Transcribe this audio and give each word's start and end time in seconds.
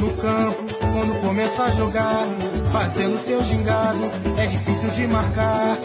No 0.00 0.10
campo, 0.16 0.62
quando 0.80 1.20
começa 1.20 1.64
a 1.64 1.70
jogar, 1.70 2.26
fazendo 2.72 3.18
seu 3.18 3.42
gingado, 3.42 4.00
é 4.38 4.46
difícil 4.46 4.88
de 4.90 5.06
marcar. 5.06 5.76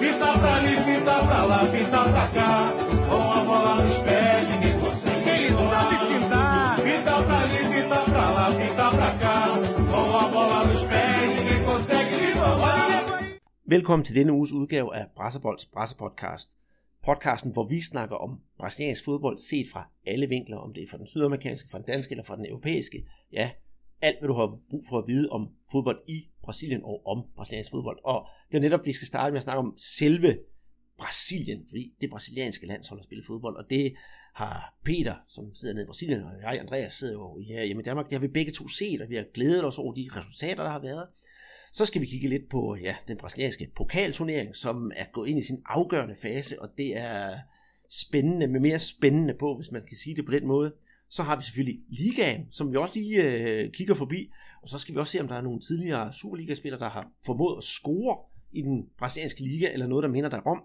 Fita 0.00 0.38
pra 0.38 0.54
ali, 0.56 0.76
fita 0.76 1.14
pra 1.26 1.44
lá, 1.44 1.58
fita 1.66 2.02
pra 2.12 2.28
cá, 2.28 2.72
com 3.08 3.32
a 3.32 3.44
bola 3.44 3.74
nos 3.84 3.98
pés, 3.98 4.48
ninguém 4.48 4.80
consegue. 4.80 5.28
Ele 5.28 5.50
sabe 5.50 5.96
fintar. 6.10 6.78
Fita 6.78 7.22
pra 7.22 7.38
ali, 7.40 7.58
fita 7.74 8.00
pra 8.10 8.30
lá, 8.30 8.52
fita 8.52 8.90
pra 8.90 9.10
cá, 9.22 9.44
com 9.90 10.16
a 10.16 10.28
bola 10.28 10.64
nos 10.64 10.82
pés, 10.84 11.36
ninguém 11.36 11.62
consegue 11.64 12.16
lhe 12.16 12.32
roubar. 12.32 13.04
Velkommen 13.66 14.04
til 14.04 14.14
denne 14.14 14.32
uges 14.32 14.52
udgave 14.52 14.88
af 14.94 15.06
Brasserbolds 15.16 15.64
Brasserpodcast. 15.66 16.56
Podcasten, 17.04 17.52
hvor 17.52 17.68
vi 17.68 17.80
snakker 17.80 18.16
om 18.16 18.40
brasiliansk 18.58 19.04
fodbold 19.04 19.38
set 19.38 19.66
fra 19.72 19.90
alle 20.06 20.28
vinkler, 20.28 20.56
om 20.56 20.74
det 20.74 20.82
er 20.82 20.86
fra 20.90 20.98
den 20.98 21.06
sydamerikanske, 21.06 21.68
fra 21.70 21.78
den 21.78 21.86
danske 21.86 22.12
eller 22.12 22.24
fra 22.24 22.36
den 22.36 22.46
europæiske. 22.46 23.06
Ja, 23.32 23.50
alt 24.00 24.18
hvad 24.18 24.28
du 24.28 24.34
har 24.34 24.58
brug 24.70 24.82
for 24.88 24.98
at 24.98 25.04
vide 25.06 25.28
om 25.28 25.48
fodbold 25.72 26.02
i 26.08 26.28
Brasilien 26.42 26.80
og 26.84 27.06
om 27.06 27.24
brasiliansk 27.36 27.70
fodbold. 27.70 27.98
Og 28.04 28.26
det 28.52 28.56
er 28.56 28.62
netop, 28.62 28.86
vi 28.86 28.92
skal 28.92 29.06
starte 29.06 29.32
med 29.32 29.36
at 29.36 29.42
snakke 29.42 29.58
om 29.58 29.74
selve 29.78 30.38
Brasilien, 30.98 31.66
fordi 31.68 31.94
det 32.00 32.10
brasilianske 32.10 32.66
landshold 32.66 33.00
har 33.00 33.04
spillet 33.04 33.26
fodbold, 33.26 33.56
og 33.56 33.70
det 33.70 33.94
har 34.34 34.74
Peter, 34.84 35.14
som 35.28 35.54
sidder 35.54 35.74
nede 35.74 35.84
i 35.84 35.86
Brasilien, 35.86 36.22
og 36.22 36.32
jeg, 36.42 36.60
Andreas, 36.60 36.94
sidder 36.94 37.12
jo 37.12 37.40
ja, 37.40 37.64
hjemme 37.64 37.82
i 37.82 37.84
Danmark, 37.84 38.06
det 38.06 38.12
har 38.12 38.20
vi 38.20 38.28
begge 38.28 38.52
to 38.52 38.68
set, 38.68 39.00
og 39.02 39.08
vi 39.08 39.16
har 39.16 39.24
glædet 39.34 39.64
os 39.64 39.78
over 39.78 39.94
de 39.94 40.08
resultater, 40.16 40.62
der 40.62 40.70
har 40.70 40.78
været. 40.78 41.06
Så 41.72 41.86
skal 41.86 42.00
vi 42.00 42.06
kigge 42.06 42.28
lidt 42.28 42.48
på 42.48 42.76
ja, 42.76 42.96
den 43.08 43.16
brasilianske 43.16 43.70
pokalturnering, 43.76 44.56
som 44.56 44.92
er 44.96 45.04
gået 45.12 45.28
ind 45.28 45.38
i 45.38 45.42
sin 45.42 45.62
afgørende 45.66 46.14
fase, 46.22 46.62
og 46.62 46.68
det 46.78 46.96
er 46.96 47.38
spændende, 47.88 48.46
med 48.46 48.60
mere 48.60 48.78
spændende 48.78 49.34
på, 49.34 49.56
hvis 49.56 49.70
man 49.70 49.82
kan 49.88 49.96
sige 49.96 50.16
det 50.16 50.26
på 50.26 50.32
den 50.32 50.46
måde. 50.46 50.74
Så 51.08 51.22
har 51.22 51.36
vi 51.36 51.42
selvfølgelig 51.42 51.80
ligaen, 51.88 52.46
som 52.50 52.72
vi 52.72 52.76
også 52.76 52.98
lige 52.98 53.22
øh, 53.22 53.72
kigger 53.72 53.94
forbi, 53.94 54.30
og 54.62 54.68
så 54.68 54.78
skal 54.78 54.94
vi 54.94 55.00
også 55.00 55.12
se, 55.12 55.20
om 55.20 55.28
der 55.28 55.34
er 55.34 55.42
nogle 55.42 55.60
tidligere 55.60 56.12
Superliga-spillere, 56.12 56.80
der 56.80 56.88
har 56.88 57.10
formået 57.26 57.56
at 57.56 57.64
score 57.64 58.18
i 58.52 58.62
den 58.62 58.86
brasilianske 58.98 59.42
liga, 59.42 59.72
eller 59.72 59.86
noget, 59.86 60.02
der 60.02 60.08
minder 60.08 60.30
derom. 60.30 60.64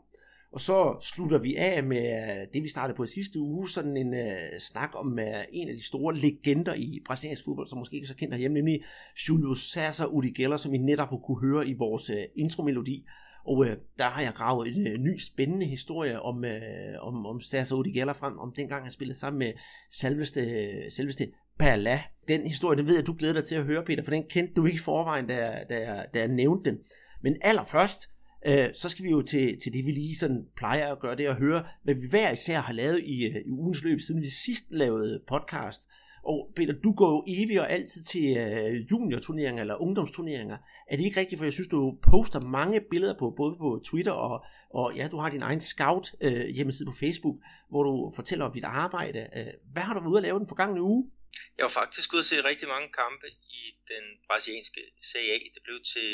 Og 0.52 0.62
så 0.62 0.98
slutter 1.02 1.38
vi 1.38 1.56
af 1.56 1.84
med 1.84 1.98
øh, 1.98 2.48
det, 2.54 2.64
vi 2.64 2.68
startede 2.68 2.98
på 2.98 3.04
i 3.04 3.08
sidste 3.08 3.40
uge, 3.40 3.70
sådan 3.70 3.98
en 3.98 4.14
uh, 4.14 4.60
snak 4.60 4.90
om 4.94 5.08
uh, 5.12 5.44
en 5.52 5.70
af 5.70 5.76
de 5.76 5.86
store 5.86 6.16
legender 6.16 6.74
i 6.74 7.00
brasiliansk 7.06 7.46
fodbold, 7.46 7.68
som 7.68 7.78
måske 7.78 7.96
ikke 7.96 8.06
er 8.06 8.08
så 8.08 8.16
kendt 8.16 8.34
herhjemme, 8.34 8.56
nemlig 8.56 8.84
Julio 9.30 9.54
César 9.54 10.32
Geller, 10.36 10.58
som 10.58 10.74
I 10.74 10.78
netop 10.78 11.10
kunne 11.24 11.42
høre 11.42 11.68
i 11.68 11.74
vores 11.74 12.10
uh, 12.10 12.16
intromelodi. 12.36 13.06
Og 13.46 13.58
uh, 13.58 13.68
der 13.98 14.10
har 14.10 14.22
jeg 14.22 14.34
gravet 14.34 14.68
en 14.68 14.88
uh, 14.88 15.04
ny 15.04 15.20
spændende 15.20 15.66
historie 15.66 16.22
om, 16.22 16.38
uh, 16.38 17.08
om, 17.08 17.26
om 17.26 17.38
César 17.38 17.94
Geller 17.94 18.14
frem, 18.14 18.38
om 18.40 18.54
dengang 18.56 18.84
han 18.84 18.92
spillede 18.92 19.20
sammen 19.20 19.40
med 19.40 19.54
selveste, 19.92 20.72
selveste 20.90 21.28
Pala. 21.60 22.02
Den 22.28 22.48
historie, 22.48 22.78
den 22.78 22.86
ved 22.86 22.96
jeg, 22.96 23.08
du 23.08 23.16
glæder 23.20 23.34
dig 23.34 23.44
til 23.44 23.56
at 23.56 23.64
høre, 23.64 23.84
Peter, 23.86 24.04
for 24.04 24.12
den 24.12 24.24
kendte 24.30 24.54
du 24.54 24.66
ikke 24.66 24.76
i 24.76 24.80
forvejen, 24.80 25.28
da, 25.28 25.64
da, 25.70 26.06
da 26.14 26.20
jeg 26.20 26.28
nævnte 26.28 26.70
den. 26.70 26.80
Men 27.22 27.36
allerførst, 27.42 28.10
øh, 28.46 28.70
så 28.74 28.90
skal 28.90 29.06
vi 29.06 29.10
jo 29.10 29.22
til, 29.22 29.60
til 29.62 29.74
det, 29.74 29.86
vi 29.86 29.92
lige 29.92 30.16
sådan 30.16 30.48
plejer 30.56 30.92
at 30.92 31.00
gøre, 31.00 31.16
det 31.16 31.26
at 31.26 31.36
høre, 31.36 31.68
hvad 31.84 31.94
vi 31.94 32.08
hver 32.10 32.32
især 32.32 32.60
har 32.60 32.74
lavet 32.74 33.04
i, 33.04 33.26
øh, 33.26 33.36
i 33.46 33.52
ugens 33.52 33.84
løb, 33.84 34.00
siden 34.00 34.22
vi 34.22 34.28
sidst 34.30 34.64
lavede 34.70 35.22
podcast. 35.28 35.90
Og 36.24 36.54
Peter, 36.56 36.74
du 36.74 36.92
går 36.92 37.12
jo 37.16 37.24
evigt 37.28 37.60
og 37.60 37.72
altid 37.72 38.04
til 38.04 38.38
øh, 38.38 38.92
juniorturneringer 38.92 39.62
eller 39.62 39.82
ungdomsturneringer. 39.82 40.58
Er 40.92 40.98
det 40.98 41.06
ikke 41.06 41.20
rigtigt, 41.20 41.40
for 41.40 41.46
jeg 41.46 41.54
synes, 41.54 41.68
du 41.68 41.98
poster 42.12 42.42
mange 42.42 42.82
billeder 42.92 43.16
på, 43.20 43.34
både 43.38 43.56
på 43.56 43.82
Twitter 43.86 44.12
og, 44.12 44.46
og 44.70 44.96
ja, 44.96 45.08
du 45.08 45.18
har 45.18 45.30
din 45.30 45.42
egen 45.42 45.60
scout 45.60 46.12
øh, 46.22 46.48
hjemmeside 46.48 46.86
på 46.86 46.98
Facebook, 47.00 47.36
hvor 47.70 47.84
du 47.84 48.12
fortæller 48.16 48.46
om 48.46 48.54
dit 48.54 48.64
arbejde. 48.64 49.20
Øh, 49.38 49.54
hvad 49.74 49.84
har 49.84 49.94
du 49.94 50.00
været 50.00 50.12
ude 50.12 50.18
at 50.18 50.24
lave 50.24 50.40
den 50.40 50.48
forgangne 50.48 50.82
uge? 50.82 51.12
Jeg 51.58 51.64
var 51.64 51.76
faktisk 51.82 52.14
ude 52.14 52.20
at 52.20 52.30
se 52.32 52.36
rigtig 52.52 52.68
mange 52.68 52.90
kampe 53.02 53.28
i 53.60 53.62
den 53.92 54.04
brasilianske 54.28 54.82
Serie 55.12 55.32
A. 55.36 55.38
Det 55.56 55.62
blev 55.64 55.78
til 55.94 56.10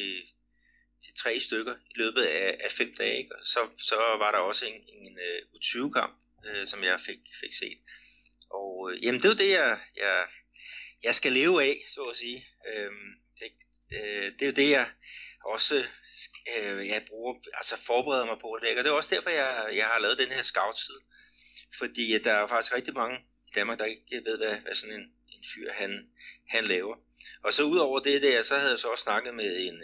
til 1.04 1.14
tre 1.24 1.40
stykker 1.40 1.76
i 1.76 1.94
løbet 1.96 2.24
af, 2.24 2.58
af 2.60 2.72
fem 2.72 2.96
dage. 2.98 3.18
Ikke? 3.18 3.36
Og 3.36 3.46
så, 3.46 3.60
så 3.78 3.96
var 3.96 4.32
der 4.32 4.38
også 4.38 4.66
en, 4.66 4.74
en 4.74 5.20
øh, 5.20 5.42
uh, 5.54 5.60
U20-kamp, 5.60 6.14
uh, 6.46 6.62
øh, 6.62 6.68
som 6.68 6.84
jeg 6.84 7.00
fik, 7.02 7.20
fik 7.40 7.54
set. 7.54 7.78
Og 8.50 8.80
uh, 8.80 9.04
jamen, 9.04 9.22
det 9.22 9.26
er 9.26 9.30
jo 9.30 9.36
det, 9.36 9.50
jeg, 9.50 9.80
jeg, 9.96 10.28
jeg 11.04 11.16
skal 11.16 11.34
leve 11.34 11.64
af, 11.64 11.78
så 11.94 12.02
at 12.04 12.18
sige. 12.18 12.46
Uh, 12.70 12.94
det, 13.40 13.52
uh, 13.92 14.28
det 14.38 14.42
er 14.42 14.46
jo 14.46 14.52
det, 14.52 14.70
jeg 14.70 14.92
også 15.46 15.76
uh, 16.58 16.88
jeg 16.88 17.06
bruger, 17.08 17.34
altså 17.54 17.78
forbereder 17.78 18.26
mig 18.26 18.38
på. 18.42 18.60
Det, 18.62 18.78
og 18.78 18.84
det 18.84 18.90
er 18.90 18.94
også 18.94 19.16
derfor, 19.16 19.30
jeg, 19.30 19.70
jeg 19.76 19.86
har 19.86 20.00
lavet 20.00 20.18
den 20.18 20.32
her 20.32 20.42
scout-side. 20.42 21.02
Fordi 21.78 22.18
der 22.18 22.34
er 22.34 22.48
faktisk 22.48 22.76
rigtig 22.76 22.94
mange 22.94 23.18
i 23.48 23.52
Danmark, 23.56 23.80
der 23.80 23.86
ikke 23.86 24.22
ved, 24.26 24.38
hvad, 24.38 24.56
hvad 24.58 24.76
sådan 24.76 24.96
en, 24.96 25.08
en 25.36 25.44
fyr 25.54 25.72
han, 25.72 26.10
han 26.50 26.64
laver. 26.64 26.96
Og 27.44 27.54
så 27.54 27.64
ud 27.64 27.78
over 27.78 28.00
det 28.00 28.22
der, 28.22 28.44
så 28.44 28.58
havde 28.58 28.72
jeg 28.72 28.80
så 28.80 28.88
også 28.88 29.04
snakket 29.04 29.34
med 29.34 29.58
en, 29.68 29.84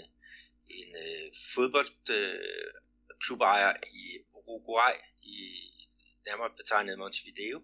en 0.69 0.95
øh, 0.95 1.31
fodboldklubejer 1.55 3.69
øh, 3.69 3.75
i 3.93 4.17
Uruguay, 4.33 4.93
i 5.23 5.37
nærmere 6.25 6.49
betegnet 6.57 6.97
Montevideo. 6.97 7.63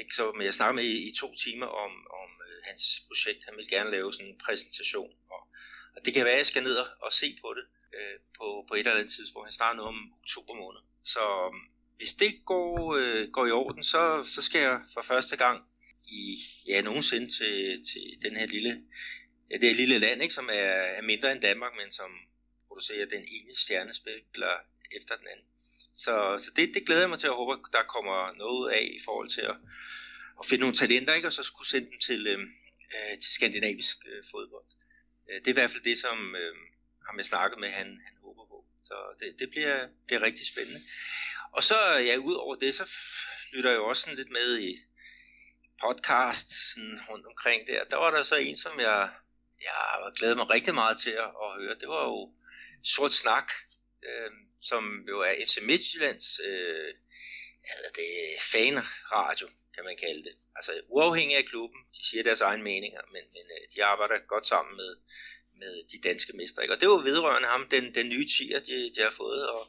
Ikke? 0.00 0.14
Så, 0.14 0.32
men 0.32 0.44
jeg 0.44 0.54
snakkede 0.54 0.76
med 0.76 0.84
i, 0.84 1.08
i 1.08 1.14
to 1.14 1.34
timer 1.34 1.66
om, 1.66 1.92
om 2.22 2.30
øh, 2.48 2.56
hans 2.68 2.82
projekt. 3.08 3.44
Han 3.44 3.56
vil 3.56 3.68
gerne 3.68 3.90
lave 3.90 4.12
sådan 4.12 4.28
en 4.28 4.38
præsentation. 4.46 5.12
Og, 5.30 5.48
og 5.96 6.04
det 6.04 6.14
kan 6.14 6.24
være, 6.24 6.34
at 6.34 6.38
jeg 6.38 6.46
skal 6.46 6.62
ned 6.62 6.76
og, 6.76 6.86
og 7.00 7.12
se 7.12 7.36
på 7.42 7.54
det 7.56 7.64
øh, 7.96 8.18
på, 8.38 8.64
på 8.68 8.74
et 8.74 8.78
eller 8.78 8.94
andet 8.94 9.12
tidspunkt. 9.12 9.46
Han 9.46 9.52
starter 9.52 9.76
noget 9.76 9.88
om 9.88 10.12
oktober 10.22 10.54
måned. 10.54 10.80
Så 11.04 11.48
um, 11.48 11.60
hvis 11.96 12.14
det 12.14 12.44
går, 12.44 12.96
øh, 12.96 13.28
går 13.28 13.46
i 13.46 13.50
orden, 13.50 13.82
så, 13.82 14.24
så 14.34 14.42
skal 14.42 14.60
jeg 14.60 14.80
for 14.94 15.02
første 15.02 15.36
gang 15.36 15.64
i 16.04 16.38
ja, 16.66 16.82
nogensinde 16.82 17.26
til, 17.26 17.84
til 17.90 18.04
den 18.22 18.36
her 18.36 18.46
lille 18.46 18.82
ja, 19.50 19.56
det 19.56 19.66
er 19.66 19.70
et 19.70 19.76
lille 19.76 19.98
land, 19.98 20.22
ikke, 20.22 20.34
som 20.34 20.48
er, 20.48 20.72
er 20.98 21.02
mindre 21.02 21.32
end 21.32 21.40
Danmark, 21.40 21.72
men 21.76 21.92
som 21.92 22.10
producerer 22.68 23.06
den 23.06 23.24
ene 23.28 23.56
stjernespiller 23.56 24.54
efter 24.96 25.16
den 25.16 25.26
anden. 25.32 25.46
Så, 25.94 26.40
så 26.44 26.50
det, 26.56 26.74
det 26.74 26.86
glæder 26.86 27.00
jeg 27.00 27.10
mig 27.10 27.18
til 27.18 27.26
at 27.26 27.34
håbe, 27.34 27.62
der 27.72 27.82
kommer 27.82 28.32
noget 28.32 28.72
af 28.72 28.90
i 29.00 29.00
forhold 29.04 29.28
til 29.28 29.40
at, 29.40 29.56
at 30.40 30.46
finde 30.46 30.60
nogle 30.60 30.76
talenter, 30.76 31.14
ikke, 31.14 31.28
og 31.28 31.32
så 31.32 31.42
skulle 31.42 31.68
sende 31.68 31.90
dem 31.90 31.98
til, 31.98 32.26
øhm, 32.26 32.50
øh, 32.94 33.18
til 33.22 33.32
skandinavisk 33.32 33.96
øh, 34.06 34.24
fodbold. 34.30 34.64
Øh, 35.30 35.38
det 35.40 35.46
er 35.46 35.52
i 35.52 35.60
hvert 35.60 35.70
fald 35.70 35.82
det, 35.82 35.98
som 35.98 36.36
øh, 36.36 36.54
ham 37.06 37.18
jeg 37.18 37.24
snakket 37.24 37.60
med, 37.60 37.68
han, 37.68 37.86
han 37.86 38.14
håber 38.22 38.44
på. 38.46 38.64
Så 38.82 38.94
det, 39.20 39.38
det 39.38 39.50
bliver, 39.50 39.88
bliver 40.06 40.22
rigtig 40.22 40.46
spændende. 40.46 40.80
Og 41.52 41.62
så, 41.62 41.78
ja, 42.08 42.16
ud 42.16 42.34
over 42.34 42.54
det, 42.54 42.74
så 42.74 42.90
lytter 43.52 43.70
jeg 43.70 43.76
jo 43.76 43.88
også 43.88 44.02
sådan 44.02 44.16
lidt 44.16 44.30
med 44.30 44.58
i 44.58 44.78
podcast 45.80 46.72
sådan 46.72 47.00
rundt 47.10 47.26
omkring 47.26 47.66
der. 47.66 47.84
Der 47.84 47.96
var 47.96 48.10
der 48.10 48.22
så 48.22 48.36
en, 48.36 48.56
som 48.56 48.80
jeg 48.80 49.10
jeg 49.64 50.12
glæder 50.18 50.34
mig 50.34 50.50
rigtig 50.50 50.74
meget 50.74 50.96
til 51.00 51.10
at, 51.10 51.30
at 51.44 51.50
høre. 51.60 51.74
Det 51.80 51.88
var 51.88 52.04
jo 52.04 52.32
Sort 52.84 53.12
Snak, 53.12 53.48
øh, 54.08 54.30
som 54.62 55.04
jo 55.08 55.20
er 55.20 55.34
FC 55.46 55.58
Midtjyllands 55.62 56.40
øh, 56.44 56.94
det, 57.96 58.08
fanradio, 58.52 59.48
kan 59.74 59.84
man 59.84 59.96
kalde 59.96 60.22
det. 60.24 60.34
Altså 60.56 60.72
uafhængig 60.88 61.36
af 61.36 61.44
klubben, 61.44 61.80
de 61.96 62.06
siger 62.08 62.22
deres 62.22 62.40
egne 62.40 62.62
meninger, 62.62 63.00
men, 63.12 63.22
men 63.32 63.44
øh, 63.56 63.74
de 63.74 63.84
arbejder 63.84 64.26
godt 64.26 64.46
sammen 64.46 64.76
med, 64.76 64.96
med 65.56 65.74
de 65.92 66.08
danske 66.08 66.36
mestre. 66.36 66.62
Ikke? 66.62 66.74
Og 66.74 66.80
det 66.80 66.88
var 66.88 66.96
vedrørende 66.96 67.48
ham, 67.48 67.68
den, 67.68 67.94
den 67.94 68.08
nye 68.08 68.28
tier, 68.36 68.60
de, 68.60 68.92
de 68.96 69.00
har 69.00 69.10
fået, 69.10 69.48
og, 69.48 69.68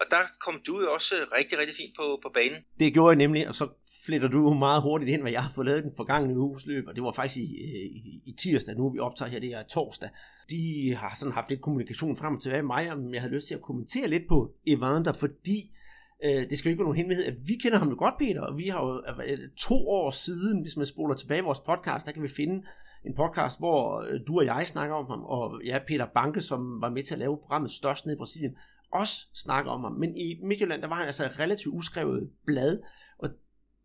og 0.00 0.06
der 0.10 0.22
kom 0.44 0.60
du 0.66 0.80
jo 0.80 0.92
også 0.92 1.14
rigtig, 1.38 1.58
rigtig 1.58 1.76
fint 1.76 1.94
på, 1.96 2.18
på 2.22 2.30
banen. 2.34 2.62
Det 2.80 2.92
gjorde 2.92 3.08
jeg 3.08 3.16
nemlig, 3.16 3.48
og 3.48 3.54
så 3.54 3.68
fletter 4.06 4.28
du 4.28 4.38
jo 4.38 4.54
meget 4.54 4.82
hurtigt 4.82 5.10
ind, 5.10 5.22
hvad 5.22 5.32
jeg 5.32 5.42
har 5.42 5.52
fået 5.54 5.66
lavet 5.66 5.84
den 5.84 5.92
forgangne 5.96 6.38
uges 6.38 6.66
løb, 6.66 6.84
og 6.88 6.94
det 6.94 7.02
var 7.02 7.12
faktisk 7.12 7.36
i, 7.36 7.40
i, 7.40 8.22
i 8.26 8.32
tirsdag, 8.38 8.76
nu 8.76 8.92
vi 8.92 8.98
optager 8.98 9.30
her, 9.30 9.40
det 9.40 9.52
er 9.52 9.62
torsdag. 9.62 10.08
De 10.50 10.94
har 10.94 11.14
sådan 11.16 11.32
haft 11.32 11.50
lidt 11.50 11.60
kommunikation 11.60 12.16
frem 12.16 12.34
og 12.34 12.42
tilbage 12.42 12.62
med 12.62 12.66
mig, 12.66 12.92
om 12.92 13.14
jeg 13.14 13.22
havde 13.22 13.34
lyst 13.34 13.46
til 13.46 13.54
at 13.54 13.62
kommentere 13.62 14.08
lidt 14.08 14.28
på 14.28 14.52
Evander, 14.66 15.12
fordi 15.12 15.58
øh, 16.24 16.50
det 16.50 16.58
skal 16.58 16.68
jo 16.68 16.72
ikke 16.72 16.78
være 16.78 16.88
nogen 16.88 16.96
hemmelighed, 16.96 17.26
at 17.26 17.34
vi 17.44 17.54
kender 17.62 17.78
ham 17.78 17.88
jo 17.88 17.96
godt, 17.98 18.14
Peter, 18.18 18.40
og 18.40 18.58
vi 18.58 18.68
har 18.68 18.80
jo 18.80 19.02
to 19.58 19.88
år 19.88 20.10
siden, 20.10 20.62
hvis 20.62 20.76
man 20.76 20.86
spoler 20.86 21.14
tilbage 21.14 21.40
i 21.40 21.44
vores 21.44 21.60
podcast, 21.60 22.06
der 22.06 22.12
kan 22.12 22.22
vi 22.22 22.28
finde 22.28 22.66
en 23.06 23.14
podcast, 23.14 23.58
hvor 23.58 24.04
øh, 24.10 24.20
du 24.26 24.38
og 24.38 24.44
jeg 24.44 24.66
snakker 24.66 24.94
om 24.96 25.06
ham, 25.06 25.22
og 25.24 25.60
ja, 25.64 25.78
Peter 25.86 26.06
Banke, 26.06 26.40
som 26.40 26.80
var 26.80 26.90
med 26.90 27.02
til 27.02 27.14
at 27.14 27.18
lave 27.18 27.38
programmet 27.42 27.70
Størst 27.70 28.06
ned 28.06 28.14
i 28.14 28.18
Brasilien, 28.18 28.56
også 28.92 29.26
snakker 29.34 29.70
om 29.70 29.84
ham. 29.84 29.92
Men 29.92 30.16
i 30.16 30.38
Midtjylland, 30.42 30.82
der 30.82 30.88
var 30.88 30.96
han 30.96 31.06
altså 31.06 31.24
et 31.24 31.38
relativt 31.38 31.74
uskrevet 31.74 32.30
blad, 32.46 32.78
og 33.18 33.28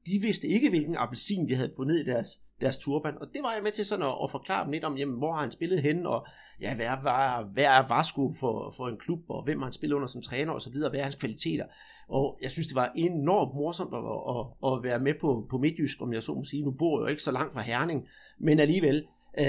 de 0.05 0.19
vidste 0.21 0.47
ikke, 0.47 0.69
hvilken 0.69 0.95
appelsin 0.97 1.50
de 1.50 1.55
havde 1.55 1.73
fundet 1.75 2.00
i 2.00 2.05
deres, 2.05 2.27
deres 2.61 2.77
turban. 2.77 3.17
Og 3.21 3.27
det 3.33 3.44
var 3.44 3.53
jeg 3.53 3.63
med 3.63 3.71
til 3.71 3.85
sådan 3.85 4.05
at, 4.05 4.15
at 4.23 4.31
forklare 4.31 4.63
dem 4.63 4.71
lidt 4.71 4.83
om, 4.83 4.97
jamen, 4.97 5.17
hvor 5.17 5.33
har 5.33 5.41
han 5.41 5.51
spillet 5.51 5.81
hen, 5.81 6.05
og 6.05 6.27
ja, 6.61 6.75
hvad, 6.75 6.85
er, 6.85 7.44
hvad 7.53 7.63
er 7.63 7.95
Vasco 7.95 8.33
for, 8.39 8.73
for 8.77 8.88
en 8.88 8.97
klub, 8.97 9.19
og 9.29 9.44
hvem 9.44 9.57
har 9.57 9.65
han 9.65 9.73
spillet 9.73 9.95
under 9.95 10.07
som 10.07 10.21
træner, 10.21 10.51
og 10.51 10.61
så 10.61 10.69
videre, 10.69 10.89
hvad 10.89 11.00
er 11.00 11.03
hans 11.03 11.15
kvaliteter. 11.15 11.65
Og 12.07 12.39
jeg 12.41 12.51
synes, 12.51 12.67
det 12.67 12.75
var 12.75 12.91
enormt 12.95 13.55
morsomt 13.55 13.94
at, 13.94 14.03
at, 14.33 14.73
at 14.73 14.83
være 14.83 15.00
med 15.00 15.13
på, 15.21 15.47
på 15.50 15.57
Midtjysk, 15.57 16.01
om 16.01 16.13
jeg 16.13 16.23
så 16.23 16.33
må 16.33 16.44
sige. 16.44 16.63
Nu 16.63 16.71
bor 16.71 17.00
jeg 17.00 17.03
jo 17.03 17.09
ikke 17.09 17.23
så 17.23 17.31
langt 17.31 17.53
fra 17.53 17.61
Herning, 17.61 18.07
men 18.39 18.59
alligevel, 18.59 19.05
øh, 19.39 19.45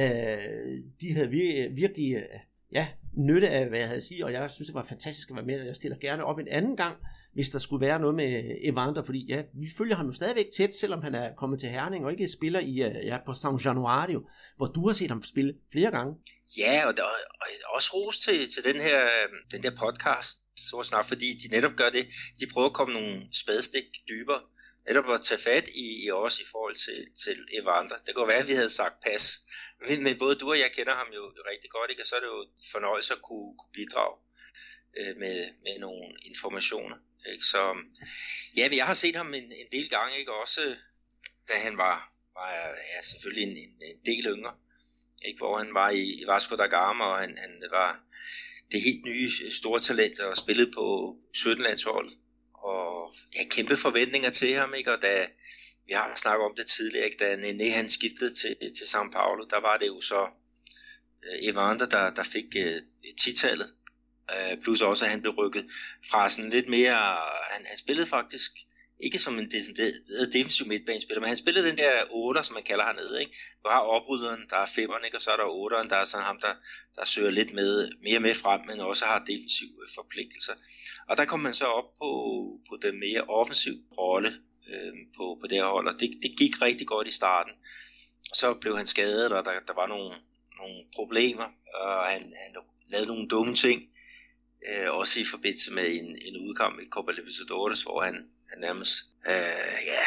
de 1.01 1.13
havde 1.15 1.29
vir- 1.29 1.75
virkelig 1.75 2.17
ja, 2.75 2.89
nytte 3.17 3.49
af, 3.49 3.69
hvad 3.69 3.79
jeg 3.79 3.89
havde 3.89 3.97
at 3.97 4.03
sige, 4.05 4.25
og 4.25 4.33
jeg 4.33 4.51
synes, 4.51 4.67
det 4.67 4.75
var 4.75 4.83
fantastisk 4.83 5.31
at 5.31 5.37
være 5.37 5.45
med, 5.45 5.61
og 5.61 5.67
jeg 5.67 5.77
stiller 5.77 5.99
gerne 5.99 6.25
op 6.25 6.39
en 6.39 6.49
anden 6.49 6.77
gang, 6.77 6.97
hvis 7.35 7.51
der 7.51 7.59
skulle 7.59 7.87
være 7.87 7.99
noget 7.99 8.15
med 8.15 8.57
Evander, 8.61 9.03
fordi 9.03 9.27
ja, 9.29 9.43
vi 9.55 9.69
følger 9.79 9.97
ham 9.97 10.07
jo 10.07 10.13
stadigvæk 10.13 10.47
tæt, 10.57 10.75
selvom 10.75 11.03
han 11.03 11.15
er 11.15 11.35
kommet 11.35 11.61
til 11.61 11.69
Herning 11.69 12.05
og 12.05 12.13
ikke 12.13 12.29
spiller 12.29 12.61
i, 12.61 12.83
øh, 12.83 13.07
ja, 13.07 13.19
på 13.27 13.33
San 13.33 13.57
Januario, 13.57 14.29
hvor 14.57 14.67
du 14.67 14.87
har 14.87 14.95
set 14.95 15.11
ham 15.11 15.23
spille 15.23 15.55
flere 15.73 15.91
gange. 15.91 16.15
Ja, 16.59 16.87
og, 16.87 16.97
der, 16.97 17.03
og 17.03 17.47
også 17.75 17.91
ros 17.95 18.19
til, 18.19 18.51
til 18.55 18.65
den, 18.65 18.81
her, 18.81 19.09
den 19.53 19.63
der 19.63 19.71
podcast, 19.71 20.31
så 20.57 20.83
snart, 20.85 21.07
fordi 21.07 21.39
de 21.43 21.49
netop 21.57 21.73
gør 21.77 21.91
det, 21.91 22.07
de 22.41 22.47
prøver 22.53 22.69
at 22.69 22.75
komme 22.75 22.95
nogle 22.95 23.23
spadestik 23.33 23.85
dybere, 24.09 24.41
netop 24.87 25.11
at 25.11 25.23
tage 25.23 25.41
fat 25.41 25.69
i, 25.69 26.05
i 26.05 26.11
os 26.11 26.41
i 26.41 26.45
forhold 26.53 26.77
til, 26.77 27.09
til 27.25 27.39
Evander. 27.53 27.97
Det 28.07 28.15
kunne 28.15 28.29
være, 28.29 28.39
at 28.39 28.49
vi 28.49 28.53
havde 28.53 28.71
sagt 28.71 29.01
pas, 29.01 29.41
men, 29.89 30.03
men 30.03 30.19
både 30.19 30.37
du 30.37 30.49
og 30.51 30.59
jeg 30.59 30.73
kender 30.73 30.95
ham 30.95 31.07
jo 31.15 31.33
rigtig 31.51 31.71
godt, 31.71 31.91
ikke? 31.91 32.03
og 32.03 32.07
så 32.07 32.17
er 32.17 32.21
det 32.21 32.27
jo 32.27 32.47
fornøjelse 32.73 33.15
at 33.15 33.23
kunne, 33.23 33.59
kunne 33.59 33.73
bidrage 33.73 34.17
øh, 34.97 35.17
med, 35.17 35.49
med 35.63 35.79
nogle 35.79 36.17
informationer. 36.23 36.97
Ikke? 37.33 37.45
Så 37.45 37.77
ja, 38.57 38.69
jeg 38.73 38.87
har 38.87 38.95
set 38.95 39.17
ham 39.17 39.35
en, 39.35 39.53
en 39.53 39.69
del 39.73 39.89
gange, 39.89 40.19
ikke? 40.19 40.33
også 40.33 40.77
da 41.49 41.55
han 41.55 41.77
var, 41.79 42.13
var 42.35 42.51
ja, 42.95 43.03
selvfølgelig 43.03 43.43
en, 43.51 43.57
en, 43.57 43.83
en 43.83 44.01
del 44.07 44.27
yngre, 44.27 44.55
ikke? 45.25 45.39
hvor 45.39 45.59
han 45.59 45.75
var 45.75 45.91
i, 45.91 46.05
i 46.23 46.25
Vasco 46.27 46.57
da 46.57 46.67
Gama, 46.67 47.05
og 47.05 47.19
han, 47.19 47.39
han 47.39 47.63
var 47.71 48.01
det 48.73 48.83
helt 48.83 49.05
nye 49.05 49.31
store 49.53 49.81
talent 49.81 50.21
og 50.21 50.37
spillede 50.37 50.71
på 50.75 51.17
17-landsholdet. 51.37 52.19
Og 52.65 53.15
ja, 53.37 53.49
kæmpe 53.51 53.77
forventninger 53.77 54.31
til 54.31 54.55
ham, 54.55 54.75
ikke? 54.75 54.93
og 54.93 55.03
da 55.03 55.29
vi 55.87 55.93
har 55.93 56.17
snakket 56.17 56.45
om 56.45 56.55
det 56.57 56.67
tidligere, 56.67 57.05
ikke? 57.05 57.25
da 57.25 57.37
Nene 57.37 57.71
han 57.71 57.89
skiftede 57.89 58.35
til, 58.35 58.57
til 58.59 58.85
São 58.85 59.11
Paulo, 59.11 59.45
der 59.51 59.61
var 59.61 59.77
det 59.77 59.87
jo 59.87 60.01
så 60.01 60.23
uh, 60.23 61.49
Evander, 61.49 61.87
der, 61.87 62.11
der 62.11 62.23
fik 62.23 62.45
uh, 62.57 62.81
titallet 63.21 63.75
Øh, 64.33 64.63
plus 64.63 64.81
også, 64.81 65.05
at 65.05 65.11
han 65.11 65.21
blev 65.21 65.35
rykket 65.35 65.67
fra 66.11 66.31
sådan 66.31 66.51
lidt 66.51 66.69
mere... 66.69 66.97
Han, 67.51 67.67
han 67.67 67.79
spillede 67.79 68.07
faktisk 68.07 68.51
ikke 69.01 69.19
som 69.19 69.39
en 69.39 69.53
øh, 69.81 70.33
defensiv 70.33 70.67
midtbanespiller, 70.67 71.21
men 71.21 71.29
han 71.29 71.37
spillede 71.37 71.69
den 71.69 71.79
der 71.79 72.03
8, 72.11 72.45
som 72.45 72.55
man 72.55 72.63
kalder 72.63 72.85
hernede. 72.85 73.21
Ikke? 73.21 73.33
Du 73.65 73.69
har 73.69 73.81
oprydderen, 73.81 74.41
der 74.51 74.57
er 74.57 74.67
5'eren, 74.67 75.05
ikke? 75.05 75.17
og 75.17 75.23
så 75.23 75.31
er 75.31 75.37
der 75.37 75.45
8'eren, 75.45 75.89
der 75.89 75.97
er 75.97 76.05
sådan 76.05 76.27
ham, 76.27 76.41
der, 76.41 76.55
der 76.97 77.05
søger 77.05 77.31
lidt 77.31 77.53
med, 77.53 77.93
mere 78.03 78.21
med 78.21 78.35
frem, 78.35 78.61
men 78.67 78.81
også 78.81 79.05
har 79.05 79.19
defensive 79.19 79.77
øh, 79.83 79.89
forpligtelser. 79.95 80.53
Og 81.09 81.17
der 81.17 81.25
kom 81.25 81.41
man 81.41 81.55
så 81.55 81.65
op 81.65 81.95
på, 81.99 82.09
på 82.69 82.79
den 82.83 83.01
mere 83.01 83.23
offensiv 83.23 83.75
rolle 83.99 84.33
øh, 84.73 84.93
på, 85.17 85.39
på 85.41 85.47
det 85.47 85.59
her 85.59 85.67
hold, 85.67 85.89
og 85.89 86.01
det, 86.01 86.11
det 86.23 86.39
gik 86.39 86.63
rigtig 86.63 86.87
godt 86.87 87.09
i 87.09 87.19
starten. 87.21 87.53
Så 88.35 88.55
blev 88.55 88.77
han 88.77 88.87
skadet, 88.87 89.33
og 89.33 89.45
der, 89.45 89.53
der 89.67 89.75
var 89.75 89.87
nogle, 89.87 90.15
nogle 90.57 90.85
problemer, 90.95 91.49
og 91.75 92.05
han, 92.05 92.23
han 92.23 92.63
lavede 92.91 93.09
nogle 93.09 93.29
dumme 93.29 93.55
ting, 93.55 93.89
øh, 94.69 94.95
også 94.95 95.21
i 95.21 95.25
forbindelse 95.25 95.73
med 95.73 95.97
en, 95.97 96.19
en 96.23 96.37
udkamp 96.37 96.81
i 96.81 96.89
Copa 96.89 97.13
Libertadores, 97.13 97.83
hvor 97.83 98.03
han, 98.03 98.15
han 98.51 98.59
nærmest 98.61 98.95
øh, 99.27 99.77
ja, 99.93 100.05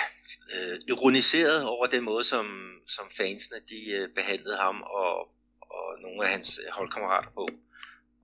øh, 0.53 0.79
ironiserede 0.87 1.67
over 1.67 1.85
den 1.85 2.03
måde, 2.03 2.23
som, 2.23 2.45
som 2.87 3.09
fansene 3.17 3.59
de 3.69 3.91
øh, 3.91 4.09
behandlede 4.15 4.57
ham 4.57 4.81
og, 4.81 5.19
og 5.61 6.01
nogle 6.01 6.25
af 6.25 6.31
hans 6.31 6.59
øh, 6.65 6.71
holdkammerater 6.71 7.29
på. 7.29 7.47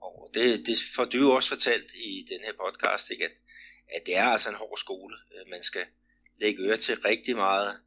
Og 0.01 0.31
det, 0.33 0.65
det 0.67 0.77
får 0.95 1.05
du 1.05 1.17
jo 1.17 1.31
også 1.35 1.49
fortalt 1.49 1.91
i 1.95 2.25
den 2.29 2.39
her 2.45 2.53
podcast, 2.53 3.11
ikke? 3.11 3.25
At, 3.25 3.31
at 3.95 4.01
det 4.05 4.15
er 4.15 4.25
altså 4.25 4.49
en 4.49 4.55
hård 4.55 4.77
skole. 4.77 5.15
Øh, 5.33 5.49
man 5.49 5.63
skal 5.63 5.85
lægge 6.41 6.63
øre 6.63 6.77
til 6.77 7.01
rigtig 7.01 7.35
meget 7.35 7.79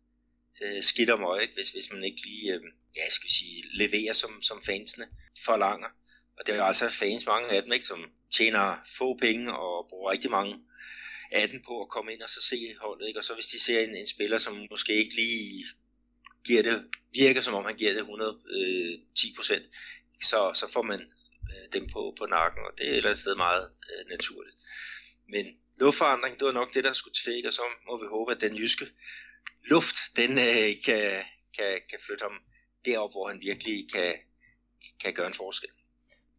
øh, 0.63 0.83
skidt 0.83 1.11
og 1.11 1.21
møg, 1.21 1.49
hvis, 1.55 1.71
hvis 1.71 1.93
man 1.93 2.05
ikke 2.05 2.23
lige 2.27 2.55
øh, 2.55 2.61
ja, 2.97 3.11
skal 3.11 3.31
sige, 3.31 3.65
leverer, 3.75 4.13
som, 4.13 4.43
som 4.43 4.63
fansene 4.63 5.07
forlanger. 5.45 5.89
Og 6.39 6.47
det 6.47 6.55
er 6.55 6.63
altså 6.63 6.89
fans, 6.89 7.27
mange 7.27 7.49
af 7.49 7.63
dem, 7.63 7.73
ikke, 7.73 7.87
som 7.87 8.11
tjener 8.35 8.77
få 8.99 9.19
penge 9.19 9.57
og 9.57 9.87
bruger 9.89 10.11
rigtig 10.11 10.31
mange 10.31 10.55
af 11.33 11.49
dem 11.49 11.63
på 11.63 11.83
at 11.83 11.89
komme 11.89 12.13
ind 12.13 12.23
og 12.23 12.29
så 12.29 12.43
se 12.43 12.75
holdet. 12.81 13.09
Ikke? 13.09 13.21
Og 13.21 13.25
så 13.25 13.35
hvis 13.35 13.47
de 13.47 13.61
ser 13.61 13.81
en, 13.81 13.95
en 13.95 14.07
spiller, 14.07 14.39
som 14.39 14.67
måske 14.71 14.95
ikke 14.95 15.15
lige 15.15 15.65
giver 16.45 16.63
det, 16.63 16.85
virker 17.15 17.41
som 17.41 17.55
om 17.55 17.65
han 17.65 17.77
giver 17.77 17.93
det 17.93 18.01
110 18.01 19.29
øh, 19.29 19.35
procent, 19.37 19.65
så, 20.23 20.53
så 20.55 20.73
får 20.73 20.83
man 20.83 21.01
øh, 21.53 21.73
dem 21.73 21.89
på, 21.93 22.15
på 22.19 22.27
nakken, 22.27 22.65
og 22.65 22.79
det 22.79 22.87
er 22.87 22.91
et 22.91 22.97
eller 22.97 23.11
andet 23.11 23.21
sted 23.21 23.37
meget 23.37 23.71
øh, 23.91 24.09
naturligt. 24.11 24.57
Men 25.29 25.47
luftforandring, 25.81 26.39
det 26.39 26.47
var 26.47 26.53
nok 26.53 26.75
det, 26.75 26.85
der 26.85 26.93
skulle 26.93 27.15
til, 27.15 27.37
ikke? 27.37 27.49
og 27.49 27.53
så 27.53 27.63
må 27.87 27.99
vi 28.03 28.07
håbe, 28.07 28.33
at 28.33 28.41
den 28.41 28.57
jyske 28.57 28.87
luft, 29.65 29.97
den 30.17 30.31
øh, 30.39 30.83
kan, 30.85 31.25
kan, 31.57 31.81
kan 31.91 31.99
flytte 32.07 32.23
ham 32.23 32.39
derop, 32.85 33.13
hvor 33.13 33.29
han 33.29 33.41
virkelig 33.41 33.93
kan, 33.93 34.15
kan 35.01 35.15
gøre 35.15 35.27
en 35.27 35.35
forskel. 35.35 35.71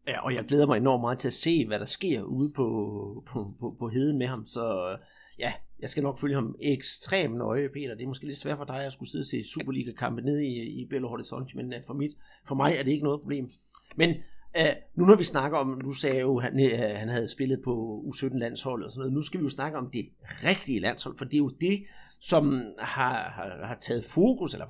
Ja, 0.08 0.20
og 0.20 0.34
jeg 0.34 0.44
glæder 0.44 0.66
mig 0.66 0.76
enormt 0.76 1.00
meget 1.00 1.18
til 1.18 1.28
at 1.28 1.34
se, 1.34 1.66
hvad 1.66 1.78
der 1.78 1.84
sker 1.84 2.22
ude 2.22 2.52
på, 2.52 3.24
på, 3.26 3.54
på, 3.60 3.76
på 3.78 3.88
heden 3.88 4.18
med 4.18 4.26
ham. 4.26 4.46
Så 4.46 4.90
øh, 4.92 4.98
ja, 5.38 5.52
jeg 5.80 5.90
skal 5.90 6.02
nok 6.02 6.18
følge 6.18 6.34
ham 6.34 6.56
ekstremt 6.60 7.36
nøje, 7.36 7.68
Peter. 7.68 7.94
Det 7.94 8.02
er 8.02 8.08
måske 8.08 8.26
lidt 8.26 8.38
svært 8.38 8.58
for 8.58 8.64
dig 8.64 8.84
at 8.84 8.92
skulle 8.92 9.10
sidde 9.10 9.22
og 9.22 9.26
se 9.26 9.44
Superliga-kampe 9.44 10.22
nede 10.22 10.46
i, 10.46 10.80
i 10.80 10.86
Belo 10.86 11.08
Horizonte, 11.08 11.56
men 11.56 11.72
øh, 11.72 11.80
for, 11.86 11.94
mit, 11.94 12.10
for 12.44 12.54
mig 12.54 12.74
er 12.74 12.82
det 12.82 12.90
ikke 12.90 13.04
noget 13.04 13.20
problem. 13.20 13.50
Men 13.96 14.10
uh, 14.58 14.64
nu 14.94 15.04
når 15.04 15.16
vi 15.16 15.24
snakker 15.24 15.58
om, 15.58 15.80
du 15.80 15.92
sagde 15.92 16.20
jo, 16.20 16.36
at 16.36 16.42
han, 16.42 16.54
uh, 16.54 16.98
han 16.98 17.08
havde 17.08 17.28
spillet 17.28 17.62
på 17.64 18.04
U17-landsholdet 18.06 18.86
og 18.86 18.92
sådan 18.92 19.00
noget, 19.00 19.12
nu 19.12 19.22
skal 19.22 19.40
vi 19.40 19.44
jo 19.44 19.50
snakke 19.50 19.78
om 19.78 19.90
det 19.90 20.08
rigtige 20.44 20.80
landshold, 20.80 21.18
for 21.18 21.24
det 21.24 21.34
er 21.34 21.38
jo 21.38 21.48
det, 21.60 21.84
som 22.20 22.62
har, 22.78 23.30
har, 23.30 23.66
har 23.66 23.78
taget 23.80 24.04
fokus, 24.04 24.52
eller 24.52 24.66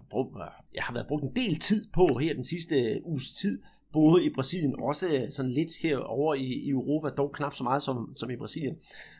jeg 0.74 0.82
har 0.82 0.92
været 0.92 1.06
brugt 1.06 1.24
en 1.24 1.36
del 1.36 1.58
tid 1.58 1.86
på 1.92 2.18
her 2.18 2.34
den 2.34 2.44
sidste 2.44 3.00
uges 3.04 3.32
tid, 3.32 3.62
boede 3.92 4.24
i 4.24 4.30
Brasilien, 4.30 4.74
også 4.80 5.08
øh, 5.08 5.30
sådan 5.30 5.52
lidt 5.52 5.70
herover 5.82 6.34
i, 6.34 6.44
i 6.44 6.70
Europa, 6.70 7.08
dog 7.08 7.32
knap 7.32 7.54
så 7.54 7.64
meget 7.64 7.82
som, 7.82 8.12
som 8.16 8.30
i 8.30 8.36
Brasilien. 8.36 8.76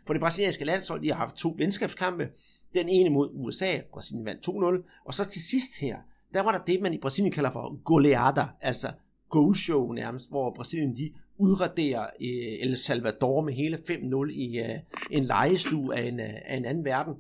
For 0.07 0.15
det 0.15 0.21
brasilianske 0.21 0.65
landshold, 0.65 1.03
de 1.03 1.09
har 1.09 1.17
haft 1.17 1.37
to 1.37 1.55
venskabskampe. 1.59 2.29
Den 2.75 2.89
ene 2.89 3.11
mod 3.11 3.31
USA, 3.35 3.81
Brasilien 3.93 4.25
vandt 4.25 4.49
2-0, 4.49 5.03
og 5.05 5.15
så 5.15 5.25
til 5.25 5.43
sidst 5.43 5.71
her, 5.81 5.97
der 6.35 6.41
var 6.41 6.53
der 6.53 6.65
det, 6.65 6.81
man 6.81 6.95
i 6.95 6.99
Brasilien 6.99 7.33
kalder 7.33 7.51
for 7.51 7.83
goleada, 7.85 8.47
altså 8.61 8.93
goalshow 9.29 9.93
nærmest, 9.93 10.31
hvor 10.31 10.55
Brasilien 10.55 10.97
de 10.97 11.13
udraderer 11.39 12.07
øh, 12.21 12.69
El 12.69 12.77
Salvador 12.77 13.41
med 13.41 13.55
hele 13.55 13.77
5-0 13.77 14.31
i 14.33 14.59
øh, 14.59 14.79
en 15.11 15.25
lejestue 15.25 15.97
af 15.97 16.09
en, 16.09 16.21
øh, 16.21 16.35
af 16.45 16.57
en 16.57 16.65
anden 16.65 16.85
verden. 16.85 17.15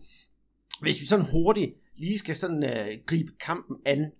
Hvis 0.80 1.00
vi 1.00 1.06
sådan 1.06 1.26
hurtigt 1.32 1.74
lige 1.96 2.18
skal 2.18 2.36
sådan 2.36 2.64
øh, 2.64 2.88
gribe 3.06 3.32
kampen 3.40 3.76
an, 3.86 4.12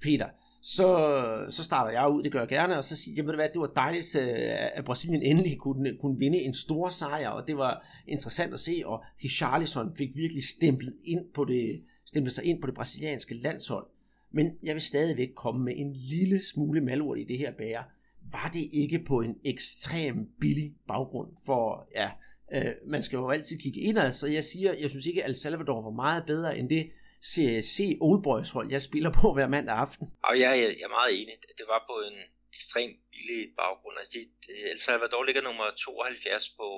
Peter, 0.00 0.26
så, 0.68 1.46
så 1.48 1.64
starter 1.64 1.90
jeg 1.90 2.10
ud, 2.10 2.22
det 2.22 2.32
gør 2.32 2.38
jeg 2.38 2.48
gerne, 2.48 2.78
og 2.78 2.84
så 2.84 2.96
siger 2.96 3.14
jeg, 3.16 3.26
ved 3.26 3.34
hvad, 3.34 3.48
det 3.48 3.60
var 3.60 3.72
dejligt, 3.76 4.16
øh, 4.16 4.28
at 4.74 4.84
Brasilien 4.84 5.22
endelig 5.22 5.58
kunne, 5.58 5.96
kunne 6.00 6.18
vinde 6.18 6.38
en 6.38 6.54
stor 6.54 6.88
sejr, 6.88 7.28
og 7.28 7.48
det 7.48 7.56
var 7.56 7.86
interessant 8.06 8.54
at 8.54 8.60
se, 8.60 8.82
og 8.84 9.04
Richarlison 9.24 9.96
fik 9.96 10.16
virkelig 10.16 10.44
stemplet, 10.44 10.94
ind 11.04 11.24
på 11.34 11.44
det, 11.44 11.82
stemplet 12.04 12.32
sig 12.32 12.44
ind 12.44 12.60
på 12.60 12.66
det 12.66 12.74
brasilianske 12.74 13.34
landshold. 13.34 13.86
Men 14.30 14.50
jeg 14.62 14.74
vil 14.74 14.82
stadigvæk 14.82 15.28
komme 15.36 15.64
med 15.64 15.74
en 15.76 15.92
lille 15.92 16.40
smule 16.44 16.80
malurt 16.80 17.18
i 17.18 17.24
det 17.24 17.38
her 17.38 17.52
bære. 17.52 17.84
Var 18.32 18.50
det 18.54 18.68
ikke 18.72 18.98
på 18.98 19.20
en 19.20 19.36
ekstrem 19.44 20.30
billig 20.40 20.74
baggrund 20.88 21.30
for, 21.44 21.88
ja, 21.94 22.10
øh, 22.52 22.72
man 22.86 23.02
skal 23.02 23.16
jo 23.16 23.30
altid 23.30 23.58
kigge 23.58 23.80
indad, 23.80 24.12
så 24.12 24.26
jeg 24.26 24.44
siger, 24.44 24.74
jeg 24.80 24.90
synes 24.90 25.06
ikke, 25.06 25.24
at 25.24 25.30
El 25.30 25.36
Salvador 25.36 25.82
var 25.82 25.90
meget 25.90 26.24
bedre 26.26 26.58
end 26.58 26.68
det, 26.68 26.90
CSC 27.30 27.78
Old 28.00 28.22
Boys 28.22 28.50
hold, 28.50 28.70
jeg 28.70 28.82
spiller 28.82 29.12
på 29.20 29.32
hver 29.32 29.48
mandag 29.48 29.76
aften. 29.76 30.06
Og 30.22 30.34
jeg, 30.40 30.50
jeg, 30.62 30.68
jeg 30.78 30.86
er 30.90 30.96
meget 30.98 31.22
enig. 31.22 31.34
Det 31.58 31.66
var 31.68 31.84
på 31.90 31.94
en 32.08 32.18
ekstrem 32.54 32.90
billig 33.12 33.42
baggrund. 33.56 33.98
Altså, 33.98 34.12
det, 34.14 34.70
El 34.72 34.78
Salvador 34.78 35.22
ligger 35.24 35.42
nummer 35.42 35.70
72 35.70 36.48
på, 36.58 36.68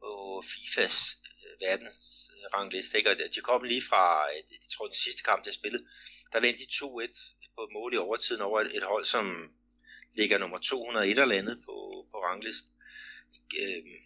på 0.00 0.42
FIFAs 0.50 0.96
øh, 1.44 1.54
verdensrangliste. 1.66 2.98
Ikke? 2.98 3.10
Og 3.10 3.16
de 3.34 3.40
kom 3.40 3.62
lige 3.62 3.82
fra, 3.90 4.04
øh, 4.30 4.36
jeg 4.50 4.58
tror 4.72 4.86
den 4.86 5.02
sidste 5.06 5.22
kamp, 5.22 5.44
der 5.44 5.52
spillede, 5.52 5.84
der 6.32 6.40
vendte 6.40 6.64
de 6.64 6.70
2-1 6.70 7.56
på 7.56 7.62
et 7.66 7.72
mål 7.72 7.94
i 7.94 7.96
overtiden 7.96 8.42
over 8.42 8.60
et, 8.60 8.76
et 8.76 8.82
hold, 8.82 9.04
som 9.04 9.24
ligger 10.12 10.38
nummer 10.38 10.58
201 10.58 11.18
eller 11.18 11.38
andet 11.40 11.56
på, 11.66 11.74
på 12.10 12.16
ranglisten. 12.26 12.72
Øhm, 13.60 13.96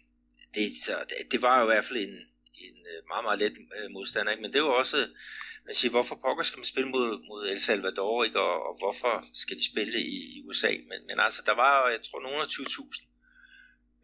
det, 0.53 0.71
så, 0.85 1.05
det, 1.09 1.31
det 1.31 1.41
var 1.41 1.59
jo 1.59 1.63
i 1.65 1.73
hvert 1.73 1.85
fald 1.85 1.99
en, 1.99 2.19
en 2.57 2.77
øh, 2.91 2.99
meget, 3.07 3.23
meget 3.23 3.39
let 3.39 3.57
øh, 3.77 3.91
modstander. 3.91 4.31
Ikke? 4.31 4.41
Men 4.41 4.53
det 4.53 4.63
var 4.63 4.69
også, 4.69 4.97
man 5.65 5.75
siger, 5.75 5.91
hvorfor 5.91 6.15
pokker 6.15 6.43
skal 6.43 6.59
man 6.59 6.65
spille 6.73 6.89
mod, 6.89 7.27
mod 7.27 7.47
El 7.49 7.61
Salvador, 7.61 8.23
ikke? 8.23 8.39
Og, 8.39 8.55
og 8.67 8.77
hvorfor 8.77 9.25
skal 9.33 9.57
de 9.57 9.65
spille 9.71 9.99
i, 10.01 10.17
i 10.37 10.43
USA? 10.45 10.71
Men, 10.89 10.99
men 11.09 11.19
altså, 11.19 11.41
der 11.45 11.55
var, 11.63 11.89
jeg 11.89 12.01
tror, 12.01 12.19
nogen 12.21 12.41
af 12.41 12.45
20.000 12.45 13.07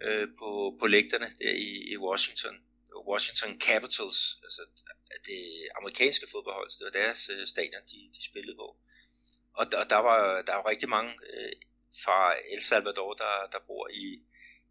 øh, 0.07 0.27
på, 0.39 0.77
på 0.79 0.87
lægterne 0.87 1.29
der 1.39 1.51
i, 1.51 1.71
i 1.93 1.97
Washington. 1.97 2.55
Washington 3.11 3.61
Capitals, 3.61 4.37
altså 4.43 4.61
det 5.25 5.43
amerikanske 5.77 6.27
fodboldhold, 6.31 6.69
det 6.79 6.85
var 6.85 6.99
deres 7.01 7.29
øh, 7.29 7.47
stadion, 7.47 7.83
de, 7.91 7.99
de 8.15 8.25
spillede 8.25 8.55
på. 8.55 8.77
Og, 9.59 9.65
og 9.79 9.89
der 9.89 10.01
var 10.07 10.41
der 10.41 10.55
var 10.55 10.69
rigtig 10.69 10.89
mange 10.89 11.11
øh, 11.33 11.51
fra 12.03 12.33
El 12.53 12.63
Salvador, 12.63 13.13
der, 13.13 13.33
der 13.51 13.59
bor 13.67 13.87
i, 13.93 14.05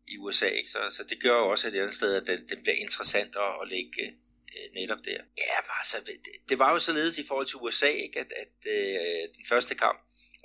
i 0.09 0.19
USA. 0.19 0.49
Ikke? 0.49 0.71
Så, 0.71 0.79
så 0.91 1.05
det 1.05 1.23
gør 1.23 1.37
jo 1.39 1.49
også 1.49 1.69
et 1.69 1.75
andet 1.75 1.95
sted, 1.95 2.15
at 2.15 2.27
den, 2.27 2.49
den 2.49 2.63
bliver 2.63 2.77
interessant 2.77 3.37
at, 3.37 3.53
at 3.63 3.69
lægge 3.69 4.07
øh, 4.55 4.75
netop 4.75 4.99
der. 5.05 5.21
Ja, 5.39 5.57
altså, 5.79 5.97
det, 6.07 6.17
det 6.49 6.59
var 6.59 6.71
jo 6.73 6.79
således 6.79 7.19
i 7.19 7.27
forhold 7.27 7.47
til 7.47 7.57
USA, 7.57 7.89
ikke? 7.89 8.21
at, 8.21 8.33
at 8.37 8.57
øh, 8.67 9.29
den 9.37 9.45
første 9.49 9.75
kamp, 9.75 9.99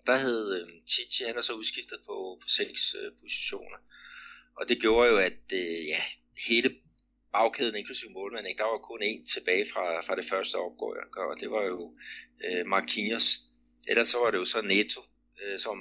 der 0.07 0.17
hed 0.17 0.61
øh, 0.61 0.67
Chichi, 0.87 1.25
han 1.25 1.37
er 1.37 1.41
så 1.41 1.53
udskiftet 1.53 1.99
på, 2.05 2.37
på 2.41 2.47
seks 2.49 2.95
øh, 2.99 3.11
positioner. 3.21 3.77
Og 4.57 4.69
det 4.69 4.81
gjorde 4.81 5.09
jo, 5.09 5.17
at 5.17 5.43
øh, 5.53 5.87
ja, 5.87 6.01
hele 6.47 6.75
bagkæden, 7.33 7.75
inklusive 7.75 8.11
målmanden, 8.11 8.49
ikke? 8.49 8.57
der 8.57 8.71
var 8.73 8.77
kun 8.77 9.03
én 9.03 9.33
tilbage 9.33 9.65
fra, 9.73 10.01
fra 10.01 10.15
det 10.15 10.25
første 10.25 10.55
opgør, 10.55 11.03
og 11.31 11.39
det 11.39 11.51
var 11.51 11.63
jo 11.63 11.95
øh, 12.45 12.65
Marquinhos. 12.65 13.39
Ellers 13.87 14.07
så 14.07 14.17
var 14.17 14.31
det 14.31 14.37
jo 14.37 14.45
så 14.45 14.61
Neto, 14.61 15.01
øh, 15.41 15.59
som 15.59 15.77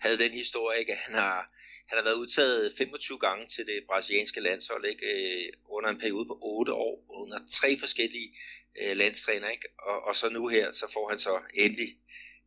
havde 0.00 0.18
den 0.18 0.32
historie, 0.32 0.78
ikke? 0.78 0.92
at 0.92 0.98
han 0.98 1.14
har, 1.14 1.50
han 1.88 1.98
har 1.98 2.04
været 2.04 2.14
udtaget 2.14 2.74
25 2.78 3.18
gange 3.18 3.46
til 3.46 3.66
det 3.66 3.84
brasilianske 3.86 4.40
landshold 4.40 4.84
ikke? 4.84 5.06
Øh, 5.12 5.52
under 5.68 5.90
en 5.90 5.98
periode 5.98 6.26
på 6.26 6.38
8 6.42 6.72
år, 6.72 7.04
under 7.08 7.38
tre 7.50 7.78
forskellige 7.78 8.36
øh, 8.80 8.96
landstræner, 8.96 9.48
ikke? 9.48 9.68
Og, 9.78 10.02
og 10.02 10.16
så 10.16 10.28
nu 10.28 10.46
her, 10.46 10.72
så 10.72 10.90
får 10.92 11.08
han 11.08 11.18
så 11.18 11.40
endelig 11.54 11.98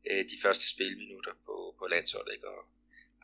øh, 0.10 0.24
de 0.31 0.38
første 0.41 0.69
spilminutter 0.69 1.31
på, 1.45 1.75
på 1.79 1.88
landsholdet, 1.88 2.33
ikke? 2.33 2.48
Og, 2.48 2.65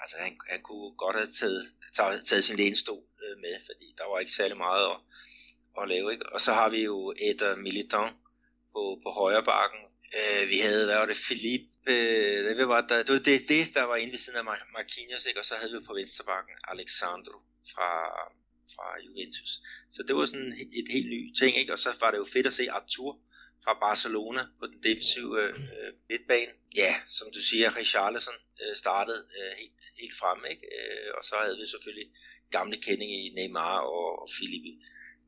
altså 0.01 0.17
han, 0.17 0.37
han 0.49 0.61
kunne 0.61 0.91
godt 0.95 1.15
have 1.15 1.31
taget, 1.39 1.63
taget, 1.95 2.25
taget 2.25 2.43
sin 2.43 2.57
lænestol 2.57 3.03
øh, 3.23 3.37
med, 3.37 3.55
fordi 3.65 3.87
der 3.97 4.05
var 4.09 4.19
ikke 4.19 4.31
særlig 4.31 4.57
meget 4.57 4.85
at, 4.91 4.97
at 5.81 5.89
lave. 5.89 6.11
Ikke? 6.11 6.33
Og 6.33 6.41
så 6.41 6.53
har 6.53 6.69
vi 6.69 6.83
jo 6.83 7.13
Eder 7.21 7.55
Militant 7.55 8.15
på, 8.73 8.99
på 9.03 9.09
højre 9.09 9.43
bakken. 9.43 9.79
Øh, 10.17 10.49
vi 10.49 10.57
havde, 10.57 10.85
hvad 10.85 10.97
var 10.97 11.05
det, 11.05 11.23
Philippe, 11.27 11.67
øh, 11.87 12.57
det, 12.57 12.67
var, 12.67 12.81
der, 12.89 12.97
det 13.03 13.13
var 13.13 13.19
det, 13.19 13.49
det, 13.49 13.73
der 13.73 13.83
var 13.83 13.95
inde 13.95 14.11
ved 14.11 14.19
siden 14.19 14.39
af 14.39 14.45
Mar- 14.49 14.71
Marquinhos, 14.73 15.25
ikke? 15.25 15.39
og 15.39 15.45
så 15.45 15.55
havde 15.55 15.71
vi 15.71 15.85
på 15.87 15.93
venstre 15.93 16.25
bakken 16.25 16.55
Alexandro 16.67 17.37
fra, 17.73 17.91
fra 18.75 18.87
Juventus. 19.05 19.51
Så 19.89 20.03
det 20.07 20.15
var 20.15 20.25
sådan 20.25 20.53
et, 20.61 20.71
et 20.81 20.87
helt 20.91 21.09
ny 21.09 21.33
ting, 21.39 21.57
ikke? 21.57 21.73
og 21.73 21.79
så 21.79 21.89
var 22.01 22.11
det 22.11 22.17
jo 22.17 22.25
fedt 22.33 22.47
at 22.47 22.53
se 22.53 22.71
Artur 22.71 23.19
fra 23.63 23.73
Barcelona 23.79 24.41
på 24.59 24.65
den 24.71 24.83
defensive 24.83 25.41
øh, 25.43 25.53
øh, 25.77 25.93
midtbane. 26.09 26.51
Ja, 26.75 26.95
som 27.07 27.27
du 27.35 27.39
siger, 27.39 27.77
Richarlison 27.77 28.39
øh, 28.61 28.75
startede 28.75 29.21
øh, 29.39 29.51
helt, 29.61 29.81
helt 29.99 30.15
frem, 30.21 30.39
ikke? 30.51 30.65
Øh, 30.77 31.09
og 31.17 31.23
så 31.23 31.35
havde 31.43 31.57
vi 31.57 31.65
selvfølgelig 31.65 32.07
gamle 32.51 32.77
kending 32.85 33.11
i 33.11 33.33
Neymar 33.35 33.79
og, 33.79 34.21
og 34.21 34.27
Filipe 34.37 34.71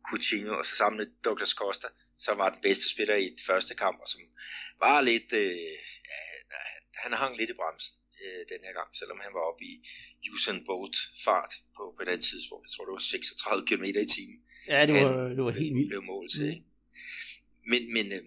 Coutinho, 0.09 0.57
og 0.57 0.65
så 0.65 0.75
sammen 0.75 0.97
med 0.97 1.07
Douglas 1.25 1.49
Costa, 1.49 1.87
som 2.17 2.37
var 2.37 2.49
den 2.49 2.61
bedste 2.61 2.89
spiller 2.89 3.15
i 3.15 3.29
den 3.29 3.43
første 3.47 3.75
kamp, 3.75 3.97
og 4.01 4.07
som 4.07 4.21
var 4.79 5.01
lidt, 5.01 5.33
øh, 5.33 5.73
ja, 6.11 6.21
han 7.03 7.13
hang 7.13 7.37
lidt 7.37 7.49
i 7.49 7.53
bremsen 7.53 7.95
øh, 8.23 8.41
den 8.51 8.61
her 8.65 8.73
gang, 8.79 8.89
selvom 8.99 9.19
han 9.25 9.33
var 9.33 9.43
oppe 9.49 9.63
i 9.65 9.73
Usain 10.33 10.65
Bolt 10.65 10.97
fart 11.25 11.53
på, 11.75 11.83
på 11.97 12.03
den 12.09 12.21
tidspunkt. 12.21 12.63
Jeg 12.65 12.71
tror, 12.71 12.85
det 12.85 12.93
var 12.97 12.99
36 12.99 13.67
km 13.67 13.83
i 13.83 14.07
timen. 14.15 14.39
Ja, 14.67 14.85
det 14.85 14.93
var, 15.05 15.27
det 15.37 15.43
var 15.43 15.51
helt 15.51 15.75
vildt. 15.75 15.89
blev 15.89 16.03
mål 16.03 16.29
til, 16.29 16.45
mm. 16.45 16.49
ikke? 16.49 16.65
Men, 17.71 17.93
men 17.93 18.05
øh, 18.17 18.23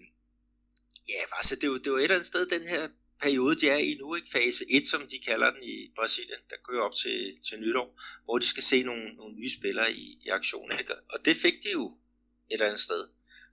ja, 1.09 1.19
altså, 1.39 1.55
det, 1.55 1.67
jo, 1.67 1.77
det 1.77 1.87
jo 1.87 1.97
et 1.97 2.03
eller 2.03 2.15
andet 2.15 2.31
sted, 2.33 2.45
den 2.45 2.67
her 2.73 2.83
periode, 3.21 3.55
de 3.61 3.69
er 3.69 3.77
i 3.77 3.93
nu, 3.99 4.15
ikke? 4.15 4.29
fase 4.31 4.65
1, 4.69 4.85
som 4.87 5.07
de 5.07 5.19
kalder 5.19 5.51
den 5.51 5.63
i 5.63 5.91
Brasilien, 5.95 6.41
der 6.49 6.55
kører 6.67 6.83
op 6.87 6.95
til, 7.03 7.37
til 7.47 7.59
nytår, 7.59 8.01
hvor 8.25 8.37
de 8.37 8.47
skal 8.47 8.63
se 8.63 8.83
nogle, 8.83 9.05
nogle 9.19 9.35
nye 9.35 9.51
spillere 9.57 9.93
i, 9.93 10.19
i 10.25 10.27
aktion. 10.29 10.71
Ikke? 10.79 10.95
Og 11.09 11.25
det 11.25 11.35
fik 11.37 11.53
de 11.63 11.71
jo 11.71 11.85
et 11.87 12.53
eller 12.53 12.65
andet 12.65 12.81
sted. 12.81 13.01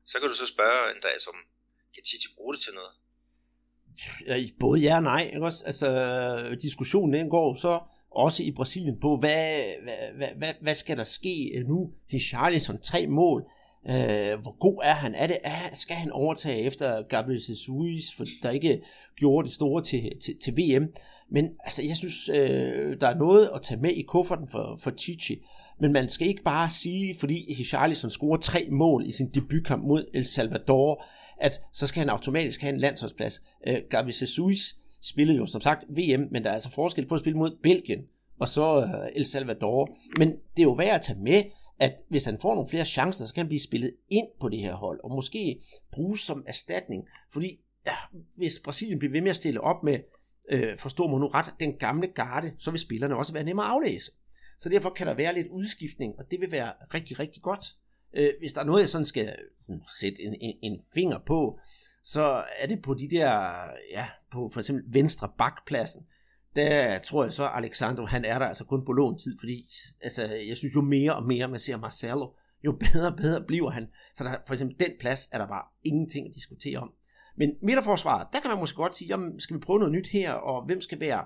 Så 0.04 0.20
kan 0.20 0.28
du 0.28 0.34
så 0.34 0.46
spørge 0.46 0.94
en 0.94 1.00
dag, 1.02 1.20
som 1.20 1.34
kan 1.94 2.02
Titi 2.04 2.28
bruge 2.36 2.54
det 2.54 2.62
til 2.62 2.74
noget? 2.74 2.92
Både 4.60 4.80
ja 4.80 4.96
og 4.96 5.02
nej. 5.02 5.30
Ikke 5.34 5.44
også? 5.44 5.64
Altså, 5.66 6.56
diskussionen 6.62 7.14
den 7.14 7.28
går 7.28 7.54
så 7.54 7.78
også 8.10 8.42
i 8.42 8.50
Brasilien 8.50 9.00
på, 9.00 9.16
hvad, 9.16 9.62
hvad, 9.82 10.16
hvad, 10.16 10.28
hvad, 10.36 10.54
hvad 10.60 10.74
skal 10.74 10.96
der 10.96 11.04
ske 11.04 11.64
nu? 11.68 11.90
Richarlison, 12.12 12.78
tre 12.82 13.06
mål. 13.06 13.44
Øh, 13.88 14.40
hvor 14.42 14.58
god 14.58 14.80
er 14.84 14.94
han? 14.94 15.14
Er 15.14 15.26
det, 15.26 15.38
er, 15.44 15.74
skal 15.74 15.96
han 15.96 16.12
overtage 16.12 16.62
efter 16.62 17.02
Gabriel 17.02 17.42
Jesus, 17.48 18.16
for 18.16 18.24
der 18.42 18.50
ikke 18.50 18.82
gjorde 19.16 19.46
det 19.46 19.54
store 19.54 19.82
til, 19.82 20.12
til, 20.20 20.36
til 20.38 20.56
VM? 20.56 20.92
Men 21.30 21.50
altså, 21.64 21.82
jeg 21.82 21.96
synes, 21.96 22.28
øh, 22.28 23.00
der 23.00 23.08
er 23.08 23.14
noget 23.14 23.50
at 23.54 23.62
tage 23.62 23.80
med 23.80 23.90
i 23.90 24.02
kufferten 24.02 24.48
for, 24.48 24.78
for 24.82 24.90
Chichi. 24.90 25.42
Men 25.80 25.92
man 25.92 26.08
skal 26.08 26.28
ikke 26.28 26.42
bare 26.42 26.68
sige, 26.68 27.14
fordi 27.20 27.56
Richarlison 27.58 28.10
scorer 28.10 28.38
tre 28.38 28.68
mål 28.70 29.06
i 29.06 29.12
sin 29.12 29.28
debutkamp 29.34 29.84
mod 29.84 30.04
El 30.14 30.26
Salvador, 30.26 31.04
at 31.40 31.60
så 31.72 31.86
skal 31.86 32.00
han 32.00 32.08
automatisk 32.08 32.60
have 32.60 32.74
en 32.74 32.80
landsholdsplads. 32.80 33.42
Øh, 33.66 33.82
Gabi 33.90 34.08
Jesus 34.08 34.74
spillede 35.02 35.38
jo 35.38 35.46
som 35.46 35.60
sagt 35.60 35.84
VM, 35.88 36.28
men 36.30 36.44
der 36.44 36.50
er 36.50 36.54
altså 36.54 36.70
forskel 36.70 37.06
på 37.06 37.14
at 37.14 37.20
spille 37.20 37.38
mod 37.38 37.58
Belgien 37.62 38.06
og 38.40 38.48
så 38.48 38.82
øh, 38.82 39.16
El 39.16 39.26
Salvador. 39.26 39.96
Men 40.18 40.28
det 40.28 40.58
er 40.58 40.62
jo 40.62 40.72
værd 40.72 40.94
at 40.94 41.02
tage 41.02 41.18
med, 41.18 41.44
at 41.78 41.92
hvis 42.08 42.24
han 42.24 42.38
får 42.40 42.54
nogle 42.54 42.68
flere 42.70 42.84
chancer, 42.84 43.26
så 43.26 43.34
kan 43.34 43.40
han 43.40 43.48
blive 43.48 43.60
spillet 43.60 43.96
ind 44.08 44.26
på 44.40 44.48
det 44.48 44.58
her 44.58 44.74
hold, 44.74 45.00
og 45.04 45.10
måske 45.10 45.60
bruges 45.92 46.20
som 46.20 46.44
erstatning, 46.46 47.08
fordi 47.32 47.60
ja, 47.86 47.94
hvis 48.36 48.60
Brasilien 48.64 48.98
bliver 48.98 49.12
ved 49.12 49.20
med 49.20 49.30
at 49.30 49.36
stille 49.36 49.60
op 49.60 49.82
med, 49.82 49.98
øh, 50.50 50.78
forstår 50.78 51.10
man 51.10 51.20
nu 51.20 51.26
ret, 51.26 51.54
den 51.60 51.76
gamle 51.76 52.06
garde, 52.06 52.52
så 52.58 52.70
vil 52.70 52.80
spillerne 52.80 53.16
også 53.16 53.32
være 53.32 53.44
nemmere 53.44 53.66
at 53.66 53.72
aflæse. 53.72 54.12
Så 54.58 54.68
derfor 54.68 54.90
kan 54.90 55.06
der 55.06 55.14
være 55.14 55.34
lidt 55.34 55.46
udskiftning, 55.46 56.14
og 56.18 56.30
det 56.30 56.40
vil 56.40 56.52
være 56.52 56.72
rigtig, 56.94 57.18
rigtig 57.18 57.42
godt. 57.42 57.64
Øh, 58.14 58.30
hvis 58.38 58.52
der 58.52 58.60
er 58.60 58.64
noget, 58.64 58.80
jeg 58.80 58.88
sådan 58.88 59.04
skal 59.04 59.36
sådan 59.60 59.82
sætte 60.00 60.22
en, 60.22 60.34
en, 60.40 60.56
en 60.62 60.80
finger 60.94 61.18
på, 61.18 61.60
så 62.02 62.44
er 62.58 62.66
det 62.66 62.82
på 62.82 62.94
de 62.94 63.10
der, 63.10 63.30
ja, 63.90 64.06
på 64.32 64.50
for 64.52 64.60
eksempel 64.60 64.84
venstre 64.86 65.30
bakpladsen, 65.38 66.06
der 66.56 66.98
tror 66.98 67.24
jeg 67.24 67.32
så, 67.32 67.44
at 67.44 67.56
Alexandro, 67.56 68.06
han 68.06 68.24
er 68.24 68.38
der 68.38 68.46
altså 68.46 68.64
kun 68.64 68.84
på 68.84 68.92
lån 68.92 69.18
tid, 69.18 69.38
fordi 69.40 69.64
altså, 70.02 70.24
jeg 70.26 70.56
synes 70.56 70.74
jo 70.74 70.80
mere 70.80 71.16
og 71.16 71.26
mere, 71.26 71.48
man 71.48 71.60
ser 71.60 71.76
Marcelo, 71.76 72.28
jo 72.64 72.72
bedre 72.72 73.06
og 73.10 73.16
bedre 73.16 73.44
bliver 73.44 73.70
han. 73.70 73.88
Så 74.14 74.24
der, 74.24 74.36
for 74.46 74.54
eksempel 74.54 74.80
den 74.80 74.90
plads 75.00 75.28
er 75.32 75.38
der 75.38 75.46
bare 75.46 75.64
ingenting 75.84 76.26
at 76.26 76.34
diskutere 76.34 76.78
om. 76.78 76.92
Men 77.36 77.50
midterforsvaret, 77.62 78.26
der 78.32 78.40
kan 78.40 78.50
man 78.50 78.58
måske 78.58 78.76
godt 78.76 78.94
sige, 78.94 79.08
jamen, 79.08 79.40
skal 79.40 79.56
vi 79.56 79.60
prøve 79.60 79.78
noget 79.78 79.94
nyt 79.94 80.08
her, 80.08 80.32
og 80.32 80.64
hvem 80.66 80.80
skal 80.80 81.00
være 81.00 81.24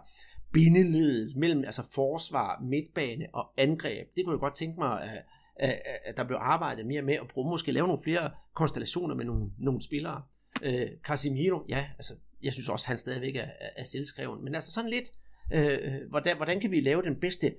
bindeledet 0.53 1.37
mellem 1.37 1.65
altså 1.65 1.83
forsvar, 1.95 2.61
midtbane 2.63 3.27
og 3.33 3.53
angreb. 3.57 4.09
Det 4.17 4.25
kunne 4.25 4.35
jeg 4.35 4.41
godt 4.41 4.55
tænke 4.55 4.81
mig, 4.81 5.03
at, 5.03 5.25
at, 5.57 5.83
at 6.05 6.17
der 6.17 6.25
blev 6.25 6.39
arbejdet 6.41 6.87
mere 6.87 7.03
med, 7.03 7.15
at 7.15 7.29
prøve 7.29 7.49
måske 7.49 7.73
lave 7.73 7.87
nogle 7.87 8.03
flere 8.03 8.31
konstellationer 8.55 9.15
med 9.15 9.25
nogle, 9.25 9.51
nogle 9.59 9.83
spillere. 9.83 10.23
Øh, 10.63 10.89
Casimiro, 11.07 11.65
ja, 11.69 11.87
altså 11.99 12.15
jeg 12.43 12.53
synes 12.53 12.69
også, 12.69 12.87
han 12.87 12.99
stadigvæk 12.99 13.37
er, 13.37 13.49
er 13.77 13.85
selvskreven, 13.85 14.45
men 14.45 14.55
altså 14.55 14.73
sådan 14.73 14.91
lidt, 14.91 15.11
øh, 15.53 16.11
hvordan, 16.11 16.37
hvordan 16.37 16.61
kan 16.61 16.71
vi 16.71 16.81
lave 16.81 17.03
den 17.03 17.21
bedste 17.21 17.55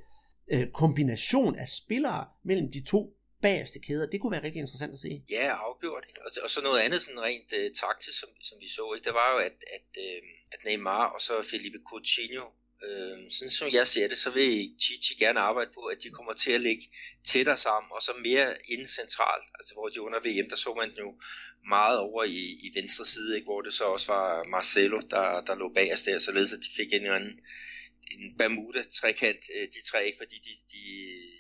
øh, 0.52 0.72
kombination 0.72 1.56
af 1.56 1.68
spillere 1.68 2.26
mellem 2.44 2.72
de 2.72 2.84
to 2.84 3.18
bagerste 3.42 3.80
kæder, 3.80 4.06
det 4.06 4.22
kunne 4.22 4.32
være 4.32 4.44
rigtig 4.44 4.60
interessant 4.60 4.94
at 4.94 5.00
se. 5.00 5.24
Ja, 5.30 5.48
afgjort. 5.66 6.06
Og, 6.26 6.32
og 6.44 6.50
så 6.50 6.60
noget 6.64 6.80
andet 6.86 7.02
sådan 7.02 7.22
rent 7.22 7.54
øh, 7.60 7.72
taktisk, 7.84 8.20
som, 8.20 8.30
som 8.42 8.58
vi 8.64 8.68
så, 8.68 8.94
ikke? 8.96 9.06
det 9.06 9.14
var 9.14 9.28
jo, 9.34 9.38
at, 9.50 9.58
at, 9.78 9.90
øh, 10.06 10.22
at 10.54 10.60
Neymar 10.66 11.06
og 11.16 11.22
så 11.22 11.34
Felipe 11.52 11.80
Coutinho 11.90 12.46
Øh, 12.86 13.32
sådan 13.32 13.52
som 13.52 13.70
jeg 13.72 13.88
ser 13.88 14.08
det, 14.08 14.18
så 14.18 14.30
vil 14.30 14.76
Chichi 14.82 15.16
gerne 15.16 15.40
arbejde 15.40 15.72
på, 15.74 15.82
at 15.86 16.04
de 16.04 16.10
kommer 16.10 16.34
til 16.34 16.52
at 16.52 16.62
ligge 16.62 16.84
tættere 17.28 17.58
sammen, 17.58 17.92
og 17.92 18.02
så 18.02 18.14
mere 18.24 18.56
inden 18.72 18.88
centralt. 18.88 19.46
Altså 19.56 19.74
hvor 19.74 19.90
de 19.90 20.02
under 20.02 20.20
VM, 20.20 20.50
der 20.50 20.56
så 20.56 20.74
man 20.74 20.92
jo 20.98 21.20
meget 21.68 22.00
over 22.00 22.24
i, 22.24 22.44
i 22.66 22.72
venstre 22.76 23.06
side, 23.06 23.36
ikke? 23.36 23.46
hvor 23.46 23.62
det 23.62 23.74
så 23.74 23.84
også 23.84 24.08
var 24.14 24.44
Marcelo, 24.44 25.00
der, 25.00 25.42
der 25.42 25.56
lå 25.56 25.74
bag 25.74 25.94
os 25.94 26.04
der, 26.04 26.20
således 26.20 26.54
at 26.54 26.60
de 26.60 26.76
fik 26.76 26.94
en 26.94 27.02
eller 27.02 27.16
anden 27.16 27.40
en 28.12 28.38
Bermuda-trekant, 28.38 29.44
øh, 29.56 29.68
de 29.74 29.82
tre, 29.90 30.06
ikke? 30.06 30.18
fordi 30.18 30.36
de, 30.36 30.54
de, 30.72 30.84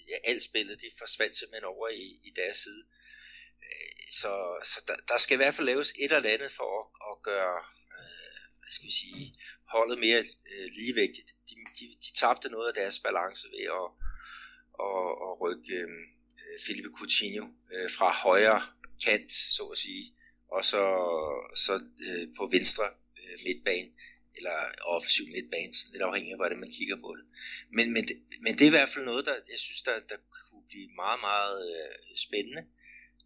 ja, 0.09 0.17
alt 0.23 0.43
spillet, 0.43 0.81
de 0.81 0.89
forsvandt 0.97 1.37
simpelthen 1.37 1.63
over 1.63 1.89
i, 1.89 2.19
i 2.23 2.31
deres 2.35 2.57
side. 2.57 2.83
Øh, 3.63 4.11
så, 4.11 4.31
så 4.63 4.81
der, 4.87 4.95
der 5.07 5.17
skal 5.17 5.35
i 5.35 5.41
hvert 5.41 5.53
fald 5.53 5.67
laves 5.67 5.93
et 5.99 6.11
eller 6.11 6.29
andet 6.29 6.51
for 6.51 6.69
at, 6.79 6.87
at 7.11 7.23
gøre 7.23 7.57
øh, 7.97 8.35
hvad 8.59 8.71
skal 8.71 8.87
vi 8.87 8.91
sige, 8.91 9.35
holdet 9.73 9.99
mere 9.99 10.19
øh, 10.51 10.67
ligevægtigt. 10.79 11.29
De, 11.49 11.55
de, 11.79 11.85
de 12.03 12.13
tabte 12.15 12.49
noget 12.49 12.67
af 12.67 12.73
deres 12.73 12.99
balance 12.99 13.47
ved 13.55 13.65
at, 13.79 13.87
at, 14.85 15.09
at 15.25 15.41
rykke 15.41 15.73
øh, 15.73 15.89
øh, 16.41 16.59
Felipe 16.65 16.89
Coutinho 16.97 17.45
øh, 17.73 17.89
fra 17.97 18.11
højre 18.11 18.61
kant, 19.05 19.31
så 19.31 19.63
at 19.63 19.77
sige, 19.77 20.13
og 20.51 20.65
så, 20.65 20.83
så 21.55 21.73
øh, 22.07 22.27
på 22.37 22.49
venstre 22.51 22.85
øh, 23.21 23.39
midtbane, 23.45 23.89
eller 24.37 24.57
offensiv 24.81 25.25
midtbane, 25.27 25.73
lidt 25.91 26.03
afhængig 26.03 26.31
af, 26.31 26.37
hvordan 26.37 26.59
man 26.59 26.71
kigger 26.71 26.95
på 26.95 27.15
det. 27.17 27.25
Men, 27.69 27.93
men, 27.93 28.07
det, 28.07 28.17
men 28.41 28.53
det 28.53 28.61
er 28.61 28.71
i 28.73 28.77
hvert 28.77 28.89
fald 28.89 29.05
noget, 29.05 29.25
der 29.25 29.33
jeg 29.33 29.59
synes, 29.59 29.81
der, 29.81 29.99
der 29.99 30.17
kunne 30.49 30.67
blive 30.67 30.89
meget, 30.95 31.19
meget 31.21 31.57
øh, 31.75 32.17
spændende. 32.17 32.63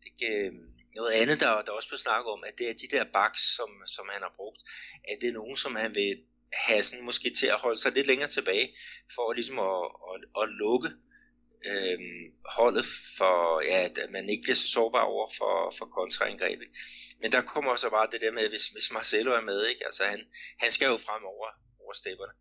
Ikke? 0.07 0.27
Øh, 0.35 0.53
noget 0.95 1.11
andet, 1.11 1.39
der, 1.39 1.61
der 1.61 1.71
også 1.71 1.89
blev 1.89 1.97
snakket 1.97 2.31
om, 2.31 2.43
at 2.47 2.57
det 2.57 2.69
er 2.69 2.73
de 2.73 2.87
der 2.95 3.03
backs, 3.03 3.55
som, 3.55 3.69
som 3.85 4.05
han 4.11 4.21
har 4.21 4.33
brugt, 4.35 4.61
at 5.03 5.17
det 5.21 5.29
er 5.29 5.33
nogen, 5.33 5.57
som 5.57 5.75
han 5.75 5.95
vil 5.95 6.23
have 6.53 6.83
sådan 6.83 7.05
måske 7.05 7.29
til 7.29 7.47
at 7.47 7.59
holde 7.59 7.79
sig 7.79 7.91
lidt 7.91 8.07
længere 8.07 8.29
tilbage, 8.29 8.77
for 9.15 9.33
ligesom 9.33 9.59
at, 9.59 9.85
at, 10.11 10.41
at 10.41 10.49
lukke 10.49 10.89
øhm, 11.65 12.25
holdet 12.57 12.85
for, 13.17 13.61
ja, 13.61 13.79
at 13.85 14.11
man 14.11 14.29
ikke 14.29 14.43
bliver 14.43 14.55
så 14.55 14.67
sårbar 14.67 15.01
over 15.01 15.29
for, 15.37 15.73
for 15.77 15.85
kontraangreb. 15.85 16.59
Men 17.21 17.31
der 17.31 17.41
kommer 17.41 17.71
også 17.71 17.89
bare 17.89 18.07
det 18.11 18.21
der 18.21 18.31
med, 18.31 18.49
hvis, 18.49 18.67
hvis 18.67 18.91
Marcelo 18.91 19.31
er 19.31 19.41
med, 19.41 19.67
ikke? 19.67 19.85
Altså 19.85 20.03
han, 20.03 20.21
han 20.59 20.71
skal 20.71 20.87
jo 20.87 20.97
frem 20.97 21.23
over, 21.23 21.49
over 21.79 21.93
stepperne. 21.93 22.33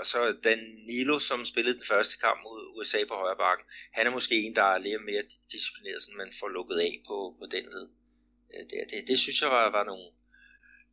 Og 0.00 0.06
så 0.06 0.36
Danilo, 0.44 0.86
Nilo, 0.86 1.18
som 1.18 1.44
spillede 1.44 1.74
den 1.74 1.84
første 1.84 2.18
kamp 2.18 2.40
mod 2.42 2.60
USA 2.76 3.04
på 3.08 3.14
højre 3.14 3.36
bakken, 3.36 3.66
han 3.92 4.06
er 4.06 4.10
måske 4.10 4.34
en, 4.34 4.56
der 4.56 4.62
er 4.62 4.78
lidt 4.78 5.04
mere 5.04 5.24
disciplineret, 5.52 6.02
så 6.02 6.10
man 6.16 6.32
får 6.40 6.48
lukket 6.48 6.78
af 6.78 7.02
på, 7.08 7.36
på 7.40 7.46
den 7.54 7.64
led. 7.64 7.86
Øh, 8.54 8.64
det, 8.70 8.90
det, 8.90 9.08
det 9.08 9.18
synes 9.18 9.42
jeg 9.42 9.50
var, 9.50 9.70
var 9.70 9.84
nogle, 9.84 10.06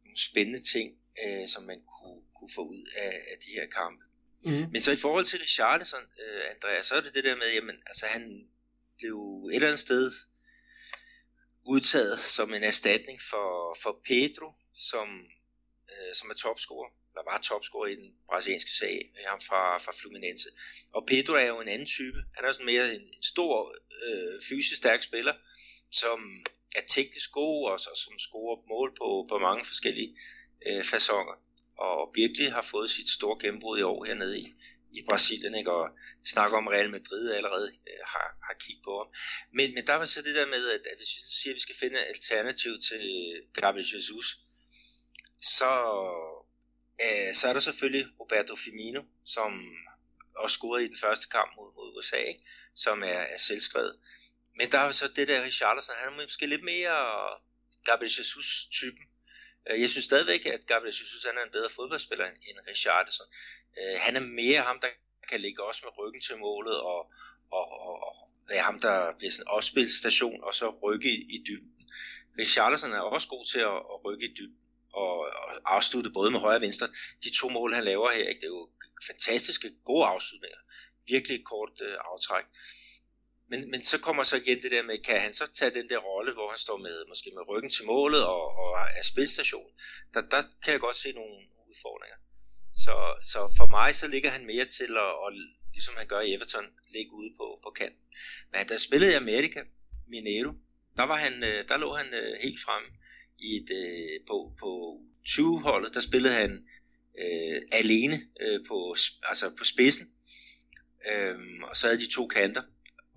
nogle 0.03 0.19
spændende 0.29 0.63
ting, 0.73 0.87
øh, 1.23 1.47
som 1.47 1.63
man 1.63 1.79
kunne, 1.93 2.21
kunne 2.39 2.53
få 2.55 2.61
ud 2.61 2.83
af, 2.95 3.13
af 3.31 3.37
de 3.45 3.51
her 3.57 3.67
kampe. 3.67 4.03
Mm. 4.43 4.71
Men 4.71 4.81
så 4.81 4.91
i 4.91 4.95
forhold 4.95 5.25
til 5.25 5.39
Richarlison, 5.39 6.05
øh, 6.23 6.41
Andreas, 6.55 6.85
så 6.85 6.95
er 6.95 7.01
det 7.01 7.13
det 7.13 7.23
der 7.23 7.35
med, 7.35 7.53
jamen, 7.53 7.75
altså 7.85 8.05
han 8.05 8.47
blev 8.97 9.47
et 9.51 9.55
eller 9.55 9.67
andet 9.67 9.79
sted 9.79 10.11
udtaget 11.65 12.19
som 12.19 12.53
en 12.53 12.63
erstatning 12.63 13.19
for, 13.21 13.77
for 13.81 14.01
Pedro, 14.05 14.51
som, 14.75 15.07
øh, 15.91 16.15
som 16.15 16.29
er 16.29 16.33
topscorer, 16.33 16.89
der 17.17 17.23
var 17.31 17.39
topscorer 17.41 17.87
i 17.87 17.95
den 17.95 18.09
brasilianske 18.29 18.71
sag, 18.71 19.11
ham 19.27 19.41
fra, 19.41 19.77
fra 19.77 19.93
Fluminense. 19.99 20.49
Og 20.93 21.01
Pedro 21.07 21.33
er 21.33 21.47
jo 21.47 21.61
en 21.61 21.67
anden 21.67 21.87
type. 21.87 22.19
Han 22.35 22.45
er 22.45 22.51
sådan 22.51 22.65
mere 22.65 22.95
en, 22.95 23.01
en 23.01 23.23
stor, 23.23 23.75
øh, 24.07 24.41
fysisk 24.49 24.77
stærk 24.77 25.03
spiller, 25.03 25.35
som 25.91 26.45
er 26.75 26.81
teknisk 26.87 27.31
god, 27.31 27.69
og, 27.71 27.73
og 27.91 27.97
som 28.03 28.19
scorer 28.19 28.57
mål 28.73 28.89
på, 28.99 29.25
på 29.29 29.37
mange 29.37 29.65
forskellige 29.65 30.17
øh, 30.67 30.83
fasonger. 30.83 31.35
Og 31.77 32.11
virkelig 32.15 32.51
har 32.51 32.61
fået 32.61 32.89
sit 32.89 33.09
store 33.09 33.37
gennembrud 33.41 33.79
i 33.79 33.81
år 33.81 34.05
hernede 34.05 34.39
i, 34.39 34.47
i 34.91 34.99
Brasilien, 35.09 35.55
ikke? 35.55 35.71
og 35.71 35.89
snakker 36.25 36.57
om 36.57 36.67
Real 36.67 36.89
Madrid 36.89 37.31
allerede 37.31 37.71
øh, 37.87 38.03
har, 38.05 38.37
har 38.47 38.55
kigget 38.59 38.83
på 38.83 38.97
ham. 38.97 39.07
Men, 39.53 39.73
men 39.73 39.87
der 39.87 39.95
var 39.95 40.05
så 40.05 40.21
det 40.21 40.35
der 40.35 40.47
med, 40.47 40.69
at, 40.69 40.81
at 40.91 40.97
hvis 40.97 41.15
vi 41.15 41.21
siger, 41.41 41.53
at 41.53 41.55
vi 41.55 41.59
skal 41.59 41.75
finde 41.79 41.97
et 41.99 42.05
alternativ 42.15 42.71
til 42.89 43.03
Gabriel 43.53 43.93
Jesus, 43.93 44.39
så, 45.41 45.71
øh, 47.05 47.35
så 47.35 47.47
er 47.47 47.53
der 47.53 47.59
selvfølgelig 47.59 48.05
Roberto 48.19 48.55
Firmino, 48.55 49.03
som 49.25 49.51
også 50.37 50.53
scorede 50.53 50.85
i 50.85 50.87
den 50.87 50.97
første 50.97 51.27
kamp 51.29 51.51
mod, 51.57 51.69
mod 51.75 51.97
USA, 51.97 52.17
ikke? 52.17 52.41
som 52.75 53.03
er, 53.03 53.21
er 53.33 53.37
selvskrevet. 53.37 53.95
Men 54.57 54.71
der 54.71 54.79
er 54.79 54.91
så 54.91 55.07
det 55.15 55.27
der 55.27 55.43
Richarlison, 55.43 55.95
han 55.97 56.13
er 56.13 56.21
måske 56.21 56.45
lidt 56.45 56.63
mere 56.63 56.97
Gabriel 57.85 58.13
Jesus-typen. 58.17 59.03
Øh, 59.69 59.81
jeg 59.81 59.89
synes 59.89 60.05
stadigvæk, 60.05 60.45
at 60.45 60.65
Gabriel 60.67 60.87
Jesus 60.87 61.25
han 61.25 61.37
er 61.37 61.43
en 61.43 61.51
bedre 61.51 61.69
fodboldspiller 61.69 62.25
end 62.25 62.57
Richarlison. 62.67 63.27
Øh, 63.79 63.95
han 63.99 64.15
er 64.15 64.19
mere 64.19 64.61
ham, 64.61 64.79
der 64.79 64.87
kan 65.29 65.39
ligge 65.39 65.63
også 65.63 65.81
med 65.83 65.97
ryggen 65.97 66.21
til 66.21 66.37
målet, 66.37 66.79
og, 66.81 67.11
og, 67.51 67.65
og, 67.71 68.03
og 68.07 68.15
være 68.49 68.63
ham, 68.63 68.79
der 68.79 69.17
bliver 69.17 69.31
sådan 69.31 69.43
en 69.43 69.47
opspilstation, 69.47 70.43
og 70.43 70.53
så 70.55 70.67
rykke 70.83 71.09
i, 71.09 71.19
i 71.35 71.43
dybden. 71.47 71.71
Richarlison 72.39 72.93
er 72.93 72.99
også 72.99 73.27
god 73.27 73.45
til 73.45 73.59
at, 73.59 73.77
at 73.93 74.05
rykke 74.05 74.25
i 74.25 74.33
dybden, 74.37 74.61
og, 74.93 75.19
og 75.19 75.75
afslutte 75.75 76.09
både 76.09 76.31
med 76.31 76.39
højre 76.39 76.57
og 76.57 76.61
venstre. 76.61 76.87
De 77.23 77.29
to 77.39 77.49
mål, 77.49 77.73
han 77.73 77.83
laver 77.83 78.11
her, 78.11 78.27
ikke? 78.27 78.41
det 78.41 78.47
er 78.47 78.57
jo 78.59 78.69
fantastiske, 79.07 79.71
gode 79.85 80.05
afslutninger. 80.05 80.57
Virkelig 81.07 81.35
et 81.35 81.45
kort 81.45 81.81
øh, 81.81 81.97
aftræk. 82.11 82.45
Men, 83.49 83.71
men 83.71 83.83
så 83.83 83.97
kommer 83.97 84.23
så 84.23 84.35
igen 84.35 84.61
det 84.61 84.71
der 84.71 84.83
med, 84.83 84.97
kan 84.97 85.21
han 85.21 85.33
så 85.33 85.51
tage 85.53 85.71
den 85.71 85.89
der 85.89 85.97
rolle, 85.97 86.33
hvor 86.33 86.49
han 86.49 86.57
står 86.57 86.77
med, 86.77 87.05
måske 87.07 87.31
med 87.35 87.49
ryggen 87.49 87.71
til 87.71 87.85
målet 87.85 88.25
og, 88.25 88.57
og 88.57 88.69
er 88.97 89.03
spilstation. 89.03 89.71
Der, 90.13 90.21
der 90.21 90.41
kan 90.63 90.71
jeg 90.73 90.79
godt 90.79 90.95
se 90.95 91.11
nogle 91.11 91.35
udfordringer. 91.69 92.17
Så, 92.85 92.95
så 93.31 93.53
for 93.57 93.67
mig 93.67 93.95
så 93.95 94.07
ligger 94.07 94.29
han 94.29 94.45
mere 94.45 94.65
til 94.65 94.91
at, 95.05 95.11
at 95.25 95.33
ligesom 95.73 95.93
han 95.97 96.07
gør 96.07 96.19
i 96.19 96.33
Everton, 96.33 96.65
ligge 96.89 97.11
ude 97.13 97.31
på, 97.37 97.59
på 97.63 97.69
kanten. 97.69 98.05
Men 98.51 98.67
da 98.67 98.77
spillede 98.77 99.11
i 99.11 99.15
Amerika, 99.15 99.61
Mineiro, 100.07 100.53
der, 100.97 101.03
var 101.03 101.15
han, 101.15 101.43
øh, 101.43 101.67
der 101.67 101.77
lå 101.77 101.95
han 101.95 102.13
øh, 102.13 102.33
helt 102.41 102.59
frem 102.65 102.83
i 103.39 103.55
et, 103.55 103.69
øh, 103.71 104.19
på, 104.27 104.53
på 104.59 105.01
20-holdet, 105.27 105.93
der 105.93 106.01
spillede 106.01 106.33
han 106.33 106.67
øh, 107.23 107.61
alene 107.71 108.21
øh, 108.41 108.59
på, 108.67 108.95
altså 109.23 109.49
på 109.57 109.63
spidsen, 109.63 110.07
øhm, 111.11 111.63
og 111.63 111.77
så 111.77 111.87
havde 111.87 111.99
de 111.99 112.11
to 112.11 112.27
kanter, 112.27 112.61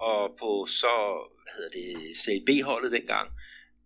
og 0.00 0.37
på 0.38 0.66
så, 0.66 0.95
hvad 1.42 1.52
hedder 1.57 1.71
det, 1.78 2.16
CB-holdet 2.16 2.92
dengang, 2.92 3.30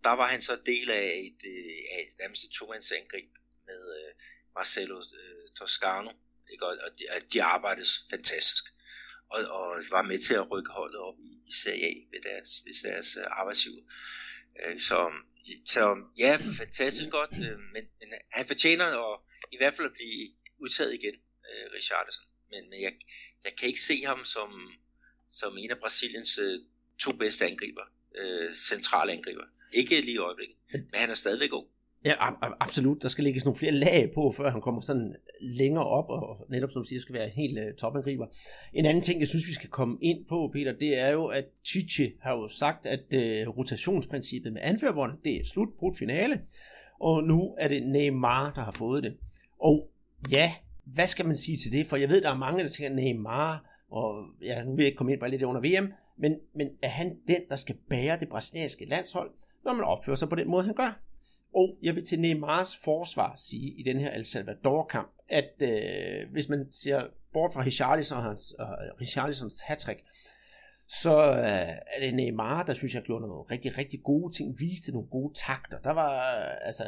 der 0.04 0.10
var 0.10 0.28
han 0.28 0.40
så 0.40 0.58
del 0.66 0.90
af 0.90 1.06
et, 1.28 1.40
øh, 1.52 1.78
af 1.92 2.00
et 2.02 2.18
nærmest 2.18 2.44
et 2.44 2.50
to-mandsangrib 2.50 3.30
med 3.66 3.80
øh, 3.98 4.14
Marcelo 4.54 4.96
øh, 4.98 5.48
Toscano, 5.58 6.10
ikke? 6.52 6.66
og, 6.66 6.76
og 6.84 6.90
de, 6.98 7.04
de 7.32 7.42
arbejdes 7.42 7.90
fantastisk, 8.10 8.64
og, 9.28 9.40
og 9.58 9.82
var 9.90 10.02
med 10.02 10.18
til 10.18 10.34
at 10.34 10.50
rykke 10.50 10.70
holdet 10.70 11.00
op 11.00 11.18
i, 11.18 11.32
i 11.46 11.52
Serie 11.52 11.86
A 11.86 11.92
ved 12.12 12.22
deres, 12.22 12.50
ved 12.64 12.90
deres 12.90 13.16
øh, 13.16 13.24
arbejdsgiver. 13.26 13.82
Øh, 14.60 14.80
så, 14.80 15.12
så 15.66 15.96
ja, 16.18 16.38
fantastisk 16.58 17.10
godt, 17.10 17.32
øh, 17.32 17.58
men, 17.74 17.84
men 18.00 18.08
han 18.32 18.46
fortjener 18.46 19.12
at, 19.12 19.20
i 19.52 19.56
hvert 19.56 19.74
fald 19.74 19.86
at 19.86 19.92
blive 19.92 20.28
udtaget 20.58 20.94
igen, 20.94 21.14
øh, 21.50 21.72
Richardson. 21.72 22.26
Men, 22.50 22.70
men 22.70 22.82
jeg, 22.82 22.92
jeg 23.44 23.52
kan 23.58 23.68
ikke 23.68 23.80
se 23.80 24.04
ham 24.04 24.24
som, 24.24 24.50
som 25.28 25.56
en 25.58 25.70
af 25.70 25.78
Brasiliens 25.78 26.38
øh, 26.38 26.58
to 26.98 27.12
bedste 27.12 27.46
angriber, 27.46 27.82
øh, 28.20 28.54
centrale 28.54 29.12
angriber. 29.12 29.44
Ikke 29.72 30.00
lige 30.00 30.14
i 30.14 30.18
øjeblikket, 30.18 30.56
men 30.72 30.94
han 30.94 31.10
er 31.10 31.14
stadigvæk 31.14 31.50
god. 31.50 31.64
Ja, 32.04 32.14
absolut. 32.60 33.02
Der 33.02 33.08
skal 33.08 33.24
lægges 33.24 33.44
nogle 33.44 33.58
flere 33.58 33.72
lag 33.72 34.10
på, 34.14 34.34
før 34.36 34.50
han 34.50 34.60
kommer 34.60 34.80
sådan 34.80 35.14
længere 35.40 35.84
op, 35.84 36.04
og 36.08 36.46
netop 36.50 36.70
som 36.70 36.82
du 36.82 36.88
siger, 36.88 37.00
skal 37.00 37.14
være 37.14 37.24
en 37.24 37.32
helt 37.32 37.58
uh, 37.58 37.76
topangriber. 37.78 38.26
En 38.72 38.86
anden 38.86 39.02
ting, 39.02 39.20
jeg 39.20 39.28
synes, 39.28 39.48
vi 39.48 39.52
skal 39.52 39.70
komme 39.70 39.98
ind 40.02 40.24
på, 40.28 40.50
Peter, 40.52 40.72
det 40.72 40.98
er 40.98 41.08
jo, 41.08 41.26
at 41.26 41.44
Chichi 41.64 42.12
har 42.22 42.32
jo 42.32 42.48
sagt, 42.48 42.86
at 42.86 43.04
uh, 43.14 43.56
rotationsprincippet 43.58 44.52
med 44.52 44.60
anførbånd, 44.64 45.12
det 45.24 45.36
er 45.40 45.44
slut 45.44 45.68
på 45.80 45.94
finale, 45.98 46.40
og 47.00 47.24
nu 47.24 47.54
er 47.58 47.68
det 47.68 47.82
Neymar, 47.86 48.52
der 48.54 48.64
har 48.64 48.72
fået 48.72 49.02
det. 49.02 49.16
Og 49.60 49.90
ja, 50.30 50.54
hvad 50.84 51.06
skal 51.06 51.26
man 51.26 51.36
sige 51.36 51.56
til 51.56 51.72
det? 51.72 51.86
For 51.86 51.96
jeg 51.96 52.08
ved, 52.08 52.20
der 52.20 52.30
er 52.30 52.38
mange, 52.38 52.64
der 52.64 52.70
tænker, 52.70 52.94
Neymar, 52.94 53.73
og 53.94 54.24
ja, 54.42 54.62
nu 54.62 54.74
vil 54.74 54.82
jeg 54.82 54.86
ikke 54.86 54.96
komme 54.96 55.12
ind 55.12 55.20
på 55.20 55.26
lidt 55.26 55.42
under 55.42 55.60
VM, 55.60 55.92
men, 56.16 56.40
men 56.54 56.68
er 56.82 56.88
han 56.88 57.18
den, 57.28 57.40
der 57.50 57.56
skal 57.56 57.76
bære 57.90 58.20
det 58.20 58.28
brasilianske 58.28 58.84
landshold, 58.84 59.30
når 59.64 59.72
man 59.72 59.84
opfører 59.84 60.16
sig 60.16 60.28
på 60.28 60.34
den 60.34 60.48
måde, 60.48 60.64
han 60.64 60.74
gør? 60.74 61.00
Og 61.54 61.76
jeg 61.82 61.94
vil 61.94 62.06
til 62.06 62.20
Neymars 62.20 62.76
forsvar 62.76 63.34
sige 63.36 63.70
i 63.70 63.82
den 63.82 64.00
her 64.00 64.14
El 64.14 64.24
Salvador-kamp, 64.24 65.12
at 65.28 65.62
øh, 65.62 66.32
hvis 66.32 66.48
man 66.48 66.66
ser 66.70 67.06
bort 67.32 67.52
fra 67.52 67.62
Richarlison 67.62 68.18
og 68.18 68.24
hans, 68.24 68.54
øh, 68.60 68.66
Richarlisons 69.00 69.60
hattrick, 69.60 70.04
så 70.88 71.30
øh, 71.30 71.68
er 71.94 72.00
det 72.00 72.14
Neymar, 72.14 72.62
der 72.62 72.74
synes 72.74 72.94
jeg 72.94 73.02
gjorde 73.02 73.26
nogle 73.26 73.44
rigtig, 73.50 73.78
rigtig 73.78 74.02
gode 74.02 74.34
ting, 74.34 74.60
viste 74.60 74.92
nogle 74.92 75.08
gode 75.08 75.34
takter. 75.34 75.78
Der 75.78 75.92
var, 75.92 76.36
øh, 76.36 76.66
altså, 76.66 76.84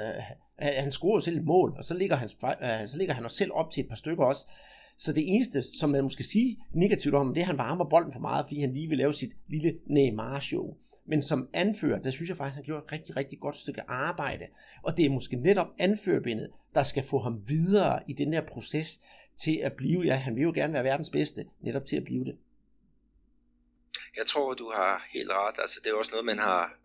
han 0.58 0.92
scorede 0.92 1.24
selv 1.24 1.36
et 1.36 1.44
mål, 1.44 1.74
og 1.78 1.84
så 1.84 1.94
ligger, 1.94 2.16
han, 2.16 2.28
øh, 2.62 2.88
så 2.88 2.98
ligger 2.98 3.14
han 3.14 3.24
også 3.24 3.36
selv 3.36 3.50
op 3.54 3.70
til 3.70 3.82
et 3.82 3.88
par 3.88 3.96
stykker 3.96 4.24
også. 4.24 4.46
Så 4.98 5.12
det 5.12 5.34
eneste, 5.34 5.62
som 5.78 5.90
man 5.90 6.02
måske 6.02 6.24
sige 6.24 6.58
negativt 6.74 7.14
om, 7.14 7.34
det 7.34 7.40
er, 7.40 7.44
at 7.44 7.46
han 7.46 7.58
varmer 7.58 7.84
bolden 7.84 8.12
for 8.12 8.20
meget, 8.20 8.44
fordi 8.44 8.60
han 8.60 8.72
lige 8.74 8.88
vil 8.88 8.98
lave 8.98 9.12
sit 9.12 9.32
lille 9.48 9.78
Neymar-show. 9.86 10.76
Men 11.06 11.22
som 11.22 11.48
anfører, 11.52 12.02
der 12.02 12.10
synes 12.10 12.28
jeg 12.28 12.36
faktisk, 12.36 12.52
at 12.52 12.56
han 12.56 12.64
gjort 12.64 12.84
et 12.84 12.92
rigtig, 12.92 13.16
rigtig 13.16 13.40
godt 13.40 13.56
stykke 13.56 13.90
arbejde. 13.90 14.44
Og 14.82 14.96
det 14.96 15.04
er 15.06 15.10
måske 15.10 15.36
netop 15.36 15.66
anførbindet, 15.78 16.50
der 16.74 16.82
skal 16.82 17.04
få 17.04 17.18
ham 17.18 17.48
videre 17.48 18.02
i 18.08 18.12
den 18.12 18.32
her 18.32 18.46
proces 18.46 19.00
til 19.42 19.56
at 19.56 19.72
blive, 19.72 20.02
ja, 20.02 20.14
han 20.14 20.36
vil 20.36 20.42
jo 20.42 20.52
gerne 20.54 20.72
være 20.72 20.84
verdens 20.84 21.10
bedste, 21.10 21.46
netop 21.60 21.86
til 21.86 21.96
at 21.96 22.04
blive 22.04 22.24
det. 22.24 22.36
Jeg 24.16 24.26
tror, 24.26 24.54
du 24.54 24.70
har 24.74 25.06
helt 25.14 25.30
ret. 25.30 25.58
Altså, 25.58 25.80
det 25.84 25.90
er 25.90 25.94
også 25.94 26.10
noget, 26.10 26.26
man 26.26 26.38
har, 26.38 26.78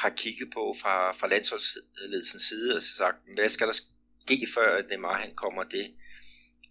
har 0.00 0.10
kigget 0.10 0.48
på 0.54 0.74
fra, 0.82 1.12
fra 1.12 1.28
landsholdsledelsens 1.28 2.42
side, 2.42 2.76
og 2.76 2.82
sagt, 2.82 3.16
hvad 3.34 3.48
skal 3.48 3.66
der 3.66 3.72
ske, 3.72 4.46
før 4.54 4.76
at 4.78 4.84
Neymar 4.90 5.16
han 5.16 5.34
kommer 5.34 5.62
det 5.62 5.86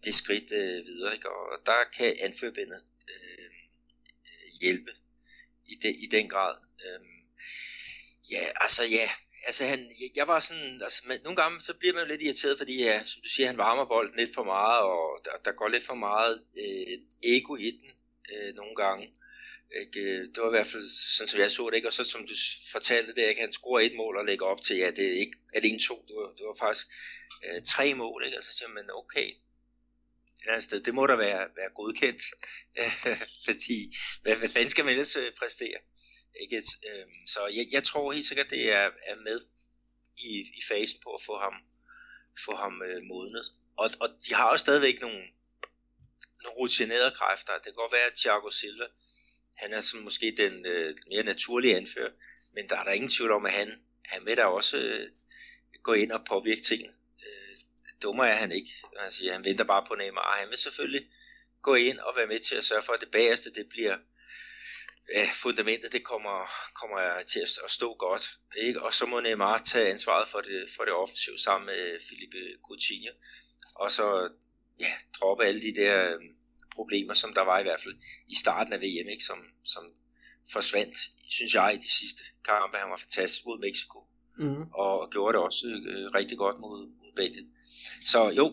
det 0.03 0.15
skridt 0.15 0.51
øh, 0.51 0.85
videre. 0.85 1.13
Ikke? 1.13 1.29
Og 1.29 1.59
der 1.65 1.83
kan 1.97 2.15
anførbindet 2.19 2.81
øh, 3.09 3.45
øh 4.25 4.51
hjælpe 4.61 4.91
i, 5.67 5.75
de, 5.75 5.93
i 5.93 6.07
den 6.07 6.29
grad. 6.29 6.55
Øh, 6.85 7.05
ja, 8.31 8.43
altså 8.55 8.83
ja, 8.83 9.09
altså 9.45 9.65
han, 9.65 9.79
jeg, 9.79 10.09
jeg 10.15 10.27
var 10.27 10.39
sådan, 10.39 10.81
altså 10.83 11.01
man, 11.07 11.19
nogle 11.23 11.35
gange 11.35 11.61
så 11.61 11.73
bliver 11.73 11.93
man 11.93 12.07
lidt 12.07 12.21
irriteret, 12.21 12.57
fordi 12.57 12.83
ja, 12.83 13.03
som 13.05 13.21
du 13.21 13.29
siger, 13.29 13.47
han 13.47 13.57
varmer 13.57 13.85
bolden 13.85 14.17
lidt 14.17 14.33
for 14.33 14.43
meget, 14.43 14.81
og 14.81 15.21
der, 15.25 15.31
der 15.45 15.51
går 15.51 15.67
lidt 15.67 15.83
for 15.83 15.95
meget 15.95 16.43
øh, 16.57 16.97
ego 17.23 17.55
i 17.55 17.71
den 17.71 17.89
øh, 18.33 18.55
nogle 18.55 18.75
gange. 18.75 19.13
Ikke? 19.79 20.19
Det 20.25 20.37
var 20.37 20.47
i 20.47 20.57
hvert 20.57 20.67
fald 20.67 20.89
sådan, 21.17 21.27
som 21.27 21.39
jeg 21.39 21.51
så 21.51 21.69
det, 21.69 21.75
ikke? 21.75 21.87
og 21.87 21.93
så 21.93 22.03
som 22.03 22.27
du 22.27 22.33
fortalte 22.71 23.15
det, 23.15 23.29
ikke? 23.29 23.41
han 23.41 23.51
scorer 23.51 23.79
et 23.79 23.95
mål 23.95 24.17
og 24.17 24.25
lægger 24.25 24.45
op 24.45 24.61
til, 24.61 24.77
ja, 24.77 24.91
det 24.91 25.05
er 25.07 25.19
ikke 25.19 25.37
alene 25.53 25.79
to, 25.79 26.05
det 26.07 26.15
var, 26.15 26.33
det 26.37 26.45
var 26.45 26.55
faktisk 26.59 26.87
øh, 27.45 27.61
tre 27.63 27.93
mål, 27.93 28.23
ikke? 28.25 28.37
og 28.37 28.43
så 28.43 28.53
siger 28.57 28.69
man, 28.69 28.89
okay, 28.91 29.33
eller 30.41 30.59
sted, 30.59 30.83
det 30.83 30.93
må 30.93 31.07
da 31.07 31.15
være, 31.15 31.47
være 31.55 31.69
godkendt, 31.75 32.23
fordi 33.47 33.95
hvad, 34.21 34.35
hvad 34.35 34.49
fanden 34.49 34.69
skal 34.69 34.85
man 34.85 34.91
ellers 34.91 35.15
øh, 35.15 35.31
præstere? 35.39 35.79
Ikke? 36.41 36.57
Øhm, 36.57 37.27
så 37.27 37.47
jeg, 37.47 37.67
jeg 37.71 37.83
tror 37.83 38.11
helt 38.11 38.25
sikkert, 38.25 38.49
det 38.49 38.71
er, 38.71 38.89
er 39.05 39.15
med 39.15 39.41
i, 40.17 40.39
i 40.39 40.61
fasen 40.67 40.99
på 41.03 41.13
at 41.13 41.21
få 41.25 41.37
ham, 41.37 41.53
få 42.45 42.55
ham 42.55 42.81
øh, 42.81 43.01
modnet. 43.03 43.45
Og, 43.77 43.89
og 43.99 44.09
de 44.27 44.33
har 44.33 44.49
også 44.49 44.63
stadigvæk 44.63 45.01
nogle, 45.01 45.23
nogle 46.43 46.57
rutinerede 46.57 47.11
kræfter. 47.15 47.53
Det 47.53 47.63
kan 47.63 47.73
godt 47.73 47.91
være, 47.91 48.05
at 48.05 48.17
Thiago 48.17 48.49
Silva, 48.49 48.85
han 49.57 49.73
er 49.73 49.81
som 49.81 49.99
måske 49.99 50.35
den 50.37 50.65
øh, 50.65 50.97
mere 51.07 51.23
naturlige 51.23 51.77
anfører, 51.77 52.11
men 52.53 52.69
der 52.69 52.77
er 52.77 52.83
der 52.83 52.91
ingen 52.91 53.09
tvivl 53.09 53.31
om, 53.31 53.45
at 53.45 53.51
han, 53.51 53.81
han 54.05 54.25
vil 54.25 54.37
da 54.37 54.45
også 54.45 54.77
øh, 54.77 55.09
gå 55.83 55.93
ind 55.93 56.11
og 56.11 56.25
påvirke 56.25 56.61
tingene 56.61 56.93
dummer 58.03 58.23
er 58.23 58.35
han 58.35 58.51
ikke. 58.51 58.71
Han 58.99 59.11
siger, 59.11 59.33
han 59.33 59.45
venter 59.45 59.63
bare 59.63 59.85
på 59.87 59.95
Neymar. 59.95 60.37
Han 60.39 60.49
vil 60.49 60.57
selvfølgelig 60.57 61.07
gå 61.61 61.75
ind 61.75 61.99
og 61.99 62.13
være 62.15 62.27
med 62.27 62.39
til 62.39 62.55
at 62.55 62.65
sørge 62.65 62.81
for, 62.81 62.93
at 62.93 63.01
det 63.01 63.11
bagerste, 63.11 63.53
det 63.53 63.69
bliver 63.69 63.97
ja, 65.13 65.29
fundamentet, 65.33 65.91
det 65.91 66.03
kommer, 66.03 66.51
kommer 66.81 67.23
til 67.27 67.39
at 67.39 67.71
stå 67.71 67.95
godt. 67.95 68.29
Ikke? 68.57 68.81
Og 68.83 68.93
så 68.93 69.05
må 69.05 69.19
Neymar 69.19 69.57
tage 69.57 69.91
ansvaret 69.91 70.27
for 70.27 70.39
det, 70.39 70.69
for 70.75 70.83
det 70.83 70.93
offensiv 70.93 71.37
sammen 71.37 71.65
med 71.65 71.99
Felipe 72.09 72.37
Coutinho. 72.67 73.13
Og 73.75 73.91
så 73.91 74.29
ja, 74.79 74.93
droppe 75.19 75.45
alle 75.45 75.61
de 75.61 75.75
der 75.75 76.13
øhm, 76.13 76.35
problemer, 76.75 77.13
som 77.13 77.33
der 77.33 77.41
var 77.41 77.59
i 77.59 77.63
hvert 77.63 77.81
fald 77.81 77.95
i 78.27 78.35
starten 78.35 78.73
af 78.73 78.79
VM, 78.79 79.09
ikke? 79.09 79.23
Som, 79.23 79.39
som 79.63 79.83
forsvandt, 80.53 80.97
synes 81.29 81.53
jeg, 81.53 81.73
i 81.73 81.77
de 81.77 81.91
sidste 81.99 82.23
kampe. 82.45 82.77
Han 82.77 82.89
var 82.89 82.97
fantastisk 82.97 83.45
mod 83.45 83.59
Mexico, 83.59 83.99
mm. 84.37 84.61
og 84.73 85.09
gjorde 85.11 85.33
det 85.33 85.41
også 85.41 85.67
øh, 85.67 86.05
rigtig 86.19 86.37
godt 86.37 86.59
mod, 86.59 86.79
mod 86.99 87.11
Belgien. 87.15 87.49
Så 88.05 88.29
jo, 88.29 88.45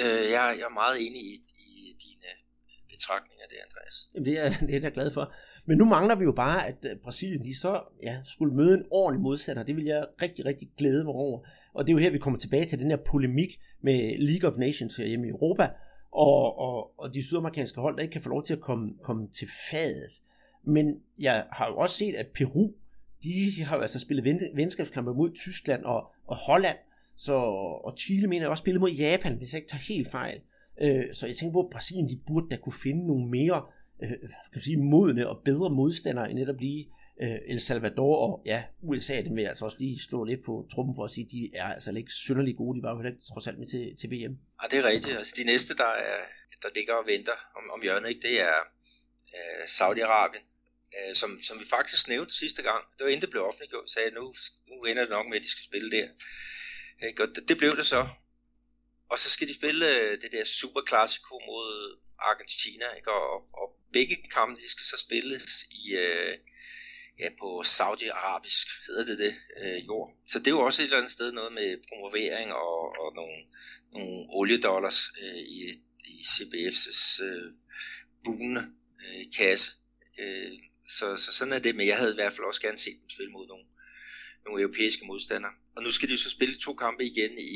øh, 0.00 0.24
jeg, 0.34 0.42
jeg 0.58 0.66
er 0.70 0.74
meget 0.74 1.06
enig 1.06 1.22
i, 1.22 1.34
i 1.58 1.96
dine 2.04 2.28
øh, 2.32 2.90
betragtninger 2.90 3.46
der, 3.50 3.56
Andreas. 3.66 3.96
Jamen, 4.14 4.26
det 4.26 4.38
er, 4.44 4.50
det 4.66 4.76
er 4.76 4.80
jeg 4.80 4.92
glad 4.92 5.10
for. 5.10 5.34
Men 5.66 5.78
nu 5.78 5.84
mangler 5.84 6.14
vi 6.14 6.24
jo 6.24 6.32
bare, 6.32 6.66
at 6.66 6.84
øh, 6.84 6.96
Brasilien 6.96 7.44
de 7.44 7.58
så 7.58 7.82
ja, 8.02 8.16
skulle 8.24 8.54
møde 8.54 8.74
en 8.74 8.84
ordentlig 8.90 9.22
modsætter. 9.22 9.62
Det 9.62 9.76
vil 9.76 9.84
jeg 9.84 10.06
rigtig, 10.22 10.44
rigtig 10.44 10.68
glæde 10.78 11.04
mig 11.04 11.14
over. 11.14 11.40
Og 11.74 11.86
det 11.86 11.92
er 11.92 11.94
jo 11.94 11.98
her, 11.98 12.10
vi 12.10 12.18
kommer 12.18 12.38
tilbage 12.38 12.66
til 12.66 12.78
den 12.78 12.90
her 12.90 12.96
polemik 12.96 13.60
med 13.80 14.18
League 14.18 14.50
of 14.50 14.56
Nations 14.56 14.96
her 14.96 15.06
hjemme 15.06 15.26
i 15.26 15.30
Europa, 15.30 15.70
og, 16.12 16.58
og, 16.58 16.98
og 16.98 17.14
de 17.14 17.26
sydamerikanske 17.26 17.80
hold, 17.80 17.96
der 17.96 18.02
ikke 18.02 18.12
kan 18.12 18.22
få 18.22 18.28
lov 18.28 18.44
til 18.44 18.54
at 18.54 18.60
komme, 18.60 18.92
komme 19.02 19.28
til 19.28 19.48
fadet. 19.70 20.22
Men 20.64 21.02
jeg 21.18 21.46
har 21.52 21.68
jo 21.68 21.76
også 21.76 21.96
set, 21.96 22.14
at 22.14 22.26
Peru, 22.34 22.72
de 23.22 23.64
har 23.64 23.76
jo 23.76 23.82
altså 23.82 23.98
spillet 23.98 24.24
venskabskampe 24.54 25.14
mod 25.14 25.32
Tyskland 25.34 25.84
og, 25.84 26.12
og 26.26 26.36
Holland, 26.36 26.76
så, 27.16 27.34
og 27.84 27.94
Chile 27.98 28.28
mener 28.28 28.42
jeg 28.42 28.50
også 28.50 28.62
spillet 28.62 28.80
mod 28.80 28.90
Japan, 28.90 29.36
hvis 29.36 29.52
jeg 29.52 29.58
ikke 29.58 29.70
tager 29.70 29.82
helt 29.82 30.10
fejl. 30.10 30.40
Øh, 30.80 31.14
så 31.14 31.26
jeg 31.26 31.36
tænker 31.36 31.52
på, 31.52 31.60
at 31.66 31.70
Brasilien 31.72 32.08
de 32.08 32.20
burde 32.26 32.46
da 32.50 32.56
kunne 32.56 32.80
finde 32.82 33.06
nogle 33.06 33.26
mere 33.30 33.62
øh, 34.02 34.10
kan 34.52 34.62
sige, 34.62 34.76
modne 34.76 35.28
og 35.28 35.42
bedre 35.44 35.70
modstandere 35.70 36.30
end 36.30 36.38
netop 36.38 36.60
lige 36.60 36.88
øh, 37.22 37.38
El 37.48 37.60
Salvador 37.60 38.16
og 38.26 38.42
ja, 38.46 38.62
USA, 38.82 39.16
dem 39.22 39.36
vil 39.36 39.42
jeg 39.42 39.48
altså 39.48 39.64
også 39.64 39.76
lige 39.80 39.98
slå 40.08 40.24
lidt 40.24 40.44
på 40.44 40.68
truppen 40.72 40.94
for 40.94 41.04
at 41.04 41.10
sige, 41.10 41.28
de 41.30 41.50
er 41.54 41.68
altså 41.74 41.92
ikke 41.92 42.12
synderligt 42.12 42.56
gode, 42.56 42.78
de 42.78 42.82
var 42.82 42.90
jo 42.90 42.98
heller 42.98 43.10
ikke 43.10 43.24
trods 43.32 43.46
alt 43.46 43.58
med 43.58 43.66
til, 43.66 43.96
til 44.00 44.10
VM. 44.10 44.34
Ja, 44.62 44.66
det 44.70 44.78
er 44.78 44.84
rigtigt. 44.92 45.16
Altså, 45.18 45.34
de 45.36 45.44
næste, 45.44 45.76
der, 45.76 45.92
er, 46.10 46.18
der 46.62 46.68
ligger 46.74 46.94
og 46.94 47.06
venter 47.06 47.36
om, 47.58 47.64
om 47.74 47.82
hjørnet, 47.82 48.08
ikke, 48.08 48.28
det 48.28 48.40
er 48.40 48.58
øh, 49.36 49.64
Saudi-Arabien, 49.76 50.44
øh, 50.96 51.14
som, 51.14 51.30
som 51.48 51.60
vi 51.60 51.66
faktisk 51.76 52.08
nævnte 52.08 52.34
sidste 52.34 52.62
gang. 52.62 52.82
Det 52.96 53.04
var 53.04 53.10
inden 53.10 53.20
det 53.20 53.30
blev 53.30 53.42
offentliggjort, 53.50 53.90
sagde 53.90 54.10
nu, 54.18 54.24
nu 54.70 54.76
ender 54.90 55.02
det 55.02 55.10
nok 55.10 55.26
med, 55.28 55.36
at 55.36 55.42
de 55.42 55.50
skal 55.50 55.64
spille 55.64 55.90
der. 55.90 56.08
Ikke? 57.08 57.22
Og 57.22 57.28
det, 57.34 57.48
det 57.48 57.58
blev 57.58 57.76
det 57.76 57.86
så. 57.86 58.08
Og 59.08 59.18
så 59.18 59.30
skal 59.30 59.48
de 59.48 59.54
spille 59.54 59.86
øh, 60.00 60.20
det 60.20 60.32
der 60.32 60.44
Super 60.44 60.80
Classico 60.88 61.34
mod 61.46 61.98
Argentina, 62.18 62.86
ikke? 62.96 63.10
Og, 63.10 63.34
og 63.60 63.76
begge 63.92 64.16
kampe, 64.34 64.60
de 64.60 64.70
skal 64.70 64.84
så 64.84 64.96
spilles 65.06 65.64
i, 65.70 65.96
øh, 65.96 66.38
ja, 67.18 67.28
på 67.40 67.62
Saudi-Arabisk, 67.62 68.66
hedder 68.86 69.04
det 69.04 69.18
det, 69.18 69.34
øh, 69.62 69.86
jord. 69.86 70.16
Så 70.28 70.38
det 70.38 70.46
er 70.46 70.50
jo 70.50 70.60
også 70.60 70.82
et 70.82 70.84
eller 70.84 70.96
andet 70.96 71.12
sted 71.12 71.32
noget 71.32 71.52
med 71.52 71.76
promovering 71.88 72.52
og, 72.52 72.78
og 73.00 73.14
nogle, 73.14 73.38
nogle 73.92 74.26
oliedollars 74.28 75.00
øh, 75.22 75.42
i, 75.56 75.60
i 76.04 76.16
CBF's 76.32 77.24
øh, 77.24 77.52
bunende 78.24 78.64
øh, 79.06 79.24
kasse. 79.38 79.70
Øh, 80.20 80.52
så, 80.88 81.16
så 81.16 81.32
sådan 81.32 81.52
er 81.52 81.58
det, 81.58 81.76
men 81.76 81.86
jeg 81.86 81.98
havde 81.98 82.12
i 82.12 82.14
hvert 82.14 82.32
fald 82.32 82.46
også 82.46 82.60
gerne 82.60 82.78
set 82.78 83.00
dem 83.00 83.10
spille 83.10 83.32
mod 83.32 83.46
nogle, 83.46 83.64
nogle 84.44 84.62
europæiske 84.62 85.06
modstandere. 85.06 85.52
Og 85.76 85.82
nu 85.82 85.90
skal 85.92 86.08
de 86.08 86.18
så 86.18 86.30
spille 86.30 86.58
to 86.58 86.74
kampe 86.74 87.04
igen 87.04 87.38
i 87.38 87.54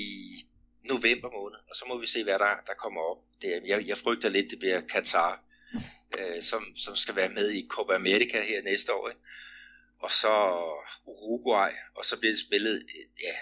november 0.84 1.30
måned, 1.30 1.58
og 1.68 1.76
så 1.76 1.84
må 1.88 1.98
vi 1.98 2.06
se, 2.06 2.24
hvad 2.24 2.38
der, 2.38 2.54
der 2.66 2.74
kommer 2.74 3.00
op. 3.00 3.18
Det, 3.42 3.62
jeg, 3.66 3.86
jeg 3.86 3.98
frygter 3.98 4.28
lidt, 4.28 4.50
det 4.50 4.58
bliver 4.58 4.80
Katar, 4.80 5.44
øh, 6.18 6.42
som, 6.42 6.76
som 6.76 6.96
skal 6.96 7.16
være 7.16 7.28
med 7.28 7.52
i 7.52 7.66
Copa 7.68 7.94
America 7.94 8.42
her 8.42 8.62
næste 8.62 8.94
år. 8.94 9.08
Ikke? 9.08 9.20
Og 9.98 10.10
så 10.10 10.34
Uruguay, 11.06 11.70
og 11.94 12.04
så 12.04 12.18
bliver 12.18 12.32
det 12.32 12.40
spillet, 12.40 12.76
øh, 12.76 13.22
ja, 13.22 13.36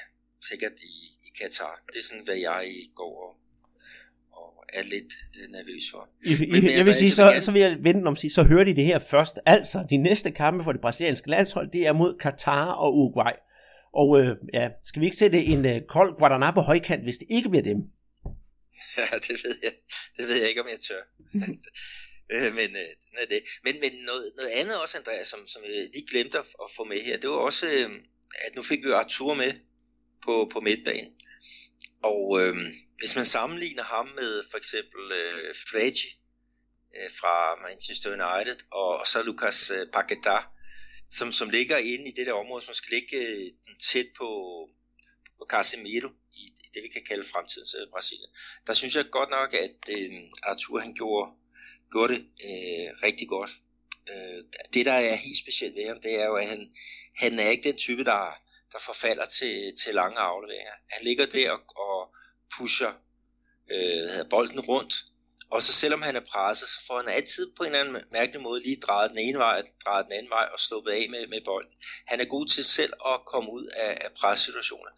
sikkert 0.48 0.72
i, 0.82 1.26
i 1.26 1.30
Katar. 1.38 1.82
Det 1.92 1.98
er 1.98 2.02
sådan, 2.02 2.24
hvad 2.24 2.36
jeg 2.36 2.72
går 2.94 3.28
og, 3.28 3.36
er 4.74 4.82
lidt 4.82 5.12
øh, 5.40 5.50
nervøs 5.50 5.90
for. 5.90 6.08
I, 6.24 6.36
men, 6.38 6.50
men, 6.50 6.70
jeg 6.70 6.86
vil 6.86 6.94
sige, 6.94 7.12
så, 7.12 7.40
så 7.40 7.52
vil 7.52 7.62
jeg 7.62 7.76
vente 7.80 8.06
om 8.06 8.16
sige, 8.16 8.30
så 8.30 8.42
hører 8.42 8.64
de 8.64 8.76
det 8.76 8.84
her 8.84 8.98
først. 8.98 9.38
Altså, 9.46 9.86
de 9.90 9.96
næste 9.96 10.30
kampe 10.30 10.64
for 10.64 10.72
det 10.72 10.80
brasilianske 10.80 11.30
landshold, 11.30 11.70
det 11.70 11.86
er 11.86 11.92
mod 11.92 12.18
Katar 12.18 12.72
og 12.72 12.96
Uruguay. 12.96 13.32
Og 13.94 14.20
øh, 14.20 14.36
ja, 14.52 14.68
skal 14.82 15.00
vi 15.00 15.06
ikke 15.06 15.16
sætte 15.16 15.44
en 15.44 15.66
øh, 15.66 15.80
kold 15.88 16.18
Guadana 16.18 16.50
på 16.50 16.60
højkant, 16.60 17.02
hvis 17.02 17.18
det 17.18 17.26
ikke 17.30 17.48
bliver 17.48 17.62
dem? 17.62 17.76
Ja, 18.96 19.18
det 19.28 19.40
ved 19.44 19.56
jeg, 19.62 19.72
det 20.16 20.28
ved 20.28 20.36
jeg 20.36 20.48
ikke, 20.48 20.60
om 20.60 20.68
jeg 20.68 20.80
tør. 20.80 21.02
øh, 22.34 22.54
men 22.54 22.70
øh, 22.82 23.28
det. 23.30 23.42
Men, 23.64 23.74
men 23.80 23.92
noget, 24.06 24.32
noget 24.36 24.50
andet 24.50 24.82
også, 24.82 24.98
Andreas, 24.98 25.28
som, 25.28 25.46
som 25.46 25.62
jeg 25.64 25.88
lige 25.94 26.06
glemte 26.10 26.38
at, 26.38 26.44
at 26.64 26.70
få 26.76 26.84
med 26.84 27.00
her, 27.00 27.16
det 27.16 27.30
var 27.30 27.36
også, 27.36 27.66
øh, 27.66 27.90
at 28.46 28.54
nu 28.56 28.62
fik 28.62 28.84
vi 28.84 28.90
Arthur 28.90 29.34
med 29.34 29.52
på, 30.24 30.50
på 30.52 30.60
midtbanen. 30.60 31.12
Og 32.02 32.40
øh, 32.40 32.56
hvis 33.04 33.16
man 33.16 33.24
sammenligner 33.24 33.82
ham 33.82 34.06
med 34.06 34.42
for 34.50 34.58
eksempel 34.58 35.12
øh, 35.12 35.54
Fregi 35.70 36.08
øh, 36.96 37.10
fra 37.20 37.34
Manchester 37.68 38.10
United, 38.10 38.58
og, 38.70 38.98
og 38.98 39.06
så 39.06 39.22
Lucas 39.22 39.70
øh, 39.70 39.86
Paquetá, 39.96 40.38
som, 41.10 41.32
som 41.32 41.50
ligger 41.50 41.76
inde 41.76 42.08
i 42.08 42.12
det 42.16 42.26
der 42.26 42.32
område, 42.32 42.64
som 42.64 42.74
skal 42.74 42.92
ligge 42.98 43.16
øh, 43.16 43.50
tæt 43.88 44.06
på, 44.18 44.28
på 45.38 45.46
Casemiro, 45.50 46.08
i, 46.32 46.44
i 46.64 46.66
det 46.74 46.82
vi 46.82 46.88
kan 46.88 47.04
kalde 47.08 47.24
fremtidens 47.32 47.74
øh, 47.80 47.90
Brasilien. 47.90 48.30
Der 48.66 48.74
synes 48.74 48.96
jeg 48.96 49.04
godt 49.10 49.30
nok, 49.30 49.54
at 49.54 49.78
øh, 49.88 50.12
Arthur 50.42 50.78
han 50.78 50.94
gjorde, 50.94 51.30
gjorde 51.92 52.12
det 52.14 52.20
øh, 52.20 52.88
rigtig 53.06 53.28
godt. 53.28 53.50
Øh, 54.10 54.44
det 54.74 54.86
der 54.86 54.92
er 54.92 55.14
helt 55.14 55.38
specielt 55.38 55.74
ved 55.74 55.86
ham, 55.86 56.00
det 56.00 56.14
er 56.20 56.24
jo, 56.24 56.36
at 56.36 56.48
han, 56.48 56.72
han 57.16 57.38
er 57.38 57.48
ikke 57.48 57.68
den 57.68 57.78
type, 57.78 58.04
der, 58.04 58.40
der 58.72 58.78
forfalder 58.78 59.26
til, 59.26 59.72
til 59.84 59.94
lange 59.94 60.18
afleveringer. 60.18 60.76
Han 60.90 61.04
ligger 61.04 61.26
der 61.26 61.50
og, 61.50 61.60
og 61.76 62.14
pusher 62.58 62.92
øh, 63.70 64.28
bolden 64.30 64.60
rundt, 64.60 64.94
og 65.50 65.62
så 65.62 65.72
selvom 65.72 66.02
han 66.02 66.16
er 66.16 66.20
presset, 66.20 66.68
så 66.68 66.86
får 66.86 66.96
han 67.00 67.08
altid 67.08 67.52
på 67.56 67.62
en 67.62 67.74
eller 67.74 67.80
anden 67.80 68.02
mærkelig 68.12 68.42
måde 68.42 68.62
lige 68.62 68.80
drejet 68.80 69.10
den 69.10 69.18
ene 69.18 69.38
vej, 69.38 69.62
drejet 69.84 70.04
den 70.04 70.12
anden 70.12 70.30
vej 70.30 70.48
og 70.52 70.60
sluppet 70.60 70.90
af 70.90 71.06
med, 71.10 71.26
med 71.26 71.40
bolden. 71.44 71.72
Han 72.06 72.20
er 72.20 72.24
god 72.24 72.46
til 72.46 72.64
selv 72.64 72.92
at 73.06 73.20
komme 73.26 73.52
ud 73.52 73.66
af, 73.66 73.98
af 74.00 74.10
pressituationer. 74.16 74.90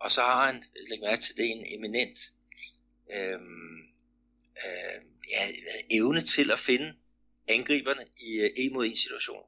Og 0.00 0.10
så 0.10 0.20
har 0.20 0.46
han, 0.46 0.64
læg 0.90 1.00
mærke 1.00 1.22
til 1.22 1.36
det, 1.36 1.50
en 1.50 1.66
eminent 1.78 2.18
øh, 3.14 3.40
øh, 4.64 4.98
ja, 5.30 5.48
evne 5.90 6.20
til 6.20 6.50
at 6.50 6.58
finde 6.58 6.94
angriberne 7.48 8.06
i 8.18 8.40
øh, 8.40 8.50
en 8.56 8.72
mod 8.72 8.86
en 8.86 8.96
situation. 8.96 9.44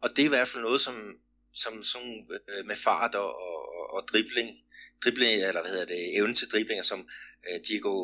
Og 0.00 0.10
det 0.10 0.18
er 0.18 0.26
i 0.26 0.28
hvert 0.28 0.48
fald 0.48 0.62
noget, 0.62 0.80
som, 0.80 1.18
som 1.52 1.82
som 1.82 2.02
øh, 2.48 2.66
med 2.66 2.76
fart 2.76 3.14
og, 3.14 3.36
og, 3.36 3.90
og 3.90 4.08
dribling, 4.08 4.58
dribling, 5.04 5.42
eller 5.42 5.60
hvad 5.60 5.70
hedder 5.70 5.86
det, 5.86 6.16
evne 6.16 6.34
til 6.34 6.50
driblinger, 6.50 6.84
som 6.84 7.08
øh, 7.48 7.60
Diego, 7.68 7.94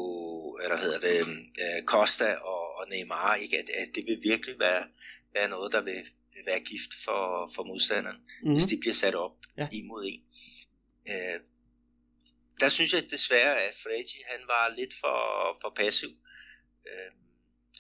eller 0.55 0.77
hedder 0.77 1.01
det, 1.01 1.21
øh, 1.63 1.85
Costa 1.85 2.35
og, 2.35 2.77
og 2.79 2.89
Neymar, 2.89 3.35
ikke? 3.35 3.59
At, 3.59 3.71
at 3.71 3.89
det 3.95 4.07
vil 4.07 4.19
virkelig 4.23 4.59
være, 4.59 4.85
være 5.35 5.49
noget, 5.49 5.73
der 5.73 5.81
vil, 5.81 6.03
vil 6.35 6.47
være 6.47 6.61
gift 6.61 6.91
for, 7.05 7.51
for 7.55 7.63
modstanderen, 7.63 8.17
mm-hmm. 8.17 8.53
hvis 8.55 8.67
de 8.67 8.81
bliver 8.81 8.95
sat 8.95 9.15
op 9.15 9.33
ja. 9.59 9.69
en 9.73 9.89
mod 9.89 10.05
en. 10.07 10.23
Øh, 11.09 11.41
der 12.61 12.69
synes 12.69 12.95
jeg 12.95 13.11
desværre, 13.11 13.63
at 13.63 13.75
Fregi, 13.83 14.23
han 14.27 14.41
var 14.47 14.75
lidt 14.79 14.95
for, 15.01 15.19
for 15.61 15.73
passiv. 15.77 16.09
Øh, 16.89 17.13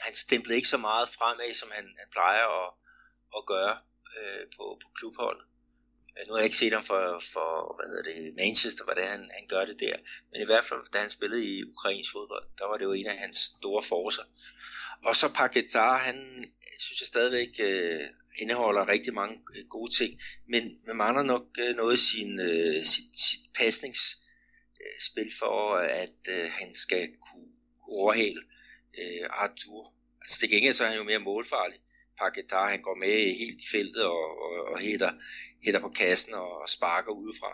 han 0.00 0.14
stemplede 0.14 0.56
ikke 0.56 0.68
så 0.68 0.76
meget 0.76 1.08
fremad, 1.08 1.54
som 1.54 1.68
han, 1.72 1.84
han 1.84 2.08
plejer 2.12 2.46
at, 2.62 2.72
at 3.36 3.46
gøre 3.46 3.78
øh, 4.18 4.46
på, 4.56 4.78
på 4.82 4.88
klubholdet. 4.94 5.44
Øh, 6.20 6.26
nu 6.26 6.32
har 6.32 6.38
jeg 6.38 6.44
ikke 6.44 6.56
set 6.56 6.72
ham 6.72 6.84
for, 6.84 7.22
for 7.32 7.74
hvad 7.76 7.86
hedder 7.90 8.12
det, 8.12 8.34
Manchester, 8.36 8.84
hvordan 8.84 9.08
han, 9.08 9.30
han 9.38 9.46
gør 9.48 9.64
det 9.64 9.80
der. 9.80 9.96
Men 10.32 10.42
i 10.42 10.44
hvert 10.44 10.64
fald, 10.64 10.92
da 10.92 10.98
han 10.98 11.10
spillede 11.10 11.44
i 11.44 11.64
ukrainsk 11.64 12.12
fodbold, 12.12 12.44
der 12.58 12.66
var 12.66 12.76
det 12.76 12.84
jo 12.84 12.92
en 12.92 13.06
af 13.06 13.18
hans 13.18 13.36
store 13.36 13.82
forser. 13.82 14.22
Og 15.04 15.16
så 15.16 15.28
Paketar, 15.28 15.98
han 15.98 16.38
øh, 16.38 16.44
synes 16.78 17.00
jeg 17.00 17.06
stadigvæk 17.06 17.48
øh, 17.60 18.06
indeholder 18.38 18.88
rigtig 18.88 19.14
mange 19.14 19.36
øh, 19.56 19.64
gode 19.68 19.94
ting, 19.94 20.20
men 20.48 20.80
man 20.86 20.96
mangler 20.96 21.22
nok 21.22 21.46
øh, 21.58 21.76
noget 21.76 21.94
i 21.94 22.10
sin, 22.10 22.40
øh, 22.40 22.84
sit, 22.84 23.16
sit 23.28 23.40
pasningsspil 23.54 25.26
øh, 25.26 25.38
for, 25.38 25.74
at 25.76 26.20
øh, 26.28 26.50
han 26.50 26.74
skal 26.74 27.08
kunne 27.08 27.48
overhale 27.88 28.42
øh, 28.98 29.26
Arthur. 29.30 29.94
Altså 30.22 30.38
det 30.40 30.50
gengæld 30.50 30.74
så 30.74 30.84
er 30.84 30.88
han 30.88 30.96
jo 30.96 31.04
mere 31.04 31.18
målfarlig. 31.18 31.78
Paketar, 32.20 32.70
han 32.70 32.82
går 32.82 32.96
med 33.04 33.38
helt 33.40 33.60
i 33.62 33.68
feltet 33.72 34.04
og, 34.04 34.24
og, 34.44 34.52
og 34.72 34.78
hætter, 34.78 35.12
hætter 35.64 35.80
på 35.80 35.88
kassen 35.88 36.34
og 36.34 36.68
sparker 36.68 37.12
udefra. 37.12 37.52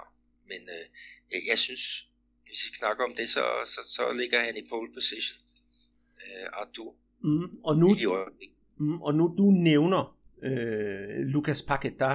Men 0.51 0.61
øh, 0.77 0.85
jeg, 1.33 1.41
jeg 1.51 1.59
synes, 1.59 1.85
hvis 2.47 2.61
vi 2.65 2.77
snakker 2.79 3.05
om 3.05 3.15
det, 3.17 3.29
så, 3.29 3.45
så, 3.65 3.81
så 3.97 4.03
ligger 4.21 4.41
han 4.41 4.57
i 4.57 4.69
pole 4.71 4.93
position. 4.95 5.39
Øh, 6.25 6.47
Arthur. 6.53 6.95
Mm, 7.25 7.49
og, 7.65 7.77
nu, 7.77 7.89
mm, 8.79 9.03
og 9.03 9.15
nu 9.15 9.35
du 9.39 9.51
nævner 9.51 10.17
øh, 10.43 11.19
Lucas 11.35 11.61
Paquetá, 11.63 12.13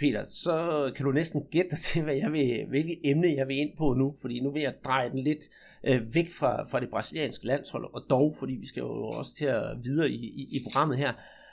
Peter, 0.00 0.24
så 0.24 0.56
kan 0.96 1.04
du 1.06 1.12
næsten 1.12 1.42
gætte 1.50 1.76
til, 1.76 2.02
hvad 2.02 2.14
jeg 2.14 2.32
vil, 2.32 2.66
hvilket 2.68 2.98
emne 3.04 3.34
jeg 3.36 3.48
vil 3.48 3.56
ind 3.56 3.76
på 3.78 3.94
nu, 3.94 4.16
fordi 4.20 4.40
nu 4.40 4.50
vil 4.50 4.62
jeg 4.62 4.74
dreje 4.84 5.10
den 5.10 5.18
lidt 5.18 5.50
øh, 5.84 6.14
væk 6.14 6.30
fra, 6.30 6.64
fra 6.64 6.80
det 6.80 6.90
brasilianske 6.90 7.46
landshold, 7.46 7.94
og 7.94 8.04
dog, 8.10 8.36
fordi 8.38 8.52
vi 8.52 8.66
skal 8.66 8.80
jo 8.80 9.02
også 9.02 9.34
til 9.34 9.44
at 9.44 9.76
videre 9.82 10.10
i, 10.10 10.26
i, 10.26 10.42
i 10.56 10.58
programmet 10.64 10.98
her. 10.98 11.12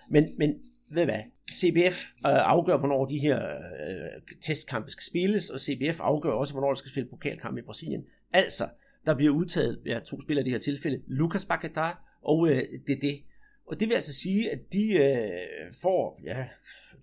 Men, 0.09 0.27
men 0.37 0.61
ved 0.91 1.05
hvad? 1.05 1.19
CBF 1.51 2.05
øh, 2.27 2.51
afgør, 2.51 2.77
hvornår 2.77 3.05
de 3.05 3.19
her 3.19 3.47
øh, 3.89 4.21
testkampe 4.41 4.91
skal 4.91 5.03
spilles, 5.03 5.49
og 5.49 5.59
CBF 5.59 5.99
afgør 5.99 6.31
også, 6.31 6.53
hvornår 6.53 6.67
der 6.67 6.75
skal 6.75 6.91
spille 6.91 7.09
pokalkamp 7.09 7.57
i 7.57 7.61
Brasilien. 7.61 8.05
Altså, 8.33 8.67
der 9.05 9.15
bliver 9.15 9.33
udtaget 9.33 9.81
ja, 9.85 9.99
to 9.99 10.21
spillere 10.21 10.41
i 10.41 10.45
det 10.45 10.51
her 10.51 10.59
tilfælde, 10.59 11.01
Lucas 11.07 11.43
Paquetá 11.45 11.95
og 12.21 12.49
øh, 12.49 12.63
det. 12.87 13.23
Og 13.67 13.79
det 13.79 13.89
vil 13.89 13.95
altså 13.95 14.13
sige, 14.13 14.51
at 14.51 14.59
de 14.73 14.93
øh, 14.93 15.73
får 15.81 16.21
ja, 16.23 16.45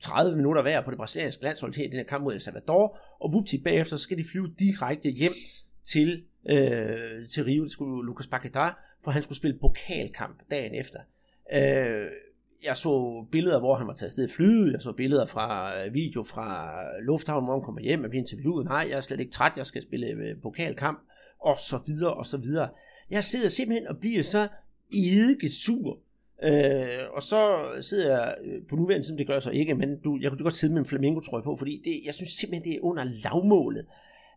30 0.00 0.36
minutter 0.36 0.62
hver 0.62 0.80
på 0.80 0.90
det 0.90 0.98
brasilianske 0.98 1.42
landshold 1.42 1.72
til 1.72 1.82
den 1.82 1.92
her 1.92 2.04
kamp 2.04 2.24
mod 2.24 2.34
El 2.34 2.40
Salvador, 2.40 2.98
og 3.20 3.32
vupti 3.32 3.58
bagefter, 3.58 3.96
så 3.96 4.02
skal 4.02 4.18
de 4.18 4.24
flyve 4.24 4.54
direkte 4.58 5.10
hjem 5.10 5.32
til, 5.84 6.24
øh, 6.48 7.28
til 7.28 7.44
Rio. 7.44 7.62
Det 7.62 7.72
skulle 7.72 8.06
Lucas 8.06 8.26
Paquetá, 8.26 8.98
for 9.04 9.10
han 9.10 9.22
skulle 9.22 9.36
spille 9.36 9.58
pokalkamp 9.58 10.50
dagen 10.50 10.74
efter. 10.74 11.00
Øh, 11.52 12.06
jeg 12.64 12.76
så 12.76 13.24
billeder, 13.32 13.58
hvor 13.58 13.74
han 13.74 13.86
var 13.86 13.94
taget 13.94 14.08
afsted 14.08 14.28
flyet, 14.28 14.72
jeg 14.72 14.82
så 14.82 14.92
billeder 14.92 15.26
fra 15.26 15.78
øh, 15.84 15.94
video 15.94 16.22
fra 16.22 16.78
øh, 16.82 17.04
lufthavnen, 17.04 17.46
hvor 17.46 17.54
han 17.54 17.62
kommer 17.64 17.80
hjem 17.80 18.04
og 18.04 18.10
bliver 18.10 18.22
interviewet. 18.22 18.64
Nej, 18.64 18.86
jeg 18.90 18.96
er 18.96 19.00
slet 19.00 19.20
ikke 19.20 19.32
træt, 19.32 19.52
jeg 19.56 19.66
skal 19.66 19.82
spille 19.82 20.06
øh, 20.06 20.40
pokalkamp, 20.42 20.98
og 21.40 21.56
så 21.58 21.78
videre, 21.86 22.14
og 22.14 22.26
så 22.26 22.36
videre. 22.36 22.68
Jeg 23.10 23.24
sidder 23.24 23.48
simpelthen 23.48 23.88
og 23.88 23.98
bliver 23.98 24.22
så 24.22 24.48
sur. 25.48 25.98
Øh, 26.42 26.86
og 27.12 27.22
så 27.22 27.66
sidder 27.80 28.18
jeg 28.18 28.36
på 28.68 28.76
nuværende 28.76 29.06
tidspunkt, 29.06 29.18
det 29.18 29.26
gør 29.26 29.34
jeg 29.34 29.42
så 29.42 29.50
ikke, 29.50 29.74
men 29.74 30.00
du, 30.00 30.18
jeg 30.20 30.30
kunne 30.30 30.42
godt 30.42 30.54
sidde 30.54 30.72
med 30.72 30.80
en 30.80 30.86
flamingo 30.86 31.20
trøje 31.20 31.42
på, 31.42 31.56
fordi 31.56 31.82
det, 31.84 32.00
jeg 32.04 32.14
synes 32.14 32.30
simpelthen, 32.30 32.64
det 32.64 32.76
er 32.76 32.84
under 32.84 33.04
lavmålet, 33.04 33.86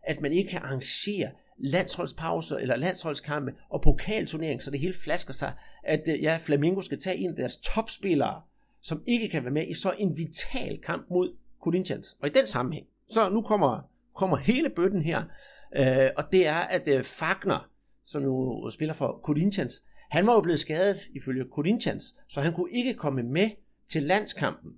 at 0.02 0.20
man 0.20 0.32
ikke 0.32 0.50
kan 0.50 0.60
arrangere 0.62 1.30
landsholdspauser 1.58 2.56
eller 2.56 2.76
landsholdskampe 2.76 3.54
og 3.68 3.82
pokalturnering, 3.82 4.62
så 4.62 4.70
det 4.70 4.80
hele 4.80 4.94
flasker 4.94 5.32
sig, 5.32 5.52
at 5.82 6.02
øh, 6.08 6.22
ja, 6.22 6.38
Flamingo 6.40 6.80
skal 6.80 7.00
tage 7.00 7.16
en 7.16 7.30
af 7.30 7.36
deres 7.36 7.56
topspillere, 7.56 8.42
som 8.80 9.02
ikke 9.06 9.28
kan 9.28 9.44
være 9.44 9.52
med 9.52 9.66
i 9.68 9.74
så 9.74 9.94
en 9.98 10.16
vital 10.16 10.78
kamp 10.78 11.10
mod 11.10 11.36
Corinthians. 11.60 12.16
Og 12.20 12.28
i 12.28 12.32
den 12.32 12.46
sammenhæng, 12.46 12.86
så 13.08 13.28
nu 13.28 13.42
kommer, 13.42 13.90
kommer 14.14 14.36
hele 14.36 14.70
bøtten 14.70 15.02
her, 15.02 15.22
øh, 15.76 16.10
og 16.16 16.24
det 16.32 16.46
er, 16.46 16.58
at 16.58 16.88
øh, 16.88 17.04
Fagner, 17.04 17.68
som 18.04 18.22
jo 18.22 18.70
spiller 18.70 18.94
for 18.94 19.20
Corinthians, 19.22 19.82
han 20.10 20.26
var 20.26 20.34
jo 20.34 20.40
blevet 20.40 20.60
skadet 20.60 20.96
ifølge 21.14 21.44
Corinthians, 21.50 22.14
så 22.28 22.40
han 22.40 22.52
kunne 22.52 22.70
ikke 22.72 22.94
komme 22.94 23.22
med 23.22 23.50
til 23.88 24.02
landskampen. 24.02 24.72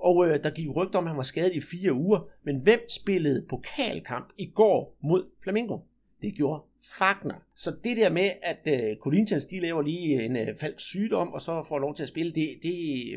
Og 0.00 0.28
øh, 0.28 0.44
der 0.44 0.50
gik 0.50 0.68
rygter 0.76 0.98
om, 0.98 1.04
at 1.04 1.10
han 1.10 1.16
var 1.16 1.22
skadet 1.22 1.54
i 1.54 1.60
fire 1.60 1.92
uger. 1.92 2.28
Men 2.42 2.60
hvem 2.60 2.80
spillede 2.88 3.46
pokalkamp 3.48 4.32
i 4.38 4.46
går 4.46 4.96
mod 5.00 5.24
Flamingo? 5.42 5.78
Det 6.24 6.34
gjorde 6.34 6.60
Fagner. 6.98 7.38
Så 7.56 7.70
det 7.84 7.96
der 7.96 8.08
med, 8.08 8.28
at 8.52 8.62
øh, 8.74 8.96
Corinthians 9.04 9.44
de 9.44 9.60
laver 9.60 9.82
lige 9.82 10.24
en 10.24 10.36
øh, 10.36 10.58
falsk 10.60 10.86
sygdom, 10.86 11.28
og 11.32 11.40
så 11.40 11.64
får 11.68 11.78
lov 11.78 11.96
til 11.96 12.02
at 12.02 12.08
spille, 12.08 12.32
det, 12.34 12.48
det 12.62 12.74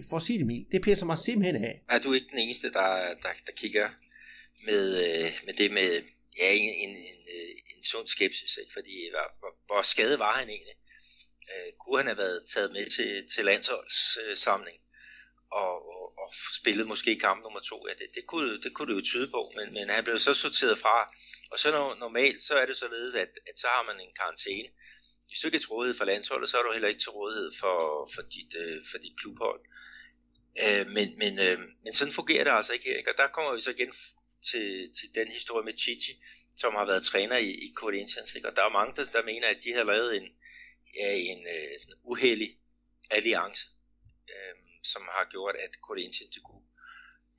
for 0.10 0.18
at 0.18 0.24
sige 0.24 0.40
det 0.40 0.48
mildt, 0.48 0.72
det 0.72 0.82
pisser 0.82 1.06
mig 1.06 1.18
simpelthen 1.18 1.64
af. 1.66 1.82
Er 1.90 2.00
du 2.00 2.14
ikke 2.14 2.28
den 2.32 2.40
eneste, 2.40 2.68
der, 2.72 2.90
der, 3.24 3.32
der 3.48 3.52
kigger 3.62 3.90
med, 4.66 4.84
øh, 5.06 5.30
med 5.46 5.54
det 5.54 5.72
med 5.72 5.90
ja, 6.40 6.50
en, 6.54 6.70
en, 6.70 6.90
en, 6.90 7.20
øh, 7.36 7.52
en 7.76 7.84
sund 7.84 8.08
skepsis, 8.08 8.58
ikke? 8.62 8.74
fordi 8.74 8.96
hvor, 9.40 9.52
hvor, 9.68 9.82
skade 9.82 9.92
skadet 9.92 10.20
var 10.20 10.34
han 10.40 10.50
egentlig? 10.50 10.78
Øh, 11.52 11.70
kunne 11.80 11.98
han 11.98 12.08
have 12.08 12.18
været 12.18 12.40
taget 12.54 12.72
med 12.72 12.86
til, 12.96 13.10
til 13.34 13.46
landsholdssamling? 13.46 14.78
Øh, 14.78 14.88
og, 15.52 15.74
og, 15.96 16.06
og 16.22 16.34
spillet 16.60 16.88
måske 16.88 17.16
kamp 17.16 17.44
nummer 17.44 17.60
to. 17.60 17.88
Ja, 17.88 17.94
det, 17.94 18.08
det, 18.16 18.24
kunne, 18.28 18.62
det 18.64 18.74
kunne 18.74 18.90
det 18.92 19.00
jo 19.00 19.06
tyde 19.06 19.28
på, 19.28 19.52
men, 19.58 19.74
men 19.74 19.90
han 19.90 20.04
blev 20.04 20.20
så 20.20 20.34
sorteret 20.34 20.78
fra. 20.78 20.96
Og 21.52 21.60
så 21.60 21.96
normalt, 22.00 22.42
så 22.42 22.54
er 22.56 22.66
det 22.66 22.78
således, 22.78 23.16
at, 23.16 23.30
at 23.50 23.60
så 23.60 23.68
har 23.68 23.84
man 23.84 24.00
en 24.00 24.14
karantæne. 24.20 24.70
Hvis 25.28 25.40
du 25.40 25.48
ikke 25.48 25.56
er 25.56 25.60
til 25.60 25.70
rådighed 25.70 25.98
for 25.98 26.06
landsholdet, 26.06 26.50
så 26.50 26.58
er 26.58 26.64
du 26.64 26.72
heller 26.72 26.88
ikke 26.88 27.02
til 27.02 27.10
rådighed 27.10 27.52
for, 27.60 28.10
for, 28.16 28.22
dit, 28.22 28.56
øh, 28.56 28.82
for 28.92 28.98
dit 28.98 29.20
klubhold. 29.22 29.62
Øh, 30.64 30.90
men, 30.90 31.18
men, 31.18 31.40
øh, 31.40 31.60
men 31.84 31.94
sådan 31.94 32.14
fungerer 32.14 32.44
det 32.44 32.52
altså 32.52 32.74
ikke 32.74 32.86
her. 32.86 32.98
Ikke? 32.98 33.12
Og 33.12 33.18
der 33.18 33.28
kommer 33.28 33.54
vi 33.56 33.62
så 33.62 33.72
igen 33.72 33.94
til, 34.52 34.94
til 34.98 35.16
den 35.16 35.28
historie 35.28 35.66
med 35.66 35.78
Chichi, 35.78 36.14
som 36.58 36.76
har 36.76 36.86
været 36.86 37.04
træner 37.04 37.38
i, 37.38 37.52
i 37.52 37.74
Corinthians. 37.76 38.36
Ikke? 38.36 38.48
Og 38.50 38.56
der 38.56 38.64
er 38.64 38.70
mange, 38.70 38.96
der, 38.96 39.06
der 39.12 39.24
mener, 39.24 39.48
at 39.48 39.64
de 39.64 39.74
har 39.74 39.84
lavet 39.84 40.18
en, 40.18 40.28
ja, 40.96 41.14
en 41.14 41.48
øh, 41.48 41.80
sådan 41.82 42.00
uheldig 42.04 42.58
alliance. 43.12 43.64
Øh, 44.30 44.56
som 44.84 45.02
har 45.16 45.26
gjort, 45.30 45.56
at 45.56 45.74
Corinthians 45.88 46.36
de 46.36 46.40
kunne, 46.40 46.66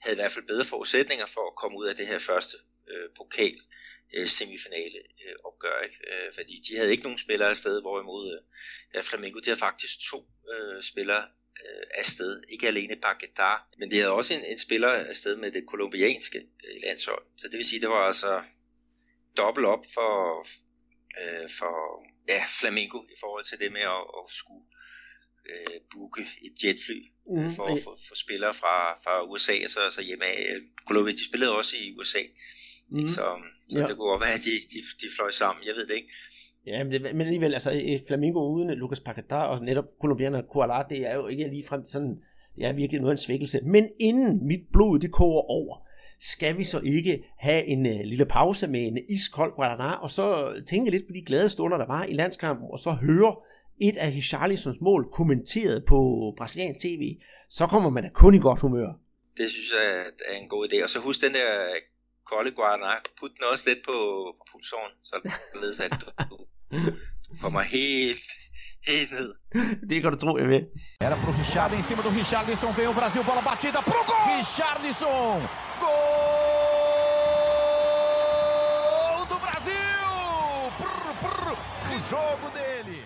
havde 0.01 0.14
i 0.16 0.21
hvert 0.21 0.33
fald 0.33 0.47
bedre 0.47 0.64
forudsætninger 0.64 1.27
for 1.27 1.47
at 1.51 1.57
komme 1.57 1.79
ud 1.79 1.87
af 1.87 1.97
det 1.97 2.07
her 2.07 2.18
første 2.18 2.57
øh, 2.90 3.09
pokal 3.16 3.59
øh, 4.14 4.27
semifinale 4.27 4.99
øh, 4.99 5.35
opgør, 5.44 5.81
ikke? 5.81 5.97
Øh, 6.11 6.33
fordi 6.35 6.62
de 6.68 6.77
havde 6.77 6.90
ikke 6.90 7.03
nogen 7.03 7.18
spillere 7.18 7.51
afsted, 7.51 7.81
hvorimod 7.81 8.42
øh, 8.94 9.03
Flamengo, 9.03 9.38
de 9.38 9.51
havde 9.51 9.59
faktisk 9.59 10.01
to 10.11 10.27
øh, 10.53 10.83
spillere 10.83 11.25
øh, 11.64 11.83
afsted, 11.94 12.42
ikke 12.49 12.66
alene 12.66 13.01
Paquetá, 13.07 13.77
men 13.79 13.90
de 13.90 13.97
havde 13.97 14.12
også 14.12 14.35
en, 14.35 14.44
en 14.44 14.59
spiller 14.59 14.88
afsted 14.88 15.37
med 15.37 15.51
det 15.53 15.66
kolumbianske 15.66 16.38
øh, 16.38 16.83
landshold, 16.83 17.25
så 17.37 17.49
det 17.49 17.57
vil 17.59 17.66
sige, 17.66 17.81
det 17.81 17.88
var 17.88 18.07
altså 18.07 18.42
dobbelt 19.37 19.66
op 19.66 19.85
for, 19.94 20.47
øh, 21.21 21.51
for 21.59 21.75
ja, 22.29 22.44
Flamengo 22.61 23.03
i 23.03 23.16
forhold 23.21 23.44
til 23.44 23.59
det 23.59 23.73
med 23.73 23.81
at, 23.81 24.05
at 24.18 24.25
skulle 24.40 24.64
øh, 25.51 25.81
booke 25.92 26.23
et 26.47 26.64
jetfly 26.64 27.01
mm, 27.27 27.55
for 27.57 27.66
at 27.73 27.79
få, 27.85 28.14
spillere 28.14 28.55
fra, 28.55 28.77
fra 29.05 29.14
USA 29.31 29.64
og 29.64 29.71
så, 29.71 29.90
så 29.90 30.03
hjemme 30.03 30.25
af. 30.25 30.57
Colombia, 30.87 31.12
de 31.12 31.25
spillede 31.25 31.57
også 31.57 31.77
i 31.77 31.94
USA, 31.99 32.23
mm, 32.90 33.07
så, 33.07 33.24
så 33.70 33.79
ja. 33.79 33.87
det 33.87 33.96
kunne 33.96 34.11
godt 34.12 34.20
være, 34.20 34.35
at 34.35 34.44
de, 34.44 34.51
de, 34.72 34.79
de 35.03 35.07
fløj 35.16 35.31
sammen, 35.31 35.64
jeg 35.66 35.74
ved 35.77 35.87
det 35.87 35.94
ikke. 35.94 36.09
Ja, 36.66 36.85
men, 36.85 36.92
det, 36.92 37.03
men 37.03 37.20
alligevel, 37.20 37.55
altså 37.55 37.70
et 37.74 38.03
Flamingo 38.07 38.53
uden 38.55 38.79
Lucas 38.79 39.01
Paquetá 39.09 39.35
og 39.35 39.64
netop 39.64 39.85
colombianer 40.01 40.42
Kuala, 40.42 40.83
det 40.90 41.07
er 41.07 41.14
jo 41.14 41.27
ikke 41.27 41.48
lige 41.48 41.66
frem 41.68 41.83
til 41.83 41.92
sådan, 41.92 42.16
det 42.57 42.64
er 42.64 42.72
virkelig 42.72 43.01
noget 43.01 43.12
af 43.12 43.14
en 43.14 43.18
svækkelse. 43.18 43.61
Men 43.64 43.88
inden 44.01 44.46
mit 44.46 44.61
blod 44.72 44.98
det 44.98 45.12
koger 45.12 45.51
over, 45.51 45.88
skal 46.20 46.59
vi 46.59 46.64
så 46.64 46.81
ikke 46.85 47.24
have 47.38 47.64
en 47.64 47.87
uh, 47.87 48.01
lille 48.05 48.27
pause 48.27 48.66
med 48.66 48.81
en 48.81 48.98
iskold 49.09 49.53
Guadalajara, 49.53 50.03
og 50.03 50.11
så 50.11 50.55
tænke 50.66 50.90
lidt 50.90 51.07
på 51.07 51.12
de 51.12 51.24
glade 51.27 51.48
stunder, 51.48 51.79
der 51.79 51.87
var 51.87 52.05
i 52.05 52.12
landskampen, 52.12 52.66
og 52.72 52.79
så 52.79 52.90
høre 52.90 53.37
et 53.81 53.96
af 53.96 54.09
Richarlisons 54.09 54.81
mål 54.81 55.09
kommenteret 55.12 55.85
på 55.85 55.98
brasiliansk 56.37 56.81
tv, 56.81 57.16
så 57.48 57.66
kommer 57.66 57.90
man 57.90 58.03
da 58.03 58.09
kun 58.09 58.35
i 58.35 58.38
godt 58.38 58.61
humør. 58.61 58.92
Det 59.37 59.51
synes 59.51 59.72
jeg 59.72 60.01
er 60.29 60.40
en 60.42 60.48
god 60.48 60.68
idé. 60.68 60.83
Og 60.85 60.90
så 60.90 60.98
husk 60.98 61.22
den 61.22 61.33
der 61.33 61.48
kolde 62.31 62.51
guarana, 62.59 62.93
put 63.19 63.31
den 63.37 63.45
også 63.53 63.64
lidt 63.69 63.81
på, 63.88 63.97
på 64.38 64.43
pulsåren, 64.51 64.93
så 65.09 65.14
det 65.25 65.33
at 65.87 65.93
du, 66.03 66.07
du 67.27 67.33
kommer 67.43 67.61
helt, 67.77 68.27
helt 68.88 69.11
ned. 69.19 69.31
Det 69.88 70.03
kan 70.03 70.12
du 70.12 70.19
tro, 70.19 70.33
jeg 70.38 70.49
vil. 70.49 70.62
Era 71.01 71.17
pro 71.25 71.31
Richard 71.41 71.73
em 71.73 71.83
cima 71.83 72.03
do 72.03 72.11
Richarlison, 72.21 72.73
vem 72.77 72.88
o 72.93 72.95
Brasil, 73.01 73.23
bola 73.29 73.43
batida 73.49 73.81
pro 73.91 74.01
gol! 74.11 74.25
Richarlison! 74.38 75.41
Gol 75.83 75.99
do 79.33 79.37
Brasil! 79.47 79.99
Prr, 80.81 81.07
prr, 81.23 81.47
o 81.95 81.97
jogo 82.11 82.47
dele 82.59 82.99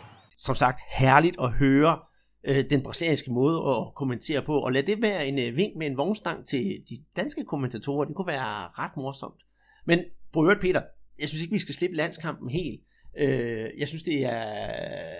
som 0.47 0.55
sagt 0.55 0.81
herligt 0.89 1.37
at 1.41 1.53
høre 1.53 1.99
øh, 2.45 2.71
den 2.71 2.83
brasilianske 2.83 3.33
måde 3.33 3.71
at 3.71 3.95
kommentere 3.95 4.43
på, 4.43 4.59
og 4.61 4.73
lad 4.73 4.83
det 4.83 5.03
være 5.03 5.27
en 5.27 5.39
øh, 5.39 5.57
vink 5.57 5.77
med 5.77 5.87
en 5.87 5.97
vognstang 5.97 6.47
til 6.47 6.83
de 6.89 7.05
danske 7.17 7.45
kommentatorer, 7.45 8.05
det 8.05 8.17
kunne 8.17 8.27
være 8.27 8.69
ret 8.79 8.97
morsomt. 8.97 9.43
Men 9.87 9.99
for 10.33 10.43
øvrigt 10.43 10.61
Peter, 10.61 10.83
jeg 11.19 11.29
synes 11.29 11.43
ikke, 11.43 11.53
vi 11.53 11.59
skal 11.59 11.75
slippe 11.75 11.97
landskampen 11.97 12.51
helt. 12.51 12.81
Øh, 13.17 13.71
jeg 13.79 13.89
synes, 13.89 14.03
det 14.03 14.25
er 14.25 15.13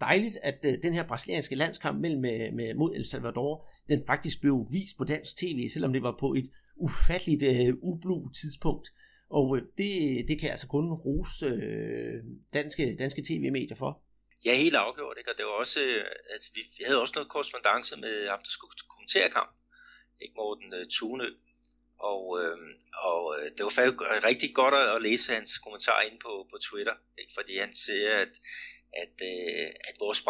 dejligt, 0.00 0.38
at 0.42 0.58
øh, 0.64 0.74
den 0.82 0.94
her 0.94 1.06
brasilianske 1.06 1.54
landskamp 1.54 2.00
mellem 2.00 2.20
med, 2.20 2.52
med, 2.52 2.74
mod 2.74 2.94
El 2.94 3.06
Salvador, 3.06 3.68
den 3.88 4.02
faktisk 4.06 4.40
blev 4.40 4.66
vist 4.70 4.98
på 4.98 5.04
dansk 5.04 5.36
tv, 5.36 5.68
selvom 5.68 5.92
det 5.92 6.02
var 6.02 6.16
på 6.20 6.34
et 6.34 6.50
ufatteligt 6.76 7.42
øh, 7.42 7.74
ublu 7.82 8.28
tidspunkt. 8.28 8.88
Og 9.30 9.56
øh, 9.56 9.62
det, 9.78 10.24
det 10.28 10.38
kan 10.38 10.42
jeg 10.42 10.50
altså 10.50 10.66
kun 10.66 10.92
rose 10.92 11.46
øh, 11.46 12.24
danske, 12.54 12.96
danske 12.98 13.22
tv-medier 13.22 13.76
for. 13.76 14.02
Ja, 14.44 14.54
helt 14.54 14.74
afgjort, 14.76 15.18
ikke? 15.18 15.30
og 15.30 15.38
det 15.38 15.46
var 15.46 15.52
også, 15.52 15.80
øh, 15.80 16.04
altså, 16.30 16.50
vi, 16.54 16.60
vi 16.78 16.84
havde 16.84 17.00
også 17.00 17.12
noget 17.14 17.30
korrespondence 17.30 17.96
med 17.96 18.28
ham, 18.28 18.38
der 18.38 18.50
skulle 18.50 18.72
kommentere 18.88 19.30
kamp, 19.30 19.50
ikke 20.20 20.34
Morten 20.36 20.74
uh, 20.74 20.86
Tune, 20.90 21.28
og, 21.98 22.22
øh, 22.42 22.58
og 23.10 23.22
øh, 23.36 23.50
det 23.56 23.62
var 23.64 23.70
faktisk 23.70 24.00
rigtig 24.30 24.54
godt 24.54 24.74
at, 24.74 24.96
at 24.96 25.02
læse 25.02 25.32
hans 25.32 25.58
kommentar 25.58 26.00
inde 26.00 26.18
på, 26.18 26.46
på 26.50 26.56
Twitter, 26.58 26.96
ikke? 27.18 27.32
fordi 27.38 27.58
han 27.58 27.74
siger, 27.74 28.16
at, 28.24 28.34
at, 29.02 29.14
øh, 29.32 29.68
at 29.88 29.94
vores 30.00 30.20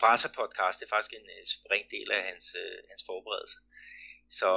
Brasser 0.00 0.30
podcast 0.38 0.82
er 0.82 0.88
faktisk 0.88 1.12
en 1.12 1.26
uh, 1.34 1.42
suveræn 1.50 1.86
del 1.90 2.08
af 2.12 2.22
hans, 2.30 2.46
uh, 2.62 2.76
hans 2.90 3.02
forberedelse. 3.06 3.58
Så 4.30 4.50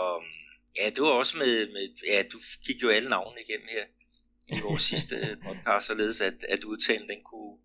ja, 0.78 0.89
det 0.89 1.02
var 1.04 1.10
også 1.10 1.38
med, 1.38 1.54
med, 1.76 1.86
ja, 2.08 2.24
du 2.32 2.39
gik 2.65 2.82
jo 2.82 2.89
alle 2.89 3.10
navne 3.10 3.41
igennem 3.41 3.67
her 3.67 3.86
i 4.58 4.62
vores 4.62 4.84
sidste 4.91 5.38
podcast, 5.45 5.88
således 5.88 6.22
at, 6.22 6.43
at 6.43 6.63
udtalen 6.63 7.10
den 7.10 7.24
kunne, 7.24 7.58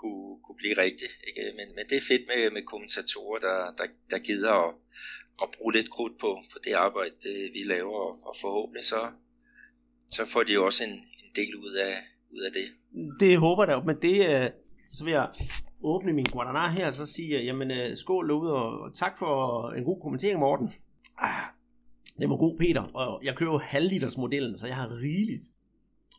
kunne, 0.00 0.30
kunne 0.44 0.60
blive 0.62 0.76
rigtigt. 0.84 1.12
Ikke? 1.28 1.42
Men, 1.58 1.68
men 1.76 1.84
det 1.88 1.96
er 1.96 2.08
fedt 2.10 2.24
med, 2.30 2.50
med 2.56 2.62
kommentatorer, 2.72 3.38
der, 3.46 3.56
der, 3.78 3.86
der 4.10 4.18
gider 4.18 4.52
at, 4.66 4.74
at 5.42 5.48
bruge 5.56 5.72
lidt 5.72 5.90
krudt 5.90 6.16
på, 6.20 6.30
på 6.52 6.58
det 6.64 6.72
arbejde, 6.72 7.14
det, 7.26 7.36
vi 7.56 7.62
laver, 7.74 7.98
og, 8.06 8.12
og 8.28 8.34
forhåbentlig 8.40 8.84
så, 8.84 9.00
så 10.08 10.22
får 10.32 10.42
de 10.42 10.58
også 10.58 10.84
en, 10.84 10.94
en 11.22 11.30
del 11.36 11.56
ud 11.56 11.72
af, 11.88 11.94
ud 12.34 12.42
af 12.48 12.52
det. 12.52 12.66
Det 13.20 13.38
håber 13.38 13.64
jeg 13.68 13.82
men 13.86 13.96
det, 14.02 14.16
øh, 14.30 14.50
så 14.92 15.04
vil 15.04 15.12
jeg 15.12 15.28
åbne 15.82 16.12
min 16.12 16.26
Guadana 16.32 16.68
her, 16.68 16.86
og 16.86 16.94
så 16.94 17.06
sige, 17.06 17.38
øh, 17.38 17.46
jamen 17.46 17.70
øh, 17.70 17.96
skål 17.96 18.28
derude, 18.28 18.52
og 18.52 18.94
tak 18.94 19.18
for 19.18 19.34
en 19.70 19.84
god 19.84 20.00
kommentering, 20.02 20.38
Morten. 20.38 20.72
Ah, 21.18 21.44
det 22.18 22.30
var 22.30 22.36
god, 22.36 22.58
Peter, 22.58 22.82
og 22.82 23.24
jeg 23.24 23.36
kører 23.36 23.52
jo 23.52 23.58
halvliters 23.58 24.16
modellen, 24.16 24.58
så 24.58 24.66
jeg 24.66 24.76
har 24.76 25.00
rigeligt. 25.02 25.46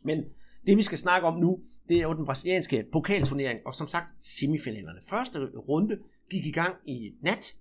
Men 0.04 0.24
det 0.66 0.76
vi 0.76 0.82
skal 0.82 0.98
snakke 0.98 1.28
om 1.28 1.40
nu, 1.40 1.60
det 1.88 1.96
er 1.96 2.02
jo 2.02 2.14
den 2.14 2.24
brasilianske 2.24 2.84
pokalturnering, 2.92 3.60
og 3.66 3.74
som 3.74 3.88
sagt 3.88 4.14
semifinalerne. 4.18 5.00
Første 5.08 5.38
runde 5.68 5.98
gik 6.30 6.46
i 6.46 6.50
gang 6.50 6.74
i 6.86 7.14
nat, 7.20 7.56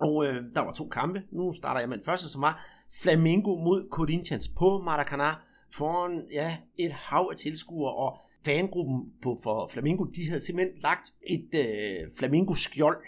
Og 0.00 0.26
øh, 0.26 0.44
der 0.54 0.60
var 0.60 0.72
to 0.72 0.88
kampe. 0.88 1.22
Nu 1.30 1.52
starter 1.52 1.80
jeg 1.80 1.88
med 1.88 1.96
den 1.96 2.04
første, 2.04 2.28
som 2.28 2.42
var 2.42 2.66
Flamengo 3.02 3.56
mod 3.56 3.88
Corinthians 3.90 4.48
på 4.48 4.78
Maracanã 4.78 5.34
foran 5.72 6.22
ja, 6.32 6.56
et 6.76 6.92
hav 6.92 7.28
af 7.30 7.36
tilskuere, 7.36 7.94
og 7.94 8.18
fangruppen 8.44 9.12
på, 9.22 9.38
for 9.42 9.68
Flamingo, 9.72 10.04
de 10.04 10.28
havde 10.28 10.40
simpelthen 10.40 10.80
lagt 10.82 11.14
et 11.26 11.54
øh, 11.54 12.12
Flamingo-skjold, 12.18 12.98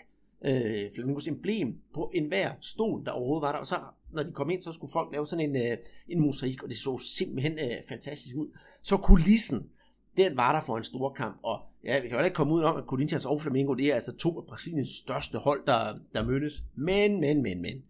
øh, 0.44 0.90
Flamingos 0.94 1.28
emblem, 1.28 1.80
på 1.94 2.10
enhver 2.14 2.52
stol, 2.60 3.04
der 3.04 3.10
overhovedet 3.10 3.42
var 3.42 3.52
der, 3.52 3.58
og 3.58 3.66
så 3.66 3.78
når 4.12 4.22
de 4.22 4.32
kom 4.32 4.50
ind, 4.50 4.62
så 4.62 4.72
skulle 4.72 4.92
folk 4.92 5.12
lave 5.12 5.26
sådan 5.26 5.50
en, 5.50 5.56
øh, 5.56 5.78
en 6.08 6.20
mosaik, 6.20 6.62
og 6.62 6.68
det 6.68 6.76
så 6.76 6.98
simpelthen 6.98 7.52
øh, 7.52 7.76
fantastisk 7.88 8.36
ud. 8.36 8.48
Så 8.82 8.96
kulissen, 8.96 9.70
den 10.16 10.36
var 10.36 10.52
der 10.52 10.60
for 10.60 10.78
en 10.78 10.84
stor 10.84 11.12
kamp, 11.12 11.38
og 11.42 11.60
ja, 11.84 12.00
vi 12.00 12.08
kan 12.08 12.18
jo 12.18 12.24
ikke 12.24 12.34
komme 12.34 12.54
ud 12.54 12.62
om, 12.62 12.76
at 12.76 12.84
Corinthians 12.84 13.26
og 13.26 13.40
Flamengo, 13.40 13.74
det 13.74 13.86
er 13.86 13.94
altså 13.94 14.16
to 14.16 14.38
af 14.40 14.46
Brasiliens 14.46 14.88
største 14.88 15.38
hold, 15.38 15.66
der, 15.66 15.98
der 16.14 16.24
mødtes. 16.24 16.62
Men, 16.74 17.20
men, 17.20 17.42
men, 17.42 17.62
men. 17.62 17.82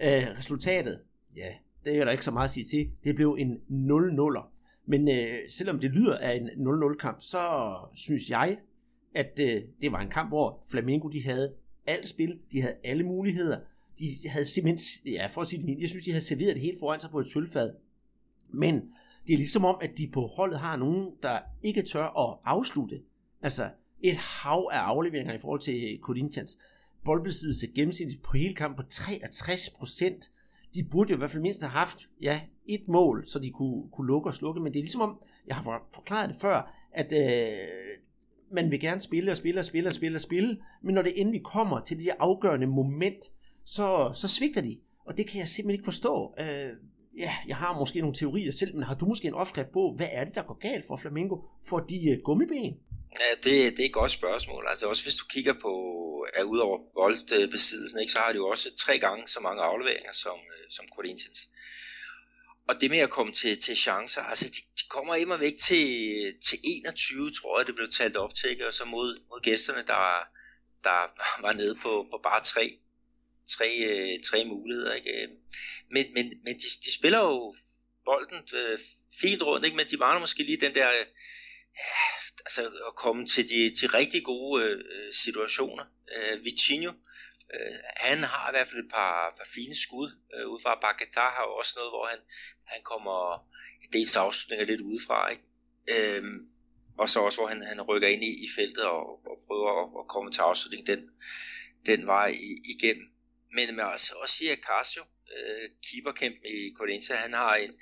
Øh, 0.00 0.26
resultatet, 0.38 1.00
ja, 1.36 1.48
det 1.84 1.98
er 1.98 2.04
der 2.04 2.12
ikke 2.12 2.24
så 2.24 2.30
meget 2.30 2.48
at 2.48 2.52
sige 2.52 2.66
til. 2.66 2.90
Det 3.04 3.14
blev 3.14 3.36
en 3.38 3.60
0-0'er. 3.70 4.44
Men 4.86 5.08
øh, 5.08 5.38
selvom 5.48 5.78
det 5.78 5.90
lyder 5.90 6.18
af 6.18 6.36
en 6.36 6.48
0-0 6.48 6.96
kamp, 6.96 7.16
så 7.20 7.74
synes 7.94 8.30
jeg, 8.30 8.58
at 9.14 9.40
øh, 9.40 9.62
det 9.82 9.92
var 9.92 10.00
en 10.00 10.10
kamp, 10.10 10.30
hvor 10.30 10.58
Flamengo 10.70 11.08
de 11.08 11.24
havde 11.24 11.54
alt 11.86 12.08
spil, 12.08 12.38
de 12.52 12.60
havde 12.60 12.74
alle 12.84 13.04
muligheder, 13.04 13.58
de 13.98 14.28
havde 14.28 14.44
simpelthen, 14.44 15.12
ja 15.12 15.26
for 15.26 15.40
at 15.40 15.48
sige 15.48 15.66
det 15.66 15.80
jeg 15.80 15.88
synes 15.88 16.04
de 16.04 16.10
havde 16.10 16.24
serveret 16.24 16.54
det 16.54 16.62
hele 16.62 16.78
foran 16.78 17.00
sig 17.00 17.10
på 17.10 17.20
et 17.20 17.26
sølvfad. 17.26 17.72
Men 18.48 18.92
det 19.26 19.32
er 19.32 19.36
ligesom 19.36 19.64
om, 19.64 19.78
at 19.80 19.90
de 19.98 20.10
på 20.12 20.26
holdet 20.26 20.58
har 20.58 20.76
nogen, 20.76 21.10
der 21.22 21.38
ikke 21.62 21.82
tør 21.82 22.04
at 22.04 22.38
afslutte. 22.44 23.00
Altså 23.42 23.70
et 24.00 24.16
hav 24.16 24.68
af 24.72 24.78
afleveringer 24.78 25.34
i 25.34 25.38
forhold 25.38 25.60
til 25.60 25.98
Corinthians. 26.02 26.58
Boldbesiddelse 27.04 27.66
gennemsnitligt 27.66 28.22
på 28.22 28.36
hele 28.36 28.54
kampen 28.54 28.84
på 28.84 28.90
63 28.90 29.70
procent 29.70 30.30
de 30.74 30.84
burde 30.84 31.10
jo 31.10 31.16
i 31.16 31.18
hvert 31.18 31.30
fald 31.30 31.42
mindst 31.42 31.62
have 31.62 31.70
haft 31.70 32.08
ja, 32.22 32.40
et 32.66 32.88
mål, 32.88 33.26
så 33.26 33.38
de 33.38 33.50
kunne, 33.50 33.90
kunne 33.92 34.06
lukke 34.06 34.30
og 34.30 34.34
slukke, 34.34 34.60
men 34.60 34.72
det 34.72 34.78
er 34.78 34.82
ligesom 34.82 35.00
om, 35.00 35.22
jeg 35.46 35.56
har 35.56 35.88
forklaret 35.94 36.28
det 36.28 36.36
før, 36.36 36.74
at 36.92 37.12
øh, 37.12 37.58
man 38.52 38.70
vil 38.70 38.80
gerne 38.80 39.00
spille 39.00 39.30
og 39.30 39.36
spille 39.36 39.60
og 39.60 39.64
spille 39.64 39.88
og 39.88 39.94
spille 39.94 40.16
og 40.16 40.20
spille, 40.20 40.58
men 40.82 40.94
når 40.94 41.02
det 41.02 41.20
endelig 41.20 41.42
kommer 41.42 41.80
til 41.80 41.98
det 41.98 42.10
afgørende 42.18 42.66
moment, 42.66 43.24
så, 43.64 44.12
så 44.14 44.28
svigter 44.28 44.60
de, 44.60 44.78
og 45.04 45.18
det 45.18 45.26
kan 45.26 45.40
jeg 45.40 45.48
simpelthen 45.48 45.74
ikke 45.74 45.84
forstå. 45.84 46.34
Øh, 46.40 46.70
ja, 47.18 47.36
jeg 47.48 47.56
har 47.56 47.78
måske 47.78 48.00
nogle 48.00 48.16
teorier 48.16 48.52
selv, 48.52 48.74
men 48.74 48.82
har 48.82 48.94
du 48.94 49.06
måske 49.06 49.28
en 49.28 49.34
opskrift 49.34 49.72
på, 49.72 49.94
hvad 49.96 50.08
er 50.12 50.24
det, 50.24 50.34
der 50.34 50.42
går 50.42 50.58
galt 50.58 50.86
for 50.86 50.96
Flamingo? 50.96 51.36
For 51.68 51.78
de 51.78 52.10
øh, 52.10 52.16
uh, 52.16 52.22
gummiben? 52.22 52.80
Ja, 53.20 53.34
det, 53.44 53.76
det 53.76 53.80
er 53.80 53.86
et 53.86 53.92
godt 53.92 54.10
spørgsmål. 54.10 54.66
Altså 54.68 54.86
også 54.86 55.04
hvis 55.04 55.16
du 55.16 55.24
kigger 55.26 55.52
på, 55.52 55.72
er 56.34 56.42
udover 56.42 56.78
boldbesiddelsen, 56.94 58.00
ikke, 58.00 58.12
så 58.12 58.18
har 58.18 58.32
de 58.32 58.36
jo 58.36 58.48
også 58.48 58.74
tre 58.76 58.98
gange 58.98 59.28
så 59.28 59.40
mange 59.40 59.62
afleveringer 59.62 60.12
som, 60.12 60.38
øh, 60.54 60.70
som 60.70 60.84
Corinthians. 60.96 61.48
Og 62.68 62.80
det 62.80 62.90
med 62.90 62.98
at 62.98 63.10
komme 63.10 63.32
til, 63.32 63.60
til 63.60 63.76
chancer, 63.76 64.22
altså 64.22 64.48
de, 64.48 64.60
de 64.78 64.84
kommer 64.88 65.14
immer 65.14 65.36
væk 65.36 65.54
til, 65.68 65.86
til 66.48 66.58
21, 66.64 67.30
tror 67.30 67.58
jeg, 67.58 67.66
det 67.66 67.74
blev 67.74 67.88
talt 67.88 68.16
op 68.16 68.34
til, 68.34 68.50
ikke? 68.50 68.66
og 68.66 68.74
så 68.74 68.84
mod, 68.84 69.20
mod 69.30 69.40
gæsterne, 69.40 69.82
der, 69.86 70.28
der 70.84 71.00
var 71.46 71.52
nede 71.52 71.74
på, 71.74 72.06
på 72.10 72.20
bare 72.22 72.44
tre, 72.44 72.78
tre, 73.48 73.76
øh, 73.78 74.22
tre 74.22 74.44
muligheder. 74.44 74.94
Ikke? 74.94 75.22
Øh, 75.22 75.28
men, 75.90 76.06
men, 76.14 76.32
men 76.44 76.54
de, 76.54 76.66
de 76.84 76.92
spiller 76.92 77.18
jo 77.18 77.54
bolden 78.04 78.48
øh, 78.54 78.78
fint 79.20 79.42
rundt, 79.42 79.64
ikke? 79.64 79.76
men 79.76 79.86
de 79.90 79.96
mangler 79.96 80.20
måske 80.20 80.42
lige 80.42 80.60
den 80.60 80.74
der 80.74 80.88
ja, 81.78 82.12
altså 82.44 82.62
at 82.88 82.94
komme 82.94 83.26
til 83.26 83.48
de, 83.48 83.70
de 83.80 83.86
rigtig 83.86 84.24
gode 84.24 84.64
øh, 84.64 85.12
situationer. 85.12 85.84
Øh, 86.16 86.44
Vitinho, 86.44 86.92
øh, 87.54 87.78
han 87.96 88.18
har 88.22 88.48
i 88.48 88.52
hvert 88.52 88.68
fald 88.68 88.84
et 88.84 88.90
par, 88.90 89.34
par 89.38 89.48
fine 89.54 89.74
skud 89.74 90.10
øh, 90.34 90.48
ud 90.48 90.60
fra. 90.62 90.78
Bakhtar 90.80 91.32
har 91.36 91.42
jo 91.42 91.54
også 91.54 91.72
noget, 91.76 91.90
hvor 91.90 92.06
han, 92.06 92.18
han 92.64 92.82
kommer 92.82 93.48
dels 93.92 94.16
afslutninger 94.16 94.66
lidt 94.66 94.80
udefra, 94.80 95.30
ikke? 95.30 95.44
Øh, 95.88 96.24
og 96.98 97.08
så 97.08 97.20
også, 97.20 97.38
hvor 97.38 97.46
han, 97.46 97.62
han 97.62 97.82
rykker 97.82 98.08
ind 98.08 98.24
i, 98.24 98.44
i 98.44 98.48
feltet 98.56 98.84
og, 98.84 99.26
og 99.30 99.38
prøver 99.46 99.82
at, 99.82 99.88
at 100.00 100.08
komme 100.08 100.32
til 100.32 100.40
afslutning 100.40 100.86
den, 100.86 101.10
den 101.86 102.06
vej 102.06 102.36
igennem. 102.64 103.11
Men 103.52 103.76
man 103.76 103.86
altså 103.92 104.14
også 104.14 104.34
sige, 104.34 104.52
at 104.52 104.58
Casio, 104.58 105.02
øh, 105.36 105.70
keeperkæmpen 105.86 106.44
i 106.44 106.72
Corinthians, 106.76 107.20
han 107.20 107.32
har, 107.32 107.54
en, 107.54 107.72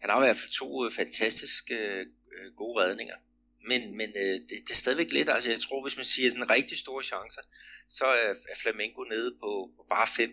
han 0.00 0.10
har 0.10 0.16
i 0.16 0.26
hvert 0.26 0.36
fald 0.36 0.50
to 0.50 0.84
øh, 0.84 0.92
fantastiske 0.92 1.74
øh, 1.74 2.06
øh, 2.36 2.52
gode 2.56 2.84
redninger. 2.84 3.16
Men, 3.68 3.96
men 3.96 4.10
øh, 4.16 4.34
det, 4.48 4.48
det 4.66 4.70
er 4.70 4.74
stadigvæk 4.74 5.12
lidt, 5.12 5.28
altså 5.28 5.50
jeg 5.50 5.60
tror, 5.60 5.82
hvis 5.82 5.96
man 5.96 6.04
siger 6.04 6.30
sådan 6.30 6.50
rigtig 6.50 6.78
store 6.78 7.02
chancer, 7.02 7.42
så 7.88 8.04
er, 8.04 8.34
er 8.48 8.56
Flamengo 8.62 9.02
nede 9.04 9.30
på, 9.40 9.70
på 9.76 9.86
bare 9.88 10.06
fem. 10.06 10.30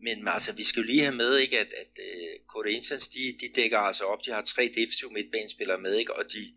Men 0.00 0.28
altså, 0.28 0.52
vi 0.52 0.62
skal 0.62 0.80
jo 0.80 0.86
lige 0.86 1.00
have 1.00 1.14
med, 1.14 1.38
ikke, 1.38 1.58
at, 1.60 1.72
at 1.72 1.98
uh, 1.98 2.46
Corinthians, 2.46 3.08
de, 3.08 3.36
de 3.40 3.48
dækker 3.54 3.78
altså 3.78 4.04
op, 4.04 4.24
de 4.24 4.30
har 4.30 4.42
tre 4.42 4.68
defensive 4.68 5.12
midtbanespillere 5.12 5.80
med, 5.80 5.96
ikke, 5.96 6.16
og 6.16 6.24
de, 6.32 6.54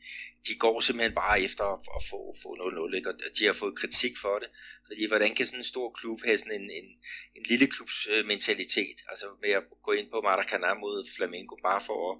de 0.47 0.55
går 0.55 0.79
simpelthen 0.79 1.15
bare 1.15 1.41
efter 1.41 1.63
at, 1.63 1.79
at 1.97 2.01
få, 2.09 2.35
få 2.43 2.49
0-0, 2.89 2.95
ikke, 2.95 3.09
og 3.09 3.15
de 3.39 3.45
har 3.45 3.53
fået 3.53 3.79
kritik 3.81 4.13
for 4.21 4.39
det, 4.39 4.49
fordi 4.87 5.07
hvordan 5.07 5.35
kan 5.35 5.45
sådan 5.45 5.59
en 5.59 5.73
stor 5.73 5.91
klub 5.99 6.19
have 6.25 6.37
sådan 6.37 6.61
en, 6.61 6.69
en, 6.79 6.87
en 7.35 7.43
lille 7.49 7.67
klubs 7.67 8.07
uh, 8.11 8.27
mentalitet, 8.27 8.97
altså 9.09 9.25
med 9.41 9.49
at 9.49 9.63
gå 9.83 9.91
ind 9.91 10.07
på 10.11 10.21
Maracanã 10.27 10.73
mod 10.73 11.07
Flamengo, 11.15 11.55
bare 11.69 11.81
for 11.81 11.99
at, 12.11 12.17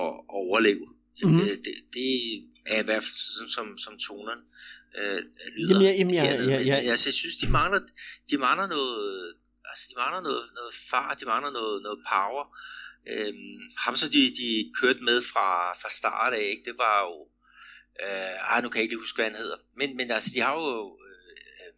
at, 0.00 0.10
overleve. 0.28 0.86
Mm-hmm. 1.22 1.40
Det, 1.40 1.64
det, 1.64 1.74
det 1.94 2.10
er 2.66 2.80
i 2.82 2.84
hvert 2.84 3.02
fald 3.04 3.20
sådan, 3.36 3.54
som, 3.56 3.78
som 3.78 3.98
tonerne 3.98 4.42
øh, 4.98 5.22
lyder. 5.56 5.80
Jamen, 5.80 5.98
jamen, 5.98 6.14
ja, 6.14 6.24
ja, 6.24 6.60
ja, 6.60 6.60
ja. 6.62 6.90
Altså, 6.92 7.08
jeg 7.08 7.14
synes, 7.14 7.36
de 7.36 7.48
mangler, 7.48 7.80
de 8.30 8.36
mangler 8.38 8.66
noget, 8.66 9.34
altså, 9.70 9.84
de 9.90 9.94
mangler 10.02 10.20
noget, 10.28 10.44
noget 10.58 10.72
fart, 10.90 11.20
de 11.20 11.26
mangler 11.26 11.50
noget, 11.50 11.82
noget 11.82 11.98
power. 12.12 12.44
Øhm, 13.12 13.60
ham 13.78 13.94
så 13.96 14.08
de, 14.08 14.22
de 14.40 14.72
kørte 14.80 15.02
med 15.08 15.22
fra, 15.32 15.48
fra 15.80 15.90
start 15.90 16.32
af, 16.32 16.46
ikke? 16.52 16.64
det 16.64 16.78
var 16.78 16.96
jo, 17.08 17.14
øh, 18.00 18.34
ej, 18.52 18.60
nu 18.60 18.68
kan 18.68 18.78
jeg 18.78 18.84
ikke 18.84 18.96
huske, 18.96 19.16
hvad 19.16 19.24
han 19.24 19.34
hedder, 19.34 19.56
men, 19.76 19.96
men 19.96 20.10
altså, 20.10 20.30
de 20.34 20.40
har 20.40 20.54
jo 20.54 20.98
øh, 21.06 21.16
øh, 21.60 21.74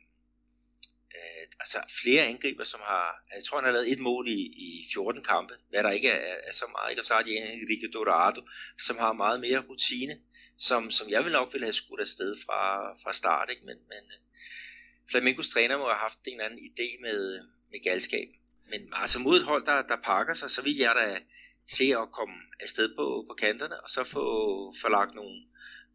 øh, 1.14 1.46
altså 1.60 1.78
flere 2.02 2.22
angriber, 2.22 2.64
som 2.64 2.80
har, 2.82 3.22
jeg 3.34 3.44
tror 3.44 3.58
han 3.58 3.64
har 3.64 3.72
lavet 3.72 3.92
et 3.92 3.98
mål 3.98 4.28
i, 4.28 4.40
i 4.66 4.86
14 4.92 5.22
kampe, 5.22 5.54
hvad 5.70 5.82
der 5.82 5.90
ikke 5.90 6.08
er, 6.08 6.36
er 6.48 6.52
så 6.52 6.66
meget, 6.72 6.90
ikke? 6.90 7.02
og 7.02 7.06
så 7.06 7.14
har 7.14 7.22
de 7.22 7.36
Enrique 7.36 7.88
Dorado, 7.94 8.40
som 8.86 8.98
har 8.98 9.12
meget 9.12 9.40
mere 9.40 9.58
rutine, 9.58 10.18
som, 10.58 10.90
som 10.90 11.08
jeg 11.08 11.24
vil 11.24 11.32
nok 11.32 11.52
ville 11.52 11.66
have 11.66 11.72
skudt 11.72 12.00
afsted 12.00 12.36
fra, 12.46 12.92
fra 13.02 13.12
start, 13.12 13.50
ikke? 13.50 13.62
men, 13.66 13.76
men 13.76 14.02
øh, 14.14 14.18
Flamengos 15.10 15.48
træner 15.48 15.78
må 15.78 15.84
have 15.84 16.04
haft 16.06 16.18
en 16.26 16.32
eller 16.32 16.44
anden 16.44 16.58
idé 16.58 17.00
med, 17.00 17.40
med 17.70 17.82
galskab, 17.84 18.28
men 18.70 18.80
altså 18.92 19.18
mod 19.18 19.36
et 19.36 19.44
hold, 19.44 19.66
der, 19.66 19.82
der 19.82 19.96
pakker 19.96 20.34
sig, 20.34 20.50
så 20.50 20.62
vil 20.62 20.76
jeg 20.76 20.94
da 20.94 21.20
se 21.66 21.84
at 21.84 22.12
komme 22.12 22.34
afsted 22.60 22.96
på, 22.96 23.24
på 23.28 23.34
kanterne, 23.34 23.80
og 23.80 23.90
så 23.90 24.04
få 24.04 24.24
forlagt 24.80 25.14
nogle, 25.14 25.36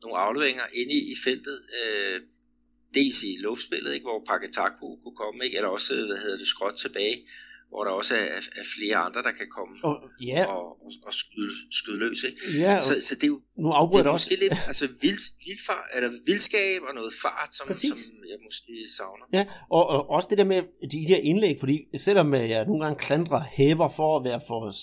nogle 0.02 0.18
afleveringer 0.18 0.64
ind 0.74 0.92
i, 0.92 1.12
i 1.12 1.16
feltet, 1.24 1.62
øh, 1.84 2.22
dels 2.94 3.24
i 3.24 3.38
luftspillet, 3.40 3.94
ikke, 3.94 4.04
hvor 4.04 4.24
Paketak 4.28 4.72
kunne, 4.80 4.98
kunne 5.04 5.16
komme, 5.16 5.46
ikke, 5.46 5.58
eller 5.58 5.70
også 5.70 5.96
hvad 5.96 6.18
hedder 6.18 6.38
det, 6.38 6.48
skråt 6.48 6.74
tilbage, 6.74 7.18
hvor 7.70 7.84
der 7.84 7.92
også 7.92 8.16
er, 8.16 8.40
er 8.62 8.66
flere 8.78 8.98
andre, 8.98 9.22
der 9.24 9.32
kan 9.32 9.48
komme 9.58 9.74
og, 9.84 9.96
ja. 10.22 10.46
og, 10.46 10.64
og, 10.86 10.92
og 11.08 11.14
skyde, 11.14 11.54
skyde 11.72 12.00
løs. 12.00 12.24
Ikke? 12.24 12.60
Ja, 12.60 12.80
så, 12.80 13.02
så 13.02 13.16
det 13.16 13.24
er 13.24 13.28
jo 13.28 13.42
nu 13.58 13.70
afbryder 13.72 14.04
det 14.04 14.10
er 14.10 14.14
også. 14.14 14.38
lidt 14.40 14.54
altså, 14.68 14.88
vild, 15.02 15.46
vildfart, 15.46 15.90
eller 15.96 16.10
vildskab 16.26 16.82
og 16.90 16.96
noget 16.96 17.14
fart, 17.22 17.54
som, 17.56 17.74
som 17.74 17.98
jeg 18.32 18.38
måske 18.48 18.74
savner. 18.98 19.26
Ja, 19.34 19.46
og, 19.70 19.88
og 19.88 20.10
også 20.10 20.28
det 20.30 20.38
der 20.38 20.44
med 20.44 20.62
de 20.92 21.00
her 21.08 21.18
indlæg, 21.18 21.56
fordi 21.60 21.76
selvom 21.98 22.34
jeg 22.34 22.66
nogle 22.66 22.84
gange 22.84 23.00
klandrer 23.00 23.44
hæver 23.52 23.90
for 23.90 24.18
at 24.18 24.24
være 24.24 24.42
for, 24.48 24.74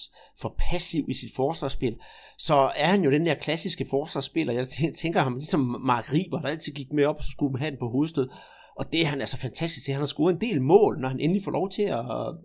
for 0.41 0.57
passiv 0.71 1.05
i 1.09 1.15
sit 1.15 1.35
forsvarsspil, 1.37 1.97
så 2.39 2.73
er 2.77 2.87
han 2.87 3.03
jo 3.03 3.11
den 3.11 3.27
der 3.27 3.35
klassiske 3.35 3.87
forsvarsspiller. 3.91 4.53
Jeg 4.53 4.67
tænker 4.95 5.21
ham 5.21 5.35
ligesom 5.35 5.61
Mark 5.87 6.13
Riber, 6.13 6.41
der 6.41 6.49
altid 6.49 6.73
gik 6.73 6.93
med 6.93 7.05
op, 7.05 7.17
og 7.17 7.23
så 7.23 7.31
skulle 7.31 7.59
have 7.59 7.71
den 7.71 7.79
på 7.79 7.89
hovedstød. 7.89 8.29
Og 8.77 8.93
det 8.93 9.01
er 9.01 9.07
han 9.07 9.21
altså 9.21 9.37
fantastisk 9.37 9.85
til. 9.85 9.93
Han 9.93 10.01
har 10.01 10.07
scoret 10.07 10.35
en 10.35 10.41
del 10.41 10.63
mål, 10.63 11.01
når 11.01 11.09
han 11.09 11.21
endelig 11.21 11.43
får 11.43 11.51
lov 11.51 11.71
til 11.71 11.83
at, 11.83 12.05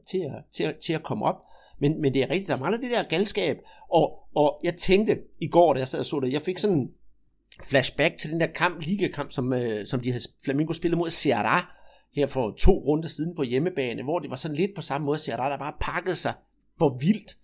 til 0.10 0.18
at, 0.18 0.44
til 0.52 0.64
at, 0.64 0.76
til 0.78 0.94
at 0.94 1.04
komme 1.04 1.26
op. 1.26 1.42
Men, 1.80 2.02
men 2.02 2.14
det 2.14 2.22
er 2.22 2.30
rigtigt, 2.30 2.48
der 2.48 2.58
mangler 2.58 2.82
det 2.82 2.92
der 2.92 3.04
galskab. 3.04 3.58
Og, 3.90 4.20
og 4.36 4.60
jeg 4.64 4.76
tænkte 4.76 5.20
i 5.40 5.48
går, 5.48 5.74
da 5.74 5.80
jeg 5.80 5.88
sad 5.88 6.00
og 6.00 6.06
så 6.06 6.20
det, 6.20 6.34
jeg 6.34 6.42
fik 6.42 6.58
sådan 6.58 6.78
en 6.78 6.92
flashback 7.64 8.18
til 8.18 8.32
den 8.32 8.40
der 8.40 8.48
kamp, 8.48 8.82
ligakamp, 8.82 9.32
som, 9.32 9.54
øh, 9.54 9.88
som 9.88 10.00
de 10.00 10.12
havde 10.12 10.24
Flamingo 10.44 10.74
spillet 10.74 10.98
mod 10.98 11.10
Ceará 11.10 11.66
her 12.16 12.28
for 12.28 12.52
to 12.52 12.72
runder 12.72 13.10
siden 13.10 13.36
på 13.36 13.44
hjemmebane, 13.44 14.04
hvor 14.04 14.20
det 14.20 14.30
var 14.30 14.36
sådan 14.36 14.58
lidt 14.58 14.76
på 14.76 14.82
samme 14.82 15.06
måde, 15.06 15.20
Ceará, 15.20 15.50
der 15.50 15.58
bare 15.58 15.74
pakkede 15.80 16.16
sig 16.16 16.34
for 16.78 16.98
vildt. 17.00 17.38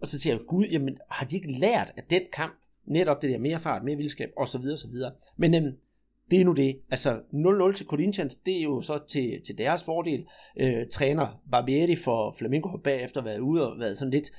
Og 0.00 0.08
så 0.08 0.20
siger 0.20 0.34
jeg, 0.34 0.46
gud, 0.46 0.64
jamen, 0.64 0.98
har 1.10 1.26
de 1.26 1.36
ikke 1.36 1.52
lært 1.52 1.92
af 1.96 2.02
den 2.10 2.22
kamp, 2.32 2.54
netop 2.84 3.22
det 3.22 3.30
der 3.30 3.38
mere 3.38 3.60
fart, 3.60 3.84
mere 3.84 3.96
vildskab, 3.96 4.32
og 4.36 4.48
så 4.48 4.58
videre, 4.58 4.78
så 4.78 4.88
videre. 4.88 5.12
Men 5.36 5.54
øhm, 5.54 5.72
det 6.30 6.40
er 6.40 6.44
nu 6.44 6.52
det. 6.52 6.80
Altså 6.90 7.20
0-0 7.72 7.76
til 7.76 7.86
Corinthians, 7.86 8.36
det 8.36 8.58
er 8.58 8.62
jo 8.62 8.80
så 8.80 8.98
til, 9.08 9.42
til 9.46 9.58
deres 9.58 9.84
fordel. 9.84 10.26
Øh, 10.60 10.86
træner 10.92 11.40
Barbieri 11.50 11.96
for 11.96 12.34
Flamengo 12.38 12.68
har 12.68 12.76
bagefter 12.76 13.22
været 13.22 13.38
ude 13.38 13.72
og 13.72 13.78
været 13.78 13.98
sådan 13.98 14.10
lidt 14.10 14.30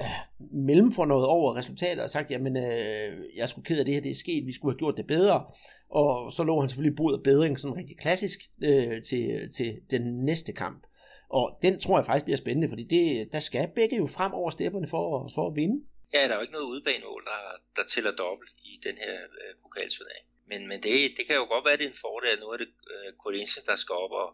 øh, 0.00 0.06
mellem 0.52 0.92
for 0.92 1.04
noget 1.04 1.26
over 1.26 1.56
resultatet 1.56 2.04
og 2.04 2.10
sagt, 2.10 2.30
jamen 2.30 2.56
øh, 2.56 3.36
jeg 3.36 3.48
skulle 3.48 3.64
ked 3.64 3.78
af 3.78 3.84
det 3.84 3.94
her, 3.94 4.00
det 4.00 4.10
er 4.10 4.14
sket, 4.14 4.46
vi 4.46 4.52
skulle 4.52 4.74
have 4.74 4.78
gjort 4.78 4.96
det 4.96 5.06
bedre. 5.06 5.44
Og 5.90 6.32
så 6.32 6.44
lå 6.44 6.60
han 6.60 6.68
selvfølgelig 6.68 6.96
bud 6.96 7.12
og 7.12 7.22
bedring, 7.22 7.60
sådan 7.60 7.76
rigtig 7.76 7.98
klassisk, 7.98 8.38
øh, 8.62 9.02
til, 9.02 9.52
til 9.56 9.80
den 9.90 10.24
næste 10.24 10.52
kamp. 10.52 10.86
Og 11.28 11.58
den 11.62 11.78
tror 11.78 11.98
jeg 11.98 12.06
faktisk 12.06 12.24
bliver 12.24 12.36
spændende, 12.36 12.68
fordi 12.68 12.84
det, 12.84 13.32
der 13.32 13.40
skal 13.40 13.68
begge 13.74 13.96
jo 13.96 14.06
frem 14.06 14.32
over 14.32 14.50
stepperne 14.50 14.88
for, 14.88 15.30
for 15.34 15.48
at 15.50 15.56
vinde. 15.56 15.84
Ja, 16.14 16.22
der 16.22 16.32
er 16.32 16.34
jo 16.34 16.40
ikke 16.40 16.52
noget 16.52 16.66
udebanemål, 16.72 17.22
der, 17.24 17.40
der 17.76 17.84
tæller 17.88 18.12
dobbelt 18.12 18.50
i 18.70 18.72
den 18.86 18.96
her 19.04 19.14
øh, 19.40 19.54
pokalturnering. 19.62 20.26
Men, 20.48 20.68
men 20.68 20.82
det, 20.82 21.14
det 21.16 21.26
kan 21.26 21.36
jo 21.36 21.44
godt 21.44 21.64
være, 21.64 21.72
at 21.72 21.78
det 21.78 21.86
er 21.86 21.90
en 21.90 22.04
fordel, 22.06 22.28
at 22.30 22.40
nu 22.40 22.48
er 22.48 22.56
det 22.56 22.68
øh, 22.92 23.12
Corinthians, 23.22 23.64
der 23.66 23.76
skal 23.76 23.94
op 23.94 24.10
og, 24.10 24.30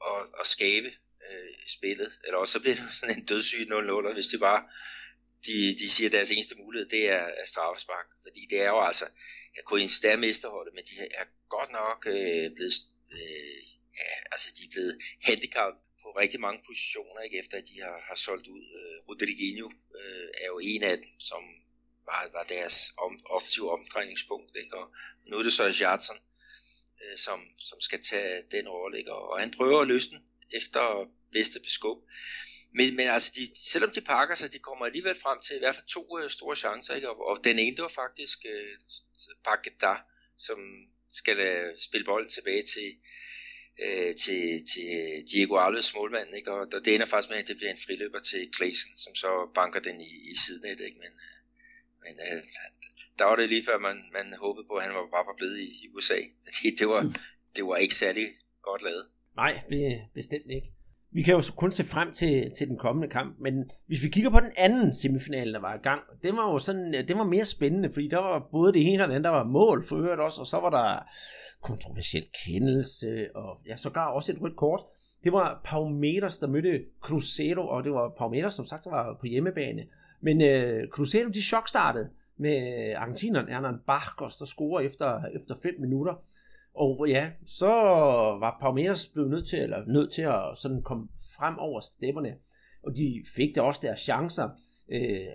og, 0.00 0.18
og 0.38 0.46
skabe 0.46 0.90
øh, 1.30 1.54
spillet. 1.66 2.12
Eller 2.24 2.38
også 2.38 2.52
så 2.52 2.60
bliver 2.60 2.76
det 2.76 2.84
sådan 3.00 3.18
en 3.18 3.24
dødssyg 3.24 3.60
0-0, 3.60 4.14
hvis 4.14 4.26
det 4.26 4.40
bare 4.40 4.62
de, 5.46 5.56
de 5.80 5.90
siger, 5.90 6.08
at 6.08 6.12
deres 6.12 6.30
eneste 6.30 6.54
mulighed, 6.54 6.88
det 6.88 7.08
er, 7.08 7.26
er 7.40 7.46
straffespark. 7.46 8.06
Fordi 8.22 8.46
det 8.50 8.60
er 8.60 8.68
jo 8.68 8.80
altså, 8.80 9.04
at 9.58 9.64
Corinthians 9.64 10.04
er 10.04 10.16
mesterholdet, 10.16 10.74
men 10.74 10.84
de 10.84 10.94
er 11.20 11.26
godt 11.48 11.70
nok 11.72 11.98
øh, 12.06 12.46
blevet, 12.56 12.76
øh, 13.16 13.60
ja, 14.00 14.12
altså 14.32 14.48
de 14.56 14.62
er 14.64 14.72
blevet 14.74 14.94
handicappet 15.28 15.80
på 16.02 16.08
rigtig 16.22 16.40
mange 16.40 16.60
positioner, 16.66 17.20
ikke 17.20 17.38
efter 17.38 17.56
at 17.58 17.68
de 17.70 17.76
har, 17.80 17.98
har 18.08 18.14
solgt 18.14 18.46
ud. 18.56 18.64
Øh, 18.78 18.96
Rodriguinho 19.08 19.68
øh, 20.00 20.28
er 20.42 20.46
jo 20.46 20.58
en 20.62 20.82
af 20.82 20.96
dem, 20.96 21.06
som 21.30 21.42
var, 22.10 22.30
var 22.32 22.44
deres 22.44 22.76
om, 22.98 23.20
offensive 23.36 23.72
omdrejningspunkt. 23.72 24.56
Ikke? 24.56 24.76
Og 24.76 24.86
nu 25.26 25.38
er 25.38 25.42
det 25.42 25.52
så 25.52 25.64
Jartson, 25.80 26.18
øh, 27.02 27.18
som, 27.18 27.40
som 27.58 27.80
skal 27.80 28.02
tage 28.02 28.42
den 28.50 28.68
rolle. 28.68 28.98
Ikke? 28.98 29.12
Og, 29.12 29.40
han 29.40 29.50
prøver 29.50 29.80
at 29.80 29.88
løse 29.88 30.10
den 30.10 30.22
efter 30.52 31.10
bedste 31.32 31.60
beskub. 31.60 31.98
Men, 32.74 32.96
men 32.96 33.08
altså, 33.08 33.32
de, 33.36 33.50
selvom 33.54 33.90
de 33.90 34.00
pakker 34.00 34.34
sig, 34.34 34.52
de 34.52 34.58
kommer 34.58 34.86
alligevel 34.86 35.16
frem 35.22 35.38
til 35.40 35.56
i 35.56 35.58
hvert 35.58 35.74
fald 35.74 35.86
to 35.86 36.18
øh, 36.18 36.30
store 36.30 36.56
chancer, 36.56 36.94
ikke? 36.94 37.10
Og, 37.10 37.26
og 37.26 37.44
den 37.44 37.58
ene, 37.58 37.76
det 37.76 37.82
var 37.82 37.88
faktisk 38.02 38.38
øh, 38.46 38.78
der, 39.80 39.96
som 40.38 40.58
skal 41.08 41.38
øh, 41.38 41.74
spille 41.78 42.04
bolden 42.04 42.30
tilbage 42.30 42.62
til, 42.62 42.88
øh, 43.84 44.16
til, 44.16 44.66
til 44.72 44.90
Diego 45.30 45.56
Alves 45.56 45.94
målmand, 45.94 46.36
ikke? 46.36 46.52
Og, 46.52 46.68
og 46.74 46.84
det 46.84 46.94
ender 46.94 47.06
faktisk 47.06 47.30
med, 47.30 47.38
at 47.38 47.48
det 47.48 47.56
bliver 47.56 47.72
en 47.72 47.84
friløber 47.86 48.18
til 48.18 48.50
Clayson, 48.56 48.96
som 48.96 49.14
så 49.14 49.50
banker 49.54 49.80
den 49.80 50.00
i, 50.00 50.12
i 50.32 50.34
sidenet, 50.46 50.80
ikke? 50.80 50.98
Men, 50.98 51.12
øh, 51.12 51.37
men 52.08 52.16
øh, 52.26 52.42
der 53.18 53.24
var 53.24 53.36
det 53.36 53.48
lige 53.48 53.64
før, 53.68 53.78
man, 53.78 53.96
man 54.18 54.26
håbede 54.44 54.66
på, 54.70 54.74
at 54.74 54.84
han 54.86 54.94
var 54.94 55.04
bare 55.16 55.28
var 55.30 55.36
blevet 55.36 55.58
i, 55.58 55.68
i 55.82 55.84
USA. 55.94 56.20
Det, 56.46 56.78
det, 56.78 56.88
var, 56.88 57.02
det 57.56 57.62
var 57.68 57.76
ikke 57.76 57.94
særlig 57.94 58.26
godt 58.62 58.82
lavet. 58.82 59.04
Nej, 59.36 59.54
bestemt 60.14 60.50
ikke. 60.50 60.68
Vi 61.10 61.22
kan 61.22 61.34
jo 61.34 61.42
kun 61.56 61.72
se 61.72 61.84
frem 61.84 62.12
til, 62.12 62.52
til 62.58 62.68
den 62.68 62.78
kommende 62.78 63.08
kamp, 63.08 63.36
men 63.40 63.70
hvis 63.86 64.02
vi 64.02 64.08
kigger 64.08 64.30
på 64.30 64.40
den 64.40 64.52
anden 64.56 64.94
semifinal, 64.94 65.52
der 65.52 65.60
var 65.60 65.74
i 65.74 65.82
gang, 65.82 66.02
det 66.22 66.32
var 66.36 66.52
jo 66.52 66.58
sådan, 66.58 66.94
øh, 66.94 67.08
det 67.08 67.16
var 67.16 67.24
mere 67.24 67.44
spændende, 67.44 67.92
fordi 67.92 68.08
der 68.08 68.18
var 68.18 68.48
både 68.52 68.72
det 68.72 68.92
ene 68.92 69.02
og 69.02 69.08
det 69.08 69.14
andet, 69.14 69.24
der 69.24 69.30
var 69.30 69.44
mål 69.44 69.84
for 69.88 69.96
øvrigt 69.96 70.20
også, 70.20 70.40
og 70.40 70.46
så 70.46 70.56
var 70.56 70.70
der 70.70 71.12
kontroversiel 71.62 72.26
kendelse, 72.44 73.36
og 73.36 73.60
ja, 73.66 73.76
sågar 73.76 74.08
også 74.12 74.32
et 74.32 74.40
rødt 74.40 74.56
kort. 74.56 74.80
Det 75.24 75.32
var 75.32 75.60
Paumeters, 75.64 76.38
der 76.38 76.46
mødte 76.46 76.84
Cruzeiro, 77.00 77.68
og 77.68 77.84
det 77.84 77.92
var 77.92 78.14
Paumeters, 78.18 78.54
som 78.54 78.64
sagt, 78.64 78.84
der 78.84 78.90
var 78.90 79.16
på 79.20 79.26
hjemmebane. 79.26 79.82
Men 80.20 80.42
øh, 80.42 80.88
Cruzeiro, 80.88 81.28
de 81.28 81.42
chokstartede 81.42 82.10
med 82.36 82.90
øh, 82.90 83.00
argentineren 83.00 83.48
Hernan 83.48 83.78
Barcos, 83.86 84.36
der 84.36 84.44
scorer 84.44 84.80
efter, 84.80 85.22
efter 85.34 85.54
5 85.62 85.74
minutter. 85.80 86.14
Og 86.74 87.06
ja, 87.08 87.30
så 87.46 87.66
var 88.40 88.58
Palmeiras 88.60 89.06
blevet 89.06 89.30
nødt 89.30 89.48
til, 89.48 89.58
eller 89.58 89.86
nødt 89.86 90.12
til 90.12 90.22
at 90.22 90.42
sådan 90.62 90.82
komme 90.82 91.08
frem 91.36 91.58
over 91.58 91.80
stepperne. 91.80 92.34
Og 92.82 92.96
de 92.96 93.22
fik 93.36 93.56
da 93.56 93.60
også 93.60 93.80
deres 93.82 94.00
chancer. 94.00 94.48
Øh, 94.88 95.26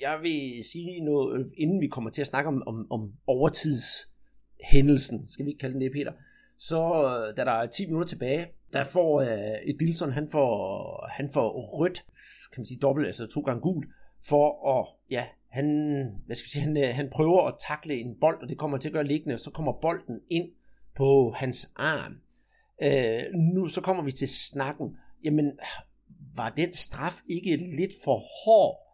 jeg 0.00 0.18
vil 0.22 0.64
sige 0.72 1.00
noget, 1.00 1.52
inden 1.56 1.80
vi 1.80 1.86
kommer 1.86 2.10
til 2.10 2.20
at 2.20 2.26
snakke 2.26 2.48
om, 2.48 2.62
om, 2.66 2.86
om 2.90 3.12
overtidshændelsen, 3.26 5.28
skal 5.28 5.44
vi 5.44 5.50
ikke 5.50 5.60
kalde 5.60 5.74
den 5.74 5.82
det, 5.82 5.92
Peter, 5.92 6.12
så 6.58 7.04
øh, 7.04 7.36
da 7.36 7.44
der 7.44 7.52
er 7.52 7.66
10 7.66 7.86
minutter 7.86 8.08
tilbage, 8.08 8.46
der 8.72 8.84
får 8.84 9.20
øh, 9.20 9.56
Edilson, 9.64 10.10
han 10.10 10.28
får, 10.28 11.06
han 11.10 11.30
får 11.32 11.50
rødt, 11.50 12.04
kan 12.52 12.60
man 12.60 12.66
sige 12.66 12.80
dobbelt, 12.80 13.06
altså 13.06 13.26
to 13.26 13.40
gange 13.40 13.60
gul, 13.60 13.84
for 14.24 14.78
at, 14.78 14.86
ja, 15.10 15.26
han, 15.50 15.66
hvad 16.26 16.36
skal 16.36 16.44
vi 16.44 16.50
sige, 16.50 16.62
han, 16.62 16.76
øh, 16.76 16.94
han 16.94 17.10
prøver 17.10 17.46
at 17.46 17.54
takle 17.68 17.94
en 17.94 18.20
bold, 18.20 18.42
og 18.42 18.48
det 18.48 18.58
kommer 18.58 18.78
til 18.78 18.88
at 18.88 18.92
gøre 18.92 19.04
liggende, 19.04 19.34
og 19.34 19.40
så 19.40 19.50
kommer 19.50 19.72
bolden 19.72 20.20
ind 20.30 20.50
på 20.96 21.34
hans 21.36 21.72
arm. 21.76 22.20
Øh, 22.82 23.22
nu 23.32 23.68
så 23.68 23.80
kommer 23.80 24.02
vi 24.02 24.12
til 24.12 24.28
snakken. 24.28 24.96
Jamen, 25.24 25.58
var 26.34 26.50
den 26.50 26.74
straf 26.74 27.20
ikke 27.28 27.56
lidt 27.56 27.92
for 28.04 28.18
hård? 28.44 28.84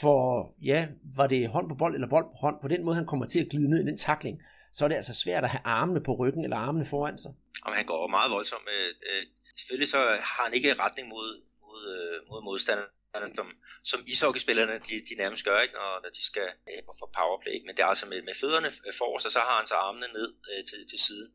For 0.00 0.18
ja, 0.62 0.88
var 1.16 1.26
det 1.26 1.48
hånd 1.48 1.68
på 1.68 1.74
bold 1.74 1.94
eller 1.94 2.08
bold 2.08 2.24
på 2.24 2.36
hånd? 2.40 2.56
På 2.62 2.68
den 2.68 2.84
måde, 2.84 2.96
han 2.96 3.06
kommer 3.06 3.26
til 3.26 3.40
at 3.40 3.50
glide 3.50 3.70
ned 3.70 3.80
i 3.82 3.86
den 3.86 3.98
takling, 3.98 4.42
så 4.72 4.84
er 4.84 4.88
det 4.88 4.96
altså 4.96 5.14
svært 5.14 5.44
at 5.44 5.50
have 5.50 5.60
armene 5.64 6.00
på 6.00 6.12
ryggen 6.14 6.44
eller 6.44 6.56
armene 6.56 6.84
foran 6.84 7.18
sig. 7.18 7.32
Og 7.64 7.74
han 7.74 7.86
går 7.86 8.08
meget 8.08 8.30
voldsomt. 8.30 8.68
Øh, 8.76 8.90
øh, 9.10 9.22
selvfølgelig 9.56 9.88
så 9.88 9.98
har 9.98 10.44
han 10.44 10.54
ikke 10.54 10.74
retning 10.74 11.08
mod, 11.08 11.42
mod, 11.66 11.80
øh, 11.96 12.28
mod 12.30 12.44
modstanderen 12.44 12.90
som, 13.36 13.48
som 13.84 14.00
ishockeyspillerne 14.06 14.72
de, 14.88 14.94
de 15.08 15.14
nærmest 15.22 15.44
gør, 15.44 15.60
ikke, 15.60 15.74
når, 15.74 16.00
når 16.02 16.10
de 16.18 16.24
skal 16.30 16.48
øh, 16.70 16.82
få 17.00 17.06
powerplay. 17.18 17.56
Men 17.64 17.76
det 17.76 17.82
er 17.82 17.86
altså 17.86 18.06
med, 18.06 18.22
med 18.22 18.34
fødderne 18.40 18.70
øh, 18.86 18.94
forrest, 18.98 19.26
og 19.26 19.32
så 19.32 19.40
har 19.48 19.56
han 19.58 19.66
så 19.66 19.74
armene 19.74 20.08
ned 20.18 20.28
øh, 20.50 20.64
til, 20.68 20.80
til 20.90 20.98
siden. 21.06 21.28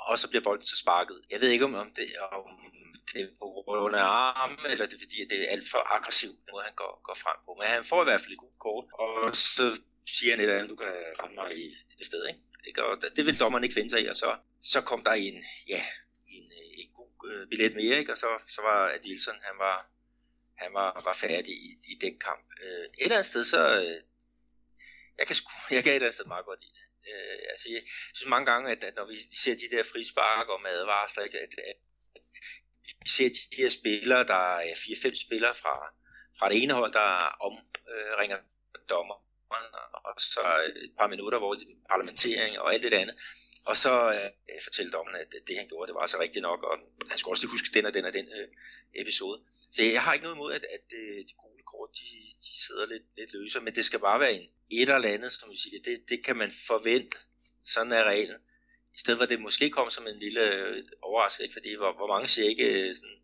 Og 0.00 0.18
så 0.18 0.28
bliver 0.28 0.42
bolden 0.42 0.66
så 0.66 0.76
sparket. 0.76 1.18
Jeg 1.30 1.40
ved 1.40 1.48
ikke, 1.48 1.64
om, 1.64 1.74
om, 1.74 1.90
det, 1.96 2.06
om 2.32 2.44
det 3.12 3.20
er 3.22 3.28
på 3.38 3.62
grund 3.66 3.96
af 3.96 4.08
armen, 4.42 4.58
eller 4.72 4.86
det 4.86 4.94
er 4.94 5.04
fordi, 5.06 5.22
at 5.22 5.30
det 5.30 5.38
er 5.42 5.52
alt 5.54 5.70
for 5.70 5.94
aggressivt, 5.96 6.38
den 6.44 6.52
måde 6.52 6.64
han 6.64 6.74
går, 6.82 7.00
går 7.06 7.16
frem 7.24 7.38
på. 7.44 7.50
Men 7.58 7.66
han 7.68 7.84
får 7.84 8.00
i 8.02 8.08
hvert 8.08 8.20
fald 8.20 8.32
et 8.32 8.44
godt 8.46 8.58
kort, 8.66 8.86
og 9.02 9.36
så 9.36 9.64
siger 10.14 10.32
han 10.32 10.40
et 10.40 10.44
eller 10.44 10.58
andet, 10.58 10.70
du 10.70 10.76
kan 10.76 10.92
ramme 11.20 11.34
mig 11.34 11.50
i 11.64 11.66
det 11.98 12.06
sted. 12.06 12.22
Ikke? 12.28 12.40
ikke? 12.66 12.84
Og 12.84 13.02
det 13.16 13.26
vil 13.26 13.40
dommeren 13.40 13.64
ikke 13.64 13.78
finde 13.78 13.90
sig 13.90 14.00
i, 14.02 14.06
og 14.06 14.16
så, 14.16 14.30
så 14.62 14.80
kom 14.80 15.00
der 15.04 15.12
en, 15.12 15.44
ja, 15.68 15.82
en, 16.36 16.46
øh, 16.60 16.68
en 16.82 16.90
god 17.00 17.14
øh, 17.30 17.48
billet 17.48 17.74
mere, 17.74 17.98
ikke? 17.98 18.12
og 18.12 18.18
så, 18.18 18.30
så 18.48 18.60
var 18.62 18.78
Adilson, 18.96 19.38
han 19.48 19.56
var, 19.58 19.76
han 20.58 20.74
var, 20.74 21.02
var 21.04 21.12
færdig 21.14 21.54
i, 21.54 21.78
i 21.84 21.94
den 22.00 22.18
kamp. 22.18 22.44
Øh, 22.62 22.84
et 22.84 22.90
eller 22.98 23.16
andet 23.16 23.26
sted, 23.26 23.44
så 23.44 23.80
øh, 23.80 24.00
jeg 25.18 25.26
kan, 25.26 25.36
sku, 25.36 25.50
jeg 25.74 25.82
kan 25.82 25.92
et 25.92 25.94
eller 25.94 26.06
andet 26.06 26.14
sted 26.14 26.24
meget 26.24 26.44
godt 26.44 26.60
lide 26.60 26.72
det. 26.78 26.86
Øh, 27.12 27.38
altså, 27.50 27.68
jeg 27.70 27.82
synes 28.14 28.30
mange 28.30 28.52
gange, 28.52 28.70
at, 28.70 28.84
at 28.84 28.94
når 28.96 29.06
vi 29.06 29.16
ser 29.42 29.54
de 29.54 29.76
der 29.76 29.82
frispark 29.82 30.48
og 30.48 30.62
madvarsler, 30.62 31.24
ikke, 31.24 31.38
at, 31.38 31.54
at, 31.70 31.76
at 32.16 32.22
vi 33.02 33.08
ser 33.08 33.28
de 33.28 33.56
her 33.62 33.68
spillere, 33.68 34.24
der 34.26 34.56
er 34.56 34.74
4-5 34.74 35.26
spillere 35.26 35.54
fra, 35.54 35.94
fra 36.38 36.48
det 36.48 36.62
ene 36.62 36.72
hold, 36.72 36.92
der 36.92 37.08
omringer 37.46 38.38
øh, 38.38 38.80
dommer, 38.90 39.26
og 40.06 40.14
så 40.20 40.40
et 40.76 40.92
par 40.98 41.06
minutter, 41.06 41.38
hvor 41.38 41.56
parlamentering 41.88 42.58
og 42.58 42.74
alt 42.74 42.82
det 42.82 42.94
andet, 42.94 43.16
og 43.66 43.76
så 43.76 43.92
øh, 44.14 44.60
fortæller 44.64 44.92
dommeren, 44.92 45.20
at 45.20 45.32
det 45.48 45.56
han 45.56 45.68
gjorde, 45.68 45.86
det 45.86 45.94
var 45.94 46.00
altså 46.00 46.18
rigtigt 46.20 46.42
nok, 46.42 46.62
og 46.62 46.78
han 47.10 47.18
skulle 47.18 47.32
også 47.32 47.46
huske 47.46 47.74
den 47.74 47.86
og 47.86 47.94
den 47.94 48.04
og 48.04 48.12
den 48.12 48.26
øh, 48.36 48.48
episode. 48.94 49.38
Så 49.70 49.82
jeg 49.82 50.02
har 50.02 50.12
ikke 50.12 50.24
noget 50.24 50.36
imod, 50.36 50.52
at, 50.52 50.64
at 50.76 50.86
øh, 51.00 51.18
de 51.28 51.34
gule 51.42 51.62
kort, 51.72 51.90
de, 51.98 52.08
de 52.44 52.52
sidder 52.66 52.86
lidt, 52.86 53.02
lidt 53.18 53.34
løse, 53.34 53.60
men 53.60 53.74
det 53.74 53.84
skal 53.84 53.98
bare 53.98 54.20
være 54.20 54.34
en 54.34 54.48
et 54.70 54.90
eller 54.90 55.08
andet, 55.08 55.32
som 55.32 55.50
vi 55.50 55.56
siger, 55.56 55.82
det, 55.84 56.08
det 56.08 56.24
kan 56.24 56.36
man 56.36 56.50
forvente. 56.66 57.16
Sådan 57.64 57.92
er 57.92 58.04
reglen. 58.04 58.40
I 58.94 58.98
stedet 58.98 59.18
for 59.18 59.22
at 59.22 59.28
det 59.28 59.40
måske 59.40 59.70
kom 59.70 59.90
som 59.90 60.06
en 60.06 60.18
lille 60.18 60.54
øh, 60.54 60.84
overraskelse, 61.02 61.52
fordi 61.52 61.76
hvor, 61.76 61.92
hvor 61.92 62.06
mange 62.06 62.28
siger 62.28 62.48
ikke 62.48 62.88
øh, 62.88 62.94
sådan, 62.94 63.18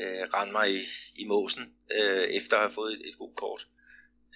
øh, 0.00 0.22
rende 0.34 0.52
mig 0.52 0.74
i, 0.74 0.82
i 1.14 1.24
måsen, 1.24 1.74
øh, 1.96 2.24
efter 2.24 2.56
at 2.56 2.62
have 2.62 2.74
fået 2.74 2.92
et, 2.92 3.08
et 3.08 3.18
godt 3.18 3.36
kort. 3.36 3.66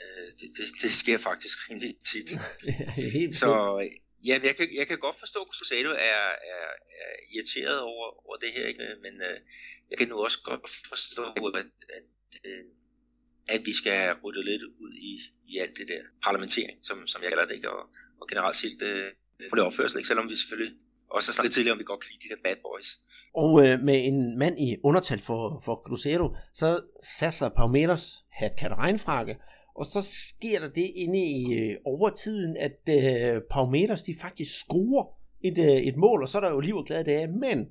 Øh, 0.02 0.26
det, 0.40 0.56
det, 0.56 0.64
det 0.82 0.92
sker 0.92 1.18
faktisk 1.18 1.70
rimelig 1.70 1.94
tit. 2.04 2.30
så 3.42 3.50
Ja, 4.26 4.34
jeg 4.48 4.56
kan, 4.56 4.68
jeg 4.80 4.86
kan 4.88 4.98
godt 4.98 5.18
forstå, 5.24 5.38
at 5.42 5.50
Cruzado 5.54 5.90
er, 6.10 6.26
er, 6.52 6.66
er 7.02 7.10
irriteret 7.34 7.80
over, 7.80 8.06
over 8.26 8.36
det 8.36 8.50
her, 8.56 8.66
ikke? 8.66 8.86
men 9.04 9.14
øh, 9.28 9.38
jeg 9.90 9.98
kan 9.98 10.08
nu 10.08 10.16
også 10.26 10.38
godt 10.44 10.60
forstå, 10.92 11.22
at, 11.22 11.56
at, 11.60 11.66
at, 11.96 12.04
øh, 12.44 12.64
at 13.48 13.60
vi 13.68 13.72
skal 13.72 13.92
have 13.92 14.16
ryddet 14.24 14.44
lidt 14.44 14.62
ud 14.62 14.92
i, 15.10 15.12
i 15.52 15.58
alt 15.58 15.76
det 15.78 15.88
der 15.88 16.02
parlamentering, 16.22 16.78
som, 16.82 17.06
som 17.06 17.22
jeg 17.22 17.30
kalder 17.30 17.46
det, 17.46 17.54
ikke? 17.54 17.70
Og, 17.70 17.82
og 18.20 18.28
generelt 18.28 18.56
set 18.56 18.82
øh, 18.82 19.12
på 19.50 19.56
det 19.56 19.64
opførsel, 19.64 19.98
ikke? 19.98 20.08
selvom 20.08 20.30
vi 20.30 20.36
selvfølgelig 20.36 20.74
også 21.10 21.28
har 21.30 21.34
snakket 21.34 21.52
tidligere 21.52 21.72
om, 21.72 21.78
vi 21.78 21.84
godt 21.84 22.00
kan 22.00 22.10
lide 22.12 22.24
de 22.24 22.34
der 22.34 22.42
bad 22.44 22.56
boys. 22.62 22.88
Og 23.34 23.50
øh, 23.66 23.80
med 23.80 23.98
en 24.10 24.38
mand 24.38 24.58
i 24.60 24.76
undertal 24.84 25.20
for, 25.28 25.62
for 25.64 25.82
Cruzeiro, 25.86 26.36
så 26.54 26.68
satser 27.18 27.48
Palmeiras 27.48 28.04
hat 28.32 28.52
regnfrakke, 28.62 29.36
og 29.74 29.86
så 29.86 30.02
sker 30.02 30.60
der 30.60 30.68
det 30.68 30.90
inde 30.96 31.26
i 31.26 31.54
øh, 31.54 31.76
overtiden, 31.84 32.56
at 32.56 32.78
øh, 32.88 33.42
Paumeters 33.50 34.02
de 34.02 34.14
faktisk 34.20 34.54
scorer 34.54 35.06
et, 35.40 35.58
øh, 35.58 35.76
et 35.76 35.96
mål, 35.96 36.22
og 36.22 36.28
så 36.28 36.38
er 36.38 36.42
der 36.42 36.50
jo 36.50 36.60
liv 36.60 36.76
og 36.76 36.84
glade 36.86 37.04
dage, 37.04 37.26
men 37.26 37.66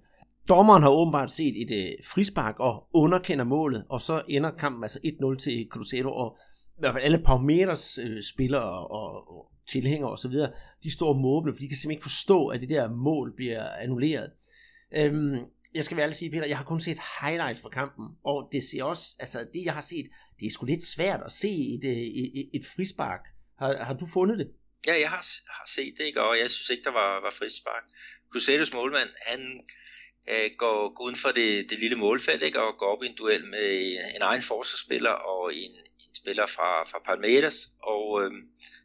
dommeren 0.50 0.84
har 0.84 0.90
åbenbart 0.90 1.32
set 1.32 1.62
et 1.62 1.72
øh, 1.72 1.92
frispark 2.06 2.60
og 2.60 2.88
underkender 2.94 3.46
målet, 3.46 3.86
og 3.90 4.02
så 4.02 4.22
ender 4.30 4.52
kampen 4.52 4.84
altså 4.84 5.00
1-0 5.06 5.38
til 5.38 5.68
Cruzeiro, 5.70 6.16
og 6.16 6.38
i 6.78 6.80
hvert 6.80 6.94
fald 6.94 7.04
alle 7.04 7.18
Paumeters 7.18 7.98
øh, 7.98 8.22
spillere 8.24 8.88
og, 8.88 9.38
og 9.38 9.52
tilhængere 9.70 10.12
og 10.12 10.20
så 10.20 10.30
videre, 10.30 10.52
de 10.84 10.92
står 10.92 11.14
måbne, 11.14 11.54
for 11.54 11.60
de 11.60 11.68
kan 11.68 11.78
simpelthen 11.78 11.92
ikke 11.92 12.04
forstå, 12.04 12.48
at 12.48 12.62
det 12.62 12.70
der 12.70 12.90
mål 12.90 13.34
bliver 13.36 13.70
annulleret. 13.70 14.32
Øhm, 14.96 15.38
jeg 15.74 15.86
skal 15.86 15.98
være 15.98 16.04
ærlig 16.04 16.18
sige, 16.18 16.32
Peter, 16.32 16.46
jeg 16.46 16.58
har 16.58 16.66
kun 16.66 16.82
set 16.82 17.00
highlights 17.22 17.62
fra 17.62 17.70
kampen, 17.70 18.06
og 18.24 18.50
det 18.52 18.64
ser 18.64 18.84
også, 18.84 19.16
altså 19.20 19.48
det 19.54 19.66
jeg 19.66 19.74
har 19.74 19.82
set, 19.82 20.06
det 20.40 20.46
er 20.46 20.52
sgu 20.52 20.66
lidt 20.66 20.86
svært 20.86 21.20
at 21.26 21.32
se 21.32 21.48
et, 21.48 21.84
et, 21.84 22.32
et, 22.40 22.50
et 22.54 22.66
frispark. 22.76 23.22
Har, 23.60 23.84
har 23.84 23.94
du 23.94 24.08
fundet 24.14 24.40
det? 24.40 24.52
Ja, 24.88 25.00
jeg 25.00 25.10
har, 25.10 25.26
har 25.50 25.68
set 25.68 25.94
det, 25.98 26.04
ikke? 26.04 26.22
og 26.22 26.40
jeg 26.40 26.50
synes 26.52 26.70
ikke, 26.70 26.84
der 26.84 26.92
var, 26.92 27.22
var 27.22 27.32
frispark. 27.32 27.84
Crusaders 28.32 28.74
målmand, 28.74 29.10
han 29.22 29.62
øh, 30.30 30.50
går, 30.58 30.94
går 30.96 31.06
uden 31.06 31.16
for 31.16 31.30
det, 31.30 31.70
det 31.70 31.80
lille 31.80 31.96
målfelt 31.96 32.44
ikke, 32.44 32.62
og 32.62 32.78
går 32.78 32.96
op 32.96 33.04
i 33.04 33.08
en 33.08 33.16
duel 33.16 33.46
med 33.46 33.70
en 34.16 34.22
egen 34.22 34.42
forsvarsspiller 34.42 35.10
og 35.10 35.56
en, 35.56 35.72
en 36.00 36.16
spiller 36.16 36.48
fra, 36.48 36.84
fra 36.84 37.00
Palmeiras, 37.06 37.58
og 37.84 38.24
øh, 38.24 38.32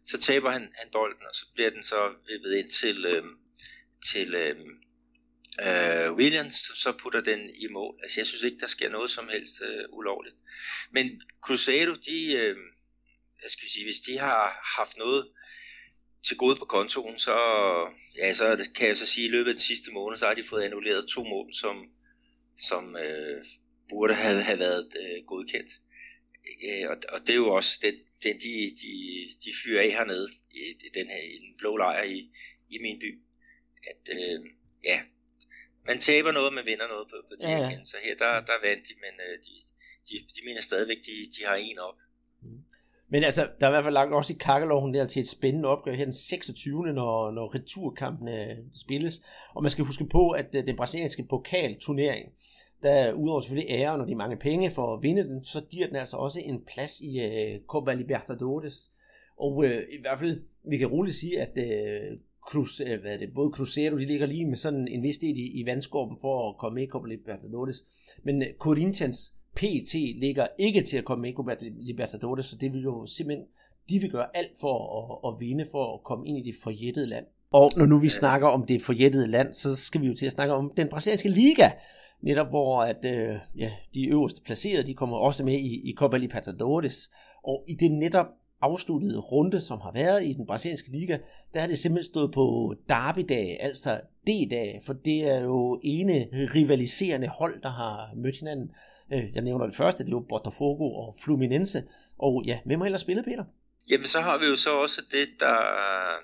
så 0.05 0.21
taber 0.21 0.51
han, 0.51 0.63
han 0.63 0.89
bolden, 0.93 1.27
og 1.29 1.35
så 1.35 1.47
bliver 1.55 1.71
den 1.71 1.83
så 1.83 2.13
vippet 2.29 2.55
ind 2.55 2.71
til, 2.71 3.05
øh, 3.07 3.25
til 4.13 4.35
øh, 4.35 4.57
øh, 5.67 6.13
Williams, 6.13 6.55
så 6.55 6.93
putter 6.93 7.21
den 7.21 7.51
i 7.51 7.67
mål. 7.71 7.99
Altså 8.03 8.21
jeg 8.21 8.27
synes 8.27 8.43
ikke, 8.43 8.59
der 8.59 8.67
sker 8.67 8.89
noget 8.89 9.11
som 9.11 9.29
helst 9.29 9.63
øh, 9.63 9.85
ulovligt. 9.93 10.37
Men 10.91 11.23
Cruzeiro, 11.41 11.95
de, 11.95 12.33
øh, 12.33 12.57
jeg 13.43 13.51
skal 13.51 13.69
sige, 13.69 13.85
hvis 13.85 14.01
de 14.01 14.19
har 14.19 14.75
haft 14.77 14.97
noget 14.97 15.29
til 16.23 16.37
gode 16.37 16.57
på 16.57 16.65
kontoen, 16.65 17.19
så, 17.19 17.37
ja, 18.17 18.35
så 18.35 18.69
kan 18.75 18.89
jeg 18.89 18.97
så 18.97 19.07
sige, 19.07 19.25
at 19.25 19.29
i 19.29 19.33
løbet 19.33 19.49
af 19.49 19.55
den 19.55 19.63
sidste 19.63 19.93
måned, 19.93 20.17
så 20.17 20.27
har 20.27 20.35
de 20.35 20.43
fået 20.43 20.63
annulleret 20.63 21.09
to 21.09 21.25
mål, 21.25 21.55
som, 21.55 21.91
som 22.59 22.97
øh, 22.97 23.45
burde 23.89 24.15
have, 24.15 24.43
have 24.43 24.59
været 24.59 24.89
øh, 25.01 25.25
godkendt. 25.27 25.71
Øh, 26.65 26.91
og, 26.91 26.97
og 27.09 27.21
det 27.21 27.31
er 27.31 27.35
jo 27.35 27.49
også 27.49 27.79
den, 27.83 27.95
den 28.23 28.41
de, 28.41 28.77
de, 28.83 28.93
de 29.45 29.53
fyrer 29.65 29.83
af 29.83 29.91
hernede, 29.91 30.29
i, 30.51 30.61
i 30.87 30.91
den 30.95 31.07
her 31.07 31.23
i 31.23 31.39
den 31.39 31.55
blå 31.59 31.77
lejr 31.77 32.03
i, 32.03 32.31
i 32.71 32.79
min 32.79 32.99
by. 32.99 33.19
At 33.91 34.17
øh, 34.17 34.41
ja, 34.85 35.01
man 35.89 35.99
taber 35.99 36.33
noget, 36.33 36.53
man 36.59 36.67
vinder 36.71 36.89
noget 36.95 37.07
på, 37.11 37.17
på 37.29 37.35
de 37.39 37.45
ja, 37.51 37.59
ja. 37.59 37.85
Så 37.91 37.97
her, 38.05 38.15
der, 38.25 38.33
der 38.51 38.57
vandt 38.67 38.83
de, 38.89 38.95
men 39.05 39.15
øh, 39.27 39.35
de, 39.47 39.53
de, 40.09 40.15
de 40.35 40.41
mener 40.49 40.63
stadigvæk, 40.71 41.01
de, 41.09 41.15
de 41.35 41.41
har 41.49 41.55
en 41.55 41.79
op. 41.79 41.99
Mm. 42.43 42.63
Men 43.09 43.25
altså, 43.25 43.43
der 43.61 43.67
er 43.67 43.71
i 43.71 43.75
hvert 43.75 43.85
fald 43.85 43.95
lagt 43.95 44.13
også 44.13 44.33
i 44.33 44.37
kakkeloven 44.41 44.95
der 44.95 45.07
til 45.07 45.21
et 45.21 45.29
spændende 45.29 45.69
opgør 45.69 45.95
her 45.95 46.05
den 46.05 46.13
26. 46.13 46.93
når, 46.93 47.31
når 47.31 47.55
returkampene 47.55 48.57
spilles. 48.85 49.23
Og 49.55 49.63
man 49.63 49.71
skal 49.71 49.85
huske 49.85 50.05
på, 50.05 50.31
at 50.31 50.55
øh, 50.55 50.67
den 50.67 50.77
brasilianske 50.77 51.27
pokalturnering, 51.31 52.33
der 52.83 53.13
udover 53.13 53.41
selvfølgelig 53.41 53.75
ære, 53.75 53.99
når 53.99 54.05
de 54.05 54.15
mange 54.15 54.37
penge 54.37 54.71
for 54.71 54.95
at 54.95 55.03
vinde 55.03 55.25
den, 55.25 55.45
så 55.45 55.61
giver 55.71 55.87
den 55.87 55.97
altså 55.97 56.17
også 56.17 56.41
en 56.41 56.65
plads 56.65 57.01
i 57.01 57.11
uh, 57.27 57.67
Copa 57.67 57.95
Libertadores. 57.95 58.91
Og 59.37 59.57
uh, 59.57 59.67
i 59.67 60.01
hvert 60.01 60.19
fald, 60.19 60.43
vi 60.71 60.79
kan 60.79 60.87
roligt 60.87 61.17
sige, 61.17 61.41
at 61.41 61.53
uh, 61.57 62.19
Cruz, 62.49 62.81
øh, 62.81 63.01
hvad 63.01 63.13
er 63.13 63.19
det, 63.19 63.35
både 63.35 63.51
Cruzeiro, 63.51 63.99
de 63.99 64.07
ligger 64.07 64.27
lige 64.27 64.47
med 64.47 64.57
sådan 64.57 64.89
en 64.89 65.03
vis 65.03 65.19
del 65.19 65.37
i, 65.39 65.61
i 65.61 65.67
vandskorben 65.67 66.17
for 66.21 66.49
at 66.49 66.57
komme 66.59 66.75
med 66.75 66.83
i 66.83 66.87
Copa 66.87 67.09
Libertadores. 67.09 67.85
Men 68.23 68.43
øh, 68.43 68.49
Corinthians 68.59 69.35
PT 69.55 69.95
ligger 69.95 70.47
ikke 70.59 70.83
til 70.83 70.97
at 70.97 71.05
komme 71.05 71.23
med 71.23 71.31
i 71.31 71.35
Copa 71.35 71.57
Libertadores, 71.61 72.47
så 72.47 72.57
det 72.57 72.73
vil 72.73 72.83
jo 72.83 73.07
simpelthen, 73.07 73.47
de 73.89 73.99
vil 73.99 74.11
gøre 74.11 74.37
alt 74.37 74.59
for 74.61 74.77
at, 74.99 75.35
at 75.35 75.41
vinde, 75.41 75.67
for 75.71 75.95
at 75.95 76.05
komme 76.05 76.29
ind 76.29 76.39
i 76.39 76.51
det 76.51 76.55
forjættede 76.63 77.07
land. 77.07 77.27
Og 77.51 77.71
når 77.77 77.87
nu 77.87 77.99
vi 77.99 78.09
snakker 78.09 78.49
om 78.49 78.67
det 78.67 78.83
forjættede 78.83 79.27
land, 79.27 79.53
så 79.53 79.77
skal 79.77 80.01
vi 80.01 80.07
jo 80.07 80.15
til 80.15 80.27
at 80.27 80.33
snakke 80.33 80.55
om 80.55 80.73
den 80.77 80.89
brasilianske 80.89 81.29
liga, 81.29 81.71
netop 82.21 82.49
hvor 82.49 82.83
at, 82.83 83.05
øh, 83.05 83.37
ja, 83.57 83.71
de 83.95 84.09
øverste 84.09 84.43
placerede, 84.43 84.87
de 84.87 84.95
kommer 84.95 85.17
også 85.17 85.45
med 85.45 85.55
i, 85.55 85.91
i 85.91 85.95
Copa 85.95 86.17
Libertadores, 86.17 87.11
og 87.45 87.65
i 87.69 87.75
det 87.75 87.93
netop 87.93 88.27
afsluttede 88.61 89.19
runde, 89.19 89.61
som 89.61 89.81
har 89.81 89.93
været 89.93 90.25
i 90.25 90.33
den 90.33 90.47
brasilianske 90.47 90.91
liga, 90.91 91.19
der 91.55 91.61
har 91.61 91.67
det 91.67 91.79
simpelthen 91.79 92.13
stået 92.13 92.33
på 92.33 92.75
derbydag, 92.89 93.59
altså 93.61 94.01
D-dag, 94.27 94.81
for 94.87 94.93
det 94.93 95.23
er 95.23 95.41
jo 95.41 95.81
ene 95.85 96.29
rivaliserende 96.55 97.29
hold, 97.29 97.63
der 97.63 97.71
har 97.71 98.11
mødt 98.17 98.37
hinanden. 98.37 98.71
Øh, 99.13 99.25
jeg 99.35 99.43
nævner 99.43 99.67
det 99.67 99.77
første, 99.77 100.05
det 100.05 100.11
er 100.11 100.17
jo 100.17 100.27
Botafogo 100.29 100.95
og 100.95 101.17
Fluminense. 101.25 101.83
Og 102.19 102.43
ja, 102.47 102.59
hvem 102.65 102.81
har 102.81 102.87
ellers 102.87 103.01
spillet, 103.01 103.25
Peter? 103.25 103.45
Jamen, 103.91 104.07
så 104.07 104.21
har 104.21 104.39
vi 104.39 104.47
jo 104.47 104.57
så 104.57 104.71
også 104.71 105.03
det, 105.13 105.29
der... 105.41 105.57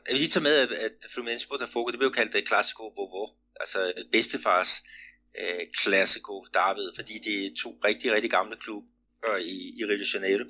Jeg 0.07 0.13
vil 0.13 0.19
lige 0.19 0.29
tage 0.29 0.43
med, 0.43 0.53
at 0.87 0.97
Fluminense 1.15 1.49
Botafogo, 1.49 1.87
det 1.91 1.99
blev 1.99 2.09
jo 2.09 2.13
kaldt 2.13 2.33
det 2.33 2.49
Classico 2.49 2.83
Vovo, 2.97 3.29
altså 3.61 3.79
bedstefars 4.13 4.71
øh, 5.41 5.67
Classico 5.83 6.45
David, 6.55 6.89
fordi 6.97 7.15
det 7.25 7.47
er 7.47 7.51
to 7.63 7.71
rigtig, 7.85 8.13
rigtig 8.13 8.31
gamle 8.31 8.57
klubber 8.57 8.94
Øh, 9.29 9.41
i, 9.41 9.81
i 9.81 9.85
Rio 9.85 9.99
de 9.99 10.07
Janeiro. 10.15 10.45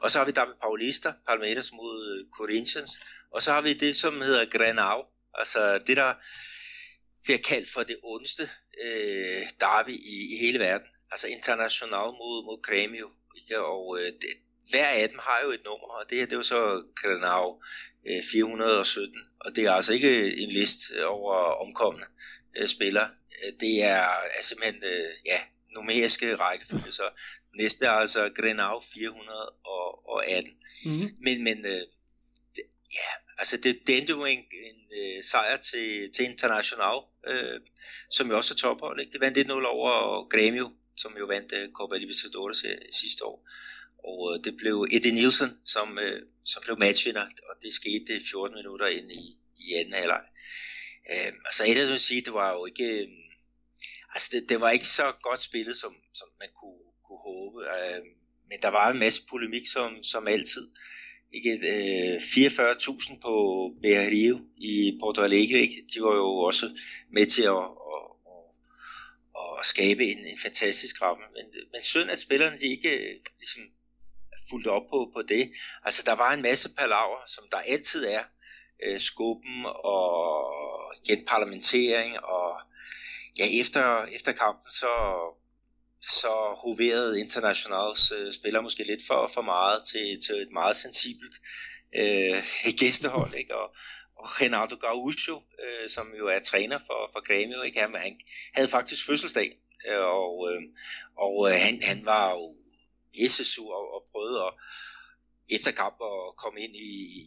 Og 0.00 0.10
så 0.10 0.18
har 0.18 0.24
vi 0.24 0.32
David 0.32 0.54
Paulista, 0.62 1.12
Palmeiras 1.28 1.72
mod 1.72 2.18
øh, 2.18 2.30
Corinthians, 2.38 2.90
og 3.30 3.42
så 3.42 3.52
har 3.52 3.60
vi 3.60 3.72
det, 3.72 3.96
som 3.96 4.20
hedder 4.20 4.44
Granau, 4.44 5.04
altså 5.34 5.78
det, 5.78 5.96
der 5.96 6.14
bliver 7.24 7.38
kaldt 7.38 7.70
for 7.70 7.82
det 7.82 7.96
ondeste 8.02 8.50
øh, 8.84 9.42
derby 9.60 9.90
i, 9.90 10.34
i 10.34 10.36
hele 10.40 10.58
verden. 10.58 10.86
Altså 11.10 11.26
international 11.26 12.08
mod, 12.20 12.44
mod 12.44 12.58
Grêmio, 12.68 13.08
ikke? 13.40 13.60
og 13.60 13.98
øh, 14.00 14.06
det, 14.06 14.30
hver 14.70 14.88
af 14.88 15.08
dem 15.08 15.18
har 15.22 15.40
jo 15.44 15.50
et 15.50 15.64
nummer, 15.64 15.86
og 15.86 16.10
det 16.10 16.18
her 16.18 16.24
det 16.24 16.32
er 16.32 16.36
jo 16.36 16.42
så 16.42 16.82
Granau 17.02 17.62
øh, 18.08 18.22
417, 18.32 19.14
og 19.40 19.56
det 19.56 19.64
er 19.64 19.72
altså 19.72 19.92
ikke 19.92 20.36
en 20.36 20.48
liste 20.48 21.06
over 21.06 21.34
omkomne 21.34 22.06
øh, 22.56 22.68
spillere, 22.68 23.08
øh, 23.44 23.52
det 23.60 23.82
er, 23.82 24.08
er 24.38 24.42
simpelthen 24.42 24.84
øh, 24.84 25.10
ja, 25.26 25.40
numeriske 25.74 26.34
rækkefølge, 26.34 26.92
så 26.92 27.10
næste 27.56 27.86
er 27.86 27.90
altså 27.90 28.30
Grenau 28.36 28.80
418. 28.80 30.52
Mm-hmm. 30.84 31.16
Men, 31.20 31.44
men 31.44 31.66
øh, 31.66 31.82
det, 32.56 32.64
ja, 32.94 33.10
altså 33.38 33.56
det, 33.56 33.80
det 33.86 33.98
endte 33.98 34.12
jo 34.12 34.24
en, 34.24 34.38
en 34.38 34.80
øh, 35.00 35.24
sejr 35.24 35.56
til, 35.56 36.12
til 36.12 36.24
International, 36.24 36.98
øh, 37.26 37.60
som 38.10 38.30
jo 38.30 38.36
også 38.36 38.54
er 38.54 38.56
tophold. 38.56 39.00
Ikke? 39.00 39.12
Det 39.12 39.20
vandt 39.20 39.38
1-0 39.38 39.52
over 39.52 39.90
Grêmio, 40.34 40.70
som 40.96 41.16
jo 41.18 41.26
vandt 41.26 41.52
uh, 41.52 41.72
Copa 41.72 41.96
Libertadores 41.96 42.64
uh, 42.64 42.70
sidste 42.92 43.24
år. 43.24 43.48
Og 43.98 44.20
uh, 44.20 44.44
det 44.44 44.56
blev 44.56 44.86
Eddie 44.92 45.12
Nielsen, 45.12 45.50
som, 45.64 45.98
uh, 45.98 46.20
som 46.44 46.62
blev 46.64 46.78
matchvinder, 46.78 47.22
og 47.22 47.54
det 47.62 47.72
skete 47.72 48.20
14 48.30 48.56
minutter 48.56 48.86
ind 48.86 49.12
i, 49.12 49.38
i 49.58 49.74
anden 49.74 49.94
halvleg. 49.94 50.24
Uh, 51.10 51.32
altså 51.44 51.64
et 51.66 51.76
vil 51.76 52.00
sige, 52.00 52.20
det 52.20 52.32
var 52.32 52.52
jo 52.52 52.66
ikke, 52.66 53.06
uh, 53.06 54.14
altså 54.14 54.28
det, 54.32 54.48
det 54.48 54.60
var 54.60 54.70
ikke 54.70 54.88
så 54.88 55.12
godt 55.22 55.42
spillet, 55.42 55.76
som, 55.76 55.94
som 56.14 56.28
man 56.40 56.48
kunne, 56.60 56.86
kunne 57.06 57.18
håbe. 57.18 57.58
Øh, 57.64 58.02
men 58.48 58.58
der 58.62 58.68
var 58.68 58.90
en 58.90 58.98
masse 58.98 59.22
polemik, 59.30 59.66
som, 59.66 60.02
som 60.02 60.28
altid. 60.28 60.68
Ikke, 61.32 61.50
øh, 61.50 62.16
44.000 62.16 63.20
på 63.20 63.34
Berrio 63.82 64.40
i 64.56 64.98
Porto 65.00 65.22
Alegre, 65.22 65.58
ikke? 65.58 65.84
de 65.94 66.02
var 66.02 66.14
jo 66.14 66.28
også 66.38 66.78
med 67.10 67.26
til 67.26 67.42
at, 67.42 67.64
at 69.58 69.66
skabe 69.66 70.04
en, 70.04 70.18
en 70.18 70.38
fantastisk 70.38 71.02
ramme. 71.02 71.24
Men, 71.34 71.44
men 71.72 71.82
synd, 71.82 72.10
at 72.10 72.20
spillerne 72.20 72.58
de 72.58 72.66
ikke 72.66 72.90
øh, 72.90 73.20
ligesom, 73.38 73.62
fulgte 74.50 74.68
op 74.68 74.86
på, 74.90 75.10
på 75.14 75.22
det. 75.22 75.52
Altså, 75.84 76.02
der 76.06 76.12
var 76.12 76.32
en 76.32 76.42
masse 76.42 76.74
palaver, 76.74 77.22
som 77.26 77.44
der 77.50 77.58
altid 77.58 78.04
er. 78.04 78.22
Øh, 78.86 79.00
skubben 79.00 79.66
og 79.66 80.14
genparlamentering, 81.06 82.20
og 82.20 82.60
ja, 83.38 83.60
efter, 83.60 84.04
efter 84.04 84.32
kampen, 84.32 84.70
så, 84.70 84.92
så 86.08 86.54
hoverede 86.64 87.20
internationals 87.20 88.12
øh, 88.12 88.32
spiller 88.32 88.60
måske 88.60 88.84
lidt 88.84 89.06
for, 89.06 89.30
for 89.34 89.42
meget 89.42 89.82
til, 89.86 90.20
til 90.26 90.34
et 90.34 90.52
meget 90.52 90.76
sensibelt 90.76 91.34
øh, 91.96 92.42
gæstehold, 92.80 93.34
ikke? 93.34 93.56
Og, 93.56 93.76
og 94.16 94.40
Renato 94.40 94.76
Gaucho, 94.76 95.42
øh, 95.64 95.88
som 95.88 96.14
jo 96.18 96.26
er 96.26 96.38
træner 96.38 96.78
for, 96.78 97.10
for 97.12 97.20
Grêmio, 97.28 97.62
ikke? 97.62 97.80
Han, 97.80 97.94
han 97.94 98.20
havde 98.54 98.68
faktisk 98.68 99.06
fødselsdag, 99.06 99.58
øh, 99.88 99.98
og, 99.98 100.52
øh, 100.52 100.62
og 101.16 101.50
øh, 101.50 101.60
han, 101.60 101.82
han 101.82 102.04
var 102.04 102.32
jo 102.32 102.56
sur 103.28 103.74
og, 103.74 103.94
og 103.94 104.04
prøvede 104.12 104.40
at, 104.42 104.52
efter 105.48 105.70
kamp 105.70 105.96
at 106.02 106.36
komme 106.36 106.60
ind 106.60 106.76
i 106.76 107.22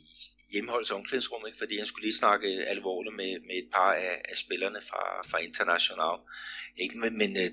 hjemmeholds 0.52 0.92
omklædningsrum, 0.92 1.44
ikke? 1.48 1.58
fordi 1.58 1.78
han 1.78 1.86
skulle 1.86 2.06
lige 2.06 2.18
snakke 2.18 2.48
alvorligt 2.48 3.16
med, 3.16 3.40
med 3.40 3.56
et 3.56 3.70
par 3.72 3.94
af, 3.94 4.22
af 4.30 4.38
spillerne 4.38 4.82
fra, 4.82 5.22
fra 5.30 5.38
International. 5.38 6.18
Ikke? 6.78 6.98
Men, 6.98 7.18
men 7.18 7.38
øh, 7.38 7.52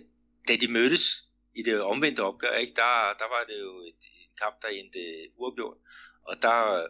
da 0.48 0.56
de 0.56 0.68
mødtes 0.68 1.24
i 1.54 1.62
det 1.62 1.80
omvendte 1.80 2.20
opgør, 2.20 2.54
ikke? 2.54 2.72
Der, 2.76 3.14
der 3.18 3.28
var 3.34 3.44
det 3.48 3.60
jo 3.60 3.80
et, 3.80 4.02
en 4.22 4.32
kamp, 4.42 4.62
der 4.62 4.68
endte 4.68 4.98
uafgjort, 5.36 5.76
og 6.24 6.42
der 6.42 6.86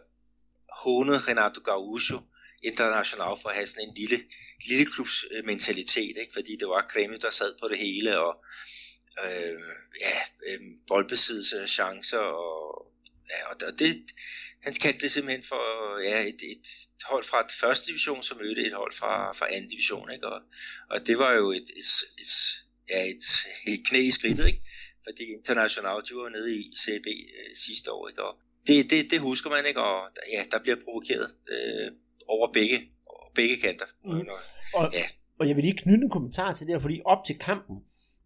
hånede 0.83 1.19
Renato 1.19 1.61
Gaucho 1.61 2.19
international 2.63 3.37
for 3.41 3.49
at 3.49 3.55
have 3.55 3.67
sådan 3.67 3.89
en 3.89 3.95
lille, 3.95 4.23
lille 4.67 4.85
klubs 4.85 5.25
øh, 5.31 5.45
mentalitet, 5.45 6.17
ikke? 6.17 6.33
fordi 6.33 6.55
det 6.55 6.67
var 6.67 6.85
Kreml, 6.89 7.21
der 7.21 7.29
sad 7.29 7.55
på 7.61 7.67
det 7.67 7.77
hele, 7.77 8.19
og 8.19 8.43
øh, 9.25 9.61
ja, 10.01 10.19
øh, 10.47 10.59
boldbesiddelse, 10.87 11.67
chancer, 11.67 12.19
og, 12.19 12.91
ja, 13.29 13.65
og 13.65 13.79
det, 13.79 14.05
han 14.63 14.73
kaldte 14.73 15.01
det 15.01 15.11
simpelthen 15.11 15.43
for 15.43 15.99
ja, 15.99 16.21
et, 16.21 16.41
et 16.41 16.67
hold 17.03 17.23
fra 17.23 17.47
første 17.59 17.87
division, 17.87 18.23
som 18.23 18.37
mødte 18.37 18.61
et 18.61 18.73
hold 18.73 18.93
fra, 18.93 19.33
fra 19.33 19.53
anden 19.53 19.69
division, 19.69 20.11
ikke? 20.11 20.27
Og, 20.27 20.41
og 20.89 21.07
det 21.07 21.19
var 21.19 21.33
jo 21.33 21.51
et, 21.51 21.69
et, 21.77 21.91
et, 22.17 22.33
ja, 22.89 22.99
et, 23.13 23.23
et 23.73 23.81
knæ 23.87 23.99
i 23.99 24.11
skridtet, 24.11 24.47
ikke? 24.47 24.61
fordi 25.03 25.23
International, 25.39 25.97
de 26.07 26.13
var 26.15 26.29
nede 26.29 26.55
i 26.55 26.73
CB 26.81 27.07
øh, 27.07 27.55
sidste 27.65 27.91
år, 27.91 28.07
ikke? 28.07 28.23
og 28.23 28.33
det, 28.67 28.89
det, 28.89 29.11
det 29.11 29.19
husker 29.19 29.49
man, 29.49 29.65
ikke? 29.67 29.81
og 29.81 30.09
ja, 30.33 30.43
der 30.51 30.59
bliver 30.59 30.77
provokeret 30.85 31.27
øh, 31.53 31.91
over 32.27 32.53
begge, 32.53 32.77
over 33.09 33.31
begge 33.35 33.57
kanter. 33.57 33.85
Mm. 34.05 34.27
Og, 34.73 34.89
ja. 34.93 35.05
og 35.39 35.47
jeg 35.47 35.55
vil 35.55 35.63
lige 35.63 35.77
knytte 35.77 36.03
en 36.03 36.09
kommentar 36.09 36.53
til 36.53 36.67
det 36.67 36.73
her, 36.75 36.79
fordi 36.79 37.01
op 37.05 37.25
til 37.25 37.39
kampen, 37.39 37.77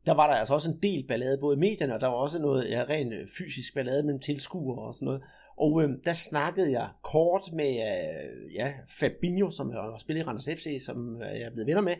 der 0.05 0.13
var 0.13 0.27
der 0.27 0.33
altså 0.33 0.53
også 0.53 0.69
en 0.69 0.79
del 0.83 1.07
ballade, 1.07 1.37
både 1.37 1.55
i 1.55 1.59
medierne, 1.59 1.93
og 1.93 2.01
der 2.01 2.07
var 2.07 2.15
også 2.15 2.39
noget 2.39 2.69
ja, 2.69 2.83
rent 2.89 3.13
øh, 3.13 3.27
fysisk 3.37 3.73
ballade 3.73 4.03
mellem 4.03 4.19
tilskuere 4.19 4.87
og 4.87 4.93
sådan 4.93 5.05
noget. 5.05 5.21
Og 5.57 5.83
øh, 5.83 5.89
der 6.05 6.13
snakkede 6.13 6.71
jeg 6.71 6.89
kort 7.03 7.41
med 7.53 7.71
øh, 7.71 8.55
ja, 8.55 8.73
Fabinho, 8.99 9.51
som 9.51 9.71
har 9.71 9.97
spillet 9.99 10.23
i 10.23 10.25
Randers 10.25 10.49
FC, 10.57 10.85
som 10.85 11.21
øh, 11.21 11.39
jeg 11.39 11.45
er 11.45 11.49
blevet 11.49 11.67
venner 11.67 11.81
med, 11.81 11.95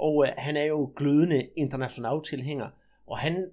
og 0.00 0.26
øh, 0.26 0.32
han 0.36 0.56
er 0.56 0.64
jo 0.64 0.92
glødende 0.96 1.48
international 1.56 2.22
tilhænger, 2.24 2.68
og 3.06 3.18
han 3.18 3.50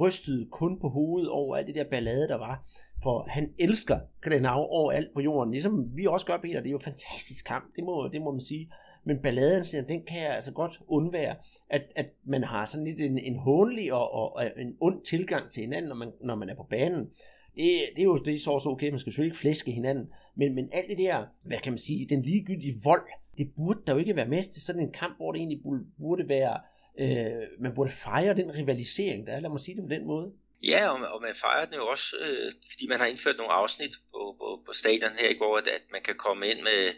rystede 0.00 0.46
kun 0.50 0.80
på 0.80 0.88
hovedet 0.88 1.30
over 1.30 1.56
alt 1.56 1.66
det 1.66 1.74
der 1.74 1.84
ballade, 1.90 2.28
der 2.28 2.36
var. 2.36 2.66
For 3.02 3.26
han 3.28 3.52
elsker 3.58 3.98
Grenau 4.20 4.60
overalt 4.60 5.14
på 5.14 5.20
jorden, 5.20 5.52
ligesom 5.52 5.96
vi 5.96 6.06
også 6.06 6.26
gør, 6.26 6.36
Peter. 6.36 6.60
Det 6.60 6.66
er 6.66 6.70
jo 6.70 6.76
en 6.76 6.82
fantastisk 6.82 7.46
kamp, 7.46 7.76
det 7.76 7.84
må, 7.84 8.08
det 8.12 8.22
må 8.22 8.30
man 8.30 8.40
sige. 8.40 8.72
Men 9.04 9.18
balladen, 9.22 9.88
den 9.88 10.02
kan 10.02 10.20
jeg 10.20 10.34
altså 10.34 10.52
godt 10.52 10.80
undvære, 10.88 11.36
at, 11.70 11.82
at 11.96 12.06
man 12.24 12.44
har 12.44 12.64
sådan 12.64 12.86
lidt 12.86 13.00
en, 13.00 13.18
en 13.18 13.36
hånlig 13.36 13.92
og, 13.92 14.12
og, 14.12 14.36
og 14.36 14.50
en 14.56 14.76
ond 14.80 15.04
tilgang 15.04 15.50
til 15.50 15.60
hinanden, 15.60 15.88
når 15.88 15.96
man, 15.96 16.12
når 16.20 16.34
man 16.34 16.48
er 16.48 16.54
på 16.54 16.66
banen. 16.70 17.10
Det, 17.56 17.70
det 17.96 17.98
er 17.98 18.04
jo 18.04 18.16
det 18.16 18.34
er 18.34 18.38
så 18.38 18.50
også 18.50 18.68
okay, 18.68 18.90
man 18.90 18.98
skal 18.98 19.12
selvfølgelig 19.12 19.30
ikke 19.30 19.40
flæske 19.40 19.72
hinanden, 19.72 20.08
men, 20.34 20.54
men 20.54 20.68
alt 20.72 20.88
det 20.88 20.98
der, 20.98 21.24
hvad 21.42 21.58
kan 21.58 21.72
man 21.72 21.78
sige, 21.78 22.06
den 22.08 22.22
ligegyldige 22.22 22.74
vold, 22.84 23.08
det 23.38 23.52
burde 23.56 23.80
der 23.86 23.92
jo 23.92 23.98
ikke 23.98 24.16
være 24.16 24.28
med 24.28 24.42
til 24.42 24.62
sådan 24.62 24.82
en 24.82 24.92
kamp, 24.92 25.16
hvor 25.16 25.32
det 25.32 25.38
egentlig 25.38 25.62
burde 25.98 26.28
være, 26.28 26.60
øh, 26.98 27.48
man 27.60 27.74
burde 27.74 27.90
fejre 27.90 28.34
den 28.34 28.54
rivalisering, 28.54 29.26
der 29.26 29.32
er, 29.32 29.40
lad 29.40 29.50
mig 29.50 29.60
sige 29.60 29.76
det 29.76 29.84
på 29.84 29.94
den 29.94 30.06
måde. 30.06 30.32
Ja, 30.62 30.88
og, 30.88 31.08
og 31.14 31.22
man 31.22 31.34
fejrer 31.34 31.64
den 31.64 31.74
jo 31.74 31.86
også, 31.86 32.16
øh, 32.20 32.52
fordi 32.70 32.86
man 32.88 32.98
har 33.00 33.06
indført 33.06 33.36
nogle 33.36 33.52
afsnit 33.52 33.94
på, 34.10 34.36
på, 34.38 34.62
på 34.66 34.72
stadion 34.72 35.18
her 35.18 35.28
i 35.28 35.34
går, 35.34 35.58
at, 35.58 35.66
at 35.68 35.82
man 35.92 36.02
kan 36.02 36.14
komme 36.14 36.48
ind 36.48 36.60
med, 36.62 36.94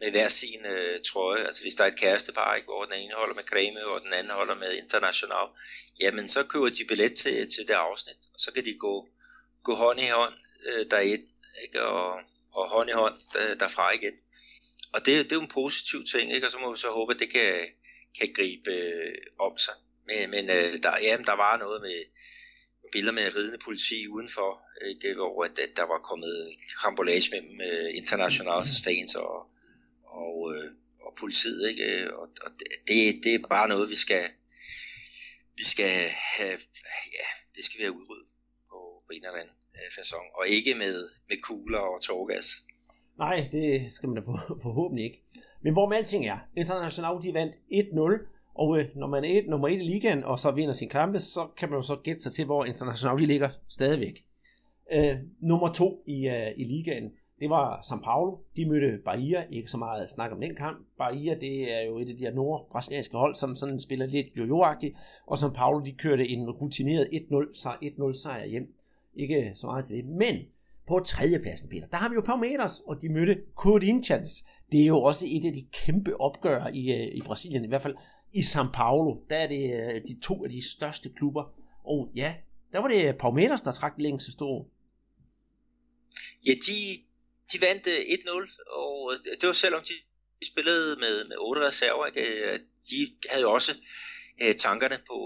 med 0.00 0.10
hver 0.10 0.28
sin 0.28 0.60
øh, 0.66 1.00
trøje. 1.00 1.44
Altså 1.44 1.62
hvis 1.62 1.74
der 1.74 1.84
er 1.84 1.88
et 1.88 2.00
kærestepar, 2.00 2.54
ikke, 2.54 2.66
hvor 2.66 2.84
den 2.84 3.02
ene 3.02 3.14
holder 3.14 3.34
med 3.34 3.44
creme, 3.44 3.86
og 3.86 4.00
den 4.00 4.12
anden 4.12 4.32
holder 4.32 4.54
med 4.54 4.72
international, 4.82 5.46
jamen 6.00 6.28
så 6.28 6.44
køber 6.44 6.68
de 6.68 6.84
billet 6.88 7.14
til, 7.14 7.50
til 7.54 7.68
det 7.68 7.74
afsnit, 7.74 8.20
og 8.34 8.40
så 8.40 8.52
kan 8.52 8.64
de 8.64 8.74
gå, 8.78 9.08
gå 9.62 9.74
hånd 9.74 10.00
i 10.00 10.08
hånd 10.08 10.34
øh, 10.66 10.86
derind, 10.90 11.22
ikke, 11.64 11.82
og, 11.82 12.20
og 12.52 12.70
hånd 12.70 12.90
i 12.90 12.92
hånd 12.92 13.14
der, 13.32 13.54
derfra 13.54 13.94
igen. 13.94 14.14
Og 14.92 15.06
det, 15.06 15.24
det 15.24 15.32
er 15.32 15.36
jo 15.36 15.42
en 15.42 15.48
positiv 15.48 16.04
ting, 16.04 16.34
ikke? 16.34 16.46
og 16.46 16.52
så 16.52 16.58
må 16.58 16.72
vi 16.72 16.78
så 16.78 16.90
håbe, 16.90 17.14
at 17.14 17.20
det 17.20 17.30
kan, 17.32 17.66
kan 18.18 18.32
gribe 18.34 18.70
øh, 18.70 19.14
om 19.38 19.58
sig. 19.58 19.74
Men, 20.06 20.30
men 20.30 20.50
øh, 20.50 20.82
der, 20.82 20.92
jamen, 21.02 21.26
der 21.26 21.32
var 21.32 21.56
noget 21.56 21.82
med 21.82 22.04
billeder 22.92 23.12
med 23.12 23.36
ridende 23.36 23.58
politi 23.58 24.08
udenfor, 24.08 24.62
ikke? 24.88 25.14
hvor 25.14 25.44
at, 25.44 25.58
at 25.58 25.76
der 25.76 25.82
var 25.82 25.98
kommet 25.98 26.52
rambolage 26.84 27.30
mellem 27.30 27.60
øh, 27.60 27.96
internationals 27.96 28.70
fans 28.84 29.14
og, 29.14 29.50
og, 30.04 30.54
øh, 30.54 30.70
og 31.00 31.16
politiet, 31.18 31.70
ikke? 31.70 32.16
Og, 32.16 32.28
og 32.44 32.50
det, 32.88 33.20
det 33.24 33.34
er 33.34 33.48
bare 33.48 33.68
noget, 33.68 33.90
vi 33.90 33.96
skal, 33.96 34.30
vi 35.56 35.64
skal 35.64 36.08
have, 36.08 36.58
ja, 37.18 37.26
det 37.56 37.64
skal 37.64 37.78
vi 37.78 37.82
have 37.84 37.96
udryddet 37.96 38.28
på, 38.70 39.02
på 39.06 39.12
en 39.12 39.24
eller 39.24 39.40
anden 39.40 39.54
øh, 39.74 39.90
façon, 39.98 40.38
og 40.38 40.48
ikke 40.48 40.74
med, 40.74 41.08
med 41.28 41.42
kugler 41.42 41.78
og 41.78 42.02
tårgas. 42.02 42.46
Nej, 43.20 43.48
det 43.52 43.92
skal 43.92 44.08
man 44.08 44.16
da 44.16 44.22
forhåbentlig 44.66 45.04
ikke. 45.04 45.22
Men 45.62 45.72
hvor 45.72 45.88
med 45.88 45.96
alting 45.96 46.26
er, 46.26 46.38
International 46.56 47.22
de 47.22 47.34
vandt 47.34 47.56
1-0, 47.72 48.26
og 48.54 48.78
øh, 48.78 48.88
når 48.96 49.06
man 49.06 49.24
er 49.24 49.38
et, 49.38 49.48
nummer 49.48 49.68
1 49.68 49.72
i 49.72 49.84
ligaen, 49.84 50.24
og 50.24 50.38
så 50.38 50.50
vinder 50.50 50.74
sin 50.74 50.88
kampe, 50.88 51.18
så 51.18 51.48
kan 51.56 51.70
man 51.70 51.78
jo 51.78 51.82
så 51.82 51.96
gætte 51.96 52.22
sig 52.22 52.32
til, 52.32 52.44
hvor 52.44 52.64
International 52.64 53.18
de 53.18 53.26
ligger 53.26 53.48
stadigvæk. 53.68 54.24
Øh, 54.92 55.16
nummer 55.40 55.72
2 55.72 56.02
i, 56.06 56.28
øh, 56.28 56.52
i 56.56 56.64
ligaen, 56.64 57.10
det 57.40 57.50
var 57.50 57.80
São 57.80 58.04
Paulo. 58.04 58.32
De 58.56 58.68
mødte 58.68 58.98
Bahia. 59.04 59.44
Ikke 59.50 59.70
så 59.70 59.76
meget 59.76 60.02
at 60.02 60.10
snakke 60.10 60.34
om 60.34 60.40
den 60.40 60.54
kamp. 60.54 60.78
Bahia, 60.98 61.34
det 61.34 61.72
er 61.72 61.80
jo 61.80 61.98
et 61.98 62.08
af 62.08 62.14
de 62.14 62.20
her 62.20 62.34
nordbrasilianske 62.34 63.16
hold, 63.16 63.34
som 63.34 63.56
sådan 63.56 63.80
spiller 63.80 64.06
lidt 64.06 64.26
jojo 64.36 64.58
Og 65.26 65.38
São 65.38 65.52
Paulo, 65.52 65.84
de 65.84 65.92
kørte 65.92 66.28
en 66.28 66.50
rutineret 66.50 67.08
1-0 67.12 68.22
sejr 68.22 68.46
hjem. 68.46 68.74
Ikke 69.14 69.52
så 69.54 69.66
meget 69.66 69.84
til 69.84 69.96
det. 69.96 70.04
Men 70.04 70.36
på 70.90 71.00
tredjepladsen, 71.06 71.68
Peter, 71.68 71.86
der 71.86 71.96
har 71.96 72.08
vi 72.08 72.14
jo 72.14 72.20
Palmeiras, 72.20 72.80
og 72.86 73.02
de 73.02 73.08
mødte 73.08 73.42
Corinthians. 73.54 74.30
Det 74.72 74.82
er 74.82 74.86
jo 74.86 75.02
også 75.02 75.26
et 75.28 75.44
af 75.44 75.52
de 75.52 75.66
kæmpe 75.72 76.20
opgør 76.20 76.66
i, 76.66 76.92
øh, 76.92 77.06
i 77.18 77.20
Brasilien, 77.22 77.64
i 77.64 77.68
hvert 77.68 77.82
fald 77.82 77.94
i 78.32 78.40
São 78.40 78.72
Paulo. 78.72 79.16
Der 79.30 79.36
er 79.36 79.46
det 79.46 79.64
øh, 79.74 80.02
de 80.08 80.20
to 80.22 80.44
af 80.44 80.50
de 80.50 80.70
største 80.70 81.10
klubber. 81.16 81.44
Og 81.84 82.12
ja, 82.14 82.34
der 82.72 82.78
var 82.78 82.88
det 82.88 83.18
Palmeiras, 83.18 83.62
der 83.62 83.72
trak 83.72 83.92
længst 83.98 84.32
stå. 84.32 84.66
Ja, 86.46 86.52
de, 86.66 86.78
de 87.52 87.60
vandt 87.60 87.86
øh, 87.86 87.98
1-0, 87.98 88.72
og 88.72 89.12
det 89.40 89.46
var 89.46 89.52
selvom 89.52 89.82
de 89.82 89.94
spillede 90.46 90.96
med, 90.96 91.24
med 91.28 91.36
otte 91.38 91.66
reserver, 91.66 92.06
de 92.90 92.96
havde 93.30 93.42
jo 93.42 93.52
også 93.52 93.72
øh, 94.42 94.54
tankerne 94.54 94.98
på 95.06 95.16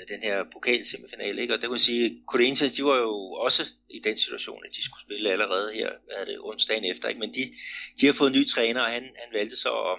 øh, 0.00 0.08
den 0.08 0.22
her 0.22 0.44
pokalsemifinale, 0.52 1.42
ikke? 1.42 1.54
og 1.54 1.60
det 1.60 1.68
kunne 1.68 1.78
sige, 1.78 2.22
Corinthians, 2.26 2.72
de 2.72 2.84
var 2.84 2.96
jo 2.96 3.32
også 3.32 3.66
i 3.90 3.98
den 3.98 4.16
situation, 4.16 4.64
at 4.64 4.74
de 4.76 4.84
skulle 4.84 5.02
spille 5.02 5.30
allerede 5.30 5.74
her, 5.74 5.90
hvad 6.04 6.16
er 6.16 6.24
det, 6.24 6.38
onsdagen 6.40 6.84
efter, 6.84 7.08
ikke? 7.08 7.20
men 7.20 7.34
de, 7.34 7.54
de 8.00 8.06
har 8.06 8.12
fået 8.12 8.30
en 8.30 8.38
ny 8.38 8.48
træner, 8.48 8.80
og 8.80 8.90
han, 8.90 9.02
han 9.02 9.32
valgte 9.32 9.56
så 9.56 9.68
at, 9.68 9.98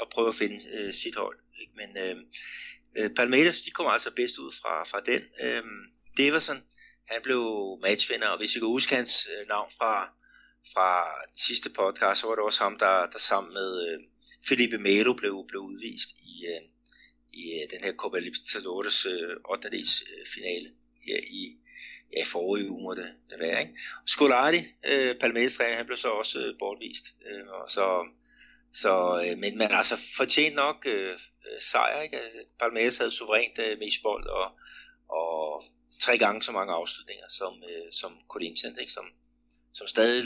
at 0.00 0.08
prøve 0.08 0.28
at 0.28 0.34
finde 0.34 0.60
øh, 0.72 0.92
sit 0.92 1.16
hold. 1.16 1.38
Ikke? 1.60 1.72
Men 1.76 1.98
øh, 2.04 2.16
øh, 2.96 3.10
Palmeiras, 3.14 3.60
de 3.60 3.70
kom 3.70 3.86
altså 3.86 4.10
bedst 4.16 4.38
ud 4.38 4.52
fra, 4.52 4.84
fra 4.84 5.00
den. 5.00 5.22
Øh, 5.40 5.62
Deverson, 6.16 6.62
han 7.08 7.22
blev 7.22 7.42
matchvinder, 7.82 8.28
og 8.28 8.38
hvis 8.38 8.56
I 8.56 8.58
kan 8.58 8.68
huske 8.68 8.96
hans 8.96 9.28
øh, 9.32 9.48
navn 9.48 9.70
fra, 9.78 10.08
fra 10.74 11.04
sidste 11.34 11.70
podcast, 11.70 12.20
så 12.20 12.26
var 12.26 12.34
det 12.34 12.44
også 12.44 12.62
ham, 12.62 12.78
der, 12.78 13.06
der 13.06 13.18
sammen 13.18 13.54
med 13.54 13.88
øh, 13.88 14.00
Felipe 14.48 14.78
Melo 14.78 15.12
blev, 15.12 15.44
blev 15.48 15.60
udvist 15.60 16.10
i, 16.10 16.46
øh, 16.46 16.75
i 17.42 17.44
øh, 17.56 17.70
den 17.72 17.84
her 17.84 17.92
Copa 17.92 18.18
Libertadores 18.18 19.06
øh, 19.06 19.36
8. 19.50 19.70
Dels, 19.70 20.02
øh, 20.02 20.26
finale 20.34 20.68
her 21.06 21.20
i 21.40 21.56
ja, 22.16 22.22
forrige 22.24 22.70
uge 22.70 22.82
må 22.82 22.94
det, 22.94 23.10
det 23.30 23.38
være. 23.38 23.60
Ikke? 23.60 23.78
Scolari, 24.06 24.62
øh, 24.84 25.18
Palmeiras 25.18 25.54
træner, 25.56 25.76
han 25.76 25.86
blev 25.86 25.96
så 25.96 26.08
også 26.08 26.38
øh, 26.38 26.54
bortvist. 26.58 27.04
Øh, 27.26 27.46
og 27.48 27.70
så, 27.70 28.06
så, 28.74 28.92
øh, 29.24 29.38
men 29.38 29.58
man 29.58 29.70
altså 29.70 29.96
fortjent 30.16 30.54
nok 30.54 30.86
øh 30.86 31.18
sejr. 31.60 32.02
Ikke? 32.02 32.20
Altså, 32.20 32.38
Palmeiras 32.58 32.98
havde 32.98 33.10
suverænt 33.10 33.58
øh, 33.58 33.78
mest 33.78 34.02
bold 34.02 34.26
og, 34.26 34.50
og 35.08 35.62
tre 36.00 36.18
gange 36.18 36.42
så 36.42 36.52
mange 36.52 36.72
afslutninger 36.72 37.28
som, 37.28 37.62
øh, 37.70 37.92
som 37.92 38.20
Corinthians, 38.28 38.78
ikke? 38.78 38.92
Som, 38.92 39.06
som 39.74 39.86
stadig 39.86 40.24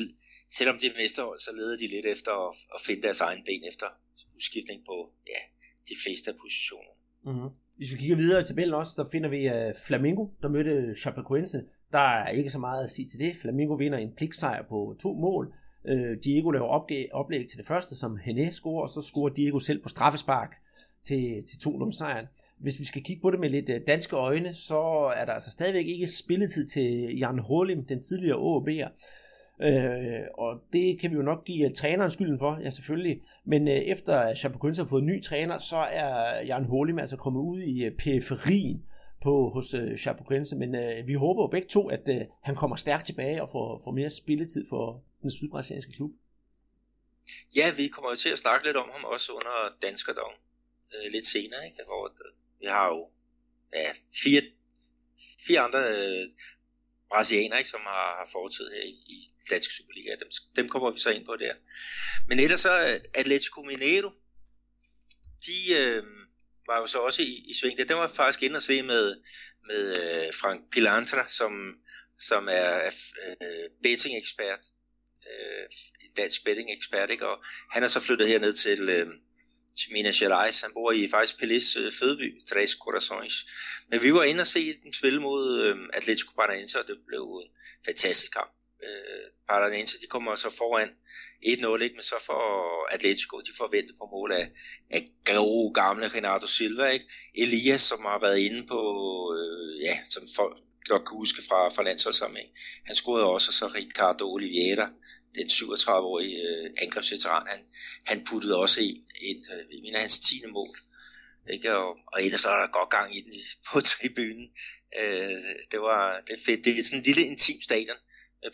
selvom 0.59 0.79
de 0.79 0.87
er 0.87 0.97
mesterhold, 0.97 1.41
så 1.41 1.53
leder 1.53 1.77
de 1.77 1.87
lidt 1.87 2.07
efter 2.07 2.33
at, 2.49 2.57
at 2.75 2.81
finde 2.81 3.03
deres 3.03 3.21
egen 3.21 3.45
ben 3.45 3.65
efter 3.65 3.87
udskiftning 4.37 4.85
på 4.85 5.13
ja, 5.27 5.41
de 5.89 5.97
fleste 6.03 6.31
af 6.31 6.37
positionerne. 6.37 7.00
Mm-hmm. 7.27 7.49
Hvis 7.77 7.93
vi 7.93 7.99
kigger 7.99 8.17
videre 8.17 8.41
i 8.41 8.45
tabellen 8.45 8.75
også, 8.75 8.93
der 8.97 9.09
finder 9.09 9.29
vi 9.29 9.49
øh, 9.49 9.69
uh, 9.69 9.75
Flamingo, 9.87 10.27
der 10.43 10.49
mødte 10.49 10.95
Chapecoense. 11.01 11.63
Der 11.93 11.99
er 11.99 12.29
ikke 12.29 12.51
så 12.51 12.59
meget 12.59 12.85
at 12.85 12.91
sige 12.91 13.09
til 13.09 13.19
det. 13.19 13.37
Flamingo 13.37 13.75
vinder 13.75 13.99
en 13.99 14.13
pligtsejr 14.17 14.63
på 14.69 14.97
to 15.01 15.15
mål. 15.15 15.55
Uh, 15.85 16.17
Diego 16.25 16.51
laver 16.51 16.67
oplæg, 16.67 17.09
oplæg 17.13 17.49
til 17.49 17.59
det 17.59 17.67
første, 17.67 17.97
som 17.97 18.17
Hene 18.17 18.53
scorer, 18.53 18.83
og 18.83 18.89
så 18.89 19.01
scorer 19.01 19.35
Diego 19.35 19.59
selv 19.59 19.83
på 19.83 19.89
straffespark 19.89 20.57
til, 21.03 21.45
til 21.49 21.69
2-0 21.69 21.93
sejren. 21.93 22.27
Hvis 22.59 22.79
vi 22.79 22.85
skal 22.85 23.03
kigge 23.03 23.23
på 23.23 23.31
det 23.31 23.41
med 23.41 23.51
lidt 23.51 23.69
øh, 23.69 23.81
danske 23.87 24.17
øjne, 24.17 24.55
så 24.55 24.81
er 25.17 25.25
der 25.25 25.33
altså 25.33 25.51
stadigvæk 25.51 25.87
ikke 25.87 26.07
spilletid 26.07 26.69
til 26.69 27.19
Jan 27.19 27.39
Holim, 27.39 27.85
den 27.85 28.03
tidligere 28.03 28.39
AAB'er. 28.39 28.89
Øh, 29.63 30.27
og 30.35 30.63
det 30.73 31.01
kan 31.01 31.11
vi 31.11 31.17
jo 31.17 31.23
nok 31.23 31.45
give 31.45 31.69
øh, 31.69 31.75
træneren 31.75 32.11
skylden 32.11 32.39
for, 32.39 32.59
ja 32.65 32.71
selvfølgelig. 32.71 33.23
Men 33.45 33.69
øh, 33.69 33.75
efter 33.75 34.19
at 34.19 34.39
Chapecoense 34.39 34.83
har 34.83 34.89
fået 34.89 35.01
en 35.01 35.07
ny 35.07 35.23
træner, 35.23 35.59
så 35.59 35.77
er 35.77 36.41
Jan 36.41 36.65
Holim 36.65 36.99
altså 36.99 37.17
kommet 37.17 37.41
ud 37.41 37.61
i 37.61 37.85
øh, 37.85 37.97
periferien 37.97 38.87
på, 39.23 39.51
hos 39.51 39.75
øh, 39.75 39.99
Chapecoense. 39.99 40.57
Men 40.57 40.75
øh, 40.75 41.07
vi 41.07 41.15
håber 41.15 41.43
jo 41.43 41.47
begge 41.47 41.69
to, 41.69 41.89
at 41.89 42.09
øh, 42.09 42.21
han 42.43 42.57
kommer 42.57 42.77
stærkt 42.77 43.07
tilbage 43.07 43.43
og 43.43 43.51
får, 43.51 43.81
får 43.85 43.91
mere 43.91 44.11
spilletid 44.11 44.67
for 44.69 45.05
den 45.23 45.31
sydbrasilianske 45.31 45.93
klub. 45.93 46.11
Ja, 47.57 47.73
vi 47.77 47.89
kommer 47.89 48.11
jo 48.11 48.17
til 48.17 48.29
at 48.29 48.39
snakke 48.39 48.67
lidt 48.67 48.77
om 48.77 48.89
ham 48.93 49.05
også 49.05 49.33
under 49.33 49.57
Danskerdom 49.83 50.33
øh, 50.95 51.13
lidt 51.13 51.27
senere, 51.27 51.65
ikke? 51.65 51.83
hvor 51.87 52.05
øh, 52.09 52.61
vi 52.61 52.67
har 52.67 52.87
jo 52.87 53.09
ja, 53.73 53.91
fire, 54.23 54.43
fire 55.47 55.61
andre 55.61 55.79
øh, 55.79 56.29
brasilianere, 57.09 57.59
ikke, 57.59 57.71
som 57.71 57.81
har, 57.81 58.17
har 58.21 58.29
fortid 58.33 58.71
her 58.75 58.83
i, 58.83 58.97
i 59.17 59.30
danske 59.51 59.75
Superliga. 59.75 60.11
Dem, 60.11 60.29
dem 60.57 60.69
kommer 60.69 60.91
vi 60.91 60.99
så 61.01 61.11
ind 61.11 61.27
på 61.27 61.37
der. 61.37 61.55
Men 62.29 62.41
ellers 62.41 62.61
så 62.61 62.81
øh, 62.81 63.01
Atletico 63.15 63.63
Mineiro, 63.63 64.11
de 65.47 65.73
øh, 65.73 66.03
var 66.67 66.79
jo 66.81 66.87
så 66.87 66.99
også 66.99 67.23
i, 67.23 67.45
i 67.51 67.55
sving. 67.55 67.79
Det 67.79 67.97
var 67.97 68.09
faktisk 68.09 68.43
ind 68.43 68.57
og 68.57 68.63
se 68.63 68.83
med, 68.83 69.17
med 69.67 69.83
øh, 70.03 70.35
Frank 70.35 70.61
Pilantra, 70.73 71.29
som, 71.29 71.53
som 72.21 72.49
er 72.51 72.91
øh, 73.43 73.71
betting-ekspert, 73.83 74.61
øh, 75.31 75.65
dansk 76.17 76.45
betting-ekspert, 76.45 77.11
ikke? 77.11 77.29
og 77.29 77.45
han 77.71 77.83
er 77.83 77.89
så 77.89 78.01
flyttet 78.01 78.29
herned 78.29 78.55
til, 78.55 78.89
øh, 78.89 79.07
til 79.79 79.93
Minas 79.93 80.19
Gerais. 80.19 80.61
Han 80.61 80.73
bor 80.75 80.93
i 80.93 81.09
faktisk 81.11 81.39
Pelis 81.39 81.77
øh, 81.77 81.93
fødeby, 81.93 82.41
Tres 82.49 82.71
Corações. 82.71 83.51
Men 83.91 84.03
vi 84.03 84.15
var 84.15 84.23
inde 84.23 84.41
og 84.41 84.47
se 84.47 84.81
den 84.83 84.93
spil 84.93 85.21
mod 85.21 85.63
øh, 85.63 85.77
Atletico 85.93 86.33
Paranaense, 86.33 86.81
og 86.81 86.89
det 86.89 86.99
blev 87.07 87.23
en 87.23 87.51
fantastisk 87.87 88.33
kamp 88.33 88.60
øh, 88.83 89.27
Paranense, 89.49 90.01
de 90.01 90.07
kommer 90.07 90.35
så 90.35 90.51
foran 90.59 90.89
1-0, 91.43 91.83
ikke? 91.83 91.95
men 91.95 92.03
så 92.03 92.15
får 92.27 92.45
Atletico, 92.95 93.41
de 93.41 93.53
forventer 93.57 93.95
på 93.99 94.09
mål 94.13 94.33
af, 94.33 94.51
af 94.91 95.09
gode 95.25 95.75
gamle 95.75 96.09
Renato 96.09 96.47
Silva, 96.47 96.87
ikke? 96.87 97.07
Elias, 97.35 97.83
som 97.83 98.01
har 98.05 98.19
været 98.21 98.39
inde 98.39 98.67
på, 98.67 98.81
øh, 99.39 99.83
ja, 99.83 99.99
som 100.11 100.23
folk 100.37 100.59
godt 100.85 101.09
kan 101.09 101.17
huske 101.17 101.43
fra, 101.49 101.69
fra 101.69 101.83
landsholdssamling. 101.83 102.49
Han 102.87 102.95
scorede 102.95 103.27
også, 103.27 103.49
og 103.49 103.55
så 103.55 103.67
Ricardo 103.67 104.33
Oliveira, 104.33 104.91
den 105.35 105.47
37-årige 105.47 106.37
øh, 106.49 106.71
angrebsveteran, 106.83 107.47
han, 107.47 107.61
han 108.07 108.25
puttede 108.25 108.57
også 108.59 108.81
ind, 108.81 108.99
en 109.21 109.45
øh, 109.53 109.83
mener 109.83 109.99
hans 109.99 110.21
10. 110.21 110.43
mål 110.49 110.77
Ikke? 111.53 111.77
Og, 111.77 111.99
og 112.07 112.25
ellers 112.25 112.45
er 112.45 112.49
der 112.49 112.67
godt 112.79 112.91
gang 112.91 113.17
i 113.17 113.21
den 113.21 113.35
på 113.73 113.81
tribunen. 113.81 114.51
Øh, 115.01 115.43
det 115.71 115.81
var 115.81 116.21
det 116.27 116.33
er 116.35 116.45
fedt. 116.47 116.65
Det 116.65 116.79
er 116.79 116.85
sådan 116.85 116.99
en 116.99 117.05
lille 117.05 117.23
intim 117.23 117.61
stadion 117.63 117.97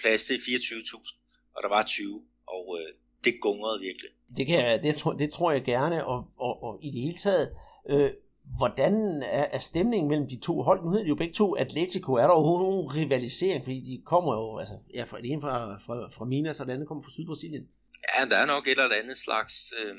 plads 0.00 0.24
til 0.24 0.34
24.000, 0.34 1.52
og 1.54 1.62
der 1.62 1.68
var 1.68 1.82
20, 1.82 2.22
og 2.46 2.78
øh, 2.80 2.94
det 3.24 3.40
gungrede 3.40 3.80
virkelig. 3.80 4.10
Det, 4.36 4.46
kan, 4.46 4.82
det, 4.82 4.96
tror, 4.96 5.12
det 5.12 5.30
tror 5.30 5.52
jeg 5.52 5.64
gerne, 5.64 6.06
og, 6.06 6.30
og, 6.38 6.62
og 6.62 6.78
i 6.82 6.90
det 6.90 7.00
hele 7.00 7.18
taget, 7.18 7.56
øh, 7.90 8.10
hvordan 8.58 9.22
er, 9.22 9.46
er 9.56 9.58
stemningen 9.58 10.08
mellem 10.08 10.28
de 10.28 10.40
to 10.40 10.62
hold? 10.62 10.84
Nu 10.84 10.90
hedder 10.90 11.04
de 11.04 11.08
jo 11.08 11.14
begge 11.14 11.34
to 11.34 11.56
Atletico. 11.56 12.12
Er 12.12 12.22
der 12.22 12.38
overhovedet 12.38 12.66
nogen 12.66 12.94
rivalisering? 12.94 13.64
Fordi 13.64 13.80
de 13.80 14.02
kommer 14.06 14.32
jo, 14.34 14.58
altså, 14.58 14.78
ja, 14.94 15.04
fra, 15.04 15.20
det 15.20 15.30
ene 15.30 15.40
fra, 15.40 15.78
fra, 15.86 16.10
fra 16.16 16.24
Minas, 16.24 16.60
og 16.60 16.66
det 16.66 16.72
andet 16.72 16.88
kommer 16.88 17.04
fra 17.04 17.10
Sydbrasilien. 17.10 17.68
Ja, 18.14 18.24
der 18.24 18.36
er 18.36 18.46
nok 18.46 18.66
et 18.66 18.70
eller 18.70 19.02
andet 19.02 19.18
slags 19.18 19.72
øh, 19.80 19.96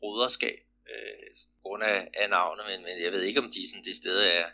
broderskab 0.00 0.58
øh, 0.92 1.26
grund 1.62 1.82
af, 1.82 2.08
af 2.22 2.30
navnet, 2.30 2.64
men, 2.70 2.78
men 2.86 3.04
jeg 3.04 3.12
ved 3.12 3.22
ikke, 3.22 3.40
om 3.40 3.50
de 3.54 3.68
sådan, 3.68 3.84
det 3.84 3.96
sted 3.96 4.18
er, 4.36 4.44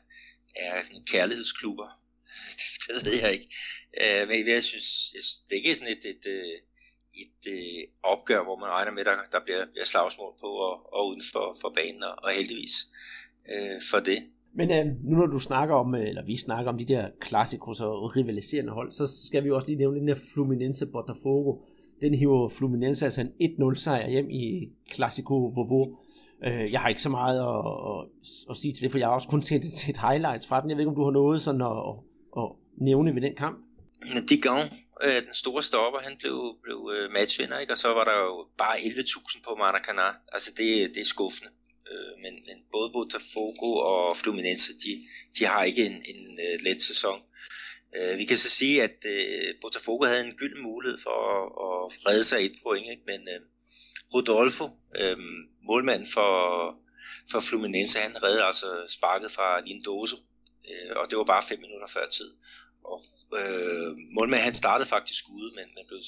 er 0.57 0.85
sådan 0.85 1.05
kærlighedsklubber. 1.05 1.89
det 2.87 3.05
ved 3.05 3.16
jeg 3.23 3.33
ikke. 3.33 3.49
Øh, 4.01 4.28
men 4.28 4.49
jeg 4.49 4.62
synes, 4.70 4.88
jeg 5.14 5.22
synes, 5.22 5.40
det 5.47 5.53
er 5.53 5.61
ikke 5.61 5.74
sådan 5.74 5.97
et, 5.97 6.05
et, 6.14 6.24
øh, 6.26 6.55
et, 7.22 7.34
et, 7.47 7.59
et 7.80 7.86
opgør, 8.03 8.43
hvor 8.43 8.57
man 8.57 8.68
regner 8.68 8.93
med, 8.93 9.01
at 9.01 9.07
der, 9.07 9.38
der 9.38 9.45
bliver, 9.45 9.64
bliver 9.72 9.84
slagsmål 9.84 10.32
på 10.40 10.47
og, 10.47 10.95
og 10.95 11.09
uden 11.09 11.22
for, 11.32 11.57
for 11.61 11.72
banen, 11.78 12.03
og, 12.03 12.14
og 12.24 12.30
heldigvis 12.30 12.74
øh, 13.53 13.78
for 13.90 13.99
det. 13.99 14.18
Men 14.55 14.70
øh, 14.70 14.86
nu 15.05 15.16
når 15.16 15.26
du 15.26 15.38
snakker 15.38 15.74
om, 15.74 15.95
øh, 15.95 16.09
eller 16.09 16.24
vi 16.24 16.36
snakker 16.36 16.72
om 16.72 16.78
de 16.78 16.84
der 16.84 17.09
klassikos 17.20 17.80
og 17.80 18.16
rivaliserende 18.16 18.72
hold, 18.72 18.93
så 18.93 19.07
skal 19.26 19.45
vi 19.45 19.51
også 19.51 19.68
lige 19.68 19.78
nævne 19.78 20.01
den 20.01 20.09
der 20.09 20.18
Fluminense 20.34 20.86
Botafogo. 20.86 21.57
Den 22.01 22.14
hiver 22.14 22.49
Fluminense 22.49 23.05
altså 23.05 23.20
en 23.20 23.53
1-0 23.72 23.74
sejr 23.74 24.09
hjem 24.11 24.30
i 24.30 24.68
Classico 24.95 25.34
Vovo. 25.34 25.97
Øh, 26.45 26.72
jeg 26.72 26.80
har 26.80 26.88
ikke 26.88 27.03
så 27.03 27.09
meget 27.09 27.40
at, 27.40 27.57
at, 27.90 28.30
at, 28.51 28.57
sige 28.57 28.72
til 28.72 28.82
det, 28.82 28.90
for 28.90 28.99
jeg 28.99 29.07
har 29.09 29.14
også 29.14 29.28
kun 29.28 29.43
set 29.43 29.64
et, 29.64 29.88
et 29.88 29.97
highlights 29.97 30.47
fra 30.47 30.61
den. 30.61 30.70
Jeg 30.70 30.76
ved 30.76 30.82
ikke, 30.82 30.90
om 30.90 30.97
du 30.97 31.05
har 31.05 31.11
noget 31.11 31.43
sådan 31.43 31.61
at, 31.61 31.76
at, 31.88 31.95
at 32.43 32.49
nævne 32.76 33.14
ved 33.14 33.22
den 33.22 33.34
kamp? 33.34 33.59
Digon, 34.29 34.69
øh, 35.03 35.23
den 35.27 35.35
store 35.35 35.63
stopper, 35.63 36.01
han 36.01 36.17
blev, 36.17 36.59
blev 36.63 36.91
øh, 36.95 37.13
matchvinder, 37.13 37.59
ikke? 37.59 37.73
og 37.73 37.79
så 37.79 37.89
var 37.89 38.05
der 38.05 38.17
jo 38.17 38.47
bare 38.59 38.77
11.000 38.79 39.43
på 39.45 39.51
Maracanã. 39.51 40.09
Altså 40.33 40.51
det, 40.57 40.95
det 40.95 41.01
er 41.01 41.05
skuffende. 41.05 41.51
Øh, 41.91 42.13
men, 42.23 42.35
men 42.35 42.57
både 42.73 42.91
Botafogo 42.93 43.71
og 43.77 44.17
Fluminense, 44.17 44.73
de, 44.73 45.05
de 45.39 45.45
har 45.45 45.65
ikke 45.65 45.87
en, 45.87 45.93
en 45.93 46.39
uh, 46.47 46.65
let 46.65 46.83
sæson. 46.83 47.21
Uh, 47.99 48.19
vi 48.19 48.25
kan 48.25 48.39
så 48.39 48.51
sige, 48.51 48.83
at 48.83 48.97
uh, 49.05 49.61
Botafogo 49.61 50.05
havde 50.07 50.25
en 50.25 50.37
gylden 50.37 50.63
mulighed 50.63 50.99
for 50.99 51.17
at, 51.33 51.45
at 51.67 52.07
redde 52.07 52.25
sig 52.25 52.45
et 52.45 52.57
point, 52.63 52.91
ikke? 52.91 53.03
men 53.07 53.21
uh, 53.21 53.43
Rodolfo, 54.15 54.65
uh, 54.65 55.19
målmanden 55.63 56.07
for, 56.07 56.31
for 57.31 57.41
Fluminense, 57.41 57.99
han 57.99 58.23
redde 58.23 58.45
altså 58.45 58.67
sparket 58.89 59.31
fra 59.31 59.61
Lindoso, 59.61 60.17
uh, 60.17 60.97
og 60.97 61.11
det 61.11 61.19
var 61.19 61.25
bare 61.25 61.49
fem 61.49 61.61
minutter 61.61 61.89
før 61.89 62.07
tid. 62.07 62.31
Og 62.85 63.05
Øh, 63.41 63.97
målmand, 64.16 64.43
han 64.43 64.55
startede 64.55 64.89
faktisk 64.89 65.24
ude, 65.30 65.51
men, 65.55 65.66
men 65.74 65.85
blev, 65.89 66.01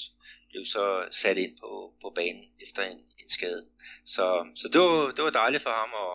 blev 0.51 0.64
så 0.64 1.09
sat 1.11 1.37
ind 1.37 1.57
på, 1.61 1.93
på 2.03 2.12
banen 2.14 2.45
efter 2.61 2.83
en, 2.83 2.99
en 3.18 3.29
skade. 3.29 3.66
Så, 4.05 4.47
så 4.55 4.68
det, 4.72 4.81
var, 4.81 5.11
det 5.11 5.25
var 5.25 5.31
dejligt 5.31 5.62
for 5.62 5.70
ham 5.70 5.91
at, 6.05 6.14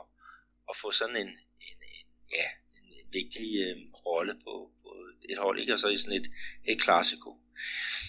at 0.69 0.75
få 0.81 0.91
sådan 0.91 1.15
en, 1.15 1.27
en, 1.67 1.77
en, 1.97 2.07
ja, 2.37 2.47
en, 2.77 2.85
en 2.99 3.13
vigtig 3.13 3.49
øh, 3.65 3.77
rolle 4.05 4.33
på, 4.43 4.71
på 4.83 4.89
et 5.29 5.37
hold, 5.37 5.59
ikke? 5.59 5.73
og 5.73 5.79
så 5.79 5.87
i 5.87 5.97
sådan 5.97 6.21
et, 6.21 6.31
et 6.67 6.81
klassiko. 6.81 7.37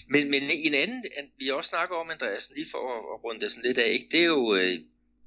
Men, 0.07 0.31
men 0.31 0.43
en 0.43 0.73
anden, 0.73 1.03
vi 1.39 1.49
også 1.49 1.67
snakker 1.67 1.95
om, 1.95 2.09
Andreas, 2.09 2.51
lige 2.55 2.67
for 2.71 2.83
at, 2.95 3.01
at 3.13 3.23
runde 3.23 3.41
det 3.41 3.51
sådan 3.51 3.67
lidt 3.67 3.77
af, 3.77 3.91
ikke? 3.91 4.07
det 4.11 4.19
er 4.19 4.31
jo, 4.37 4.55
øh, 4.55 4.79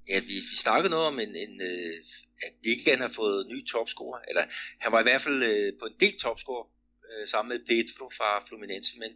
ja, 0.09 0.21
vi, 0.21 0.35
vi 0.35 0.57
snakkede 0.57 0.91
noget 0.91 1.07
om, 1.07 1.21
en, 1.21 1.37
en, 1.37 1.61
øh, 1.61 1.97
at 2.43 2.53
Ligaen 2.65 3.01
har 3.01 3.09
fået 3.09 3.47
ny 3.47 3.67
topscorer, 3.67 4.21
eller 4.29 4.45
han 4.81 4.93
var 4.93 5.01
i 5.01 5.03
hvert 5.03 5.23
fald 5.23 5.43
øh, 5.43 5.73
på 5.79 5.87
en 5.87 5.97
del 6.01 6.19
topscorer 6.19 6.67
øh, 7.15 7.29
sammen 7.29 7.49
med 7.53 7.61
Pedro 7.67 8.05
fra 8.19 8.45
Fluminense, 8.49 8.93
men, 8.99 9.13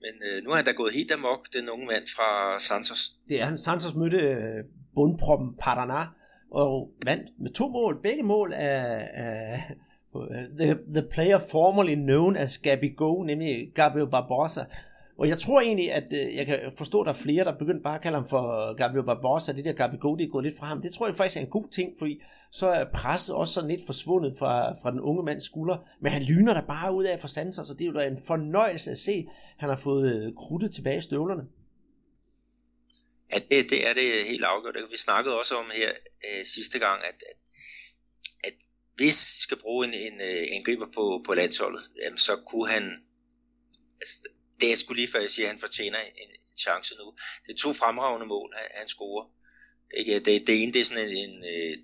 men 0.00 0.14
øh, 0.28 0.44
nu 0.44 0.50
er 0.50 0.56
han 0.56 0.64
da 0.64 0.72
gået 0.72 0.92
helt 0.92 1.12
amok, 1.12 1.42
den 1.52 1.70
unge 1.70 1.86
mand 1.86 2.06
fra 2.16 2.58
Santos. 2.58 3.12
Det 3.28 3.40
er 3.40 3.44
han. 3.44 3.58
Santos 3.58 3.94
mødte 3.94 4.18
øh, 4.18 4.64
bundproppen 4.94 5.48
Paraná 5.62 6.02
og 6.50 6.94
vandt 7.04 7.26
med 7.38 7.50
to 7.50 7.68
mål. 7.68 8.02
Begge 8.02 8.22
mål 8.22 8.52
af, 8.52 9.08
af 9.14 9.74
øh, 10.16 10.56
the, 10.58 10.78
the 10.94 11.08
player 11.12 11.38
formerly 11.38 11.94
known 11.94 12.36
as 12.36 12.58
Gabi 12.58 12.88
Go, 12.88 13.22
nemlig 13.22 13.72
Gabriel 13.74 14.10
Barbosa. 14.10 14.64
Og 15.18 15.28
jeg 15.28 15.38
tror 15.38 15.60
egentlig, 15.60 15.92
at 15.92 16.04
øh, 16.12 16.36
jeg 16.36 16.46
kan 16.46 16.72
forstå, 16.76 17.00
at 17.00 17.06
der 17.06 17.12
er 17.12 17.16
flere, 17.16 17.44
der 17.44 17.58
begyndte 17.58 17.82
bare 17.82 17.94
at 17.94 18.02
kalde 18.02 18.18
ham 18.18 18.28
for 18.28 18.74
Gabriel 18.74 19.04
Barbosa. 19.06 19.52
Det 19.52 19.64
der 19.64 19.72
Gabi 19.72 19.96
Go, 19.96 20.16
det 20.16 20.24
er 20.24 20.28
gået 20.28 20.44
lidt 20.44 20.58
fra 20.58 20.66
ham. 20.66 20.82
Det 20.82 20.94
tror 20.94 21.06
jeg 21.06 21.16
faktisk 21.16 21.36
er 21.36 21.40
en 21.40 21.50
god 21.50 21.68
ting, 21.68 21.94
fordi 21.98 22.22
så 22.50 22.66
er 22.66 22.84
presset 22.94 23.34
også 23.34 23.54
sådan 23.54 23.70
lidt 23.70 23.86
forsvundet 23.86 24.38
fra, 24.38 24.72
fra 24.72 24.90
den 24.90 25.00
unge 25.00 25.22
mands 25.22 25.44
skulder. 25.44 25.76
Men 26.00 26.12
han 26.12 26.22
lyner 26.22 26.54
der 26.54 26.60
bare 26.60 26.94
ud 26.94 27.04
af 27.04 27.20
for 27.20 27.28
sanser, 27.28 27.64
så 27.64 27.74
det 27.74 27.82
er 27.82 27.86
jo 27.86 27.92
da 27.92 28.06
en 28.06 28.22
fornøjelse 28.26 28.90
at 28.90 28.98
se, 28.98 29.26
at 29.28 29.34
han 29.58 29.68
har 29.68 29.76
fået 29.76 30.14
øh, 30.14 30.34
krudtet 30.34 30.74
tilbage 30.74 30.98
i 30.98 31.00
støvlerne. 31.00 31.42
Ja, 33.32 33.38
det, 33.38 33.70
det 33.70 33.88
er 33.88 33.92
det 33.94 34.24
helt 34.26 34.44
afgjort. 34.44 34.76
Vi 34.90 34.96
snakkede 34.96 35.38
også 35.38 35.54
om 35.54 35.70
her 35.74 35.90
øh, 36.24 36.44
sidste 36.44 36.78
gang, 36.78 37.00
at, 37.04 37.22
at, 37.30 37.38
at 38.44 38.54
hvis 38.96 39.36
vi 39.36 39.40
skal 39.42 39.58
bruge 39.58 39.86
en, 39.86 39.94
en, 39.94 40.20
øh, 40.20 40.46
en 40.50 40.64
griber 40.64 40.86
på, 40.94 41.22
på 41.26 41.34
landsholdet, 41.34 41.82
jamen, 42.02 42.18
så 42.18 42.36
kunne 42.46 42.68
han... 42.68 42.82
Altså, 44.00 44.28
det 44.62 44.72
er 44.72 44.76
sgu 44.76 44.94
lige 44.94 45.08
før 45.08 45.20
jeg 45.20 45.30
siger, 45.30 45.46
at 45.46 45.52
han 45.52 45.60
fortjener 45.60 45.98
en, 46.00 46.30
en 46.50 46.56
chance 46.58 46.94
nu. 46.94 47.14
Det 47.46 47.52
er 47.52 47.58
to 47.58 47.72
fremragende 47.72 48.26
mål, 48.26 48.52
han, 48.56 48.68
han 48.74 48.88
scorer. 48.88 49.26
Ikke? 49.98 50.20
Det, 50.20 50.46
det 50.46 50.62
ene 50.62 50.72
det 50.72 50.80
er 50.80 50.84
sådan 50.84 51.08
en, 51.08 51.30
en, 51.30 51.44
øh, 51.44 51.78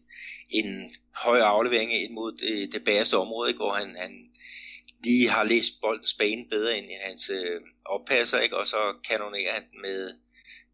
en 0.50 0.94
høj 1.14 1.38
aflevering 1.40 1.94
ind 1.94 2.12
mod 2.12 2.32
det, 2.32 2.72
det 2.72 2.84
bagerste 2.84 3.16
område, 3.16 3.50
ikke? 3.50 3.58
hvor 3.58 3.72
han, 3.72 3.96
han 3.96 4.26
lige 5.04 5.28
har 5.28 5.44
læst 5.44 5.80
boldens 5.80 6.14
bane 6.14 6.48
bedre 6.48 6.78
end 6.78 6.90
hans 7.06 7.30
øh, 7.30 7.60
oppasser, 7.86 8.38
ikke? 8.40 8.56
og 8.56 8.66
så 8.66 8.94
kanonerer 9.08 9.52
han 9.52 9.64
med, 9.82 10.14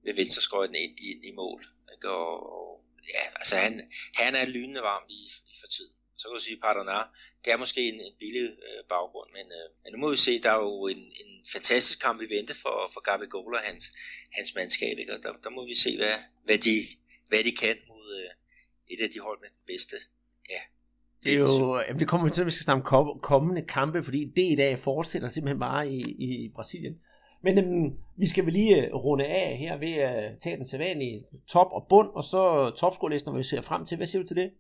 med 0.05 0.15
venstreskøjten 0.15 0.75
ind 0.75 0.99
i, 1.01 1.29
i 1.29 1.33
mål. 1.33 1.65
Ikke? 1.93 2.11
Og, 2.11 2.53
og, 2.53 2.85
ja, 3.15 3.23
altså 3.37 3.57
han, 3.57 3.93
han 4.15 4.35
er 4.35 4.45
lynende 4.45 4.81
varm 4.81 5.03
lige, 5.09 5.31
lige 5.47 5.61
for 5.61 5.67
tiden. 5.67 5.93
Så 6.19 6.29
kan 6.29 6.39
du 6.39 6.45
sige, 6.45 6.61
Pardonar, 6.61 7.17
det 7.45 7.53
er 7.53 7.57
måske 7.57 7.89
en, 7.89 8.01
en 8.01 8.15
billig 8.19 8.43
øh, 8.43 8.81
baggrund, 8.89 9.31
men, 9.33 9.47
øh, 9.59 9.67
men 9.83 9.93
nu 9.93 9.99
må 9.99 10.11
vi 10.11 10.17
se, 10.17 10.43
der 10.43 10.51
er 10.51 10.61
jo 10.69 10.87
en, 10.87 11.03
en 11.23 11.31
fantastisk 11.53 11.99
kamp 12.01 12.23
i 12.23 12.35
vente 12.37 12.55
for, 12.63 12.91
for 12.93 13.01
Gabi 13.01 13.27
Gola 13.27 13.59
og 13.59 13.65
hans, 13.65 13.85
hans 14.33 14.55
mandskab, 14.55 14.99
ikke? 14.99 15.13
og 15.15 15.23
der, 15.23 15.33
der 15.45 15.51
må 15.51 15.67
vi 15.67 15.75
se, 15.75 15.97
hvad, 15.97 16.17
hvad, 16.45 16.59
de, 16.59 16.77
hvad 17.29 17.45
de 17.45 17.53
kan 17.63 17.77
mod 17.89 18.07
øh, 18.21 18.31
et 18.95 19.01
af 19.05 19.11
de 19.11 19.21
hold 19.21 19.41
med 19.41 19.49
den 19.49 19.63
bedste. 19.67 19.97
Ja, 20.51 20.63
det 21.25 21.35
er 21.35 21.39
jo, 21.39 21.81
jamen 21.89 22.01
det 22.01 22.09
kommer 22.09 22.29
til, 22.29 22.41
at 22.41 22.47
vi 22.47 22.51
skal 22.51 22.65
snakke 22.65 22.89
om 22.91 23.21
kommende 23.21 23.63
kampe, 23.63 24.03
fordi 24.03 24.25
det 24.37 24.53
i 24.53 24.55
dag 24.55 24.79
fortsætter 24.79 25.29
simpelthen 25.29 25.61
bare 25.61 25.91
i, 25.91 26.01
i 26.01 26.49
Brasilien. 26.55 27.01
Men 27.43 27.59
øhm, 27.59 27.99
vi 28.17 28.27
skal 28.27 28.45
vel 28.45 28.53
lige 28.53 28.87
øh, 28.87 28.95
runde 28.95 29.27
af 29.27 29.57
her 29.57 29.77
ved 29.77 29.93
at 29.93 30.39
tage 30.39 30.57
den 30.57 30.67
sædvanlige 30.67 31.27
top 31.49 31.67
og 31.73 31.87
bund, 31.89 32.09
og 32.09 32.25
så 32.25 32.73
topskolelisten, 32.77 33.33
når 33.33 33.39
vi 33.39 33.45
ser 33.45 33.61
frem 33.61 33.87
til. 33.87 33.97
Hvad 33.97 34.07
siger 34.07 34.23
du 34.23 34.29
til 34.29 34.37
det? 34.37 34.51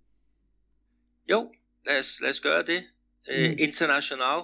Jo, 1.30 1.50
lad 1.86 1.98
os, 1.98 2.20
lad 2.20 2.30
os 2.30 2.40
gøre 2.40 2.62
det. 2.62 2.84
Øh, 3.30 3.50
mm. 3.50 3.56
International 3.58 4.42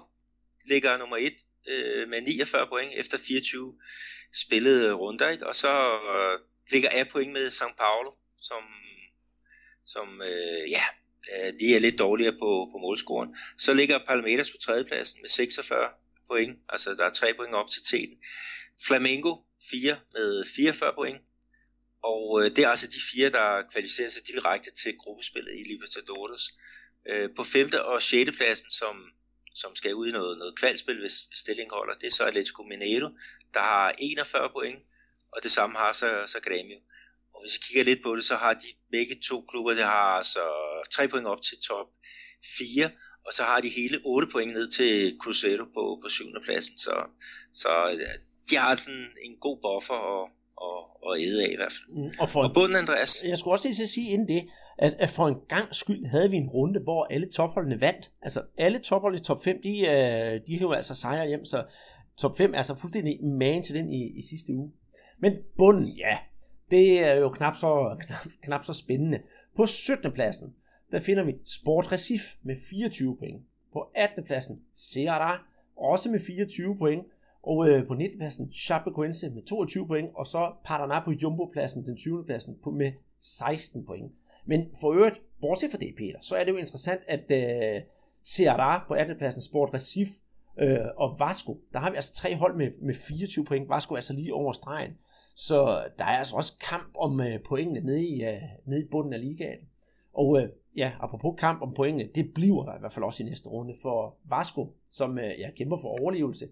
ligger 0.65 0.97
nummer 0.97 1.17
1 1.17 1.35
øh, 1.69 2.09
med 2.09 2.21
49 2.21 2.67
point 2.67 2.93
efter 2.95 3.19
24 3.19 3.75
spillede 4.35 4.93
runder, 4.93 5.29
ikke? 5.29 5.47
og 5.47 5.57
så 5.57 5.93
øh, 5.93 6.39
ligger 6.73 6.89
A 6.93 7.05
point 7.05 7.33
med 7.33 7.49
São 7.49 7.75
Paulo, 7.79 8.11
som, 8.43 8.63
som 9.87 10.23
øh, 10.23 10.71
ja, 10.71 10.83
øh, 11.33 11.53
de 11.61 11.75
er 11.75 11.81
lidt 11.81 11.99
dårligere 11.99 12.33
på, 12.33 12.69
på 12.73 12.79
målscoren. 12.79 13.37
Så 13.59 13.75
ligger 13.75 13.99
Palmeiras 14.07 14.51
på 14.51 14.57
tredjepladsen 14.57 15.23
med 15.23 15.29
46 15.29 15.89
point, 16.29 16.61
altså 16.69 16.95
der 16.95 17.05
er 17.05 17.11
3 17.11 17.35
point 17.35 17.55
op 17.55 17.71
til 17.71 17.83
teten. 17.85 18.17
Flamengo 18.87 19.37
4 19.71 19.97
med 20.13 20.45
44 20.57 20.93
point, 20.95 21.21
og 22.03 22.41
øh, 22.43 22.57
det 22.57 22.65
er 22.65 22.69
altså 22.69 22.87
de 22.87 23.01
fire, 23.15 23.31
der 23.31 23.63
kvalificerer 23.73 24.09
sig 24.11 24.27
direkte 24.27 24.71
til 24.83 24.97
gruppespillet 24.99 25.53
i 25.55 25.69
Libertadores. 25.73 26.43
Øh, 27.09 27.29
på 27.37 27.45
femte 27.45 27.85
og 27.85 28.03
sjette 28.03 28.33
pladsen, 28.33 28.71
som, 28.71 28.95
som 29.55 29.75
skal 29.75 29.95
ud 29.95 30.09
i 30.09 30.13
noget, 30.13 30.39
noget 30.39 30.59
kvalspil, 30.59 31.01
hvis, 31.01 31.17
hvis 31.29 31.39
stillingen 31.39 31.75
holder, 31.75 31.95
det 31.95 32.07
er 32.07 32.11
så 32.11 32.25
Atletico 32.25 32.63
Mineiro, 32.63 33.09
der 33.55 33.61
har 33.61 33.95
41 33.99 34.51
point, 34.51 34.79
og 35.33 35.43
det 35.43 35.51
samme 35.51 35.79
har 35.79 35.93
så, 35.93 36.09
så 36.27 36.39
Grêmio. 36.39 36.79
Og 37.35 37.43
hvis 37.43 37.55
vi 37.55 37.61
kigger 37.67 37.85
lidt 37.85 38.03
på 38.03 38.17
det, 38.17 38.25
så 38.25 38.37
har 38.37 38.55
de 38.55 38.67
begge 38.91 39.21
to 39.29 39.45
klubber, 39.49 39.75
der 39.75 39.85
har 39.85 40.13
altså 40.21 40.41
3 40.93 41.09
point 41.09 41.27
op 41.27 41.43
til 41.43 41.59
top 41.69 41.87
4, 42.59 42.91
og 43.27 43.33
så 43.33 43.43
har 43.43 43.61
de 43.61 43.69
hele 43.69 44.01
8 44.05 44.29
point 44.33 44.53
ned 44.53 44.71
til 44.71 45.17
Cruzeiro 45.23 45.65
på, 45.65 45.99
på 46.03 46.09
7. 46.09 46.25
pladsen. 46.45 46.79
Så, 46.79 46.95
så 47.53 47.69
de 48.51 48.57
har 48.57 48.77
sådan 48.77 49.11
en 49.23 49.37
god 49.41 49.59
buffer 49.63 49.95
og, 49.95 50.31
og, 50.57 51.05
og 51.07 51.21
æde 51.21 51.45
af 51.45 51.51
i 51.53 51.57
hvert 51.57 51.73
fald. 51.73 51.89
Mm, 51.89 52.13
og, 52.21 52.31
for 52.31 52.43
og 52.43 52.55
bunden, 52.55 52.77
Andreas? 52.77 53.23
Jeg 53.25 53.39
skulle 53.39 53.55
også 53.55 53.69
lige 53.69 53.87
sige 53.87 54.11
inden 54.11 54.29
det, 54.29 54.43
at, 54.81 54.97
at 54.99 55.11
for 55.11 55.29
en 55.29 55.37
gang 55.49 55.75
skyld 55.75 56.07
havde 56.07 56.31
vi 56.31 56.37
en 56.37 56.49
runde, 56.49 56.81
hvor 56.81 57.05
alle 57.05 57.31
topholdene 57.31 57.81
vandt. 57.81 58.13
Altså 58.23 58.43
alle 58.59 58.79
tophold 58.79 59.17
i 59.17 59.21
top 59.21 59.45
5, 59.45 59.63
de, 59.63 59.81
øh, 59.89 60.41
de 60.47 60.59
hæver 60.59 60.75
altså 60.75 60.95
sejre 60.95 61.29
hjem, 61.29 61.45
så 61.45 61.65
top 62.17 62.37
5 62.37 62.53
er 62.53 62.57
altså 62.57 62.75
fuldstændig 62.75 63.25
man 63.25 63.63
til 63.63 63.75
den 63.75 63.93
i, 63.93 64.19
i 64.19 64.23
sidste 64.23 64.55
uge. 64.55 64.73
Men 65.19 65.37
bunden, 65.59 65.87
ja, 65.87 66.19
det 66.71 67.05
er 67.05 67.15
jo 67.15 67.29
knap 67.29 67.57
så, 67.57 67.97
knap, 68.07 68.27
knap 68.43 68.65
så 68.65 68.73
spændende. 68.73 69.21
På 69.57 69.67
17. 69.67 70.13
pladsen, 70.13 70.55
der 70.91 71.01
finder 71.01 71.25
vi 71.25 71.35
Sport 71.45 71.93
Recif 71.93 72.23
med 72.43 72.57
24 72.71 73.17
point. 73.17 73.43
På 73.73 73.91
18. 73.95 74.25
pladsen 74.25 74.61
Ceará, 74.75 75.39
også 75.77 76.11
med 76.11 76.21
24 76.21 76.77
point. 76.77 77.07
Og 77.43 77.69
øh, 77.69 77.87
på 77.87 77.95
19. 77.95 78.19
pladsen 78.19 78.53
Chapecoense 78.53 79.31
med 79.31 79.43
22 79.43 79.87
point, 79.87 80.11
og 80.15 80.27
så 80.27 80.53
Paraná 80.69 81.05
på 81.05 81.13
Jumbo-pladsen, 81.13 81.87
den 81.87 81.97
20. 81.97 82.25
pladsen, 82.25 82.59
på, 82.63 82.71
med 82.71 82.93
16 83.21 83.87
point. 83.87 84.13
Men 84.51 84.61
for 84.81 84.93
øvrigt, 84.93 85.21
bortset 85.41 85.71
fra 85.71 85.79
det, 85.79 85.95
Peter, 85.97 86.19
så 86.21 86.37
er 86.37 86.45
det 86.45 86.53
jo 86.53 86.57
interessant, 86.57 87.01
at 87.09 87.31
øh, 87.31 87.83
Ceará 88.25 88.89
på 88.89 88.95
18. 88.95 89.17
pladsen, 89.19 89.43
Sport 89.43 89.75
Recif 89.75 90.09
øh, 90.59 90.79
og 90.97 91.17
Vasco, 91.19 91.61
der 91.73 91.79
har 91.79 91.91
vi 91.91 91.97
altså 91.97 92.15
tre 92.15 92.37
hold 92.37 92.57
med, 92.57 92.71
med 92.83 92.95
24 92.95 93.45
point. 93.45 93.69
Vasco 93.69 93.95
er 93.95 93.97
altså 93.97 94.13
lige 94.13 94.35
over 94.35 94.53
stregen. 94.53 94.93
Så 95.37 95.85
der 95.99 96.05
er 96.05 96.19
altså 96.19 96.37
også 96.37 96.53
kamp 96.71 96.91
om 96.99 97.21
øh, 97.21 97.43
pointene 97.49 97.81
nede 97.81 98.07
i, 98.07 98.25
øh, 98.25 98.43
nede 98.67 98.81
i 98.81 98.89
bunden 98.91 99.13
af 99.13 99.21
ligaen. 99.21 99.59
Og 100.15 100.43
øh, 100.43 100.49
ja, 100.77 100.93
apropos 101.01 101.35
kamp 101.39 101.63
om 101.63 101.75
pointene, 101.75 102.09
det 102.15 102.35
bliver 102.35 102.65
der 102.65 102.77
i 102.77 102.81
hvert 102.81 102.93
fald 102.93 103.05
også 103.05 103.23
i 103.23 103.27
næste 103.27 103.49
runde 103.49 103.75
for 103.83 104.17
Vasco, 104.31 104.73
som 104.89 105.19
øh, 105.19 105.39
ja, 105.39 105.51
kæmper 105.51 105.77
for 105.77 106.01
overlevelse. 106.01 106.49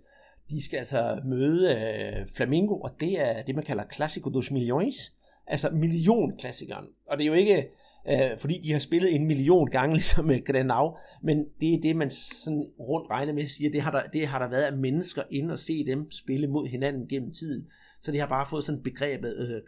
De 0.51 0.65
skal 0.65 0.79
altså 0.79 1.21
møde 1.25 1.75
øh, 1.75 2.29
Flamingo, 2.37 2.81
og 2.81 2.91
det 3.01 3.21
er 3.21 3.43
det, 3.43 3.55
man 3.55 3.65
kalder 3.65 3.85
Clásico 3.85 4.35
dos 4.35 4.51
Millones, 4.51 5.13
altså 5.47 5.71
millionklassikeren. 5.71 6.87
Og 7.07 7.19
det 7.19 7.25
er 7.25 7.29
jo 7.29 7.35
ikke, 7.35 7.69
øh, 8.11 8.39
fordi 8.39 8.61
de 8.65 8.73
har 8.73 8.79
spillet 8.79 9.15
en 9.15 9.27
million 9.27 9.71
gange, 9.71 9.95
ligesom 9.97 10.25
med 10.25 10.45
Granau, 10.45 10.97
men 11.23 11.47
det 11.61 11.75
er 11.75 11.81
det, 11.81 11.97
man 11.97 12.11
sådan 12.11 12.67
rundt 12.79 13.11
regner 13.11 13.33
med 13.33 13.47
siger, 13.47 13.71
det 13.71 13.83
har 13.83 13.91
der, 13.91 14.03
det 14.07 14.27
har 14.27 14.39
der 14.39 14.49
været 14.49 14.63
af 14.63 14.73
mennesker 14.73 15.23
ind 15.31 15.51
og 15.51 15.59
se 15.59 15.87
dem 15.87 16.11
spille 16.11 16.47
mod 16.47 16.69
hinanden 16.69 17.09
gennem 17.09 17.33
tiden. 17.33 17.71
Så 18.03 18.13
det 18.13 18.21
har 18.21 18.27
bare 18.27 18.47
fået 18.51 18.65
sådan 18.65 18.83
begrebet 18.83 19.35
øh, 19.39 19.63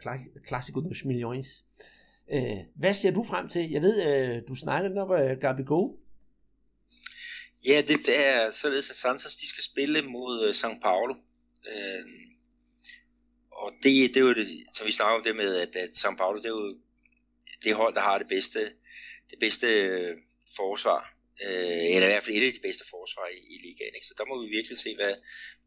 Clásico 0.49 0.89
dos 0.89 1.05
Millones. 1.05 1.65
Øh, 2.33 2.59
hvad 2.75 2.95
ser 2.95 3.11
du 3.11 3.25
frem 3.25 3.49
til? 3.49 3.71
Jeg 3.71 3.83
ved, 3.83 4.07
øh, 4.07 4.43
du 4.49 4.55
snakkede 4.55 4.95
nok 4.95 5.11
om 5.11 5.39
Gabi 5.41 5.63
Go. 5.63 5.93
Ja, 7.67 7.83
det, 7.89 7.99
det 8.07 8.27
er 8.27 8.51
således, 8.51 8.91
at 8.91 8.97
Santos 8.97 9.37
de 9.37 9.49
skal 9.49 9.65
spille 9.65 10.03
mod 10.03 10.45
øh, 10.45 10.51
São 10.51 10.81
Paulo. 10.83 11.15
Øh, 11.73 12.05
og 13.53 13.73
det, 13.83 14.15
det 14.15 14.17
er 14.17 14.21
jo 14.21 14.35
det, 14.35 14.47
som 14.75 14.87
vi 14.87 14.93
snakker 14.93 15.17
om 15.17 15.25
det 15.25 15.37
med, 15.37 15.57
at, 15.57 15.77
at 15.77 15.89
São 15.89 16.17
Paulo, 16.17 16.37
det 16.37 16.45
er 16.45 16.49
jo 16.49 16.77
det 17.65 17.75
hold, 17.75 17.95
der 17.95 18.01
har 18.01 18.19
det 18.19 18.29
bedste, 18.29 18.61
det 19.31 19.39
bedste 19.41 19.67
øh, 19.67 20.17
forsvar. 20.57 21.15
Øh, 21.45 21.95
eller 21.95 22.07
i 22.09 22.13
hvert 22.13 22.25
fald 22.25 22.37
et 22.37 22.47
af 22.47 22.53
de 22.53 22.67
bedste 22.69 22.85
forsvar 22.91 23.27
i, 23.27 23.39
i 23.55 23.57
ligaen. 23.67 23.95
Ikke? 23.95 24.07
Så 24.07 24.15
der 24.19 24.25
må 24.25 24.43
vi 24.43 24.49
virkelig 24.49 24.79
se, 24.79 24.95
hvad, 24.95 25.15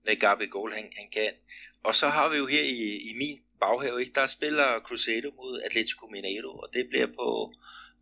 hvad 0.04 0.16
Gabi 0.16 0.46
Gold 0.46 0.74
han, 0.74 0.92
han 0.98 1.10
kan. 1.14 1.32
Og 1.84 1.96
så 1.96 2.08
har 2.10 2.30
vi 2.30 2.38
jo 2.38 2.46
her 2.46 2.62
i, 2.62 2.98
i 3.10 3.14
min 3.18 3.40
baghave, 3.60 4.00
ikke? 4.00 4.14
der 4.16 4.28
spiller 4.28 4.80
Cruzeiro 4.80 5.32
mod 5.36 5.62
Atletico 5.62 6.08
Mineiro, 6.08 6.58
og 6.58 6.70
det 6.74 6.90
bliver 6.90 7.08
på, 7.08 7.54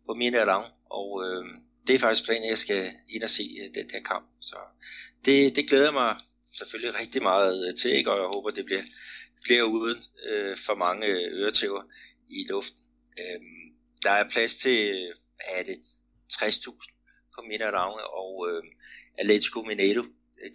på 0.06 0.12
Mineirão. 0.20 0.64
Og 0.90 1.08
øh, 1.24 1.44
det 1.86 1.94
er 1.94 1.98
faktisk 1.98 2.24
planen, 2.24 2.44
at 2.44 2.50
jeg 2.50 2.58
skal 2.58 2.92
ind 3.08 3.22
og 3.22 3.30
se 3.30 3.44
øh, 3.62 3.74
den 3.74 3.90
her 3.90 4.02
kamp. 4.02 4.26
Så 4.40 4.56
det, 5.24 5.56
det 5.56 5.68
glæder 5.68 5.90
mig 5.90 6.16
selvfølgelig 6.58 7.00
rigtig 7.00 7.22
meget 7.22 7.68
øh, 7.68 7.74
til, 7.74 7.90
ikke? 7.90 8.10
og 8.10 8.18
jeg 8.18 8.26
håber, 8.26 8.50
det 8.50 8.64
bliver, 8.64 8.82
bliver 9.42 9.62
uden 9.62 9.98
øh, 10.28 10.56
for 10.56 10.74
mange 10.74 11.06
øretæver 11.06 11.82
i 12.30 12.46
luften. 12.48 12.78
Øh, 13.18 13.40
der 14.02 14.10
er 14.10 14.28
plads 14.28 14.56
til, 14.56 15.12
er 15.40 15.62
det 15.62 15.78
60.000 16.32 16.92
på 17.34 17.40
Mineirão, 17.40 17.92
og 18.20 18.48
øh, 18.50 18.62
Atletico 19.18 19.62
Mineiro, 19.62 20.04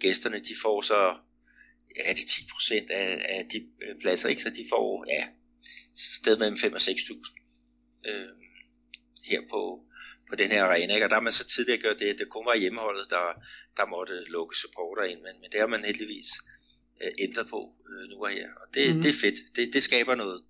gæsterne, 0.00 0.38
de 0.38 0.54
får 0.62 0.82
så 0.82 1.16
ja, 1.96 2.12
det 2.12 2.28
10 2.28 2.42
procent 2.52 2.90
af, 2.90 3.26
af 3.28 3.46
de 3.52 3.68
øh, 3.82 4.00
pladser, 4.00 4.28
ikke? 4.28 4.42
så 4.42 4.50
de 4.50 4.66
får 4.70 5.04
ja, 5.08 5.28
sted 5.96 6.38
mellem 6.38 6.58
5 6.58 6.72
og 6.72 6.80
6.000 6.80 8.08
øh, 8.08 8.28
her 9.24 9.40
på, 9.50 9.84
på 10.30 10.36
den 10.36 10.50
her 10.50 10.64
arena. 10.64 10.94
Ikke? 10.94 11.06
Og 11.06 11.10
der 11.10 11.16
har 11.16 11.22
man 11.22 11.32
så 11.32 11.44
tidligere 11.44 11.80
gjort 11.80 11.98
det, 11.98 12.06
at 12.06 12.18
det 12.18 12.28
kun 12.28 12.46
var 12.46 12.56
hjemmeholdet, 12.56 13.10
der, 13.10 13.42
der 13.76 13.86
måtte 13.86 14.24
lukke 14.24 14.56
supporter 14.56 15.02
ind, 15.02 15.20
men, 15.20 15.40
men 15.40 15.50
det 15.52 15.60
har 15.60 15.66
man 15.66 15.84
heldigvis 15.84 16.28
øh, 17.02 17.12
ændret 17.18 17.46
på 17.48 17.74
øh, 17.88 18.08
nu 18.10 18.16
og 18.24 18.28
her. 18.28 18.48
Og 18.56 18.74
det, 18.74 18.94
mm. 18.94 19.02
det 19.02 19.08
er 19.08 19.20
fedt. 19.20 19.56
Det, 19.56 19.72
det 19.72 19.82
skaber 19.82 20.14
noget, 20.14 20.44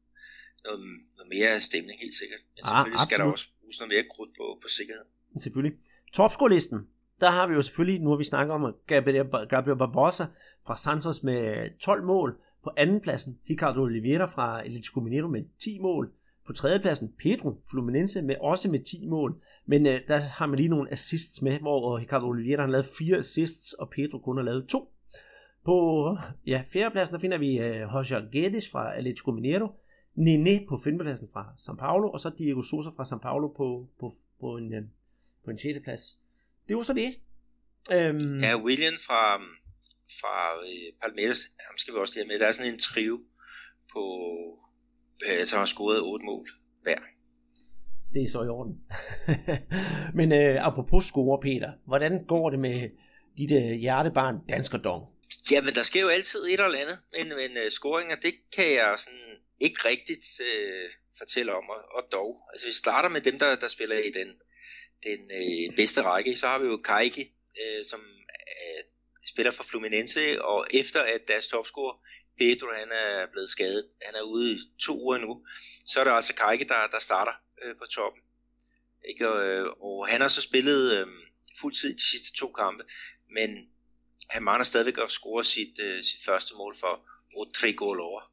noget, 0.64 0.80
noget 1.16 1.28
mere 1.34 1.60
stemning, 1.60 2.00
helt 2.00 2.14
sikkert. 2.14 2.40
Men 2.54 2.62
ah, 2.64 2.68
selvfølgelig 2.68 2.94
absolut. 2.94 3.08
skal 3.08 3.18
der 3.18 3.32
også 3.36 3.46
bruges 3.60 3.78
noget 3.80 3.92
mere 3.94 4.04
krudt 4.14 4.30
på, 4.38 4.44
på 4.62 4.68
sikkerhed. 4.68 5.04
Selvfølgelig. 5.44 5.74
Topscore-listen, 6.12 6.78
der 7.20 7.30
har 7.30 7.46
vi 7.46 7.54
jo 7.54 7.62
selvfølgelig, 7.62 8.00
nu 8.00 8.10
har 8.10 8.16
vi 8.16 8.24
snakket 8.24 8.52
om 8.54 8.74
Gabriel, 8.86 9.26
Gabriel 9.48 9.78
Barbosa 9.78 10.24
fra 10.66 10.76
Santos 10.76 11.22
med 11.22 11.70
12 11.78 12.04
mål. 12.04 12.38
På 12.64 12.70
andenpladsen 12.76 13.38
Ricardo 13.50 13.80
Oliveira 13.82 14.26
fra 14.26 14.64
Atletico 14.64 15.00
Mineiro 15.00 15.28
med 15.28 15.44
10 15.58 15.78
mål. 15.78 16.12
På 16.46 16.52
tredjepladsen 16.52 17.12
Pedro 17.18 17.62
Fluminense 17.70 18.22
med 18.22 18.36
også 18.40 18.70
med 18.70 18.80
10 18.80 19.06
mål. 19.06 19.42
Men 19.66 19.86
øh, 19.86 20.00
der 20.08 20.18
har 20.18 20.46
man 20.46 20.56
lige 20.56 20.68
nogle 20.68 20.92
assists 20.92 21.42
med, 21.42 21.58
hvor 21.58 21.98
Ricardo 21.98 22.26
Oliveira 22.26 22.60
har 22.60 22.68
lavet 22.68 22.86
4 22.98 23.16
assists, 23.16 23.72
og 23.72 23.90
Pedro 23.90 24.18
kun 24.18 24.36
har 24.36 24.44
lavet 24.44 24.66
2. 24.68 24.92
På 25.64 26.16
ja, 26.46 26.62
fjerdepladsen 26.66 27.14
der 27.14 27.20
finder 27.20 27.38
vi 27.38 27.58
øh, 27.58 27.94
Roger 27.94 28.30
Guedes 28.32 28.68
fra 28.68 28.96
Atletico 28.96 29.30
Mineiro. 29.30 29.68
Nene 30.26 30.66
på 30.68 30.78
femtepladsen 30.84 31.28
fra 31.32 31.42
São 31.58 31.76
Paulo, 31.76 32.10
og 32.10 32.20
så 32.20 32.30
Diego 32.38 32.62
Sosa 32.62 32.90
fra 32.96 33.04
São 33.04 33.20
Paulo 33.22 33.48
på, 33.48 33.88
på, 34.00 34.14
på 34.40 34.56
en, 34.56 34.74
øh, 34.74 34.82
på 35.44 35.50
en 35.50 35.58
6. 35.58 35.78
plads 35.84 36.18
det 36.68 36.76
var 36.76 36.82
så 36.82 36.92
det. 36.92 37.14
Øhm... 37.92 38.40
Ja, 38.40 38.56
William 38.56 38.94
fra, 39.06 39.36
fra 40.20 40.36
øh, 40.66 40.92
Palmeiras, 41.02 41.40
ham 41.68 41.78
skal 41.78 41.94
vi 41.94 41.98
også 41.98 42.14
lige 42.16 42.28
med. 42.28 42.38
Der 42.38 42.46
er 42.46 42.52
sådan 42.52 42.72
en 42.72 42.78
trio 42.78 43.20
på, 43.92 44.04
øh, 45.28 45.46
som 45.46 45.58
har 45.58 45.64
scoret 45.64 46.00
otte 46.00 46.26
mål 46.26 46.48
hver. 46.82 46.98
Det 48.14 48.22
er 48.22 48.30
så 48.30 48.42
i 48.42 48.48
orden. 48.48 48.74
Men 50.18 50.32
øh, 50.32 50.66
apropos 50.66 51.04
score, 51.04 51.40
Peter, 51.40 51.72
hvordan 51.86 52.24
går 52.24 52.50
det 52.50 52.58
med 52.58 52.90
dit 53.38 53.52
øh, 53.52 53.72
hjertebarn 53.72 54.36
Danskerdom? 54.48 55.02
Jamen, 55.50 55.74
der 55.74 55.82
sker 55.82 56.00
jo 56.00 56.08
altid 56.08 56.40
et 56.44 56.52
eller 56.52 56.78
andet, 56.78 56.98
men, 57.16 57.28
men 57.28 57.50
uh, 57.64 57.70
scoringer, 57.70 58.16
det 58.16 58.34
kan 58.56 58.64
jeg 58.64 58.94
sådan 58.96 59.28
ikke 59.60 59.88
rigtigt 59.88 60.40
øh, 60.40 60.90
fortæller 61.18 61.52
om, 61.52 61.68
og, 61.68 61.82
og 61.96 62.12
dog. 62.12 62.36
Altså, 62.52 62.66
vi 62.66 62.72
starter 62.72 63.08
med 63.08 63.20
dem, 63.20 63.38
der, 63.38 63.56
der 63.56 63.68
spiller 63.68 63.96
i 63.96 64.10
den 64.10 64.40
den 65.04 65.30
øh, 65.30 65.76
bedste 65.76 66.02
række. 66.02 66.36
Så 66.36 66.46
har 66.46 66.58
vi 66.58 66.66
jo 66.66 66.76
Kaiki, 66.76 67.32
øh, 67.62 67.84
som 67.84 68.00
øh, 68.00 68.84
spiller 69.26 69.52
for 69.52 69.64
Fluminense, 69.64 70.42
og 70.42 70.66
efter 70.70 71.02
at 71.02 71.28
deres 71.28 71.48
topscorer 71.48 71.96
Pedro 72.38 72.66
han 72.78 72.92
er 72.92 73.26
blevet 73.32 73.50
skadet, 73.50 73.88
han 74.02 74.14
er 74.14 74.22
ude 74.22 74.52
i 74.52 74.56
to 74.80 75.00
uger 75.00 75.18
nu, 75.18 75.46
så 75.86 76.00
er 76.00 76.04
det 76.04 76.10
altså 76.10 76.34
Kaiki, 76.34 76.64
der, 76.64 76.86
der 76.86 76.98
starter 76.98 77.32
øh, 77.62 77.76
på 77.76 77.86
toppen. 77.86 78.22
Ikke? 79.08 79.28
Og, 79.28 79.46
øh, 79.46 79.66
og 79.80 80.08
han 80.08 80.20
har 80.20 80.28
så 80.28 80.42
spillet 80.42 80.96
øh, 80.96 81.06
fuldtid 81.60 81.94
de 81.94 82.10
sidste 82.10 82.32
to 82.32 82.52
kampe, 82.52 82.84
men 83.30 83.68
han 84.30 84.42
mangler 84.42 84.64
stadigvæk 84.64 84.98
at 84.98 85.10
score 85.10 85.44
sit, 85.44 85.80
øh, 85.80 86.02
sit 86.02 86.24
første 86.24 86.54
mål 86.54 86.76
for 86.76 87.08
Rodrigo 87.36 87.92
Lover. 87.92 88.32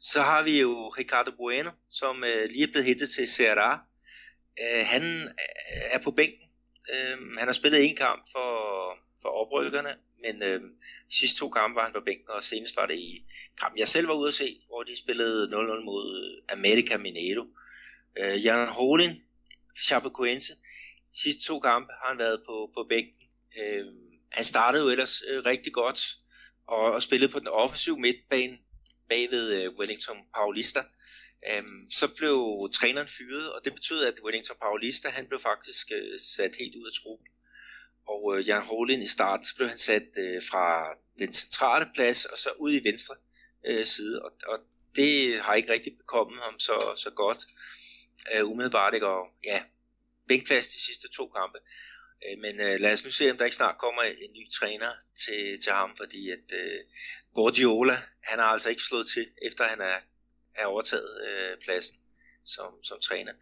Så 0.00 0.22
har 0.22 0.42
vi 0.42 0.60
jo 0.60 0.88
Ricardo 0.88 1.30
Bueno, 1.30 1.70
som 1.90 2.24
øh, 2.24 2.48
lige 2.50 2.62
er 2.62 2.72
blevet 2.72 2.86
hentet 2.86 3.10
til 3.10 3.28
Serra, 3.28 3.86
Øh, 4.62 4.86
han 4.86 5.22
øh, 5.22 5.82
er 5.92 5.98
på 5.98 6.10
bænken. 6.10 6.48
Øh, 6.94 7.18
han 7.38 7.48
har 7.48 7.52
spillet 7.52 7.84
en 7.84 7.96
kamp 7.96 8.26
for, 8.32 8.50
for 9.22 9.28
oprykkerne, 9.28 9.96
men 10.24 10.42
øh, 10.42 10.60
de 11.10 11.16
sidste 11.16 11.38
to 11.38 11.48
kampe 11.50 11.76
var 11.76 11.84
han 11.84 11.92
på 11.92 12.00
bænken, 12.00 12.30
og 12.30 12.42
senest 12.42 12.76
var 12.76 12.86
det 12.86 12.98
i 12.98 13.24
kampen, 13.60 13.78
jeg 13.78 13.88
selv 13.88 14.08
var 14.08 14.14
ude 14.14 14.28
at 14.28 14.34
se, 14.34 14.60
hvor 14.66 14.82
de 14.82 14.98
spillede 14.98 15.44
0-0 15.46 15.84
mod 15.84 16.40
America 16.48 16.96
Mineiro. 16.96 17.44
Øh, 18.18 18.44
Jan 18.44 18.68
Holin, 18.68 19.22
Chapecoense, 19.82 20.52
de 21.12 21.20
sidste 21.22 21.44
to 21.44 21.60
kampe 21.60 21.92
har 22.00 22.08
han 22.08 22.18
været 22.18 22.42
på, 22.46 22.70
på 22.74 22.86
bænken. 22.88 23.28
Øh, 23.60 23.86
han 24.32 24.44
startede 24.44 24.82
jo 24.82 24.90
ellers 24.90 25.22
øh, 25.28 25.44
rigtig 25.44 25.72
godt, 25.72 26.00
og, 26.66 26.92
og 26.92 27.02
spillede 27.02 27.32
på 27.32 27.38
den 27.38 27.48
offensive 27.48 27.98
midtbane 27.98 28.58
bagved 29.08 29.62
øh, 29.62 29.78
Wellington 29.78 30.16
Paulista. 30.34 30.84
Øhm, 31.50 31.90
så 31.90 32.08
blev 32.08 32.68
træneren 32.74 33.08
fyret, 33.08 33.52
og 33.52 33.60
det 33.64 33.74
betød, 33.74 34.04
at 34.04 34.14
Wellington 34.24 34.56
Paulista 34.60 35.08
han 35.08 35.26
blev 35.26 35.40
faktisk 35.40 35.86
øh, 35.92 36.20
sat 36.20 36.56
helt 36.56 36.76
ud 36.76 36.86
af 36.86 36.92
truppen. 37.02 37.26
Og 38.06 38.38
øh, 38.38 38.48
Jan 38.48 38.62
Holin 38.62 39.02
i 39.02 39.06
start, 39.06 39.46
så 39.46 39.56
blev 39.56 39.68
han 39.68 39.78
sat 39.78 40.08
øh, 40.18 40.42
fra 40.50 40.94
den 41.18 41.32
centrale 41.32 41.86
plads 41.94 42.24
og 42.24 42.38
så 42.38 42.50
ud 42.58 42.72
i 42.72 42.84
venstre 42.84 43.14
øh, 43.66 43.86
side, 43.86 44.22
og, 44.22 44.32
og 44.46 44.58
det 44.96 45.40
har 45.40 45.54
ikke 45.54 45.72
rigtig 45.72 45.96
bekommet 45.96 46.38
ham 46.38 46.58
så, 46.58 46.92
så 46.96 47.10
godt 47.10 47.46
øh, 48.34 48.50
umiddelbart, 48.50 48.94
ikke? 48.94 49.06
og 49.06 49.26
ja, 49.44 49.62
bænkplads 50.28 50.68
de 50.68 50.80
sidste 50.80 51.08
to 51.08 51.28
kampe. 51.28 51.58
Øh, 52.26 52.38
men 52.38 52.60
øh, 52.60 52.80
lad 52.80 52.92
os 52.92 53.04
nu 53.04 53.10
se, 53.10 53.30
om 53.30 53.36
der 53.38 53.44
ikke 53.44 53.56
snart 53.56 53.78
kommer 53.78 54.02
en 54.02 54.32
ny 54.32 54.50
træner 54.50 54.92
til, 55.24 55.60
til 55.62 55.72
ham, 55.72 55.96
fordi 55.96 56.30
at 56.30 56.52
øh, 56.52 56.80
Guardiola, 57.36 57.96
han 58.22 58.38
har 58.38 58.46
altså 58.46 58.68
ikke 58.68 58.82
slået 58.82 59.06
til, 59.14 59.26
efter 59.42 59.64
han 59.64 59.80
er 59.80 59.98
er 60.56 60.66
overtaget 60.66 61.10
øh, 61.28 61.58
pladsen 61.64 61.96
som, 62.44 62.84
som 62.84 63.00
træner. 63.00 63.32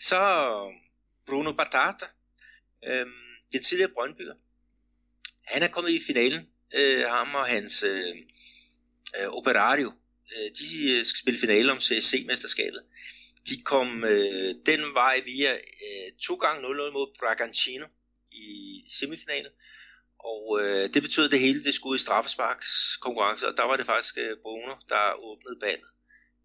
Så 0.00 0.18
Bruno 1.26 1.52
Batata, 1.52 2.06
øh, 2.86 3.06
den 3.52 3.62
tidligere 3.62 3.90
Brøndbyer. 3.94 4.34
Han 5.46 5.62
er 5.62 5.68
kommet 5.68 5.90
i 5.90 6.00
finalen, 6.06 6.48
øh, 6.74 7.04
ham 7.06 7.34
og 7.34 7.46
hans 7.46 7.82
øh, 7.82 8.16
øh 9.18 9.28
Operario. 9.28 9.92
Øh, 10.36 10.50
de 10.58 10.92
øh, 10.92 11.04
skal 11.04 11.18
spille 11.18 11.40
finale 11.40 11.72
om 11.72 11.80
CSC-mesterskabet. 11.80 12.82
de 13.48 13.62
kom 13.62 14.04
øh, 14.04 14.54
den 14.66 14.94
vej 14.94 15.20
via 15.24 15.52
øh, 15.54 16.12
to 16.22 16.34
gange 16.34 16.62
0-0 16.62 16.92
mod 16.92 17.18
Bragantino 17.18 17.86
i 18.32 18.48
semifinalen. 18.90 19.52
Og 20.24 20.60
øh, 20.62 20.94
det 20.94 21.02
betød, 21.02 21.24
at 21.24 21.30
det 21.30 21.40
hele 21.40 21.64
det 21.64 21.74
skulle 21.74 21.96
i 21.96 22.06
straffesparks 22.06 22.96
konkurrence, 22.96 23.48
og 23.48 23.56
der 23.56 23.64
var 23.64 23.76
det 23.76 23.86
faktisk 23.86 24.18
øh, 24.18 24.36
Bruno, 24.42 24.74
der 24.88 25.12
åbnede 25.12 25.58
ballet 25.60 25.90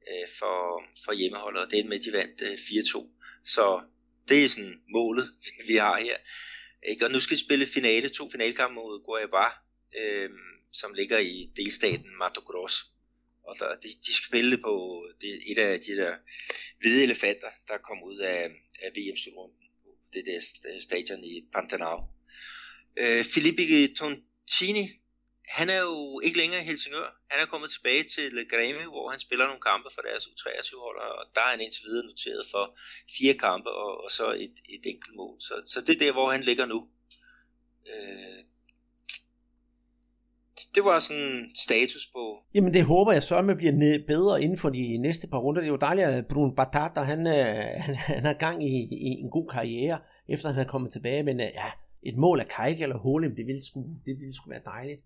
øh, 0.10 0.28
for, 0.40 0.84
for 1.06 1.14
hjemmeholdet, 1.14 1.62
og 1.64 1.72
det 1.72 1.86
med, 1.86 2.00
de 2.00 2.12
vandt 2.14 2.42
øh, 2.42 2.54
4-2. 2.54 3.08
Så 3.46 3.82
det 4.30 4.44
er 4.44 4.50
sådan 4.50 4.82
målet, 4.90 5.34
vi 5.70 5.76
har 5.76 5.98
her. 6.00 6.18
Ikke? 6.90 7.06
Og 7.06 7.12
nu 7.12 7.20
skal 7.20 7.38
vi 7.38 7.42
spille 7.42 7.68
finale, 7.68 8.10
to 8.10 8.30
finalkampe 8.30 8.76
mod 8.76 9.04
Guayaba, 9.04 9.46
øh, 10.00 10.30
som 10.72 10.94
ligger 10.94 11.18
i 11.18 11.52
delstaten 11.56 12.18
Mato 12.18 12.42
Grosso. 12.42 12.86
Og 13.44 13.56
der, 13.60 13.76
de, 13.76 13.88
de 14.06 14.14
skal 14.14 14.26
spille 14.26 14.58
på 14.58 15.06
det, 15.22 15.52
et 15.52 15.58
af 15.58 15.80
de 15.80 15.96
der 15.96 16.14
hvide 16.80 17.04
elefanter, 17.04 17.52
der 17.68 17.78
kom 17.78 18.04
ud 18.04 18.18
af, 18.18 18.52
af 18.82 18.92
VM-slutrunden 18.96 19.64
på 19.84 19.90
det 20.14 20.26
der 20.26 20.40
stadion 20.80 21.24
i 21.24 21.46
Pantanal. 21.54 22.00
Øh, 23.02 23.24
Filippi 23.34 23.94
Tontini, 23.98 24.86
han 25.58 25.70
er 25.70 25.82
jo 25.90 26.20
ikke 26.26 26.38
længere 26.38 26.62
i 26.62 26.66
Helsingør. 26.66 27.08
Han 27.32 27.42
er 27.42 27.52
kommet 27.52 27.70
tilbage 27.70 28.04
til 28.04 28.30
Grêmio, 28.54 28.90
hvor 28.96 29.10
han 29.10 29.20
spiller 29.20 29.46
nogle 29.46 29.62
kampe 29.62 29.90
for 29.96 30.02
deres 30.02 30.24
U23-hold, 30.32 30.98
og 31.00 31.26
der 31.36 31.42
er 31.42 31.52
han 31.52 31.62
indtil 31.62 31.84
videre 31.88 32.06
noteret 32.06 32.44
for 32.54 32.66
fire 33.18 33.34
kampe 33.34 33.70
og, 33.70 34.04
og 34.04 34.10
så 34.18 34.26
et, 34.46 34.58
et 34.76 34.84
enkelt 34.94 35.16
mål. 35.16 35.36
Så, 35.48 35.54
så 35.66 35.82
det 35.86 35.94
er 35.96 36.06
der, 36.06 36.12
hvor 36.12 36.32
han 36.32 36.42
ligger 36.42 36.66
nu. 36.66 36.80
Øh, 37.92 38.40
det 40.76 40.84
var 40.84 41.00
sådan 41.00 41.50
status 41.56 42.10
på. 42.14 42.44
Jamen 42.54 42.74
det 42.74 42.84
håber 42.86 43.12
jeg 43.12 43.24
så 43.24 43.42
med 43.42 43.56
bliver 43.56 44.00
bedre 44.08 44.44
inden 44.44 44.58
for 44.58 44.70
de 44.70 44.98
næste 44.98 45.28
par 45.28 45.38
runder. 45.38 45.62
Det 45.62 45.68
er 45.68 45.72
jo 45.72 45.88
dejligt, 45.88 46.08
at 46.08 46.28
Bruno 46.28 46.52
Batata, 46.56 47.02
han, 47.02 47.28
øh, 47.28 47.82
han, 47.86 47.96
han 47.96 48.26
har 48.26 48.34
gang 48.34 48.64
i, 48.64 48.74
i 48.92 49.08
en 49.24 49.30
god 49.30 49.50
karriere, 49.52 50.00
efter 50.30 50.52
han 50.52 50.66
er 50.66 50.72
kommet 50.72 50.92
tilbage. 50.92 51.24
Men 51.24 51.40
øh, 51.40 51.46
ja, 51.46 51.70
et 52.04 52.18
mål 52.18 52.40
af 52.40 52.48
Kajk 52.48 52.82
eller 52.82 52.98
Hålem, 52.98 53.36
det 53.36 53.48
ville 53.48 53.66
sgu, 53.66 53.86
det 54.06 54.20
ville 54.20 54.34
sgu 54.34 54.50
være 54.50 54.62
dejligt. 54.66 55.02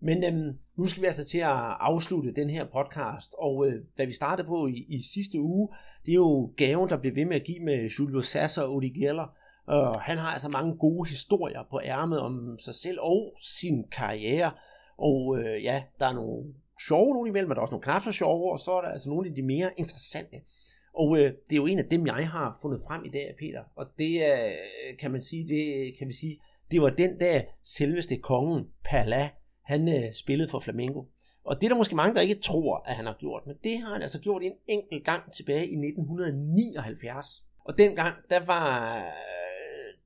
Men 0.00 0.24
øhm, 0.24 0.58
nu 0.76 0.86
skal 0.86 1.02
vi 1.02 1.06
altså 1.06 1.24
til 1.24 1.38
at 1.38 1.76
afslutte 1.80 2.34
den 2.34 2.50
her 2.50 2.64
podcast, 2.64 3.34
og 3.38 3.66
øh, 3.66 3.82
da 3.98 4.04
vi 4.04 4.12
startede 4.12 4.48
på 4.48 4.66
i, 4.66 4.86
i 4.88 5.02
sidste 5.14 5.40
uge, 5.40 5.68
det 6.06 6.10
er 6.10 6.14
jo 6.14 6.52
gaven, 6.56 6.88
der 6.88 6.96
blev 6.96 7.14
ved 7.14 7.24
med 7.24 7.36
at 7.36 7.44
give 7.44 7.60
med 7.60 7.88
Julio 7.88 8.20
Sasser 8.20 8.62
og 8.62 8.74
Udi 8.74 8.88
Geller. 8.88 9.26
Og 9.66 10.00
han 10.00 10.18
har 10.18 10.28
altså 10.28 10.48
mange 10.48 10.76
gode 10.76 11.08
historier 11.08 11.62
på 11.70 11.80
ærmet 11.84 12.20
om 12.20 12.58
sig 12.58 12.74
selv 12.74 12.98
og 13.00 13.36
sin 13.40 13.84
karriere. 13.92 14.52
Og 14.98 15.38
øh, 15.38 15.64
ja, 15.64 15.82
der 16.00 16.06
er 16.06 16.12
nogle 16.12 16.54
sjove 16.86 17.14
nogle 17.14 17.28
imellem, 17.28 17.48
men 17.48 17.54
der 17.54 17.60
er 17.60 17.62
også 17.62 17.72
nogle 17.72 17.82
knap 17.82 18.02
så 18.02 18.12
sjove, 18.12 18.52
og 18.52 18.58
så 18.58 18.72
er 18.72 18.80
der 18.80 18.88
altså 18.88 19.08
nogle 19.08 19.28
af 19.28 19.34
de 19.34 19.42
mere 19.42 19.70
interessante. 19.76 20.36
Og 20.96 21.18
øh, 21.18 21.24
det 21.24 21.52
er 21.52 21.56
jo 21.56 21.66
en 21.66 21.78
af 21.78 21.84
dem, 21.84 22.06
jeg 22.06 22.28
har 22.28 22.58
fundet 22.62 22.80
frem 22.86 23.04
i 23.04 23.08
dag, 23.08 23.34
Peter. 23.38 23.62
Og 23.76 23.86
det 23.98 24.24
er, 24.24 24.46
øh, 24.46 24.98
kan 24.98 25.10
man 25.10 25.22
sige, 25.22 25.48
det 25.48 25.94
kan 25.98 26.08
vi 26.08 26.12
sige, 26.12 26.40
det 26.70 26.82
var 26.82 26.90
den 26.90 27.18
dag 27.18 27.48
selveste 27.62 28.16
kongen, 28.16 28.64
Pala, 28.84 29.30
han 29.62 29.88
øh, 29.88 30.12
spillede 30.12 30.48
for 30.48 30.58
Flamengo. 30.58 31.04
Og 31.44 31.56
det 31.56 31.64
er 31.64 31.68
der 31.68 31.76
måske 31.76 31.96
mange, 31.96 32.14
der 32.14 32.20
ikke 32.20 32.40
tror, 32.40 32.82
at 32.86 32.96
han 32.96 33.06
har 33.06 33.16
gjort, 33.20 33.46
men 33.46 33.56
det 33.64 33.78
har 33.78 33.92
han 33.92 34.02
altså 34.02 34.20
gjort 34.20 34.42
en 34.42 34.52
enkelt 34.66 35.04
gang 35.04 35.32
tilbage 35.32 35.66
i 35.66 35.76
1979. 35.76 37.44
Og 37.64 37.78
dengang, 37.78 38.16
der 38.30 38.44
var, 38.44 38.96
øh, 38.96 39.02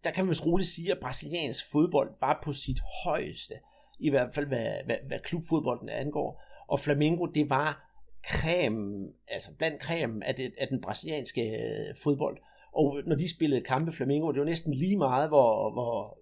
der 0.04 0.10
kan 0.10 0.24
man 0.24 0.30
vist 0.30 0.46
roligt 0.46 0.68
sige, 0.68 0.92
at 0.92 0.98
brasiliansk 0.98 1.70
fodbold 1.70 2.10
var 2.20 2.40
på 2.44 2.52
sit 2.52 2.78
højeste, 3.04 3.54
i 3.98 4.10
hvert 4.10 4.34
fald 4.34 4.46
hvad, 4.46 4.72
hvad, 4.84 4.96
hvad 5.06 5.18
klubfodbolden 5.18 5.88
angår. 5.88 6.42
Og 6.68 6.80
Flamengo, 6.80 7.26
det 7.26 7.50
var 7.50 7.87
creme, 8.26 9.08
altså 9.28 9.50
blandt 9.58 9.82
creme 9.82 10.26
af, 10.26 10.34
det, 10.34 10.52
af 10.58 10.68
den 10.68 10.80
brasilianske 10.80 11.42
øh, 11.42 11.96
fodbold. 12.02 12.38
Og 12.72 13.00
når 13.06 13.16
de 13.16 13.30
spillede 13.30 13.60
kampe 13.60 13.92
Flamengo, 13.92 14.32
det 14.32 14.38
var 14.38 14.46
næsten 14.46 14.74
lige 14.74 14.96
meget, 14.96 15.28
hvor, 15.28 15.72
hvor 15.72 16.18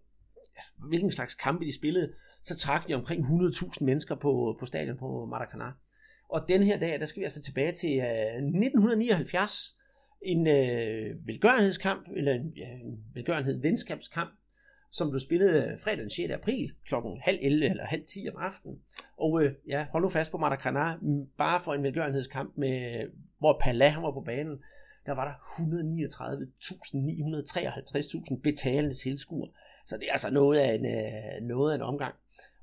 hvilken 0.88 1.12
slags 1.12 1.34
kampe 1.34 1.64
de 1.64 1.74
spillede, 1.74 2.12
så 2.42 2.57
trak 2.57 2.88
de 2.88 2.94
omkring 2.94 3.24
100.000 3.24 3.84
mennesker 3.84 4.14
på, 4.14 4.57
på 4.61 4.66
stadion 4.66 4.97
på 4.97 5.26
Maracanã. 5.32 5.72
Og 6.28 6.49
den 6.49 6.62
her 6.62 6.78
dag, 6.78 7.01
der 7.01 7.07
skal 7.07 7.20
vi 7.20 7.24
altså 7.24 7.42
tilbage 7.42 7.72
til 7.72 7.99
øh, 7.99 8.36
1979, 8.36 9.76
en 10.22 10.47
øh, 10.47 11.26
velgørenhedskamp, 11.26 12.09
eller 12.16 12.32
en, 12.34 12.53
ja, 12.57 12.68
en 12.70 13.05
velgørenhed 13.14 13.61
venskabskamp, 13.62 14.30
som 14.97 15.11
blev 15.11 15.20
spillet 15.20 15.64
øh, 15.64 15.78
fredag 15.78 15.99
den 15.99 16.11
6. 16.11 16.32
april 16.32 16.72
klokken 16.86 17.18
halv 17.22 17.38
11 17.42 17.70
eller 17.70 17.84
halv 17.84 18.05
10 18.07 18.28
om 18.34 18.36
aftenen. 18.40 18.80
Og 19.16 19.42
øh, 19.42 19.53
ja, 19.68 19.86
hold 19.92 20.03
nu 20.03 20.09
fast 20.09 20.30
på 20.30 20.38
Maracanã, 20.38 21.05
bare 21.38 21.61
for 21.61 21.74
en 21.74 21.82
velgørenhedskamp, 21.82 22.53
med, 22.57 23.07
hvor 23.38 23.61
Pala 23.61 23.94
var 24.01 24.11
på 24.11 24.20
banen, 24.20 24.59
der 25.07 25.12
var 25.12 25.24
der 25.24 25.34
139.953.000 28.32 28.40
betalende 28.42 28.94
tilskuere. 28.94 29.51
Så 29.86 29.97
det 29.97 30.09
er 30.09 30.12
altså 30.12 30.30
noget 30.30 30.59
af 30.59 30.74
en, 30.74 30.86
øh, 30.86 31.49
noget 31.49 31.72
af 31.72 31.76
en 31.76 31.82
omgang. 31.82 32.14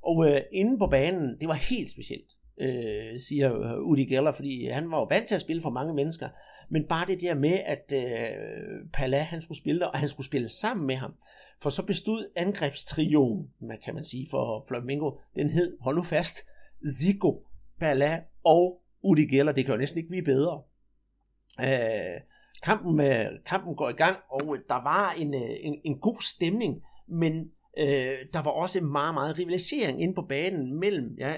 Og 0.02 0.30
øh, 0.30 0.42
inde 0.52 0.80
på 0.80 0.88
banen, 0.88 1.38
det 1.42 1.48
var 1.48 1.54
helt 1.54 1.92
specielt, 1.92 2.32
øh, 2.58 3.20
siger 3.20 3.60
øh, 3.60 3.80
Udi 3.80 4.06
Geller, 4.06 4.32
fordi 4.32 4.68
han 4.68 4.92
var 4.92 4.98
jo 4.98 5.04
vant 5.04 5.28
til 5.28 5.36
at 5.36 5.42
spille 5.42 5.62
for 5.62 5.70
mange 5.70 5.94
mennesker. 5.94 6.30
Men 6.70 6.84
bare 6.84 7.08
det 7.08 7.22
der 7.22 7.34
med, 7.34 7.60
at 7.66 7.94
øh, 7.96 8.88
Pala 8.94 9.22
han 9.22 9.42
skulle 9.42 9.58
spille 9.58 9.80
der, 9.80 9.86
og 9.86 10.00
han 10.00 10.10
skulle 10.10 10.28
spille 10.28 10.50
sammen 10.50 10.88
med 10.88 10.96
ham. 10.96 11.14
For 11.64 11.70
så 11.70 11.84
bestod 11.84 12.32
angrebstrioen, 12.36 13.52
man 13.60 13.78
kan 13.86 13.94
man 13.96 14.04
sige, 14.04 14.28
for 14.30 14.66
Flamengo, 14.68 15.12
den 15.36 15.50
hed, 15.50 15.78
hold 15.82 15.96
nu 15.96 16.04
fast, 16.04 16.38
Zico, 17.00 17.46
Bala 17.80 18.22
og 18.44 18.82
Udi 19.04 19.26
Geller. 19.26 19.52
Det 19.52 19.66
kan 19.66 19.74
jo 19.74 19.80
næsten 19.80 19.98
ikke 19.98 20.10
blive 20.10 20.24
bedre. 20.24 20.62
Øh, 21.60 22.22
kampen, 22.64 22.96
med, 22.96 23.44
kampen 23.46 23.76
går 23.76 23.90
i 23.90 23.94
gang, 23.94 24.18
og 24.30 24.58
der 24.70 24.84
var 24.84 25.12
en, 25.12 25.34
øh, 25.34 25.50
en, 25.62 25.82
en 25.84 26.00
god 26.00 26.22
stemning, 26.22 26.84
men 27.08 27.52
øh, 27.78 28.18
der 28.34 28.42
var 28.42 28.52
også 28.52 28.82
meget, 28.82 29.14
meget 29.14 29.40
rivalisering 29.40 30.02
inde 30.02 30.14
på 30.14 30.22
banen 30.22 30.80
mellem 30.80 31.16
ja, 31.18 31.34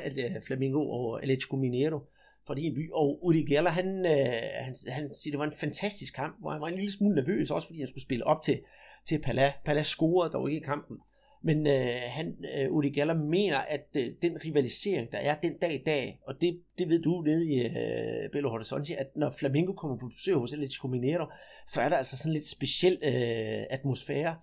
Flamingo 0.47 0.89
og 0.89 1.21
Atletico 1.21 1.55
Mineiro 1.55 1.99
fra 2.47 2.55
din 2.55 2.75
by. 2.75 2.91
Og 2.91 3.25
Udi 3.25 3.43
Geller, 3.43 3.71
han, 3.71 4.05
øh, 4.05 4.33
han, 4.53 4.75
han 4.87 5.15
siger, 5.15 5.31
det 5.31 5.39
var 5.39 5.45
en 5.45 5.51
fantastisk 5.51 6.15
kamp, 6.15 6.35
hvor 6.39 6.51
han 6.51 6.61
var 6.61 6.67
en 6.67 6.75
lille 6.75 6.91
smule 6.91 7.15
nervøs, 7.15 7.51
også 7.51 7.67
fordi 7.67 7.79
han 7.79 7.87
skulle 7.87 8.03
spille 8.03 8.27
op 8.27 8.41
til, 8.43 8.59
til 9.07 9.21
Pala. 9.21 9.53
Pala 9.65 9.81
scorede 9.81 10.31
dog 10.33 10.51
ikke 10.51 10.63
i 10.63 10.65
kampen. 10.65 10.97
Men 11.43 11.67
øh, 11.67 11.99
han, 12.05 12.45
øh, 12.57 12.71
Uli 12.71 12.89
Geller 12.89 13.13
mener, 13.13 13.57
at 13.57 13.87
øh, 13.97 14.13
den 14.21 14.45
rivalisering, 14.45 15.11
der 15.11 15.17
er 15.17 15.35
den 15.39 15.57
dag 15.57 15.73
i 15.73 15.83
dag, 15.83 16.19
og 16.27 16.41
det, 16.41 16.61
det 16.77 16.89
ved 16.89 17.01
du 17.01 17.21
nede 17.21 17.49
i 17.49 17.65
øh, 17.65 18.31
Belo 18.31 18.49
Horizonte, 18.49 18.97
at 18.97 19.07
når 19.15 19.31
Flamengo 19.31 19.73
kommer 19.73 19.97
på 19.97 20.07
besøg 20.07 20.35
hos 20.35 20.53
Atletico 20.53 20.87
Mineiro, 20.87 21.25
så 21.67 21.81
er 21.81 21.89
der 21.89 21.97
altså 21.97 22.17
sådan 22.17 22.33
lidt 22.33 22.47
speciel 22.47 22.99
øh, 23.03 23.65
atmosfære. 23.69 24.35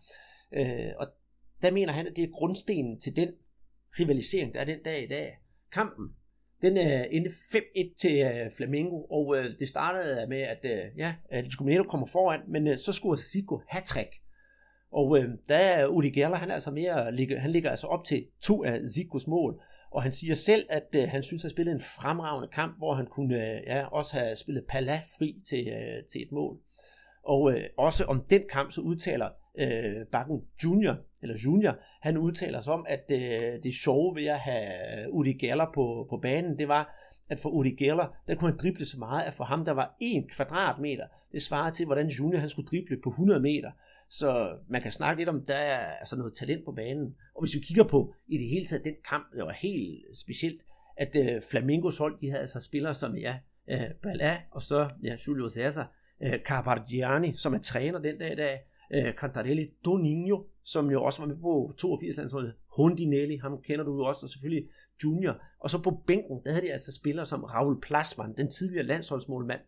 Øh, 0.53 0.91
og 0.99 1.07
der 1.63 1.71
mener 1.71 1.93
han, 1.93 2.07
at 2.07 2.17
det 2.17 2.25
er 2.25 2.29
grundstenen 2.33 3.01
til 3.01 3.17
den 3.17 3.29
rivalisering, 3.99 4.55
der 4.55 4.61
er 4.61 4.65
den 4.65 4.83
dag 4.85 5.05
i 5.05 5.09
dag. 5.09 5.39
Kampen, 5.73 6.09
den 6.63 6.77
er 6.77 7.05
endte 7.05 7.31
5-1 7.31 7.95
til 8.01 8.23
øh, 8.23 8.51
Flamengo, 8.57 9.05
og 9.05 9.37
øh, 9.37 9.59
det 9.59 9.69
startede 9.69 10.27
med, 10.27 10.41
at 10.41 10.61
øh, 10.65 10.99
ja, 10.99 11.15
Atletico 11.31 11.65
Mineiro 11.65 11.85
kommer 11.85 12.07
foran, 12.07 12.41
men 12.49 12.69
øh, 12.69 12.79
så 12.79 12.93
skulle 12.93 13.23
Zico 13.23 13.61
hat-trick. 13.69 14.22
Og 14.93 15.19
øh, 15.19 15.29
der 15.49 15.57
er 15.57 15.87
Uli 15.87 16.11
Gerler, 16.11 16.37
han, 16.37 16.51
er 16.51 16.55
altså 16.55 16.71
mere, 16.71 17.15
ligger, 17.15 17.39
han 17.39 17.51
ligger 17.51 17.71
altså 17.71 17.87
op 17.87 18.05
til 18.05 18.27
to 18.41 18.65
af 18.65 18.81
Zikos 18.89 19.27
mål, 19.27 19.61
og 19.91 20.03
han 20.03 20.13
siger 20.13 20.35
selv, 20.35 20.67
at 20.71 20.89
øh, 20.97 21.09
han 21.09 21.23
synes, 21.23 21.45
at 21.45 21.49
han 21.49 21.51
spillede 21.51 21.75
en 21.75 21.83
fremragende 21.83 22.49
kamp, 22.49 22.79
hvor 22.79 22.95
han 22.95 23.07
kunne 23.07 23.35
øh, 23.35 23.63
ja, 23.67 23.87
også 23.87 24.17
have 24.17 24.37
spillet 24.37 24.65
Pala 24.69 25.01
fri 25.19 25.37
til, 25.49 25.69
øh, 25.69 26.05
til 26.13 26.23
et 26.23 26.33
mål. 26.33 26.59
Og 27.25 27.53
øh, 27.53 27.65
også 27.79 28.05
om 28.05 28.25
den 28.31 28.43
kamp, 28.51 28.71
så 28.71 28.81
udtaler 28.81 29.29
øh, 29.59 30.07
Bakken 30.13 30.41
Junior, 30.65 30.97
eller 31.23 31.37
Junior, 31.45 31.79
han 32.03 32.17
udtaler 32.17 32.61
sig 32.61 32.73
om, 32.73 32.87
at 32.89 33.05
øh, 33.13 33.63
det 33.63 33.75
sjove 33.75 34.17
ved 34.17 34.27
at 34.27 34.39
have 34.39 35.13
Udi 35.13 35.33
Geller 35.33 35.67
på, 35.75 36.07
på 36.11 36.17
banen, 36.17 36.59
det 36.59 36.69
var, 36.69 36.97
at 37.29 37.39
for 37.39 37.49
Udi 37.49 37.75
Geller, 37.75 38.07
der 38.29 38.35
kunne 38.35 38.51
han 38.51 38.59
drible 38.59 38.85
så 38.85 38.99
meget, 38.99 39.23
at 39.23 39.35
for 39.35 39.45
ham, 39.45 39.65
der 39.65 39.73
var 39.73 39.97
1 40.01 40.31
kvadratmeter, 40.31 41.07
det 41.33 41.43
svarede 41.43 41.75
til, 41.75 41.87
hvordan 41.87 42.09
Junior 42.09 42.41
han 42.41 42.49
skulle 42.49 42.67
drible 42.67 42.97
på 43.05 43.09
100 43.09 43.41
meter. 43.41 43.71
Så 44.19 44.57
man 44.69 44.83
kan 44.83 44.93
snakke 44.93 45.21
lidt 45.21 45.29
om, 45.29 45.45
der 45.45 45.55
er 45.55 45.79
altså 45.79 46.17
noget 46.17 46.35
talent 46.35 46.65
på 46.65 46.73
banen. 46.73 47.15
Og 47.35 47.43
hvis 47.43 47.55
vi 47.55 47.61
kigger 47.61 47.85
på 47.85 48.15
i 48.27 48.39
det 48.39 48.49
hele 48.49 48.67
taget 48.67 48.85
den 48.85 48.95
kamp, 49.09 49.25
det 49.37 49.45
var 49.45 49.53
helt 49.53 50.19
specielt, 50.19 50.63
at 50.97 51.17
øh, 51.17 51.43
Flamingos 51.51 51.99
hold, 51.99 52.19
de 52.19 52.31
havde 52.31 52.41
altså 52.41 52.61
spillere 52.61 52.95
som, 52.95 53.17
ja, 53.17 53.39
øh, 53.71 53.91
Bala, 54.03 54.43
og 54.51 54.63
så 54.63 54.91
ja, 55.03 55.17
Julio 55.27 55.49
Cesar, 55.49 55.93
øh, 56.23 56.39
Carpargiani, 56.45 57.37
som 57.37 57.55
er 57.55 57.59
træner 57.59 57.99
den 57.99 58.19
dag 58.19 58.33
i 58.33 58.37
dag, 58.37 58.61
øh, 58.95 59.13
Cantarelli 59.13 59.71
Doninho, 59.85 60.45
som 60.65 60.91
jo 60.91 61.05
også 61.05 61.23
var 61.23 61.29
med 61.29 61.37
på 61.37 61.73
82 61.79 62.17
landsholdet, 62.17 62.55
Hundinelli, 62.77 63.37
ham 63.37 63.63
kender 63.63 63.85
du 63.85 63.95
jo 63.95 64.05
også, 64.05 64.27
og 64.27 64.31
selvfølgelig 64.31 64.69
Junior. 65.05 65.43
Og 65.61 65.71
så 65.71 65.79
på 65.79 66.03
bænken, 66.07 66.41
der 66.45 66.51
havde 66.51 66.67
de 66.67 66.73
altså 66.73 66.93
spillere 66.93 67.27
som 67.27 67.45
Raul 67.45 67.81
Plasman, 67.81 68.35
den 68.37 68.51
tidligere 68.51 68.87
landsholdsmålmand, 68.87 69.61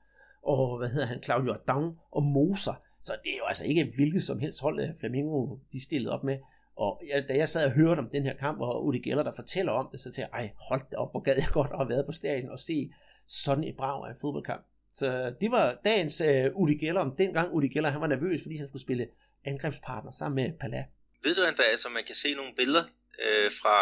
og 0.43 0.79
hvad 0.79 0.89
hedder 0.89 1.07
han, 1.07 1.23
Claudio 1.23 1.57
Down 1.69 1.97
og 2.13 2.23
Moser. 2.23 2.75
Så 3.05 3.17
det 3.25 3.33
er 3.33 3.37
jo 3.37 3.45
altså 3.45 3.65
ikke 3.65 3.93
hvilket 3.95 4.23
som 4.23 4.39
helst 4.39 4.61
hold, 4.61 4.81
øh, 4.81 4.89
Flamingo 5.01 5.57
de 5.73 5.85
stillede 5.85 6.13
op 6.15 6.25
med. 6.25 6.39
Og 6.77 7.03
jeg, 7.09 7.29
da 7.29 7.37
jeg 7.37 7.49
sad 7.49 7.67
og 7.67 7.73
hørte 7.73 7.99
om 7.99 8.11
den 8.11 8.23
her 8.23 8.37
kamp, 8.37 8.61
og 8.61 8.87
Udi 8.87 8.99
Geller, 8.99 9.23
der 9.23 9.33
fortæller 9.33 9.73
om 9.73 9.89
det, 9.93 10.01
så 10.01 10.05
tænkte 10.05 10.21
jeg, 10.21 10.31
ej, 10.33 10.51
hold 10.69 10.81
da 10.91 10.97
op, 10.97 11.13
hvor 11.13 11.21
gad 11.21 11.37
jeg 11.37 11.49
godt 11.53 11.71
at 11.71 11.79
have 11.79 11.89
været 11.89 12.07
på 12.07 12.13
stadion 12.13 12.51
og 12.51 12.59
se 12.59 12.93
sådan 13.29 13.65
et 13.65 13.77
brag 13.77 14.07
af 14.07 14.11
en 14.11 14.17
fodboldkamp. 14.21 14.65
Så 14.93 15.35
det 15.41 15.51
var 15.51 15.79
dagens 15.85 16.21
øh, 16.21 16.51
Udi 16.55 16.75
Geller, 16.75 17.01
om 17.01 17.17
dengang 17.17 17.55
Udi 17.55 17.69
Geller, 17.69 17.91
han 17.91 18.01
var 18.01 18.07
nervøs, 18.07 18.43
fordi 18.43 18.57
han 18.57 18.69
skulle 18.69 18.83
spille 18.83 19.09
angrebspartner 19.45 20.11
sammen 20.11 20.37
med 20.45 20.59
Pala. 20.61 20.85
Ved 21.25 21.35
du, 21.35 21.43
Andreas, 21.43 21.85
om 21.85 21.93
man 21.93 22.05
kan 22.05 22.15
se 22.15 22.35
nogle 22.35 22.53
billeder 22.57 22.85
øh, 23.25 23.51
fra, 23.63 23.79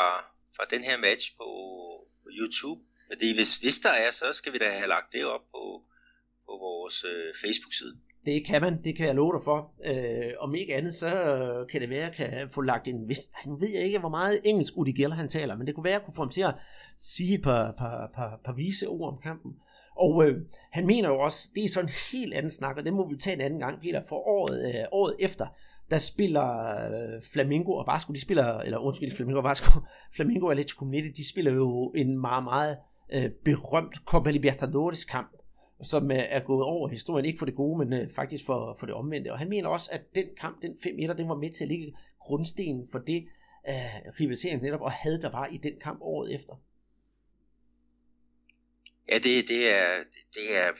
fra 0.56 0.64
den 0.70 0.84
her 0.84 0.98
match 0.98 1.36
på, 1.36 1.48
på 2.22 2.28
YouTube? 2.38 2.80
Fordi 3.08 3.34
hvis, 3.34 3.56
hvis 3.56 3.78
der 3.78 3.90
er, 3.90 4.10
så 4.10 4.32
skal 4.32 4.52
vi 4.52 4.58
da 4.58 4.70
have 4.70 4.88
lagt 4.88 5.12
det 5.12 5.24
op 5.24 5.44
på, 5.54 5.62
på 6.46 6.52
vores 6.66 7.04
øh, 7.04 7.34
Facebook-side. 7.42 7.96
Det 8.26 8.46
kan 8.46 8.62
man, 8.62 8.82
det 8.84 8.96
kan 8.96 9.06
jeg 9.06 9.14
love 9.14 9.32
dig 9.32 9.42
for. 9.44 9.72
Øh, 9.86 10.32
om 10.38 10.54
ikke 10.54 10.74
andet, 10.74 10.94
så 10.94 11.10
kan 11.70 11.80
det 11.80 11.90
være, 11.90 11.98
at 11.98 12.18
jeg 12.18 12.28
kan 12.28 12.48
få 12.48 12.60
lagt 12.60 12.88
en 12.88 13.08
vis... 13.08 13.30
Nu 13.46 13.56
ved 13.56 13.70
jeg 13.74 13.82
ikke, 13.82 13.98
hvor 13.98 14.08
meget 14.08 14.40
engelsk 14.44 14.76
Udi 14.76 14.92
Geller 14.92 15.16
han 15.16 15.28
taler, 15.28 15.56
men 15.56 15.66
det 15.66 15.74
kunne 15.74 15.84
være, 15.84 15.94
at 15.94 16.00
jeg 16.00 16.04
kunne 16.04 16.14
få 16.14 16.22
ham 16.22 16.30
til 16.30 16.40
at 16.40 16.54
sige 16.98 17.34
et 17.34 17.42
par, 17.42 17.74
par, 17.78 18.10
par, 18.14 18.40
par 18.44 18.52
vise 18.52 18.88
ord 18.88 19.12
om 19.12 19.18
kampen. 19.22 19.52
Og 19.96 20.26
øh, 20.26 20.40
han 20.70 20.86
mener 20.86 21.08
jo 21.08 21.20
også, 21.20 21.48
det 21.54 21.64
er 21.64 21.68
sådan 21.68 21.88
en 21.88 21.94
helt 22.12 22.34
anden 22.34 22.50
snak, 22.50 22.76
og 22.76 22.84
det 22.84 22.92
må 22.92 23.08
vi 23.08 23.16
tage 23.16 23.36
en 23.36 23.40
anden 23.40 23.60
gang, 23.60 23.80
Peter, 23.80 24.02
for 24.08 24.16
året, 24.16 24.74
øh, 24.74 24.84
året 24.92 25.16
efter, 25.18 25.46
der 25.90 25.98
spiller 25.98 26.68
øh, 26.68 27.22
Flamingo 27.32 27.72
og 27.72 27.84
Vasco, 27.86 28.12
de 28.12 28.20
spiller, 28.20 28.58
eller 28.58 28.78
undskyld, 28.78 29.16
Flamingo 29.16 29.38
og 29.38 29.44
Vasco, 29.44 29.80
Flamingo 30.16 30.46
og 30.46 30.52
Atletico 30.52 30.78
Comunidad, 30.78 31.12
de 31.12 31.28
spiller 31.28 31.52
jo 31.52 31.92
en 31.96 32.18
meget, 32.18 32.44
meget 32.44 32.76
øh, 33.12 33.30
berømt 33.44 33.96
Copa 34.06 34.30
Libertadores 34.30 35.04
kamp, 35.04 35.30
som 35.82 36.10
øh, 36.10 36.18
er 36.18 36.40
gået 36.40 36.64
over 36.64 36.88
historien, 36.88 37.26
ikke 37.26 37.38
for 37.38 37.46
det 37.46 37.54
gode, 37.54 37.78
men 37.78 38.00
øh, 38.00 38.10
faktisk 38.10 38.46
for, 38.46 38.76
for 38.78 38.86
det 38.86 38.94
omvendte. 38.94 39.32
Og 39.32 39.38
han 39.38 39.48
mener 39.48 39.68
også, 39.68 39.90
at 39.92 40.14
den 40.14 40.26
kamp, 40.40 40.62
den 40.62 40.72
5-1, 40.72 41.12
den 41.12 41.28
var 41.28 41.34
med 41.34 41.52
til 41.52 41.64
at 41.64 41.68
ligge 41.68 41.96
grundstenen 42.20 42.88
for 42.92 42.98
det 42.98 43.28
øh, 43.68 44.12
rivalisering 44.20 44.62
netop, 44.62 44.80
og 44.80 44.92
had 44.92 45.18
der 45.18 45.30
var 45.30 45.46
i 45.46 45.56
den 45.56 45.80
kamp 45.80 45.98
året 46.00 46.34
efter. 46.34 46.54
Ja, 49.08 49.18
det, 49.18 49.48
det, 49.48 49.70
er, 49.70 50.04
det 50.34 50.56
er, 50.56 50.72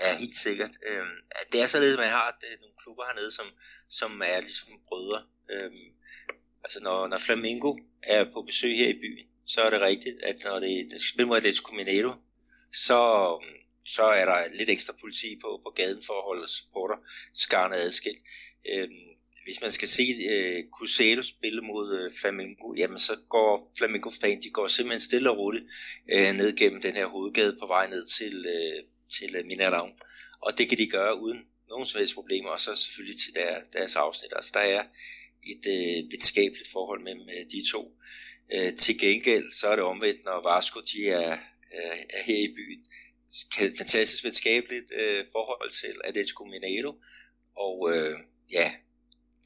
er 0.00 0.14
helt 0.14 0.36
sikkert. 0.36 0.70
Øhm, 0.88 1.16
det 1.52 1.62
er 1.62 1.66
således, 1.66 1.92
at 1.92 1.98
man 1.98 2.08
har 2.08 2.38
det, 2.40 2.60
nogle 2.60 2.74
klubber 2.82 3.04
hernede, 3.08 3.32
som, 3.32 3.46
som 3.88 4.22
er 4.24 4.40
ligesom 4.40 4.68
brødre. 4.88 5.22
Øhm, 5.50 5.88
altså 6.64 6.80
når, 6.82 7.08
når 7.08 7.18
Flamingo 7.18 7.76
er 8.02 8.32
på 8.32 8.42
besøg 8.42 8.76
her 8.76 8.88
i 8.88 8.98
byen, 9.02 9.26
så 9.46 9.60
er 9.60 9.70
det 9.70 9.80
rigtigt, 9.80 10.22
at 10.22 10.36
når 10.44 10.60
det, 10.60 10.88
det 10.90 11.00
spiller 11.02 11.26
mod 11.26 11.36
Atletico 11.36 11.74
Mineiro, 11.74 12.12
så, 12.72 13.00
øhm, 13.42 13.63
så 13.86 14.02
er 14.02 14.24
der 14.24 14.54
lidt 14.54 14.70
ekstra 14.70 14.94
politi 15.00 15.38
på, 15.42 15.60
på 15.62 15.70
gaden 15.70 16.02
for 16.06 16.14
at 16.14 16.24
holde 16.24 16.48
supporter 16.48 16.96
skarne 17.34 17.76
adskilt. 17.76 18.22
Øhm, 18.72 19.14
hvis 19.44 19.60
man 19.60 19.72
skal 19.72 19.88
se 19.88 20.02
øh, 20.30 20.64
Cusero 20.72 21.22
spille 21.22 21.60
mod 21.62 21.98
øh, 21.98 22.12
Flamengo, 22.20 22.74
jamen 22.76 22.98
så 22.98 23.16
går 23.28 23.72
Flamengo 23.78 24.10
fan, 24.20 24.42
de 24.42 24.50
går 24.50 24.68
simpelthen 24.68 25.08
stille 25.08 25.30
og 25.30 25.38
roligt 25.38 25.64
øh, 26.12 26.32
ned 26.32 26.56
gennem 26.56 26.82
den 26.82 26.94
her 26.96 27.06
hovedgade 27.06 27.56
på 27.60 27.66
vej 27.66 27.88
ned 27.88 28.06
til, 28.06 28.46
øh, 28.48 28.82
til 29.18 29.36
øh, 29.36 29.44
Mineirão. 29.44 29.90
Og 30.40 30.58
det 30.58 30.68
kan 30.68 30.78
de 30.78 30.86
gøre 30.86 31.20
uden 31.20 31.44
nogen 31.68 31.86
som 31.86 31.98
helst 31.98 32.14
problemer, 32.14 32.50
og 32.50 32.60
så 32.60 32.74
selvfølgelig 32.74 33.20
til 33.20 33.34
der, 33.34 33.60
deres 33.72 33.96
afsnit. 33.96 34.32
Altså 34.36 34.50
der 34.54 34.60
er 34.60 34.84
et 35.42 35.64
øh, 35.66 36.12
venskabeligt 36.12 36.70
forhold 36.72 37.02
mellem 37.02 37.28
øh, 37.28 37.44
de 37.52 37.70
to. 37.70 37.92
Øh, 38.54 38.76
til 38.76 38.98
gengæld 38.98 39.52
så 39.52 39.68
er 39.68 39.76
det 39.76 39.84
omvendt, 39.84 40.24
når 40.24 40.50
Vasco 40.50 40.80
de 40.80 41.08
er, 41.08 41.32
øh, 41.76 41.98
er 42.10 42.22
her 42.22 42.38
i 42.48 42.54
byen. 42.56 42.84
Fantastisk 43.78 44.24
venskabeligt 44.24 44.92
øh, 45.00 45.24
forhold 45.32 45.70
til 45.70 45.94
Atletico 46.04 46.44
Mineiro, 46.44 46.92
og 47.56 47.76
øh, 47.92 48.18
ja, 48.52 48.72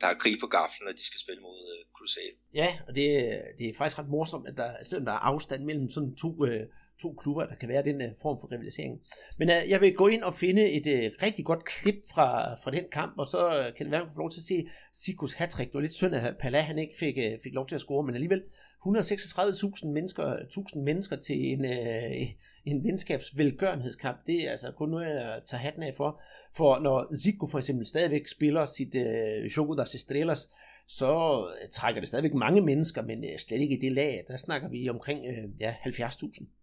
der 0.00 0.06
er 0.06 0.14
krig 0.14 0.36
på 0.40 0.46
gaflen, 0.46 0.84
når 0.86 0.92
de 0.92 1.06
skal 1.06 1.20
spille 1.20 1.42
mod 1.42 1.58
øh, 1.72 1.84
Crusade. 1.96 2.34
Ja, 2.54 2.78
og 2.88 2.94
det, 2.94 3.08
øh, 3.24 3.58
det 3.58 3.68
er 3.68 3.78
faktisk 3.78 3.98
ret 3.98 4.08
morsomt, 4.08 4.48
at 4.48 4.56
der, 4.56 4.82
selvom 4.82 5.04
der 5.04 5.12
er 5.12 5.24
afstand 5.32 5.64
mellem 5.64 5.90
sådan 5.90 6.14
to, 6.16 6.46
øh, 6.46 6.66
to 7.02 7.12
klubber, 7.12 7.46
der 7.46 7.54
kan 7.54 7.68
være 7.68 7.84
den 7.84 8.02
uh, 8.02 8.08
form 8.22 8.40
for 8.40 8.52
rivalisering. 8.52 9.00
Men 9.38 9.48
uh, 9.48 9.70
jeg 9.70 9.80
vil 9.80 9.94
gå 9.94 10.06
ind 10.08 10.22
og 10.22 10.34
finde 10.34 10.70
et 10.70 10.86
uh, 10.86 11.22
rigtig 11.22 11.44
godt 11.44 11.64
klip 11.64 11.94
fra, 12.12 12.54
fra 12.54 12.70
den 12.70 12.84
kamp, 12.92 13.18
og 13.18 13.26
så 13.26 13.46
uh, 13.46 13.76
kan 13.76 13.86
det 13.86 13.90
være, 13.90 14.00
at 14.00 14.06
man 14.06 14.14
får 14.14 14.22
lov 14.22 14.30
til 14.30 14.40
at 14.40 14.44
se 14.44 14.68
Sikus 14.92 15.32
hattrick. 15.32 15.68
Det 15.68 15.74
var 15.74 15.80
lidt 15.80 15.92
synd, 15.92 16.14
at 16.14 16.36
Pala 16.40 16.60
han 16.60 16.78
ikke 16.78 16.94
fik, 16.98 17.16
uh, 17.16 17.42
fik 17.42 17.54
lov 17.54 17.66
til 17.68 17.74
at 17.74 17.80
score, 17.80 18.02
men 18.02 18.14
alligevel 18.14 18.42
136.000 18.86 19.86
mennesker, 19.86 20.24
1000 20.24 20.82
mennesker 20.82 21.16
til 21.16 21.52
en, 21.52 21.64
øh, 21.64 22.28
en 22.64 22.84
venskabsvelgørenhedskamp, 22.84 24.26
det 24.26 24.46
er 24.46 24.50
altså 24.50 24.72
kun 24.72 24.88
noget 24.88 25.06
at 25.06 25.42
tage 25.42 25.60
hatten 25.60 25.82
af 25.82 25.94
for. 25.94 26.20
For 26.56 26.78
når 26.78 27.16
Zico 27.16 27.46
for 27.46 27.58
eksempel 27.58 27.86
stadigvæk 27.86 28.26
spiller 28.26 28.66
sit 28.66 28.94
øh, 28.94 29.44
Jogo 29.56 29.74
das 29.74 29.94
Estrellas, 29.94 30.50
så 30.86 31.42
trækker 31.72 32.00
det 32.00 32.08
stadigvæk 32.08 32.34
mange 32.34 32.60
mennesker, 32.60 33.02
men 33.02 33.24
øh, 33.24 33.38
slet 33.38 33.60
ikke 33.60 33.76
i 33.76 33.80
det 33.80 33.92
lag. 33.92 34.24
Der 34.28 34.36
snakker 34.36 34.68
vi 34.68 34.88
omkring 34.88 35.26
øh, 35.26 35.44
ja, 35.60 35.74
70.000. 35.86 36.57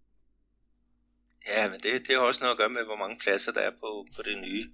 Ja, 1.47 1.69
men 1.69 1.79
det, 1.79 2.07
det 2.07 2.15
har 2.15 2.21
også 2.21 2.39
noget 2.43 2.51
at 2.53 2.57
gøre 2.57 2.69
med, 2.69 2.85
hvor 2.85 2.95
mange 2.95 3.17
pladser 3.23 3.51
der 3.51 3.61
er 3.61 3.71
på, 3.71 4.07
på 4.15 4.21
det 4.25 4.37
nye 4.37 4.65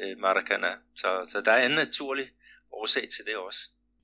øh, 0.00 0.18
Maracana. 0.18 0.72
Så, 0.94 1.08
så 1.32 1.42
der 1.44 1.52
er 1.52 1.66
en 1.66 1.74
naturlig 1.74 2.26
årsag 2.72 3.02
til 3.02 3.24
det 3.24 3.36
også. 3.36 3.60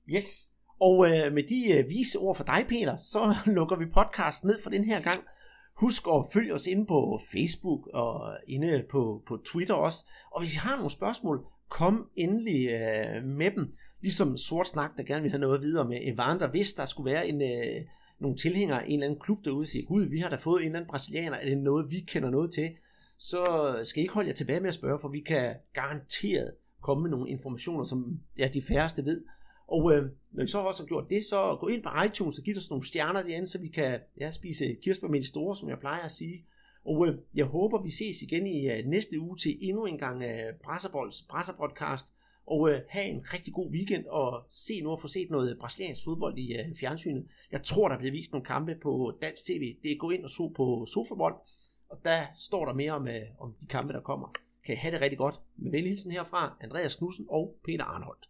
Yes, 0.09 0.49
og 0.79 1.11
øh, 1.11 1.33
med 1.33 1.43
de 1.43 1.77
øh, 1.77 1.89
vise 1.89 2.17
ord 2.17 2.35
for 2.35 2.43
dig, 2.43 2.65
Peter, 2.69 2.97
så 2.97 3.35
lukker 3.57 3.75
vi 3.75 3.85
podcasten 3.85 4.47
ned 4.47 4.61
for 4.61 4.69
den 4.69 4.83
her 4.83 5.01
gang. 5.01 5.23
Husk 5.75 6.03
at 6.07 6.25
følge 6.33 6.53
os 6.53 6.67
inde 6.67 6.85
på 6.85 7.21
Facebook 7.31 7.87
og 7.93 8.37
inde 8.47 8.85
på, 8.91 9.23
på 9.27 9.37
Twitter 9.45 9.73
også. 9.73 10.05
Og 10.31 10.41
hvis 10.41 10.55
I 10.55 10.57
har 10.57 10.75
nogle 10.75 10.91
spørgsmål, 10.91 11.45
kom 11.69 12.09
endelig 12.15 12.69
øh, 12.69 13.23
med 13.23 13.51
dem. 13.51 13.73
Ligesom 14.01 14.37
Sort 14.37 14.67
Snak, 14.67 14.91
der 14.97 15.03
gerne 15.03 15.21
vil 15.21 15.31
have 15.31 15.41
noget 15.41 15.61
videre 15.61 15.87
med 15.87 15.99
Evander. 16.01 16.47
Hvis 16.47 16.73
der 16.73 16.85
skulle 16.85 17.11
være 17.11 17.27
en, 17.27 17.41
øh, 17.41 17.85
nogle 18.19 18.37
tilhængere 18.37 18.81
af 18.81 18.85
en 18.87 18.93
eller 18.93 19.05
anden 19.05 19.19
klub 19.19 19.45
derude, 19.45 19.63
og 19.63 19.67
siger, 19.67 19.85
gud, 19.85 20.09
vi 20.09 20.19
har 20.19 20.29
da 20.29 20.35
fået 20.35 20.61
en 20.61 20.65
eller 20.65 20.79
anden 20.79 20.89
brasilianer, 20.89 21.37
er 21.37 21.45
det 21.45 21.57
noget, 21.57 21.91
vi 21.91 21.99
kender 21.99 22.29
noget 22.29 22.53
til? 22.53 22.69
Så 23.17 23.75
skal 23.83 23.99
I 23.99 24.01
ikke 24.01 24.13
holde 24.13 24.29
jer 24.29 24.35
tilbage 24.35 24.59
med 24.59 24.67
at 24.67 24.73
spørge, 24.73 24.99
for 24.99 25.07
vi 25.07 25.19
kan 25.19 25.55
garanteret 25.73 26.53
komme 26.81 27.01
med 27.01 27.09
nogle 27.09 27.29
informationer, 27.29 27.83
som 27.83 28.19
ja, 28.37 28.49
de 28.53 28.61
færreste 28.61 29.05
ved. 29.05 29.23
Og 29.67 29.93
øh, 29.93 30.09
når 30.31 30.43
I 30.43 30.47
så 30.47 30.59
også 30.59 30.83
har 30.83 30.87
gjort 30.87 31.09
det, 31.09 31.25
så 31.25 31.57
gå 31.59 31.67
ind 31.67 31.83
på 31.83 31.89
iTunes 32.05 32.37
og 32.37 32.43
giv 32.43 32.57
os 32.57 32.69
nogle 32.69 32.85
stjerner 32.85 33.23
derinde, 33.23 33.47
så 33.47 33.57
vi 33.57 33.67
kan 33.67 33.99
ja, 34.19 34.31
spise 34.31 34.77
kirsebær 34.83 35.07
med 35.07 35.21
de 35.21 35.27
store, 35.27 35.55
som 35.55 35.69
jeg 35.69 35.79
plejer 35.79 36.03
at 36.03 36.11
sige. 36.11 36.45
Og 36.85 37.07
øh, 37.07 37.17
jeg 37.35 37.45
håber, 37.45 37.81
vi 37.81 37.91
ses 37.91 38.21
igen 38.21 38.47
i 38.47 38.69
øh, 38.71 38.85
næste 38.85 39.19
uge 39.19 39.37
til 39.37 39.57
endnu 39.61 39.85
en 39.85 39.97
gang 39.97 40.23
øh, 40.23 40.53
Brasserbolds 40.63 41.21
Brasserpodcast. 41.21 42.13
Og 42.49 42.69
øh, 42.69 42.81
have 42.89 43.05
en 43.05 43.33
rigtig 43.33 43.53
god 43.53 43.71
weekend, 43.71 44.05
og 44.05 44.43
se 44.49 44.81
nu 44.81 44.93
at 44.93 45.01
få 45.01 45.07
set 45.07 45.29
noget 45.29 45.57
brasiliansk 45.59 46.03
fodbold 46.03 46.37
i 46.37 46.53
øh, 46.53 46.75
fjernsynet. 46.75 47.25
Jeg 47.51 47.63
tror, 47.63 47.89
der 47.89 47.97
bliver 47.97 48.11
vist 48.11 48.31
nogle 48.31 48.45
kampe 48.45 48.75
på 48.81 49.17
dansk 49.21 49.45
tv. 49.45 49.75
Det 49.83 49.91
er 49.91 49.97
gå 49.97 50.09
ind 50.09 50.23
og 50.23 50.29
så 50.29 50.51
på 50.55 50.85
Sofabold, 50.85 51.35
og 51.89 51.97
der 52.05 52.25
står 52.35 52.65
der 52.65 52.73
mere 52.73 52.91
om, 52.91 53.07
øh, 53.07 53.21
om 53.39 53.55
de 53.61 53.65
kampe, 53.65 53.93
der 53.93 54.01
kommer. 54.01 54.27
Kan 54.65 54.75
I 54.75 54.77
have 54.77 54.93
det 54.93 55.01
rigtig 55.01 55.17
godt. 55.17 55.39
Med 55.55 55.79
hilsen 55.79 56.11
herfra, 56.11 56.57
Andreas 56.61 56.95
Knudsen 56.95 57.25
og 57.29 57.55
Peter 57.65 57.83
Arnholdt. 57.83 58.28